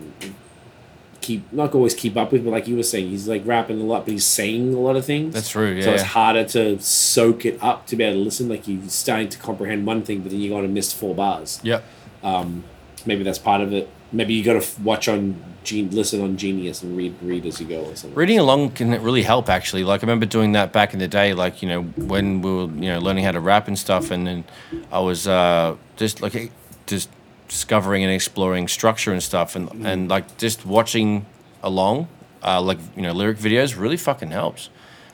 keep 1.21 1.51
not 1.53 1.75
always 1.75 1.93
keep 1.95 2.17
up 2.17 2.31
with. 2.31 2.45
But 2.45 2.51
like 2.53 2.69
you 2.69 2.77
were 2.77 2.85
saying, 2.85 3.09
he's 3.09 3.27
like 3.27 3.43
rapping 3.45 3.81
a 3.81 3.85
lot, 3.85 4.05
but 4.05 4.13
he's 4.13 4.27
saying 4.27 4.73
a 4.73 4.79
lot 4.79 4.95
of 4.95 5.05
things. 5.05 5.35
That's 5.35 5.49
true. 5.51 5.73
Yeah. 5.73 5.83
So 5.85 5.93
it's 5.95 6.03
harder 6.05 6.45
to 6.51 6.79
soak 6.79 7.45
it 7.47 7.59
up 7.61 7.89
to 7.89 7.97
be 7.97 8.05
able 8.05 8.19
to 8.21 8.25
listen. 8.25 8.49
Like 8.49 8.69
you're 8.69 8.81
starting 8.89 9.29
to 9.31 9.39
comprehend 9.39 9.87
one 9.89 10.03
thing, 10.03 10.21
but 10.21 10.31
then 10.31 10.41
you're 10.41 10.51
going 10.51 10.63
to 10.69 10.73
miss 10.73 10.93
four 10.93 11.17
bars. 11.17 11.59
Yep. 11.65 11.83
Um, 12.23 12.63
maybe 13.07 13.25
that's 13.25 13.41
part 13.41 13.61
of 13.61 13.73
it. 13.73 13.89
Maybe 14.13 14.35
you 14.35 14.45
got 14.45 14.53
to 14.53 14.59
f- 14.61 14.79
watch 14.79 15.09
on 15.09 15.43
Gen- 15.65 15.91
listen 15.91 16.21
on 16.21 16.37
Genius 16.37 16.83
and 16.83 16.97
read 16.97 17.15
read 17.23 17.47
as 17.47 17.61
you 17.61 17.67
go 17.67 17.81
or 17.85 17.97
something. 17.97 18.15
Reading 18.15 18.39
along 18.39 18.71
can 18.71 18.91
really 19.03 19.23
help 19.23 19.49
actually. 19.49 19.83
Like 19.85 20.03
I 20.03 20.07
remember 20.07 20.27
doing 20.27 20.53
that 20.53 20.73
back 20.73 20.93
in 20.93 20.99
the 21.01 21.09
day, 21.09 21.35
like, 21.35 21.63
you 21.63 21.69
know, 21.69 21.83
when 21.83 22.43
we 22.43 22.51
were, 22.51 22.67
you 22.67 22.91
know, 22.93 22.99
learning 23.01 23.25
how 23.25 23.33
to 23.33 23.41
rap 23.41 23.67
and 23.67 23.79
stuff 23.79 24.11
and 24.11 24.27
then 24.27 24.45
I 24.93 25.01
was 25.01 25.27
uh 25.27 25.77
just 25.97 26.21
like 26.23 26.53
just 26.87 27.09
discovering 27.49 28.05
and 28.05 28.13
exploring 28.13 28.69
structure 28.69 29.13
and 29.13 29.23
stuff 29.23 29.57
and 29.57 29.69
and 29.87 30.09
like 30.09 30.37
just 30.39 30.65
watching 30.67 31.27
along 31.63 32.09
uh 32.43 32.61
like, 32.61 32.79
you 32.95 33.03
know, 33.03 33.13
lyric 33.13 33.39
videos 33.39 33.79
really 33.79 33.97
fucking 33.97 34.31
helps. 34.31 34.71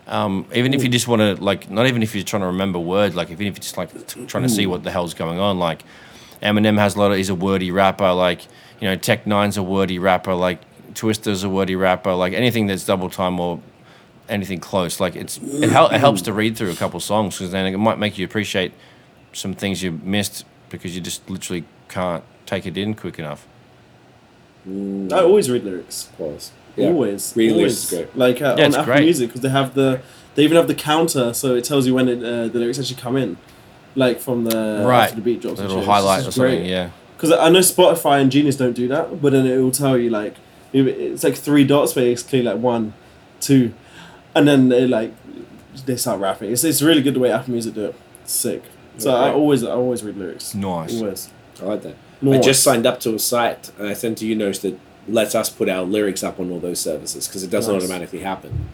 Um, 0.06 0.46
even 0.52 0.74
if 0.74 0.82
you 0.82 0.88
just 0.88 1.06
want 1.06 1.20
to 1.20 1.42
like, 1.42 1.70
not 1.70 1.86
even 1.86 2.02
if 2.02 2.16
you're 2.16 2.24
trying 2.24 2.42
to 2.42 2.46
remember 2.48 2.80
words, 2.80 3.14
like 3.14 3.30
even 3.30 3.46
if 3.46 3.54
you're 3.54 3.62
just 3.62 3.76
like 3.76 3.90
t- 4.08 4.26
trying 4.26 4.42
to 4.42 4.48
see 4.48 4.66
what 4.66 4.82
the 4.82 4.90
hell's 4.90 5.14
going 5.14 5.38
on, 5.38 5.60
like 5.60 5.84
Eminem 6.42 6.78
has 6.78 6.96
a 6.96 6.98
lot 6.98 7.10
of. 7.12 7.16
He's 7.16 7.28
a 7.28 7.34
wordy 7.34 7.70
rapper. 7.70 8.12
Like 8.12 8.40
you 8.80 8.88
know, 8.88 8.96
Tech 8.96 9.24
N9ne's 9.24 9.56
a 9.56 9.62
wordy 9.62 9.98
rapper. 9.98 10.34
Like 10.34 10.60
Twista's 10.94 11.44
a 11.44 11.48
wordy 11.48 11.76
rapper. 11.76 12.14
Like 12.14 12.32
anything 12.32 12.66
that's 12.66 12.84
double 12.84 13.10
time 13.10 13.38
or 13.40 13.60
anything 14.28 14.60
close, 14.60 15.00
like 15.00 15.16
it's 15.16 15.38
it, 15.38 15.70
hel- 15.70 15.90
it 15.90 15.98
helps 15.98 16.22
to 16.22 16.32
read 16.32 16.56
through 16.56 16.70
a 16.70 16.76
couple 16.76 17.00
songs 17.00 17.36
because 17.38 17.50
then 17.52 17.66
it 17.72 17.76
might 17.78 17.98
make 17.98 18.16
you 18.18 18.24
appreciate 18.24 18.72
some 19.32 19.54
things 19.54 19.82
you 19.82 19.92
missed 20.02 20.44
because 20.70 20.94
you 20.94 21.00
just 21.00 21.28
literally 21.28 21.64
can't 21.88 22.22
take 22.46 22.64
it 22.66 22.76
in 22.78 22.94
quick 22.94 23.18
enough. 23.18 23.46
I 24.66 25.20
always 25.22 25.50
read 25.50 25.64
lyrics. 25.64 26.08
Pause. 26.18 26.52
Always. 26.78 27.32
Reading 27.36 27.56
always. 27.56 27.90
lyrics 27.90 27.92
is 27.92 28.08
great. 28.12 28.16
Like 28.16 28.42
uh, 28.42 28.54
Yeah, 28.58 28.66
on 28.66 28.74
Apple 28.74 28.84
great. 28.86 29.00
Music 29.04 29.28
because 29.28 29.40
they 29.40 29.48
have 29.48 29.74
the 29.74 30.00
they 30.34 30.44
even 30.44 30.56
have 30.56 30.68
the 30.68 30.74
counter, 30.74 31.32
so 31.34 31.54
it 31.54 31.64
tells 31.64 31.86
you 31.86 31.94
when 31.94 32.08
it, 32.08 32.18
uh, 32.22 32.46
the 32.48 32.58
lyrics 32.60 32.78
actually 32.78 33.00
come 33.00 33.16
in, 33.16 33.36
like 33.96 34.20
from 34.20 34.44
the 34.44 34.84
Right. 34.86 35.04
after 35.04 35.16
the 35.16 35.22
beat 35.22 35.40
drops. 35.42 35.58
A 35.58 35.62
and 35.64 35.72
little 35.72 35.84
highlight 35.84 36.20
or 36.20 36.24
just 36.26 36.36
something. 36.36 36.58
great. 36.60 36.70
Yeah. 36.70 36.90
Because 37.20 37.38
I 37.38 37.50
know 37.50 37.58
Spotify 37.58 38.22
and 38.22 38.32
Genius 38.32 38.56
don't 38.56 38.72
do 38.72 38.88
that, 38.88 39.20
but 39.20 39.32
then 39.32 39.44
it 39.46 39.58
will 39.58 39.70
tell 39.70 39.98
you 39.98 40.08
like 40.08 40.36
it's 40.72 41.22
like 41.22 41.36
three 41.36 41.64
dots, 41.64 41.92
but 41.92 42.04
it's 42.04 42.22
clearly 42.22 42.48
like 42.48 42.58
one, 42.62 42.94
two, 43.40 43.74
and 44.34 44.48
then 44.48 44.70
they 44.70 44.86
like 44.86 45.12
they 45.84 45.96
start 45.96 46.18
rapping. 46.18 46.50
It's 46.50 46.64
it's 46.64 46.80
really 46.80 47.02
good 47.02 47.12
the 47.14 47.20
way 47.20 47.30
Apple 47.30 47.52
Music 47.52 47.74
do 47.74 47.86
it. 47.86 47.94
It's 48.22 48.32
sick. 48.32 48.62
So 48.96 49.14
I 49.14 49.30
always 49.32 49.62
I 49.64 49.72
always 49.72 50.02
read 50.02 50.16
lyrics. 50.16 50.54
Nice. 50.54 50.98
Always. 50.98 51.30
I 51.60 51.64
like 51.66 51.82
that. 51.82 51.96
I 52.26 52.38
just 52.38 52.62
signed 52.62 52.86
up 52.86 53.00
to 53.00 53.14
a 53.14 53.18
site, 53.18 53.70
and 53.78 53.86
I 53.88 53.92
sent 53.92 54.16
to 54.18 54.26
you 54.26 54.34
notes 54.34 54.60
that 54.60 54.78
lets 55.06 55.34
us 55.34 55.50
put 55.50 55.68
our 55.68 55.82
lyrics 55.82 56.22
up 56.22 56.40
on 56.40 56.50
all 56.50 56.58
those 56.60 56.80
services 56.80 57.26
because 57.28 57.42
it 57.42 57.50
doesn't 57.50 57.72
Nice. 57.74 57.82
automatically 57.82 58.20
happen. 58.20 58.68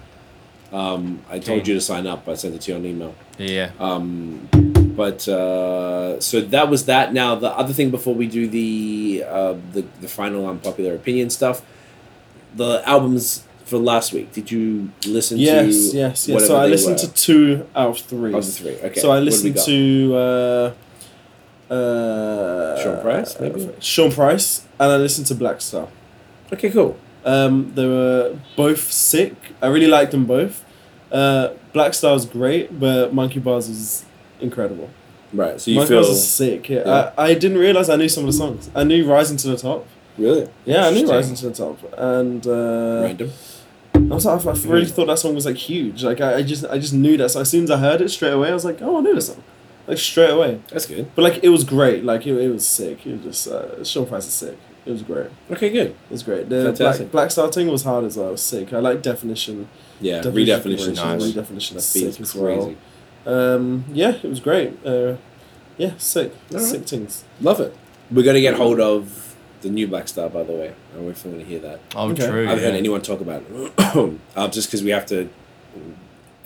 Um, 0.72 1.20
I 1.30 1.38
told 1.38 1.61
Okay. 1.62 1.68
you 1.72 1.74
to 1.74 1.80
sign 1.80 2.07
up. 2.07 2.28
I 2.28 2.34
sent 2.34 2.55
it 2.55 2.61
to 2.62 2.72
you 2.72 2.76
on 2.78 2.84
email. 2.84 3.14
Yeah. 3.38 3.70
Um, 3.80 4.49
but 4.97 5.26
uh, 5.28 6.18
so 6.20 6.40
that 6.40 6.68
was 6.70 6.86
that. 6.86 7.12
Now 7.12 7.34
the 7.34 7.51
other 7.51 7.72
thing 7.72 7.90
before 7.90 8.14
we 8.14 8.26
do 8.26 8.49
the 8.49 9.24
uh, 9.28 9.55
the 9.72 9.82
the 10.01 10.09
final 10.09 10.49
unpopular 10.49 10.94
opinion 10.94 11.30
stuff, 11.30 11.62
the 12.55 12.82
albums 12.88 13.44
for 13.64 13.78
last 13.78 14.12
week. 14.12 14.32
Did 14.32 14.51
you 14.51 14.90
listen 15.07 15.38
Yes, 15.38 15.90
to? 15.90 15.97
yes, 15.97 16.28
yes. 16.28 16.47
So 16.47 16.57
I 16.57 16.66
listened 16.66 16.97
were? 17.03 17.07
to 17.09 17.12
two 17.12 17.66
out 17.74 17.90
of 17.90 17.99
three. 17.99 18.32
Out 18.34 18.38
Of 18.47 18.55
three, 18.55 18.76
okay. 18.86 19.01
So 19.01 19.11
I 19.11 19.14
What 19.14 19.18
do 19.18 19.20
we 19.20 19.24
listened 19.30 19.57
to 19.66 20.14
uh, 20.16 21.74
uh, 21.74 22.82
Sean 22.82 23.01
Price, 23.03 23.40
maybe? 23.40 23.70
Sean 23.80 24.12
Price, 24.12 24.64
and 24.78 24.92
I 24.92 24.97
listened 24.97 25.26
to 25.28 25.34
Black 25.34 25.61
Star. 25.61 25.88
Okay, 26.53 26.70
cool. 26.70 26.97
Um, 27.24 27.72
they 27.74 27.86
were 27.86 28.38
both 28.57 28.90
sick. 28.92 29.34
I 29.61 29.66
really 29.66 29.88
liked 29.88 30.12
them 30.12 30.26
both. 30.26 30.64
Uh, 31.11 31.55
Black 31.72 31.92
Star 31.94 32.12
was 32.12 32.24
great, 32.24 32.78
but 32.78 33.12
Monkey 33.12 33.40
Barz 33.40 33.68
was 33.68 34.05
incredible. 34.41 34.91
Right. 35.32 35.61
So 35.61 35.70
you 35.70 35.78
Monkey 35.78 35.89
feel 35.89 35.99
Bars 35.99 36.09
was 36.11 36.28
sick. 36.28 36.68
Yeah, 36.68 36.82
Yeah. 36.87 37.12
I, 37.18 37.24
I 37.30 37.34
didn't 37.34 37.59
realize 37.59 37.89
I 37.91 37.97
knew 37.97 38.09
some 38.09 38.24
of 38.24 38.28
the 38.28 38.32
songs. 38.37 38.70
I 38.74 38.84
knew 38.84 39.11
Rising 39.11 39.37
to 39.39 39.49
the 39.49 39.57
Top. 39.57 39.87
really 40.16 40.49
Yeah, 40.64 40.87
I 40.87 40.91
knew 40.93 41.09
Rising 41.11 41.34
to 41.37 41.49
the 41.51 41.55
Top, 41.55 41.78
and 41.99 42.47
uh, 42.47 43.01
random. 43.03 43.30
I 43.95 43.99
was 44.14 44.24
like, 44.24 44.47
I 44.47 44.53
really 44.68 44.87
thought 44.87 45.07
that 45.07 45.18
song 45.18 45.34
was 45.34 45.47
like 45.47 45.57
huge. 45.57 46.05
Like 46.05 46.20
I, 46.20 46.37
I 46.37 46.43
just, 46.43 46.64
I 46.66 46.78
just 46.78 46.93
knew 46.93 47.16
that. 47.16 47.30
So 47.30 47.41
as 47.41 47.51
soon 47.51 47.64
as 47.64 47.70
I 47.70 47.78
heard 47.78 48.01
it 48.01 48.09
straight 48.11 48.32
away, 48.32 48.51
I 48.51 48.55
was 48.55 48.64
like, 48.64 48.80
oh, 48.82 48.99
I 48.99 49.01
knew 49.01 49.14
this 49.14 49.28
song, 49.28 49.43
like 49.87 49.99
straight 49.99 50.30
away. 50.30 50.61
That's 50.70 50.87
good. 50.87 51.11
But 51.14 51.22
like 51.22 51.43
it 51.43 51.49
was 51.49 51.64
great. 51.64 52.05
Like 52.05 52.26
it, 52.26 52.37
it 52.39 52.49
was 52.51 52.66
sick. 52.66 53.05
It 53.07 53.12
was 53.14 53.22
just 53.22 53.49
uh, 53.49 53.82
Sean 53.84 54.07
Price 54.07 54.26
is 54.26 54.32
sick. 54.34 54.59
It 54.84 54.93
was 54.93 55.03
great. 55.03 55.26
Okay, 55.51 55.70
good. 55.70 55.89
It 55.89 56.11
was 56.11 56.22
great. 56.22 56.49
The 56.49 56.66
Fantastic. 56.66 57.11
Black, 57.11 57.12
Black 57.12 57.30
Star 57.32 57.51
thing 57.51 57.66
was 57.68 57.82
hard 57.82 58.05
as 58.05 58.16
well. 58.16 58.28
It 58.28 58.32
was 58.32 58.43
sick. 58.43 58.72
I 58.72 58.78
like 58.78 59.03
Definition. 59.03 59.68
Yeah, 60.01 60.20
Definition 60.20 60.61
redefinition. 60.95 60.95
Nice. 60.95 61.22
Redefinition 61.32 61.76
is 61.76 61.84
sick 61.87 62.20
as 62.20 62.32
crazy. 62.32 62.76
Well. 63.27 63.55
Um, 63.57 63.85
yeah, 63.93 64.12
it 64.22 64.24
was 64.29 64.41
great. 64.41 64.79
Uh, 64.87 65.16
yeah, 65.77 65.93
sick. 65.99 66.33
Alright. 66.53 66.66
Sick 66.66 66.87
things. 66.87 67.24
Love 67.41 67.61
it. 67.61 67.77
We're 68.11 68.24
gonna 68.24 68.41
get 68.41 68.55
hold 68.55 68.81
of 68.81 69.37
the 69.62 69.68
new 69.70 69.87
Black 69.89 70.09
Star, 70.09 70.29
by 70.31 70.43
the 70.45 70.53
way. 70.53 70.68
I 70.93 70.95
don't 70.97 71.05
know 71.05 71.11
if 71.11 71.24
I'm 71.24 71.33
gonna 71.33 71.45
hear 71.45 71.59
that. 71.61 71.81
Oh, 71.95 72.11
Okay. 72.11 72.27
true. 72.27 72.47
I 72.47 72.51
haven't 72.51 72.64
yeah. 72.64 72.70
heard 72.70 72.77
anyone 72.79 73.03
talk 73.03 73.20
about 73.20 73.43
it. 73.51 74.20
uh, 74.37 74.49
just 74.49 74.68
because 74.68 74.83
we 74.83 74.91
have 74.91 75.07
to 75.07 75.29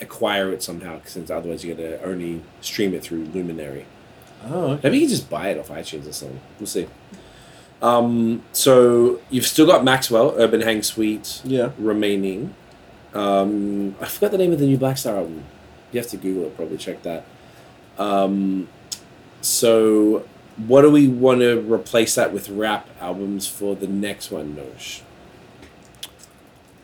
acquire 0.01 0.51
it 0.53 0.62
somehow, 0.62 1.01
since 1.05 1.31
otherwise 1.31 1.64
you're 1.64 1.76
gonna 1.76 1.99
only 2.03 2.43
stream 2.61 2.95
it 2.95 3.03
through 3.03 3.24
Luminary. 3.26 3.85
Oh, 4.47 4.72
okay. 4.72 4.81
Maybe 4.89 4.97
you 4.99 5.03
can 5.03 5.11
just 5.11 5.28
buy 5.28 5.49
it 5.51 5.59
off 5.59 5.68
iTunes 5.68 6.09
or 6.09 6.12
something. 6.12 6.41
We'll 6.59 6.66
see. 6.66 6.87
Um, 7.83 8.43
so 8.53 9.20
you've 9.31 9.47
still 9.47 9.66
got 9.66 9.85
Maxwell, 9.85 10.35
Urban 10.37 10.62
Hang 10.62 10.83
Suite 10.83 11.41
Yeah. 11.45 11.70
remaining. 11.78 12.55
Um, 13.14 13.97
I 14.01 14.07
forgot 14.07 14.31
the 14.31 14.39
name 14.39 14.53
of 14.53 14.59
the 14.59 14.66
new 14.66 14.76
Black 14.78 14.97
Star 14.99 15.16
album. 15.16 15.45
You 15.93 16.01
have 16.01 16.09
to 16.11 16.16
Google 16.16 16.45
it, 16.45 16.57
probably 16.57 16.78
check 16.78 17.03
that. 17.03 17.24
Um, 17.99 18.68
so, 19.41 20.24
what 20.57 20.82
do 20.82 20.91
we 20.91 21.09
want 21.09 21.41
to 21.41 21.61
replace 21.61 22.14
that 22.14 22.32
with 22.32 22.49
rap 22.49 22.88
albums 23.01 23.47
for 23.49 23.74
the 23.74 23.86
next 23.86 24.30
one, 24.30 24.57
Nosh? 24.57 25.03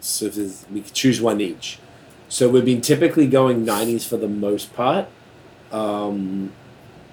So 0.00 0.30
we 0.72 0.82
could 0.82 0.92
choose 0.92 1.20
one 1.20 1.40
each. 1.40 1.78
So 2.28 2.48
we've 2.48 2.64
been 2.64 2.80
typically 2.80 3.26
going 3.26 3.64
'90s 3.64 4.06
for 4.06 4.16
the 4.16 4.28
most 4.28 4.74
part. 4.74 5.08
Um, 5.72 6.52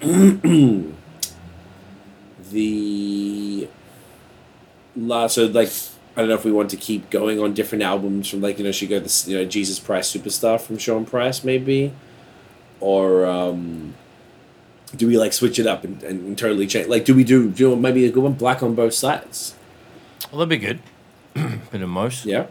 the 2.50 3.68
last, 4.96 5.34
so 5.34 5.46
like 5.46 5.70
I 6.16 6.20
don't 6.20 6.28
know 6.28 6.36
if 6.36 6.44
we 6.44 6.52
want 6.52 6.70
to 6.70 6.76
keep 6.76 7.10
going 7.10 7.40
on 7.40 7.54
different 7.54 7.82
albums 7.82 8.28
from 8.28 8.40
like 8.40 8.58
you 8.58 8.64
know 8.64 8.72
she 8.72 8.86
go 8.86 9.00
this 9.00 9.26
you 9.26 9.36
know 9.36 9.44
Jesus 9.44 9.80
Price 9.80 10.14
Superstar 10.14 10.60
from 10.60 10.78
Sean 10.78 11.04
Price 11.04 11.42
maybe, 11.42 11.92
or 12.78 13.26
um, 13.26 13.94
do 14.94 15.08
we 15.08 15.18
like 15.18 15.32
switch 15.32 15.58
it 15.58 15.66
up 15.66 15.82
and, 15.82 16.02
and 16.04 16.38
totally 16.38 16.68
change? 16.68 16.86
Like, 16.86 17.04
do 17.04 17.14
we 17.14 17.24
do 17.24 17.50
do 17.50 17.64
you 17.64 17.70
know, 17.70 17.76
maybe 17.76 18.06
a 18.06 18.12
good 18.12 18.22
one 18.22 18.34
Black 18.34 18.62
on 18.62 18.76
both 18.76 18.94
sides? 18.94 19.56
Well, 20.30 20.38
that'd 20.38 20.48
be 20.48 20.64
good. 20.64 20.80
Bit 21.72 21.82
of 21.82 21.88
most. 21.88 22.26
Yeah. 22.26 22.46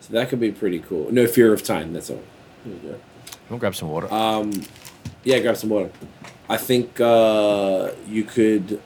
So 0.00 0.12
that 0.14 0.30
could 0.30 0.40
be 0.40 0.52
pretty 0.52 0.78
cool. 0.78 1.12
No 1.12 1.26
fear 1.26 1.52
of 1.52 1.62
time. 1.62 1.92
That's 1.92 2.08
all. 2.08 2.22
There 2.64 2.74
you 2.74 2.80
go. 2.92 3.00
We'll 3.50 3.58
grab 3.58 3.74
some 3.74 3.90
water. 3.90 4.12
Um, 4.12 4.52
yeah, 5.22 5.40
grab 5.40 5.56
some 5.56 5.70
water. 5.70 5.90
I 6.48 6.56
think 6.56 6.98
uh, 7.00 7.90
you 8.08 8.24
could 8.24 8.80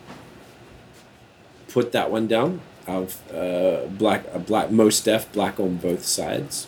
put 1.69 1.93
that 1.93 2.11
one 2.11 2.27
down 2.27 2.61
of 2.87 3.17
uh, 3.33 3.87
black 3.87 4.25
a 4.33 4.39
black 4.39 4.71
Mos 4.71 5.01
Def 5.01 5.31
black 5.33 5.59
on 5.61 5.77
both 5.77 6.05
sides, 6.05 6.67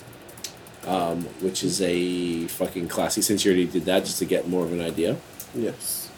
um, 0.87 1.23
which 1.41 1.63
is 1.65 1.81
a 1.83 2.47
fucking 2.49 2.89
classy. 2.89 3.23
Since 3.23 3.45
you 3.45 3.51
already 3.53 3.67
did 3.67 3.85
that, 3.87 4.05
just 4.05 4.19
to 4.19 4.25
get 4.25 4.49
more 4.49 4.65
of 4.65 4.73
an 4.73 4.81
idea, 4.81 5.17
Yes. 5.55 6.11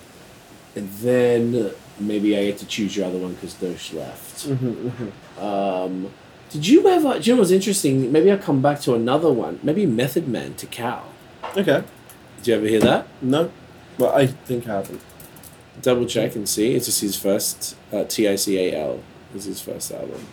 and 0.77 0.89
then 1.01 1.71
maybe 2.01 2.37
I 2.37 2.47
get 2.47 2.59
to 2.59 2.67
choose 2.67 2.97
your 2.97 3.07
other 3.07 3.19
one 3.19 3.35
because 3.35 3.55
Dosh 3.55 3.93
left. 3.93 4.47
Mm-hmm, 4.49 4.89
mm-hmm. 4.89 5.45
Um, 5.45 6.11
did 6.51 6.67
you 6.67 6.87
ever? 6.89 7.19
Do 7.19 7.31
you 7.31 7.35
know 7.35 7.41
what's 7.41 7.51
interesting? 7.53 8.11
Maybe 8.13 8.31
I'll 8.31 8.39
come 8.39 8.61
back 8.63 8.81
to 8.81 8.95
another 8.95 9.33
one. 9.33 9.59
Maybe 9.63 9.87
Method 9.87 10.29
Man 10.29 10.55
Tical. 10.55 11.03
Okay. 11.57 11.83
Did 12.39 12.47
you 12.47 12.55
ever 12.57 12.67
hear 12.67 12.81
that? 12.81 13.07
No. 13.23 13.51
Well, 13.99 14.15
I 14.15 14.27
think 14.27 14.69
I 14.69 14.75
haven't. 14.77 15.01
double 15.83 16.07
check 16.07 16.35
and 16.37 16.49
see. 16.49 16.75
It's 16.75 16.87
just 16.87 17.01
his 17.01 17.17
first 17.17 17.77
uh, 17.93 18.05
T 18.05 18.29
I 18.29 18.37
C 18.37 18.59
A 18.59 18.77
L 18.81 19.01
is 19.35 19.45
his 19.45 19.61
first 19.61 19.93
album. 19.93 20.27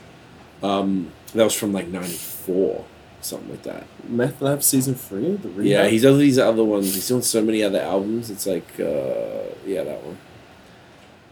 Um, 0.64 1.12
that 1.34 1.44
was 1.44 1.56
from 1.56 1.74
like 1.74 1.88
'94, 1.88 2.86
something 3.22 3.50
like 3.50 3.64
that. 3.64 3.86
Meth 4.08 4.42
Lab 4.42 4.62
season 4.64 4.96
three. 4.96 5.36
The 5.36 5.50
rehab? 5.50 5.66
Yeah, 5.66 5.88
he's 5.88 6.04
done 6.04 6.20
these 6.20 6.38
other 6.38 6.64
ones. 6.64 6.94
He's 6.94 7.08
doing 7.08 7.22
so 7.22 7.42
many 7.42 7.64
other 7.64 7.80
albums. 7.80 8.30
It's 8.30 8.46
like, 8.46 8.68
uh, 8.80 9.54
yeah, 9.66 9.84
that 9.84 10.04
one. 10.04 10.18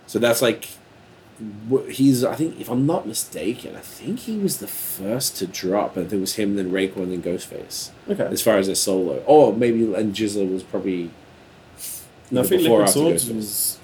So 0.08 0.18
that's 0.18 0.42
like, 0.42 0.70
he's. 1.90 2.24
I 2.24 2.36
think 2.36 2.60
if 2.60 2.70
I'm 2.70 2.88
not 2.88 3.08
mistaken, 3.08 3.76
I 3.76 3.82
think 3.82 4.22
he 4.22 4.38
was 4.38 4.58
the 4.58 4.68
first 4.68 5.38
to 5.38 5.48
drop. 5.48 5.92
I 5.92 6.02
think 6.02 6.14
it 6.14 6.20
was 6.20 6.36
him, 6.36 6.56
then 6.56 6.72
Raekwon, 6.72 7.10
then 7.10 7.22
Ghostface. 7.22 7.92
Okay. 8.10 8.24
As 8.26 8.42
far 8.42 8.58
as 8.58 8.68
a 8.68 8.76
solo, 8.76 9.24
or 9.28 9.54
maybe 9.54 9.94
and 9.94 10.16
Jizzle 10.16 10.52
was 10.52 10.64
probably. 10.64 11.12
No, 12.32 12.42
I 12.42 12.44
think 12.46 12.64
Liquid 12.64 12.90
Swords 12.90 13.30
was 13.32 13.80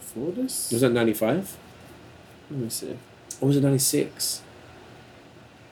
before 0.00 0.32
this. 0.32 0.72
Was 0.72 0.82
that 0.82 0.90
'95 0.90 1.56
Let 2.50 2.60
me 2.60 2.68
see. 2.68 2.96
or 3.40 3.48
was 3.48 3.56
it 3.56 3.62
'96? 3.62 4.42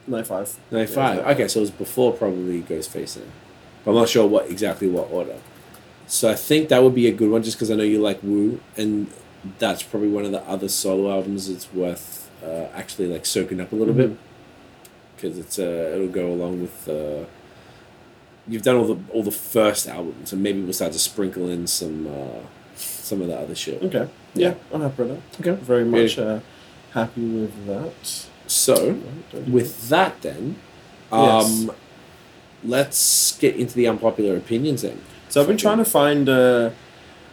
Ninety 0.06 0.28
five. 0.28 0.58
95. 0.70 1.18
Okay, 1.28 1.48
so 1.48 1.60
it 1.60 1.62
was 1.62 1.70
before 1.70 2.12
probably 2.12 2.60
Ghostface 2.62 3.14
then. 3.14 3.30
But 3.84 3.92
I'm 3.92 3.96
not 3.96 4.08
sure 4.08 4.26
what 4.26 4.50
exactly 4.50 4.86
what 4.88 5.10
order. 5.10 5.36
So 6.06 6.30
I 6.30 6.34
think 6.34 6.68
that 6.68 6.82
would 6.82 6.94
be 6.94 7.06
a 7.08 7.12
good 7.12 7.30
one 7.30 7.42
just 7.42 7.56
because 7.56 7.70
I 7.70 7.74
know 7.76 7.84
you 7.84 8.00
like 8.00 8.22
Wu, 8.22 8.60
and 8.76 9.06
that's 9.58 9.82
probably 9.82 10.08
one 10.08 10.24
of 10.26 10.32
the 10.32 10.42
other 10.42 10.68
solo 10.68 11.10
albums 11.10 11.48
it's 11.48 11.72
worth 11.72 12.30
uh, 12.42 12.66
actually 12.74 13.08
like 13.08 13.24
soaking 13.24 13.60
up 13.60 13.72
a 13.72 13.76
little 13.76 13.94
bit 13.94 14.16
because 15.16 15.38
it's 15.38 15.58
uh, 15.58 15.92
it'll 15.94 16.08
go 16.08 16.30
along 16.32 16.60
with. 16.60 16.88
Uh, 16.88 17.24
you've 18.46 18.62
done 18.62 18.76
all 18.76 18.84
the 18.94 18.98
all 19.12 19.22
the 19.22 19.30
first 19.30 19.88
albums, 19.88 20.34
and 20.34 20.42
maybe 20.42 20.60
we'll 20.60 20.74
start 20.74 20.92
to 20.92 20.98
sprinkle 20.98 21.48
in 21.48 21.66
some 21.66 22.06
uh, 22.06 22.40
some 22.76 23.22
of 23.22 23.28
the 23.28 23.38
other 23.38 23.54
shit. 23.54 23.82
Okay. 23.82 24.06
Yeah, 24.34 24.54
I'm 24.72 24.82
happy 24.82 25.04
with 25.04 25.12
that. 25.32 25.40
Okay. 25.40 25.62
Very 25.62 25.84
much 25.86 26.18
uh, 26.18 26.40
happy 26.94 27.26
with 27.26 27.66
that. 27.66 28.26
So 28.46 28.98
with 29.46 29.88
that 29.90 30.20
then 30.22 30.56
um 31.12 31.20
Yes. 31.22 31.66
let's 32.64 33.38
get 33.38 33.56
into 33.56 33.74
the 33.74 33.86
unpopular 33.86 34.36
opinions 34.36 34.82
then. 34.82 34.98
So 35.28 35.40
I've 35.40 35.48
been 35.48 35.56
trying 35.56 35.78
to 35.78 35.84
find 35.84 36.28
uh, 36.28 36.70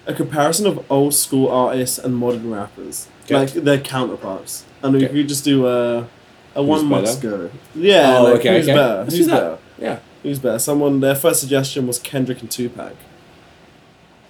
a 0.07 0.13
comparison 0.13 0.65
of 0.65 0.83
old 0.89 1.13
school 1.13 1.47
artists 1.49 1.97
and 1.99 2.15
modern 2.15 2.49
rappers, 2.51 3.07
Okay. 3.25 3.35
like 3.35 3.51
their 3.53 3.79
counterparts, 3.79 4.65
and 4.81 4.93
we 4.93 5.05
Okay. 5.05 5.13
could 5.13 5.27
just 5.27 5.45
do 5.45 5.67
a 5.67 6.07
a 6.55 6.61
one 6.63 6.89
better? 6.89 7.15
go. 7.21 7.49
Yeah, 7.75 8.17
Oh, 8.17 8.23
like 8.23 8.33
okay, 8.39 8.57
who's 8.57 8.67
okay. 8.67 8.75
better? 8.75 8.97
Let's 9.03 9.15
Who's 9.15 9.27
better? 9.27 9.57
Yeah. 9.79 9.99
Who's 10.23 10.39
better? 10.39 10.59
Someone. 10.59 10.99
Their 10.99 11.15
first 11.15 11.39
suggestion 11.39 11.87
was 11.87 11.97
Kendrick 11.99 12.41
and 12.41 12.51
Tupac, 12.51 12.95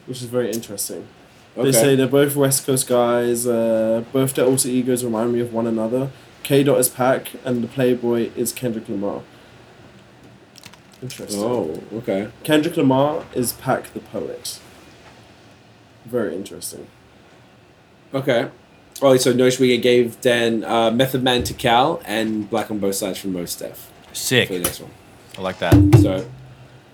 which 0.05 0.17
is 0.21 0.27
very 0.27 0.51
interesting. 0.51 1.07
Okay. 1.57 1.63
They 1.63 1.71
say 1.71 1.95
they're 1.95 2.07
both 2.07 2.35
West 2.35 2.65
Coast 2.65 2.87
guys. 2.87 3.45
Uh, 3.45 4.03
both 4.13 4.33
their 4.35 4.45
alter 4.45 4.69
egos 4.69 5.03
remind 5.03 5.33
me 5.33 5.41
of 5.41 5.53
one 5.53 5.67
another. 5.67 6.09
K. 6.43 6.63
Dot 6.63 6.79
is 6.79 6.89
Pac, 6.89 7.31
and 7.43 7.63
the 7.63 7.67
Playboy 7.67 8.31
is 8.35 8.51
Kendrick 8.53 8.87
Lamar. 8.89 9.21
Interesting. 11.01 11.41
oh, 11.41 11.81
okay. 11.93 12.29
Kendrick 12.43 12.77
Lamar 12.77 13.25
is 13.33 13.53
Pac 13.53 13.93
the 13.93 13.99
poet. 13.99 14.59
Very 16.05 16.35
interesting. 16.35 16.87
Okay. 18.13 18.49
Oh, 19.01 19.17
so 19.17 19.33
Noshwiga 19.33 19.81
gave 19.81 20.21
Dan 20.21 20.63
uh, 20.63 20.91
Method 20.91 21.23
Man 21.23 21.41
Tical 21.41 22.01
and 22.05 22.49
Black 22.49 22.69
on 22.69 22.77
Both 22.79 22.95
Sides 22.95 23.17
from 23.19 23.33
Mos 23.33 23.55
Def 23.55 23.77
for 23.77 24.09
the 24.09 24.15
Sick. 24.15 24.49
next 24.51 24.79
one. 24.79 24.91
I 25.37 25.41
like 25.41 25.59
that. 25.59 25.73
So 26.01 26.15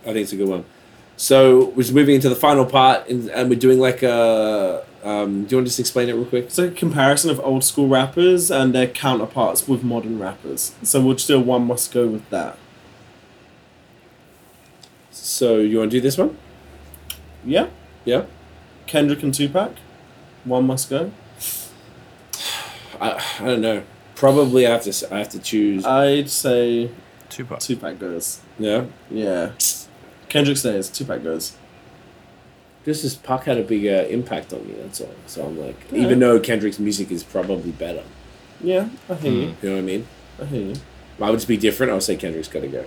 I 0.03 0.05
think 0.05 0.17
it's 0.17 0.31
a 0.31 0.37
good 0.37 0.47
one. 0.47 0.63
So 1.17 1.69
we're 1.69 1.81
just 1.83 1.93
moving 1.93 2.15
into 2.15 2.29
the 2.29 2.35
final 2.35 2.65
part, 2.65 3.09
and, 3.09 3.29
and 3.31 3.49
we're 3.49 3.59
doing 3.59 3.79
like 3.79 4.03
a. 4.03 4.85
Um, 5.03 5.45
do 5.45 5.51
you 5.55 5.57
want 5.57 5.67
to 5.67 5.69
just 5.69 5.79
explain 5.79 6.09
it 6.09 6.13
real 6.13 6.25
quick? 6.25 6.45
It's 6.45 6.59
a 6.59 6.69
comparison 6.69 7.29
of 7.29 7.39
old 7.39 7.63
school 7.63 7.87
rappers 7.87 8.51
and 8.51 8.73
their 8.75 8.87
counterparts 8.87 9.67
with 9.67 9.83
modern 9.83 10.19
rappers. 10.19 10.75
So 10.83 11.01
we'll 11.01 11.15
just 11.15 11.27
do 11.27 11.37
a 11.37 11.39
one 11.39 11.65
must 11.65 11.93
go 11.93 12.07
with 12.07 12.29
that. 12.29 12.57
So 15.11 15.57
you 15.57 15.79
want 15.79 15.91
to 15.91 15.97
do 15.97 16.01
this 16.01 16.17
one? 16.17 16.37
Yeah? 17.45 17.67
Yeah. 18.05 18.25
Kendrick 18.85 19.23
and 19.23 19.33
Tupac. 19.33 19.73
One 20.43 20.67
must 20.67 20.89
go. 20.89 21.11
I, 22.99 23.23
I 23.39 23.45
don't 23.45 23.61
know. 23.61 23.83
Probably 24.15 24.67
I 24.67 24.71
have 24.71 24.83
to. 24.83 25.13
I 25.13 25.19
have 25.19 25.29
to 25.29 25.39
choose. 25.39 25.85
I'd 25.85 26.29
say 26.29 26.89
Tupac. 27.29 27.59
Tupac 27.59 27.99
goes. 27.99 28.41
yeah. 28.59 28.85
Yeah. 29.09 29.51
Kendrick 30.29 30.57
stays. 30.57 30.89
Tupac 30.89 31.23
goes. 31.23 31.55
This 32.83 33.03
is 33.03 33.15
Pac 33.15 33.43
had 33.43 33.57
a 33.57 33.63
bigger 33.63 34.05
impact 34.09 34.53
on 34.53 34.65
me. 34.67 34.73
That's 34.81 35.01
all. 35.01 35.13
So 35.25 35.45
I'm 35.45 35.59
like, 35.59 35.75
Yeah. 35.91 36.03
even 36.03 36.19
though 36.19 36.39
Kendrick's 36.39 36.79
music 36.79 37.11
is 37.11 37.23
probably 37.23 37.71
better, 37.71 38.03
Yeah, 38.61 38.89
I 39.09 39.15
hear 39.15 39.31
you. 39.31 39.39
you 39.39 39.69
know 39.69 39.71
what 39.75 39.79
I 39.79 39.81
mean? 39.81 40.07
I 40.41 40.45
hear 40.45 40.61
you. 40.67 40.75
I 41.21 41.29
would 41.29 41.37
just 41.37 41.47
be 41.47 41.57
different. 41.57 41.91
I 41.91 41.95
would 41.95 42.03
say 42.03 42.15
Kendrick's 42.15 42.47
got 42.47 42.61
to 42.61 42.67
go, 42.67 42.85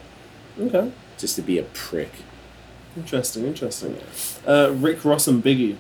Okay. 0.61 0.91
just 1.19 1.37
to 1.37 1.43
be 1.43 1.59
a 1.59 1.63
prick. 1.65 2.13
Interesting, 2.97 3.45
interesting. 3.47 3.97
Uh, 4.47 4.73
Rick 4.75 5.05
Ross 5.05 5.27
and 5.29 5.43
Biggie. 5.45 5.77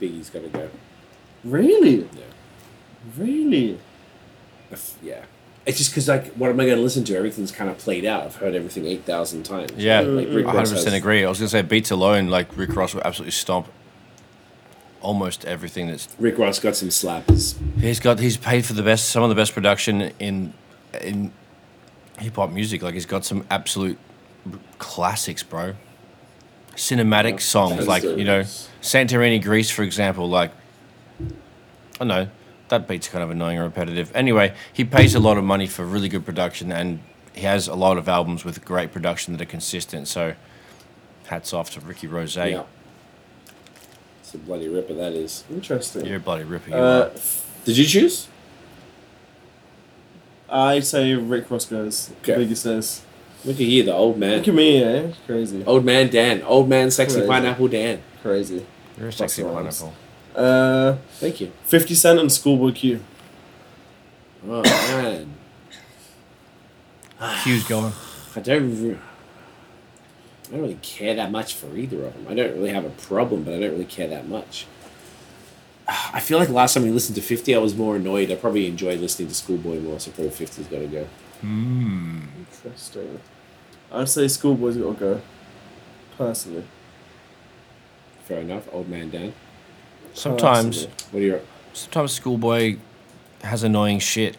Biggie's 0.00 0.30
got 0.30 0.42
to 0.42 0.48
go. 0.48 0.68
Really? 1.44 2.00
Yeah. 2.16 2.24
Really? 3.18 3.78
Yeah. 5.02 5.24
It's 5.66 5.76
just 5.78 5.90
because 5.90 6.08
like, 6.08 6.32
what 6.34 6.50
am 6.50 6.58
I 6.58 6.64
going 6.64 6.76
to 6.78 6.82
listen 6.82 7.04
to? 7.04 7.16
Everything's 7.16 7.52
kind 7.52 7.68
of 7.70 7.76
played 7.78 8.04
out. 8.06 8.24
I've 8.24 8.36
heard 8.36 8.54
everything 8.54 8.86
eight 8.86 9.04
thousand 9.04 9.42
times. 9.44 9.72
Yeah, 9.76 10.00
Like 10.00 10.28
Rick 10.30 10.46
100% 10.46 10.54
has- 10.70 10.86
agree. 10.92 11.24
I 11.24 11.28
was 11.28 11.38
gonna 11.38 11.48
say 11.50 11.62
beats 11.62 11.90
alone, 11.90 12.28
like 12.28 12.56
Rick 12.56 12.74
Ross 12.74 12.94
will 12.94 13.02
absolutely 13.02 13.32
stomp 13.32 13.68
almost 15.02 15.44
everything 15.44 15.86
that's. 15.88 16.08
Rick 16.18 16.38
Ross 16.38 16.58
got 16.58 16.76
some 16.76 16.88
slappers. 16.88 17.56
He's 17.78 18.00
got 18.00 18.18
he's 18.18 18.36
paid 18.36 18.64
for 18.64 18.72
the 18.72 18.82
best, 18.82 19.10
some 19.10 19.22
of 19.22 19.28
the 19.28 19.34
best 19.34 19.52
production 19.52 20.12
in 20.18 20.54
in 21.00 21.32
hip 22.18 22.36
hop 22.36 22.50
music. 22.50 22.82
Like 22.82 22.94
he's 22.94 23.06
got 23.06 23.24
some 23.24 23.46
absolute 23.50 23.98
classics, 24.78 25.42
bro. 25.42 25.74
Cinematic 26.74 27.40
songs, 27.40 27.86
like 27.86 28.02
you 28.02 28.24
know. 28.24 28.40
Santorini, 28.80 29.42
Greece, 29.42 29.70
for 29.70 29.82
example. 29.82 30.26
Like, 30.30 30.52
I 32.00 32.04
know 32.04 32.28
that 32.70 32.88
beat's 32.88 33.08
kind 33.08 33.22
of 33.22 33.30
annoying 33.30 33.58
and 33.58 33.64
repetitive. 33.66 34.10
Anyway, 34.14 34.54
he 34.72 34.84
pays 34.84 35.14
a 35.14 35.20
lot 35.20 35.36
of 35.36 35.44
money 35.44 35.66
for 35.66 35.84
really 35.84 36.08
good 36.08 36.24
production, 36.24 36.72
and 36.72 37.00
he 37.34 37.42
has 37.42 37.68
a 37.68 37.74
lot 37.74 37.98
of 37.98 38.08
albums 38.08 38.44
with 38.44 38.64
great 38.64 38.92
production 38.92 39.32
that 39.34 39.42
are 39.42 39.50
consistent. 39.50 40.08
So, 40.08 40.34
hats 41.26 41.52
off 41.52 41.70
to 41.72 41.80
Ricky 41.80 42.06
Rose. 42.06 42.36
Yeah. 42.36 42.64
It's 44.20 44.34
a 44.34 44.38
bloody 44.38 44.68
ripper 44.68 44.94
that 44.94 45.12
is. 45.12 45.44
Interesting. 45.50 46.06
You're 46.06 46.16
a 46.16 46.20
bloody 46.20 46.44
ripper. 46.44 46.70
You 46.70 46.76
Uh. 46.76 47.10
Did 47.64 47.76
you 47.76 47.84
choose? 47.84 48.26
I 50.48 50.80
say 50.80 51.14
Rick 51.14 51.50
Ross 51.50 51.66
goes. 51.66 52.10
Okay. 52.22 52.34
Biggie 52.34 52.56
says. 52.56 53.02
Look 53.44 53.56
at 53.56 53.62
you, 53.62 53.82
the 53.84 53.94
old 53.94 54.18
man. 54.18 54.38
Look 54.38 54.48
at 54.48 54.54
me, 54.54 54.82
eh? 54.82 55.12
Crazy. 55.26 55.64
Old 55.64 55.84
man 55.84 56.10
Dan. 56.10 56.42
Old 56.42 56.68
man 56.68 56.90
sexy 56.90 57.16
Crazy. 57.16 57.28
pineapple 57.28 57.68
Dan. 57.68 58.02
Crazy. 58.22 58.66
You're 58.98 59.08
a 59.08 59.12
sexy 59.12 59.42
pineapple. 59.42 59.94
Uh, 60.34 60.96
Thank 61.14 61.40
you. 61.40 61.52
50 61.64 61.94
Cent 61.94 62.20
and 62.20 62.30
Schoolboy 62.32 62.72
Q. 62.72 63.00
Oh 64.48 64.62
man. 64.62 65.34
Q's 67.44 67.64
going. 67.68 67.92
I 68.36 68.40
don't. 68.40 68.82
Re- 68.82 68.98
I 70.48 70.52
don't 70.54 70.62
really 70.62 70.78
care 70.82 71.14
that 71.14 71.30
much 71.30 71.54
for 71.54 71.76
either 71.76 72.04
of 72.04 72.14
them. 72.14 72.26
I 72.28 72.34
don't 72.34 72.54
really 72.54 72.70
have 72.70 72.84
a 72.84 72.90
problem, 72.90 73.44
but 73.44 73.54
I 73.54 73.60
don't 73.60 73.70
really 73.70 73.84
care 73.84 74.08
that 74.08 74.28
much. 74.28 74.66
I 75.88 76.20
feel 76.20 76.38
like 76.38 76.48
last 76.48 76.74
time 76.74 76.82
we 76.84 76.90
listened 76.90 77.16
to 77.16 77.22
50, 77.22 77.54
I 77.54 77.58
was 77.58 77.76
more 77.76 77.96
annoyed. 77.96 78.30
I 78.30 78.36
probably 78.36 78.66
enjoyed 78.66 79.00
listening 79.00 79.28
to 79.28 79.34
Schoolboy 79.34 79.80
more, 79.80 80.00
so 80.00 80.10
probably 80.10 80.30
50's 80.32 80.66
got 80.66 80.78
to 80.80 80.86
go. 80.86 81.06
Interesting. 81.42 83.20
I'd 83.92 84.08
say 84.08 84.28
Schoolboy's 84.28 84.76
got 84.76 84.94
to 84.94 85.00
go. 85.00 85.20
Personally. 86.16 86.64
Fair 88.24 88.40
enough. 88.40 88.68
Old 88.72 88.88
man 88.88 89.10
Dan. 89.10 89.32
Sometimes. 90.14 90.86
What 91.10 91.20
are 91.20 91.26
your. 91.26 91.40
sometimes 91.72 92.12
Schoolboy 92.12 92.76
has 93.42 93.62
annoying 93.62 93.98
shit. 93.98 94.36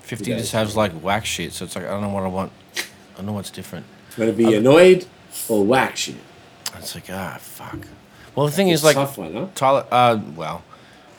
Fifty 0.00 0.32
just 0.32 0.52
has 0.52 0.76
like 0.76 0.92
whack 0.92 1.24
shit, 1.24 1.52
so 1.52 1.64
it's 1.64 1.74
like 1.76 1.86
I 1.86 1.90
don't 1.90 2.02
know 2.02 2.10
what 2.10 2.24
I 2.24 2.28
want. 2.28 2.52
I 2.76 3.16
don't 3.16 3.26
know 3.26 3.32
what's 3.32 3.50
different. 3.50 3.86
To 4.16 4.32
be 4.32 4.54
annoyed 4.54 5.06
or 5.48 5.64
whack 5.64 5.96
shit? 5.96 6.16
It's 6.76 6.94
like 6.94 7.08
ah 7.10 7.38
fuck. 7.40 7.86
Well, 8.34 8.46
the 8.46 8.52
thing 8.52 8.68
is 8.68 8.84
like 8.84 8.96
tough 8.96 9.16
one, 9.16 9.32
huh? 9.32 9.46
Tyler. 9.54 9.86
Uh, 9.90 10.20
well, 10.36 10.62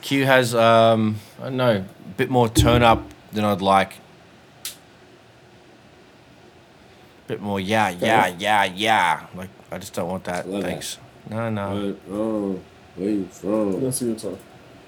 Q 0.02 0.26
has 0.26 0.54
um 0.54 1.18
I 1.40 1.46
don't 1.46 1.58
know 1.58 1.78
a 1.78 2.10
bit 2.18 2.30
more 2.30 2.48
turn 2.48 2.84
up 2.84 3.04
than 3.32 3.44
I'd 3.44 3.62
like. 3.62 3.94
Bit 7.28 7.42
more 7.42 7.60
yeah 7.60 7.90
yeah 7.90 8.28
yeah 8.28 8.66
yeah. 8.66 9.26
Like 9.34 9.50
I 9.72 9.80
just 9.80 9.94
don't 9.94 10.08
want 10.10 10.26
that. 10.26 10.48
Love 10.48 10.62
that. 10.62 10.70
Thanks. 10.70 11.00
No 11.30 11.50
no. 11.50 11.96
Oh, 12.12 12.60
where 12.96 13.10
you 13.10 13.26
from? 13.26 13.82
That's 13.82 14.02
a 14.02 14.06
good 14.06 14.22
song. 14.22 14.38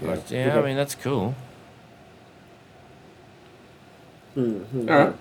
Like, 0.01 0.29
yeah, 0.29 0.57
I 0.57 0.61
mean 0.61 0.75
that's 0.75 0.95
cool. 0.95 1.35
Mm-hmm. 4.35 4.89
All 4.89 4.97
right. 4.97 5.15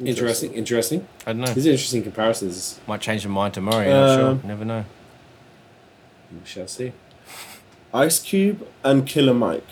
Interesting. 0.00 0.52
Interesting. 0.54 1.06
I 1.26 1.32
don't 1.32 1.42
know. 1.42 1.52
These 1.52 1.66
are 1.66 1.70
interesting 1.70 2.02
comparisons. 2.02 2.80
Might 2.86 3.00
change 3.00 3.26
my 3.26 3.32
mind 3.34 3.54
tomorrow. 3.54 3.82
You're 3.84 3.92
not 3.92 4.20
Um, 4.20 4.40
sure. 4.40 4.48
Never 4.48 4.64
know. 4.64 4.84
We 6.32 6.38
shall 6.44 6.66
see. 6.66 6.92
Ice 7.92 8.18
Cube 8.20 8.66
and 8.82 9.06
Killer 9.06 9.34
Mike. 9.34 9.66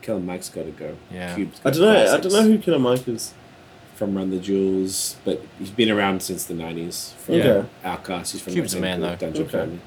Killer 0.00 0.20
Mike's 0.20 0.48
got 0.48 0.64
to 0.64 0.70
go. 0.70 0.96
Yeah. 1.10 1.34
Cube's 1.34 1.60
I 1.60 1.64
got 1.70 1.74
don't 1.74 1.82
know. 1.82 2.14
I 2.14 2.20
don't 2.20 2.32
know 2.32 2.42
who 2.42 2.58
Killer 2.58 2.78
Mike 2.78 3.06
is. 3.06 3.34
from 3.96 4.14
Run 4.16 4.30
the 4.30 4.38
Jewels, 4.38 5.16
but 5.24 5.42
he's 5.58 5.70
been 5.70 5.90
around 5.90 6.22
since 6.22 6.44
the 6.44 6.54
nineties. 6.54 7.14
From 7.18 7.34
Okay. 7.36 7.68
Outkast. 7.84 8.32
He's 8.32 8.40
from 8.40 8.54
Cube's 8.54 8.72
that 8.72 8.78
a 8.78 8.80
man, 8.80 9.00
though. 9.02 9.16
Dungeon 9.16 9.42
Okay. 9.44 9.52
Family. 9.58 9.80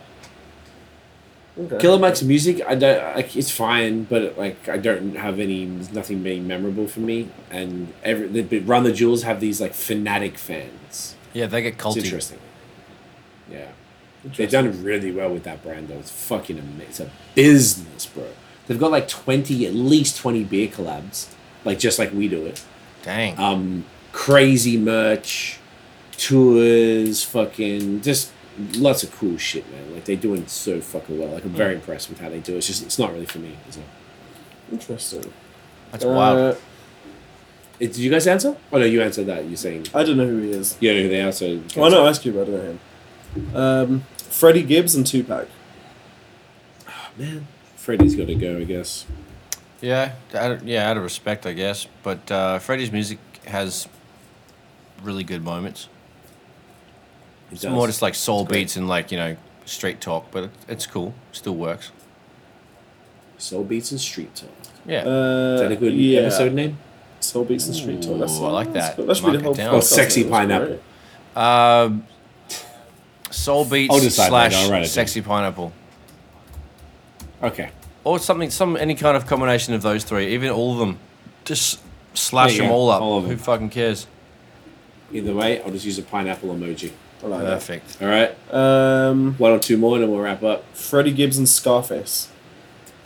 Okay. 1.59 1.77
Killer 1.77 1.99
Mike's 1.99 2.23
music, 2.23 2.61
I 2.65 2.75
don't 2.75 3.15
like. 3.15 3.35
It's 3.35 3.51
fine, 3.51 4.03
but 4.03 4.37
like 4.37 4.69
I 4.69 4.77
don't 4.77 5.15
have 5.15 5.39
any. 5.39 5.65
There's 5.65 5.91
nothing 5.91 6.23
being 6.23 6.47
memorable 6.47 6.87
for 6.87 7.01
me. 7.01 7.29
And 7.51 7.93
every 8.03 8.27
the, 8.27 8.59
Run 8.59 8.83
the 8.83 8.93
Jewels 8.93 9.23
have 9.23 9.39
these 9.41 9.59
like 9.59 9.73
fanatic 9.73 10.37
fans. 10.37 11.15
Yeah, 11.33 11.47
they 11.47 11.61
get 11.61 11.73
It's 11.73 11.83
culty. 11.83 12.03
interesting. 12.03 12.39
Yeah. 13.51 13.67
They've 14.35 14.49
done 14.49 14.83
really 14.83 15.11
well 15.11 15.31
with 15.33 15.43
that 15.43 15.63
brand, 15.63 15.87
though. 15.87 15.97
It's 15.97 16.11
fucking 16.11 16.57
amazing. 16.59 16.87
It's 16.89 16.99
a 16.99 17.11
business, 17.35 18.05
bro. 18.05 18.25
They've 18.67 18.79
got 18.79 18.91
like 18.91 19.07
20, 19.07 19.65
at 19.65 19.73
least 19.73 20.17
20 20.17 20.43
beer 20.43 20.67
collabs, 20.67 21.27
like 21.65 21.79
just 21.79 21.97
like 21.99 22.13
we 22.13 22.27
do 22.27 22.45
it. 22.45 22.63
Dang. 23.03 23.39
Um, 23.39 23.85
crazy 24.11 24.77
merch, 24.77 25.57
tours, 26.17 27.23
fucking, 27.23 28.01
just 28.01 28.31
lots 28.75 29.03
of 29.03 29.11
cool 29.17 29.37
shit, 29.37 29.69
man. 29.71 29.93
Like 29.93 30.05
they're 30.05 30.15
doing 30.15 30.47
so 30.47 30.81
fucking 30.81 31.17
well. 31.19 31.29
Like 31.29 31.43
I'm 31.45 31.51
very 31.51 31.75
impressed 31.75 32.09
with 32.09 32.19
how 32.19 32.29
they 32.29 32.39
do 32.39 32.53
it. 32.55 32.57
It's 32.57 32.67
just, 32.67 32.83
it's 32.83 32.99
not 32.99 33.11
really 33.13 33.25
for 33.25 33.39
me. 33.39 33.57
Is 33.67 33.77
it? 33.77 33.83
Interesting. 34.71 35.31
That's 35.91 36.05
Uh, 36.05 36.09
wild. 36.09 36.55
Eh, 36.55 36.57
Did 37.79 37.97
you 37.97 38.11
guys 38.11 38.27
answer? 38.27 38.55
Oh 38.71 38.77
no, 38.79 38.85
you 38.85 39.01
answered 39.01 39.25
that. 39.27 39.45
You're 39.45 39.55
saying 39.57 39.87
I 39.93 40.03
don't 40.03 40.17
know 40.17 40.27
who 40.27 40.39
he 40.41 40.51
is. 40.51 40.77
you 40.79 40.89
don't 40.89 40.97
know 40.97 41.03
who 41.03 41.09
they 41.09 41.21
are, 41.21 41.31
so 41.31 41.45
you 41.45 41.59
can't 41.61 41.77
Well, 41.77 41.85
I 41.85 41.89
say. 41.89 41.95
know 41.95 42.05
Ice 42.07 42.19
Cube. 42.19 42.35
I 42.35 42.39
don't 42.39 42.51
know 42.51 42.61
him. 42.61 43.55
Um, 43.55 44.03
Freddie 44.17 44.63
Gibbs 44.63 44.95
and 44.95 45.05
Tupac. 45.07 45.47
man, 47.17 47.47
Freddie's 47.75 48.15
got 48.15 48.27
to 48.27 48.35
go, 48.35 48.57
I 48.57 48.63
guess. 48.63 49.05
Yeah, 49.81 50.13
out 50.33 50.51
of, 50.51 50.63
yeah, 50.67 50.89
out 50.89 50.97
of 50.97 51.03
respect, 51.03 51.45
I 51.45 51.53
guess. 51.53 51.87
But 52.03 52.29
uh, 52.31 52.59
Freddie's 52.59 52.91
music 52.91 53.19
has 53.45 53.87
really 55.01 55.23
good 55.23 55.43
moments. 55.43 55.87
It 57.49 57.53
It's 57.53 57.61
does. 57.63 57.71
more 57.71 57.87
just 57.87 58.01
like 58.01 58.15
soul 58.15 58.41
It's 58.41 58.49
great. 58.49 58.59
beats 58.59 58.75
and 58.75 58.87
like 58.87 59.11
you 59.11 59.17
know 59.17 59.35
street 59.65 60.01
talk, 60.01 60.31
but 60.31 60.49
it's 60.67 60.85
cool. 60.85 61.13
Still 61.31 61.55
works. 61.55 61.91
Soul 63.37 63.63
Beats 63.63 63.91
and 63.91 64.01
Street 64.01 64.35
Talk. 64.35 64.49
Yeah. 64.85 65.03
Uh, 65.05 65.53
Is 65.55 65.61
that 65.61 65.71
a 65.71 65.75
good 65.77 65.93
yeah. 65.93 66.21
episode 66.21 66.51
name? 66.53 66.77
Soul 67.21 67.45
Beats 67.45 67.67
and 67.67 67.75
Street 67.75 68.01
Talk. 68.01 68.19
That's, 68.19 68.37
Ooh, 68.37 68.45
I 68.45 68.49
like 68.51 68.73
that's 68.73 68.87
that. 68.89 68.97
good. 68.97 69.07
That 69.07 69.15
should 69.15 69.31
be 69.31 69.37
the 69.37 69.43
whole 69.43 69.53
down. 69.53 69.75
Oh, 69.75 69.79
Sexy 69.79 70.23
Pineapple. 70.25 70.79
great. 71.35 71.41
Um, 71.41 72.05
soul 73.31 73.63
beats 73.63 74.13
slash 74.15 74.31
later, 74.51 74.55
I'll 74.57 74.71
write 74.71 74.77
it 74.79 74.81
down. 74.81 74.85
sexy 74.87 75.21
pineapple, 75.21 75.71
Okay. 77.41 77.69
or 78.03 78.19
something, 78.19 78.49
some 78.49 78.75
any 78.75 78.95
kind 78.95 79.15
of 79.15 79.25
combination 79.25 79.73
of 79.73 79.81
those 79.83 80.03
three, 80.03 80.33
even 80.33 80.49
all 80.49 80.73
of 80.73 80.79
them. 80.79 80.99
Just 81.45 81.79
slash 82.13 82.49
There 82.49 82.55
you 82.55 82.61
them 82.63 82.69
go, 82.71 82.75
all 82.75 82.89
up. 82.91 83.01
all 83.01 83.19
of 83.19 83.25
Who 83.25 83.37
fucking 83.37 83.69
cares? 83.69 84.07
Either 85.13 85.33
way, 85.33 85.61
I'll 85.61 85.71
just 85.71 85.85
use 85.85 85.97
a 85.97 86.03
pineapple 86.03 86.49
emoji. 86.53 86.91
I 87.23 87.27
like 87.27 87.41
that. 87.41 87.53
Perfect. 87.53 88.01
All 88.01 88.07
right. 88.07 88.53
Um, 88.53 89.35
One 89.37 89.51
or 89.51 89.59
two 89.59 89.77
more, 89.77 89.95
and 89.95 90.03
then 90.03 90.11
we'll 90.11 90.21
wrap 90.21 90.41
up. 90.43 90.63
Freddie 90.75 91.11
Gibbs 91.11 91.37
and 91.37 91.47
Scarface. 91.49 92.29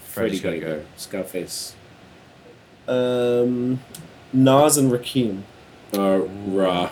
Freddie 0.04 0.38
Freddie's 0.38 0.42
gotta 0.42 0.60
gotta 0.60 0.76
go. 0.82 0.86
Scarface. 0.98 1.76
Um, 2.88 3.80
Nas 4.32 4.78
and 4.78 4.92
Rakim. 4.92 5.42
Uh, 5.96 6.20
rah. 6.48 6.90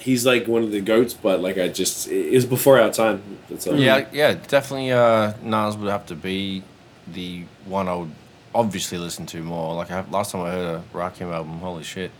He's 0.00 0.24
like 0.24 0.48
one 0.48 0.62
of 0.62 0.70
the 0.70 0.80
goats, 0.80 1.12
but 1.14 1.40
like 1.40 1.58
I 1.58 1.68
just 1.68 2.08
it 2.08 2.32
was 2.32 2.46
before 2.46 2.80
our 2.80 2.90
time. 2.90 3.22
That's 3.48 3.66
all. 3.66 3.76
Yeah, 3.76 4.06
yeah, 4.12 4.34
definitely. 4.34 4.92
Uh, 4.92 5.34
Nas 5.42 5.76
would 5.76 5.90
have 5.90 6.06
to 6.06 6.14
be 6.14 6.62
the 7.12 7.44
one 7.66 7.86
I 7.86 7.94
would 7.94 8.12
obviously 8.54 8.98
listen 8.98 9.26
to 9.26 9.42
more. 9.42 9.74
Like 9.74 9.90
I, 9.90 10.04
last 10.10 10.32
time 10.32 10.42
I 10.42 10.50
heard 10.50 10.76
a 10.76 10.96
Rakim 10.96 11.32
album, 11.32 11.58
holy 11.58 11.82
shit! 11.84 12.10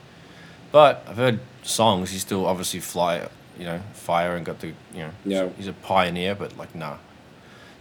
But 0.72 1.04
I've 1.08 1.16
heard 1.16 1.40
songs. 1.62 2.10
He's 2.10 2.20
still 2.22 2.46
obviously 2.46 2.80
fly, 2.80 3.28
you 3.58 3.64
know, 3.64 3.80
fire 3.92 4.36
and 4.36 4.44
got 4.46 4.60
the, 4.60 4.68
you 4.94 5.00
know, 5.00 5.10
Yeah. 5.24 5.48
he's 5.56 5.66
a 5.66 5.72
pioneer. 5.72 6.34
But 6.34 6.56
like, 6.56 6.74
nah, 6.74 6.96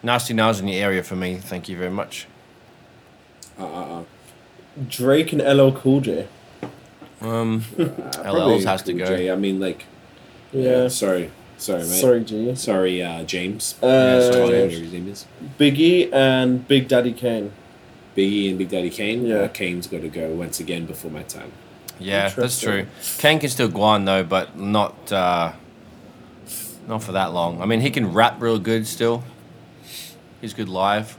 nasty 0.03 0.33
Nas 0.33 0.59
in 0.59 0.65
the 0.65 0.75
area 0.75 1.03
for 1.03 1.15
me. 1.15 1.35
Thank 1.35 1.69
you 1.69 1.77
very 1.77 1.91
much. 1.91 2.27
Uh, 3.59 3.65
uh, 3.65 3.99
uh. 3.99 4.03
Drake 4.87 5.33
and 5.33 5.41
LL 5.41 5.71
Cool 5.71 6.01
J. 6.01 6.27
Um, 7.21 7.63
Uh, 7.79 8.23
LL's 8.23 8.63
has 8.63 8.81
to 8.83 8.93
Cool 8.93 8.99
go. 8.99 9.05
J. 9.17 9.29
I 9.31 9.35
mean, 9.35 9.59
like, 9.59 9.85
Yeah. 10.53 10.87
Sorry, 10.87 11.29
sorry, 11.57 11.79
mate. 11.81 11.85
Sorry, 12.01 12.23
G. 12.23 12.55
sorry, 12.55 13.03
uh, 13.03 13.23
James. 13.23 13.75
Uh, 13.83 14.31
sorry, 14.31 14.41
whatever 14.43 14.69
James. 14.71 14.91
his 14.91 15.25
name. 15.41 15.51
Biggie 15.59 16.13
and 16.13 16.67
Big 16.67 16.87
Daddy 16.87 17.11
Kane. 17.13 17.51
Biggie 18.15 18.49
and 18.49 18.57
Big 18.57 18.69
Daddy 18.69 18.89
Kane. 18.89 19.25
Yeah. 19.25 19.35
Uh, 19.41 19.47
Kane's 19.49 19.87
got 19.87 20.01
to 20.01 20.07
go 20.09 20.29
once 20.29 20.59
again 20.59 20.85
before 20.85 21.11
my 21.11 21.23
time. 21.23 21.51
Yeah, 21.99 22.29
that's 22.29 22.59
true. 22.59 22.87
Kane 23.17 23.39
can 23.39 23.49
still 23.49 23.67
go 23.67 23.81
on 23.81 24.05
though, 24.05 24.23
but 24.23 24.57
not 24.57 25.11
uh, 25.11 25.53
not 26.87 27.03
for 27.03 27.11
that 27.13 27.33
long. 27.33 27.61
I 27.61 27.65
mean, 27.65 27.81
he 27.81 27.91
can 27.91 28.13
rap 28.13 28.41
real 28.41 28.59
good 28.59 28.87
still. 28.87 29.23
He's 30.41 30.53
good 30.53 30.69
live. 30.69 31.17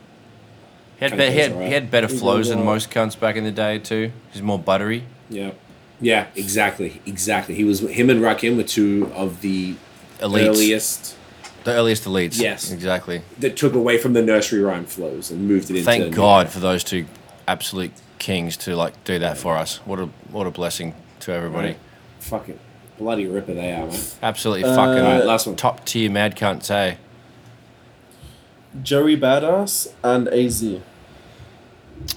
He 0.99 1.05
had, 1.07 1.17
be- 1.17 1.31
he 1.31 1.39
had, 1.39 1.53
he 1.53 1.73
had 1.73 1.91
better 1.91 2.09
He 2.09 2.17
flows 2.19 2.49
than 2.49 2.65
most 2.65 2.91
cunts 2.91 3.19
back 3.19 3.37
in 3.37 3.45
the 3.45 3.51
day 3.51 3.79
too. 3.79 4.13
He's 4.33 4.43
more 4.43 4.59
buttery. 4.59 5.05
Yeah. 5.31 5.53
Yeah, 6.01 6.27
exactly, 6.35 7.03
exactly. 7.05 7.55
He 7.55 7.65
was 7.65 7.81
him 7.81 8.09
and 8.11 8.21
Rakim 8.21 8.57
were 8.57 8.63
two 8.63 9.11
of 9.15 9.43
the 9.43 9.77
Elites. 10.19 10.49
earliest 10.49 11.17
The 11.65 11.73
earliest 11.73 12.05
elites. 12.05 12.41
Yes. 12.41 12.71
exactly. 12.71 13.23
that 13.39 13.57
took 13.57 13.75
away 13.75 13.99
from 13.99 14.15
the 14.15 14.23
nursery 14.23 14.61
rhyme 14.61 14.87
flows 14.87 15.31
and 15.31 15.47
moved 15.47 15.71
it 15.71 15.77
into. 15.77 15.85
Thank 15.85 16.15
God 16.15 16.49
for 16.49 16.59
those 16.61 16.83
two 16.85 17.07
absolute 17.47 17.93
kings 18.21 18.57
to 18.59 18.77
like 18.77 19.03
do 19.05 19.19
that 19.19 19.37
for 19.37 19.57
us. 19.57 19.79
What 19.85 19.99
a 19.99 20.07
what 20.31 20.47
a 20.47 20.51
blessing 20.53 20.95
to 21.21 21.33
everybody. 21.33 21.69
Right. 21.69 21.79
Fucking 22.21 22.59
bloody 22.99 23.27
ripper 23.27 23.55
they 23.55 23.73
are, 23.73 23.87
man. 23.89 24.01
Absolutely 24.23 24.65
Uh, 24.65 24.77
fucking 24.77 25.03
Alright, 25.05 25.25
last 25.27 25.47
one. 25.49 25.57
top 25.57 25.85
tier 25.85 26.09
mad 26.11 26.37
cunts. 26.37 26.71
Eh? 26.71 26.95
Joey 28.83 29.17
Badass 29.17 29.93
and 30.05 30.29
AZ. 30.29 30.63
Ooh, 30.63 30.81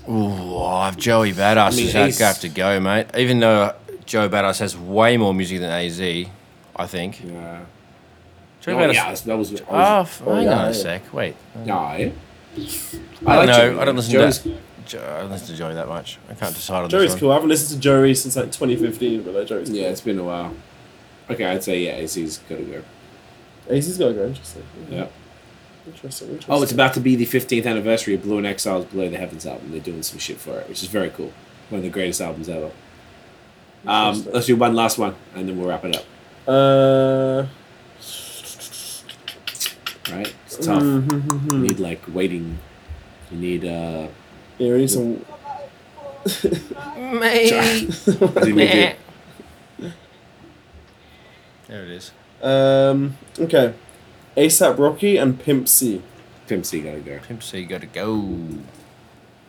oh, 0.07 0.91
Joey 0.95 1.33
Badass 1.33 1.73
I 1.73 1.75
mean, 1.75 1.87
is 2.07 2.19
have, 2.19 2.39
to 2.41 2.49
go, 2.49 2.79
mate. 2.79 3.07
Even 3.17 3.39
though 3.39 3.73
Joe 4.05 4.29
Badass 4.29 4.59
has 4.59 4.77
way 4.77 5.17
more 5.17 5.33
music 5.33 5.59
than 5.61 5.71
AZ, 5.71 5.99
I 6.75 6.85
think. 6.87 7.23
Yeah. 7.23 7.61
Joe 8.61 8.73
Oh, 8.73 8.77
Badass. 8.77 8.93
yeah, 8.93 9.13
that 9.15 9.37
was. 9.37 9.51
Oh, 9.51 9.53
was 9.53 9.61
f- 10.09 10.21
oh, 10.25 10.35
hang 10.35 10.43
yeah, 10.45 10.59
on 10.63 10.67
a 10.69 10.73
sec. 10.73 11.13
Wait. 11.13 11.35
yeah. 11.65 11.75
I 11.77 12.11
I 13.25 13.35
don't 13.35 13.47
know. 13.47 13.53
Joey. 13.57 13.79
I 13.79 13.85
don't 13.85 13.95
listen 13.95 14.11
Joe's- 14.11 14.37
to 14.39 14.49
that. 14.49 14.57
Jo- 14.85 15.15
I 15.17 15.21
don't 15.21 15.31
listen 15.31 15.47
to 15.47 15.55
Joey 15.55 15.73
that 15.73 15.87
much. 15.87 16.17
I 16.29 16.33
can't 16.33 16.53
decide 16.53 16.83
on 16.83 16.89
Joey's 16.89 17.01
this 17.03 17.11
one. 17.13 17.19
cool. 17.19 17.31
I 17.31 17.33
haven't 17.35 17.49
listened 17.49 17.81
to 17.81 17.83
Joey 17.83 18.13
since 18.15 18.35
like 18.35 18.51
2015, 18.51 19.23
but 19.23 19.33
like 19.33 19.47
Joey's 19.47 19.69
cool. 19.69 19.77
Yeah, 19.77 19.87
it's 19.89 20.01
been 20.01 20.19
a 20.19 20.23
while. 20.23 20.53
Okay, 21.29 21.45
I'd 21.45 21.63
say 21.63 21.79
yeah, 21.85 21.97
AZ's 21.99 22.39
gotta 22.49 22.63
go. 22.63 22.83
AZ's 23.69 23.97
gotta 23.97 24.13
go. 24.13 24.25
Interesting. 24.27 24.63
Yeah. 24.89 25.07
Interesting. 25.85 26.27
interesting. 26.29 26.53
Oh, 26.53 26.61
it's 26.63 26.71
about 26.71 26.93
to 26.93 26.99
be 26.99 27.15
the 27.15 27.25
15th 27.25 27.65
anniversary 27.65 28.13
of 28.15 28.23
Blu 28.23 28.37
and 28.37 28.47
Exile's 28.47 28.85
Below 28.85 29.09
the 29.09 29.17
Heavens 29.17 29.45
album. 29.45 29.71
They're 29.71 29.79
doing 29.81 30.01
some 30.03 30.19
shit 30.19 30.37
for 30.37 30.59
it, 30.59 30.69
which 30.69 30.81
is 30.83 30.89
very 30.89 31.09
cool. 31.09 31.31
One 31.69 31.79
of 31.79 31.83
the 31.83 31.89
greatest 31.89 32.21
albums 32.21 32.47
ever. 32.49 32.71
Um, 33.85 34.07
Interesting. 34.09 34.33
let's 34.33 34.45
do 34.47 34.55
one 34.55 34.75
last 34.75 34.97
one, 34.97 35.15
and 35.35 35.47
then 35.49 35.57
we'll 35.57 35.67
wrap 35.67 35.83
it 35.85 35.95
up. 35.97 36.05
Uh, 36.47 37.47
Right? 40.11 40.33
It's 40.45 40.57
tough. 40.57 40.83
mhm, 40.83 41.51
You 41.53 41.57
need 41.59 41.79
like 41.79 42.01
waiting. 42.13 42.59
You 43.31 43.37
need 43.37 43.65
uh. 43.65 44.07
Yeah, 44.57 44.71
we 44.71 44.77
need 44.79 44.89
some. 44.89 45.25
Mate. 47.19 47.93
what 48.19 48.43
do 48.43 48.49
you 48.49 48.55
need 48.55 48.71
to- 48.71 48.95
there 51.67 51.83
it 51.83 51.91
is. 51.91 52.11
Um, 52.41 53.17
okay. 53.39 53.73
ASAP 54.37 54.77
Rocky 54.77 55.17
and 55.17 55.39
Pimp 55.39 55.67
C. 55.67 56.01
Pimp 56.47 56.65
C 56.65 56.81
gotta 56.81 56.99
go. 56.99 57.19
Pimp 57.19 57.41
C 57.43 57.63
got 57.65 57.81
to 57.81 57.87
go. 57.87 58.37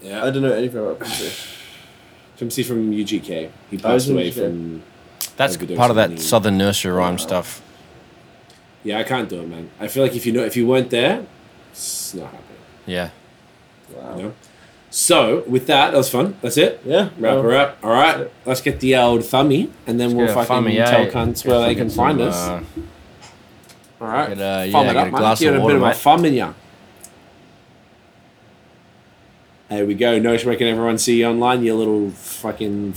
Yeah, 0.01 0.25
I 0.25 0.31
don't 0.31 0.43
know 0.43 0.53
anything 0.53 0.79
about 0.81 1.01
Pimp 1.01 1.13
C. 1.13 1.33
Pimp 2.39 2.53
C 2.53 2.63
from 2.63 2.91
UGK. 2.93 3.51
He 3.71 3.79
passed 3.79 4.09
away 4.09 4.31
UGK. 4.31 4.35
from. 4.35 4.83
That's 5.37 5.57
Overdose 5.57 5.77
part 5.77 5.91
of 5.91 5.97
that 5.97 6.11
the- 6.11 6.19
southern 6.19 6.57
nursery 6.59 6.93
rhyme 6.93 7.15
Wow. 7.15 7.17
stuff. 7.19 7.63
Yeah, 8.85 8.99
I 8.99 9.03
can't 9.05 9.29
do 9.29 9.41
it, 9.41 9.49
man. 9.49 9.71
I 9.81 9.89
feel 9.89 10.03
like 10.03 10.15
if 10.15 10.27
you 10.27 10.33
know, 10.33 10.45
if 10.45 10.57
you 10.57 10.67
weren't 10.67 10.91
there, 10.91 11.25
it's 11.73 12.15
not 12.15 12.27
happening. 12.27 12.59
Yeah. 12.87 13.11
Wow. 13.95 14.17
You 14.17 14.23
know. 14.25 14.35
So 14.95 15.43
with 15.49 15.67
that, 15.67 15.91
that 15.91 15.97
was 15.97 16.09
fun. 16.09 16.37
That's 16.41 16.57
it. 16.57 16.81
Yeah. 16.85 17.09
Wrap 17.19 17.35
well, 17.35 17.43
her 17.43 17.55
up. 17.57 17.79
All 17.83 17.91
right, 17.91 18.31
let's 18.45 18.61
get 18.61 18.79
the 18.79 18.95
old 18.95 19.25
thummy, 19.25 19.73
and 19.89 19.99
then 19.99 20.15
we'll 20.15 20.29
fucking 20.29 20.47
thummy, 20.47 20.77
yeah. 20.77 20.89
tell 20.89 21.07
cunts 21.07 21.45
where 21.45 21.59
they 21.67 21.75
can 21.75 21.89
Get 21.89 21.97
find 21.97 22.19
some, 22.21 22.29
us. 22.29 22.37
uh, 22.37 22.63
All 24.01 24.07
right, 24.07 24.29
get, 24.29 24.39
uh, 24.39 24.41
yeah, 24.41 24.63
it 24.63 24.71
get 24.71 24.97
up, 24.97 25.09
a 25.09 25.11
man. 25.11 25.37
Get 25.37 25.57
a 25.57 25.61
water, 25.61 25.67
bit 25.67 25.77
of 25.77 25.83
a 25.83 25.87
mate. 25.87 25.97
thumb 25.97 26.25
in 26.27 26.35
ya. 26.35 26.53
There 29.69 29.85
we 29.85 29.95
go. 29.97 30.21
Nosh, 30.21 30.45
where 30.45 30.55
can 30.55 30.69
everyone 30.69 30.99
see 30.99 31.19
you 31.19 31.27
online, 31.27 31.65
you 31.65 31.75
little 31.75 32.11
fucking 32.11 32.93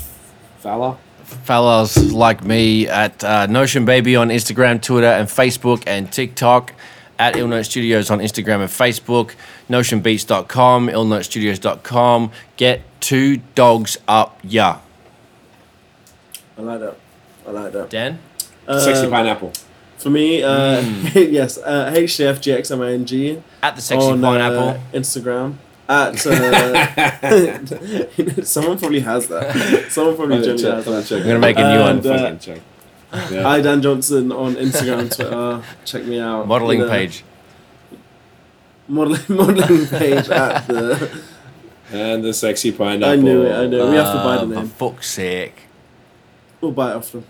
fella? 0.60 1.00
fellas 1.24 2.14
like 2.14 2.44
me 2.44 2.88
at 2.88 3.24
uh, 3.24 3.48
Notion 3.48 3.86
Baby 3.86 4.16
on 4.16 4.30
Instagram, 4.30 4.82
Twitter, 4.82 5.08
and 5.08 5.28
Facebook, 5.28 5.84
and 5.88 6.12
TikTok. 6.12 6.74
At 7.20 7.36
Illnote 7.36 7.66
Studios 7.66 8.12
on 8.12 8.20
Instagram 8.20 8.60
and 8.62 8.70
Facebook, 8.70 9.32
notionbeats.com, 9.70 10.88
illnotestudios.com. 10.90 12.32
Get 12.58 12.82
two 13.00 13.38
dogs 13.56 13.98
up, 14.08 14.40
yeah. 14.44 14.80
I 16.58 16.62
like 16.62 16.80
that. 16.80 16.96
I 17.48 17.52
like 17.52 17.72
that. 17.74 17.90
Dan? 17.90 18.20
Sexy 18.68 19.06
Um, 19.06 19.12
pineapple. 19.12 19.54
For 19.98 20.10
me, 20.12 20.44
uh, 20.44 20.82
Hmm. 20.82 21.08
yes, 21.18 21.58
uh, 21.58 21.92
HDFGXMING 21.96 23.42
At 23.64 23.76
the 23.76 23.82
Sexy 23.82 24.06
on 24.08 24.22
Pineapple. 24.22 24.70
uh, 24.70 24.78
Instagram. 24.94 25.56
At 25.90 26.28
uh, 26.28 26.38
someone 28.44 28.78
probably 28.78 29.00
has 29.00 29.28
that. 29.30 29.86
Someone 29.90 30.16
probably 30.18 30.38
genuinely 30.44 30.94
has 30.94 31.10
that. 31.10 31.18
I'm 31.18 31.24
gonna 31.28 31.40
make 31.40 31.58
a 31.58 31.74
new 31.74 31.80
one. 31.80 31.98
And, 31.98 32.06
uh, 32.06 32.36
check. 32.36 32.60
Yeah. 33.14 33.44
Hi 33.44 33.62
Dan 33.62 33.82
Johnson 33.82 34.32
on 34.32 34.56
Instagram, 34.56 35.14
Twitter. 35.16 35.64
Check 35.86 36.04
me 36.06 36.20
out. 36.20 36.48
Modeling 36.48 36.80
You 36.80 36.86
know, 36.86 36.92
page. 36.92 37.24
Modeling 38.88 39.22
modeling 39.30 39.88
page 39.88 40.30
at 40.30 40.68
the. 40.68 41.22
and 41.92 42.24
the 42.24 42.34
sexy 42.34 42.72
pineapple. 42.72 43.10
I 43.10 43.16
knew 43.16 43.44
it. 43.44 43.54
I 43.56 43.66
knew 43.68 43.82
it. 43.86 43.90
We 43.90 43.96
have 43.96 44.14
to 44.14 44.20
buy 44.24 44.36
the 44.38 44.42
Uh, 44.42 44.46
name. 44.62 44.68
For 44.68 44.92
fuck's 44.92 45.10
sake. 45.10 45.64
We'll 46.60 46.72
buy 46.72 46.92
it 46.92 46.96
off 46.96 47.12
them. 47.12 47.24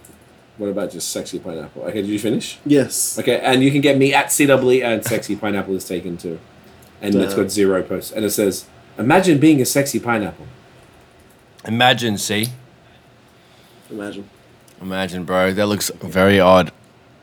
What 0.57 0.67
about 0.69 0.91
just 0.91 1.09
sexy 1.11 1.37
pineapple? 1.37 1.83
Okay, 1.83 2.01
did 2.01 2.07
you 2.09 2.17
finish? 2.17 2.57
Yes. 2.65 3.19
Okay, 3.19 3.39
and 3.39 3.61
you 3.61 3.69
can 3.71 3.81
get 3.81 3.97
me 3.99 4.13
at 4.15 4.27
CWE 4.27 4.83
and 4.83 5.05
sexy 5.05 5.35
pineapple 5.35 5.75
is 5.75 5.85
taken 5.85 6.17
too, 6.17 6.39
and 7.01 7.13
it's 7.13 7.35
got 7.35 7.51
zero 7.51 7.83
posts, 7.83 8.11
and 8.11 8.25
it 8.25 8.31
says, 8.31 8.65
"Imagine 8.97 9.37
being 9.37 9.61
a 9.61 9.65
sexy 9.65 9.99
pineapple." 9.99 10.47
Imagine, 11.65 12.17
see? 12.17 12.47
Imagine. 13.91 14.27
Imagine, 14.81 15.23
bro. 15.23 15.51
That 15.53 15.67
looks 15.67 15.89
very 16.01 16.39
odd. 16.39 16.71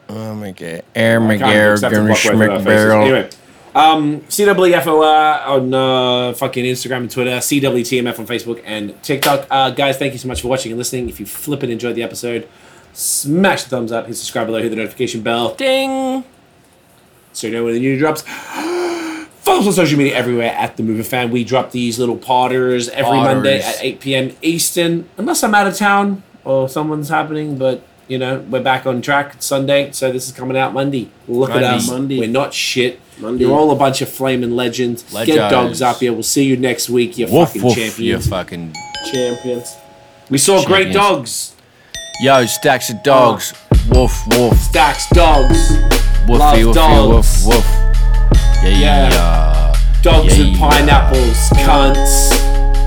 Oh 0.08 0.34
my 0.34 0.50
god. 0.50 0.82
Air 0.94 1.20
my 1.20 1.34
I 1.34 1.38
can't 1.38 1.40
god. 1.40 1.72
accept 1.72 1.90
the 1.94 1.96
Gonna 2.00 2.08
block 2.08 2.22
both 2.24 2.32
of 2.34 2.40
our 2.40 2.46
schmick 2.46 2.50
faces. 2.50 2.64
barrel. 2.66 3.02
Anyway, 3.02 3.30
Um, 3.74 4.20
CWFOR 4.28 5.46
on 5.46 5.74
uh, 5.74 6.32
fucking 6.34 6.64
Instagram 6.64 6.96
and 6.98 7.10
Twitter, 7.10 7.30
CWTMF 7.38 8.18
on 8.18 8.26
Facebook 8.26 8.62
and 8.64 9.00
TikTok. 9.02 9.46
Uh, 9.50 9.70
guys, 9.70 9.96
thank 9.96 10.12
you 10.12 10.18
so 10.18 10.28
much 10.28 10.42
for 10.42 10.48
watching 10.48 10.72
and 10.72 10.78
listening. 10.78 11.08
If 11.08 11.18
you 11.20 11.26
flip 11.26 11.62
and 11.62 11.72
enjoyed 11.72 11.94
the 11.96 12.02
episode, 12.02 12.48
smash 12.92 13.64
the 13.64 13.70
thumbs 13.70 13.90
up, 13.92 14.06
hit 14.06 14.16
subscribe 14.16 14.46
below, 14.46 14.60
hit 14.62 14.68
the 14.70 14.76
notification 14.76 15.22
bell, 15.22 15.54
Ding. 15.54 16.22
so 17.32 17.46
you 17.48 17.52
know 17.52 17.64
when 17.64 17.74
the 17.74 17.80
new 17.80 17.98
drops. 17.98 18.22
Follow 19.44 19.60
us 19.60 19.66
on 19.66 19.72
social 19.74 19.98
media 19.98 20.14
everywhere 20.14 20.52
at 20.56 20.76
the 20.78 20.82
Mover 20.82 21.02
Fan. 21.02 21.30
We 21.30 21.44
drop 21.44 21.70
these 21.70 21.98
little 21.98 22.16
potters 22.16 22.88
every 22.88 23.18
Monday 23.18 23.60
Potters. 23.60 23.76
at 23.78 23.84
8 23.84 24.00
p.m. 24.00 24.36
Eastern, 24.40 25.06
unless 25.18 25.42
I'm 25.44 25.54
out 25.54 25.66
of 25.66 25.76
town 25.76 26.22
or 26.44 26.68
someone's 26.68 27.08
happening. 27.08 27.56
But 27.58 27.82
you 28.08 28.18
know, 28.18 28.38
we're 28.50 28.62
back 28.62 28.86
on 28.86 29.00
track. 29.02 29.34
It's 29.34 29.46
Sunday, 29.46 29.90
so 29.92 30.12
this 30.12 30.26
is 30.26 30.32
coming 30.32 30.56
out 30.56 30.72
Monday. 30.74 31.10
Look 31.26 31.50
at 31.50 31.54
Monday. 31.62 31.68
us. 31.76 31.88
Monday. 31.90 32.18
We're 32.20 32.28
not 32.28 32.52
shit. 32.54 33.00
Monday. 33.18 33.44
You're 33.44 33.56
all 33.56 33.70
a 33.70 33.76
bunch 33.76 34.02
of 34.02 34.08
flaming 34.08 34.50
legends. 34.56 35.02
Get 35.04 35.12
Legends. 35.14 35.38
dogs 35.50 35.82
up 35.82 35.98
here. 35.98 36.12
We'll 36.12 36.22
see 36.22 36.44
you 36.44 36.56
next 36.56 36.90
week. 36.90 37.16
You 37.16 37.26
Woof 37.28 37.48
fucking 37.48 37.62
woof. 37.62 37.76
You 37.78 37.84
champions. 37.90 38.28
fucking 38.28 38.74
Champions. 39.12 39.76
we 40.30 40.38
saw 40.38 40.64
great 40.66 40.92
dogs. 40.92 41.54
yo 42.20 42.44
stacks 42.46 42.90
of 42.90 43.02
dogs. 43.02 43.52
Oh. 43.92 44.02
Woof 44.02 44.22
woof. 44.38 44.58
Stacks 44.58 45.08
dogs. 45.10 45.70
Woofy 46.26 46.38
Love 46.38 46.56
woofy 46.58 46.74
dogs. 46.74 47.44
woof 47.46 47.54
woof. 47.56 47.66
Yeah 48.62 48.68
Yeah. 48.68 49.10
yeah. 49.10 49.76
Dogs 50.02 50.38
Yeah, 50.38 50.44
and 50.46 50.56
pineapples. 50.58 51.50
Cunts. 51.64 52.43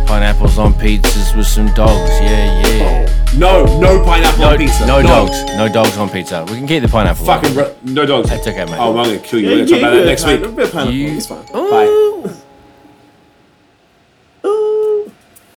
Pineapples 0.08 0.58
on 0.58 0.74
pizzas 0.74 1.36
with 1.36 1.48
some 1.48 1.68
dogs. 1.74 2.10
Yeah 2.22 2.62
yeah. 2.68 3.34
No, 3.38 3.66
no 3.80 4.04
pineapple 4.06 4.40
No, 4.40 4.50
on 4.52 4.58
pizza. 4.58 4.86
no 4.88 5.02
dogs. 5.02 5.44
No 5.58 5.68
dogs 5.72 5.98
on 5.98 6.10
pizza. 6.10 6.46
We 6.50 6.58
can 6.58 6.68
keep 6.68 6.82
the 6.82 6.88
pineapple. 6.88 7.26
Fucking 7.26 7.54
ro- 7.56 7.76
no 7.84 8.06
dogs. 8.06 8.30
That's 8.30 8.48
okay, 8.48 8.66
mate. 8.66 8.78
Oh, 8.80 8.98
I'm 8.98 9.06
gonna 9.06 9.20
kill 9.20 9.40
you. 9.40 9.50
Yeah, 9.50 9.56
We're 9.56 9.58
gonna 9.66 9.70
talk 9.70 9.80
yeah, 9.82 9.88
about 9.88 9.96
that 10.00 10.06
next 10.06 10.24
fine. 10.24 10.42
week. 10.42 10.50
A 10.50 10.54
bit 10.54 10.66
of 10.66 10.72
pineapple, 10.72 10.94
You- 10.94 11.18
it's 11.18 11.26
fine. 11.28 11.46
Bye. 11.54 12.34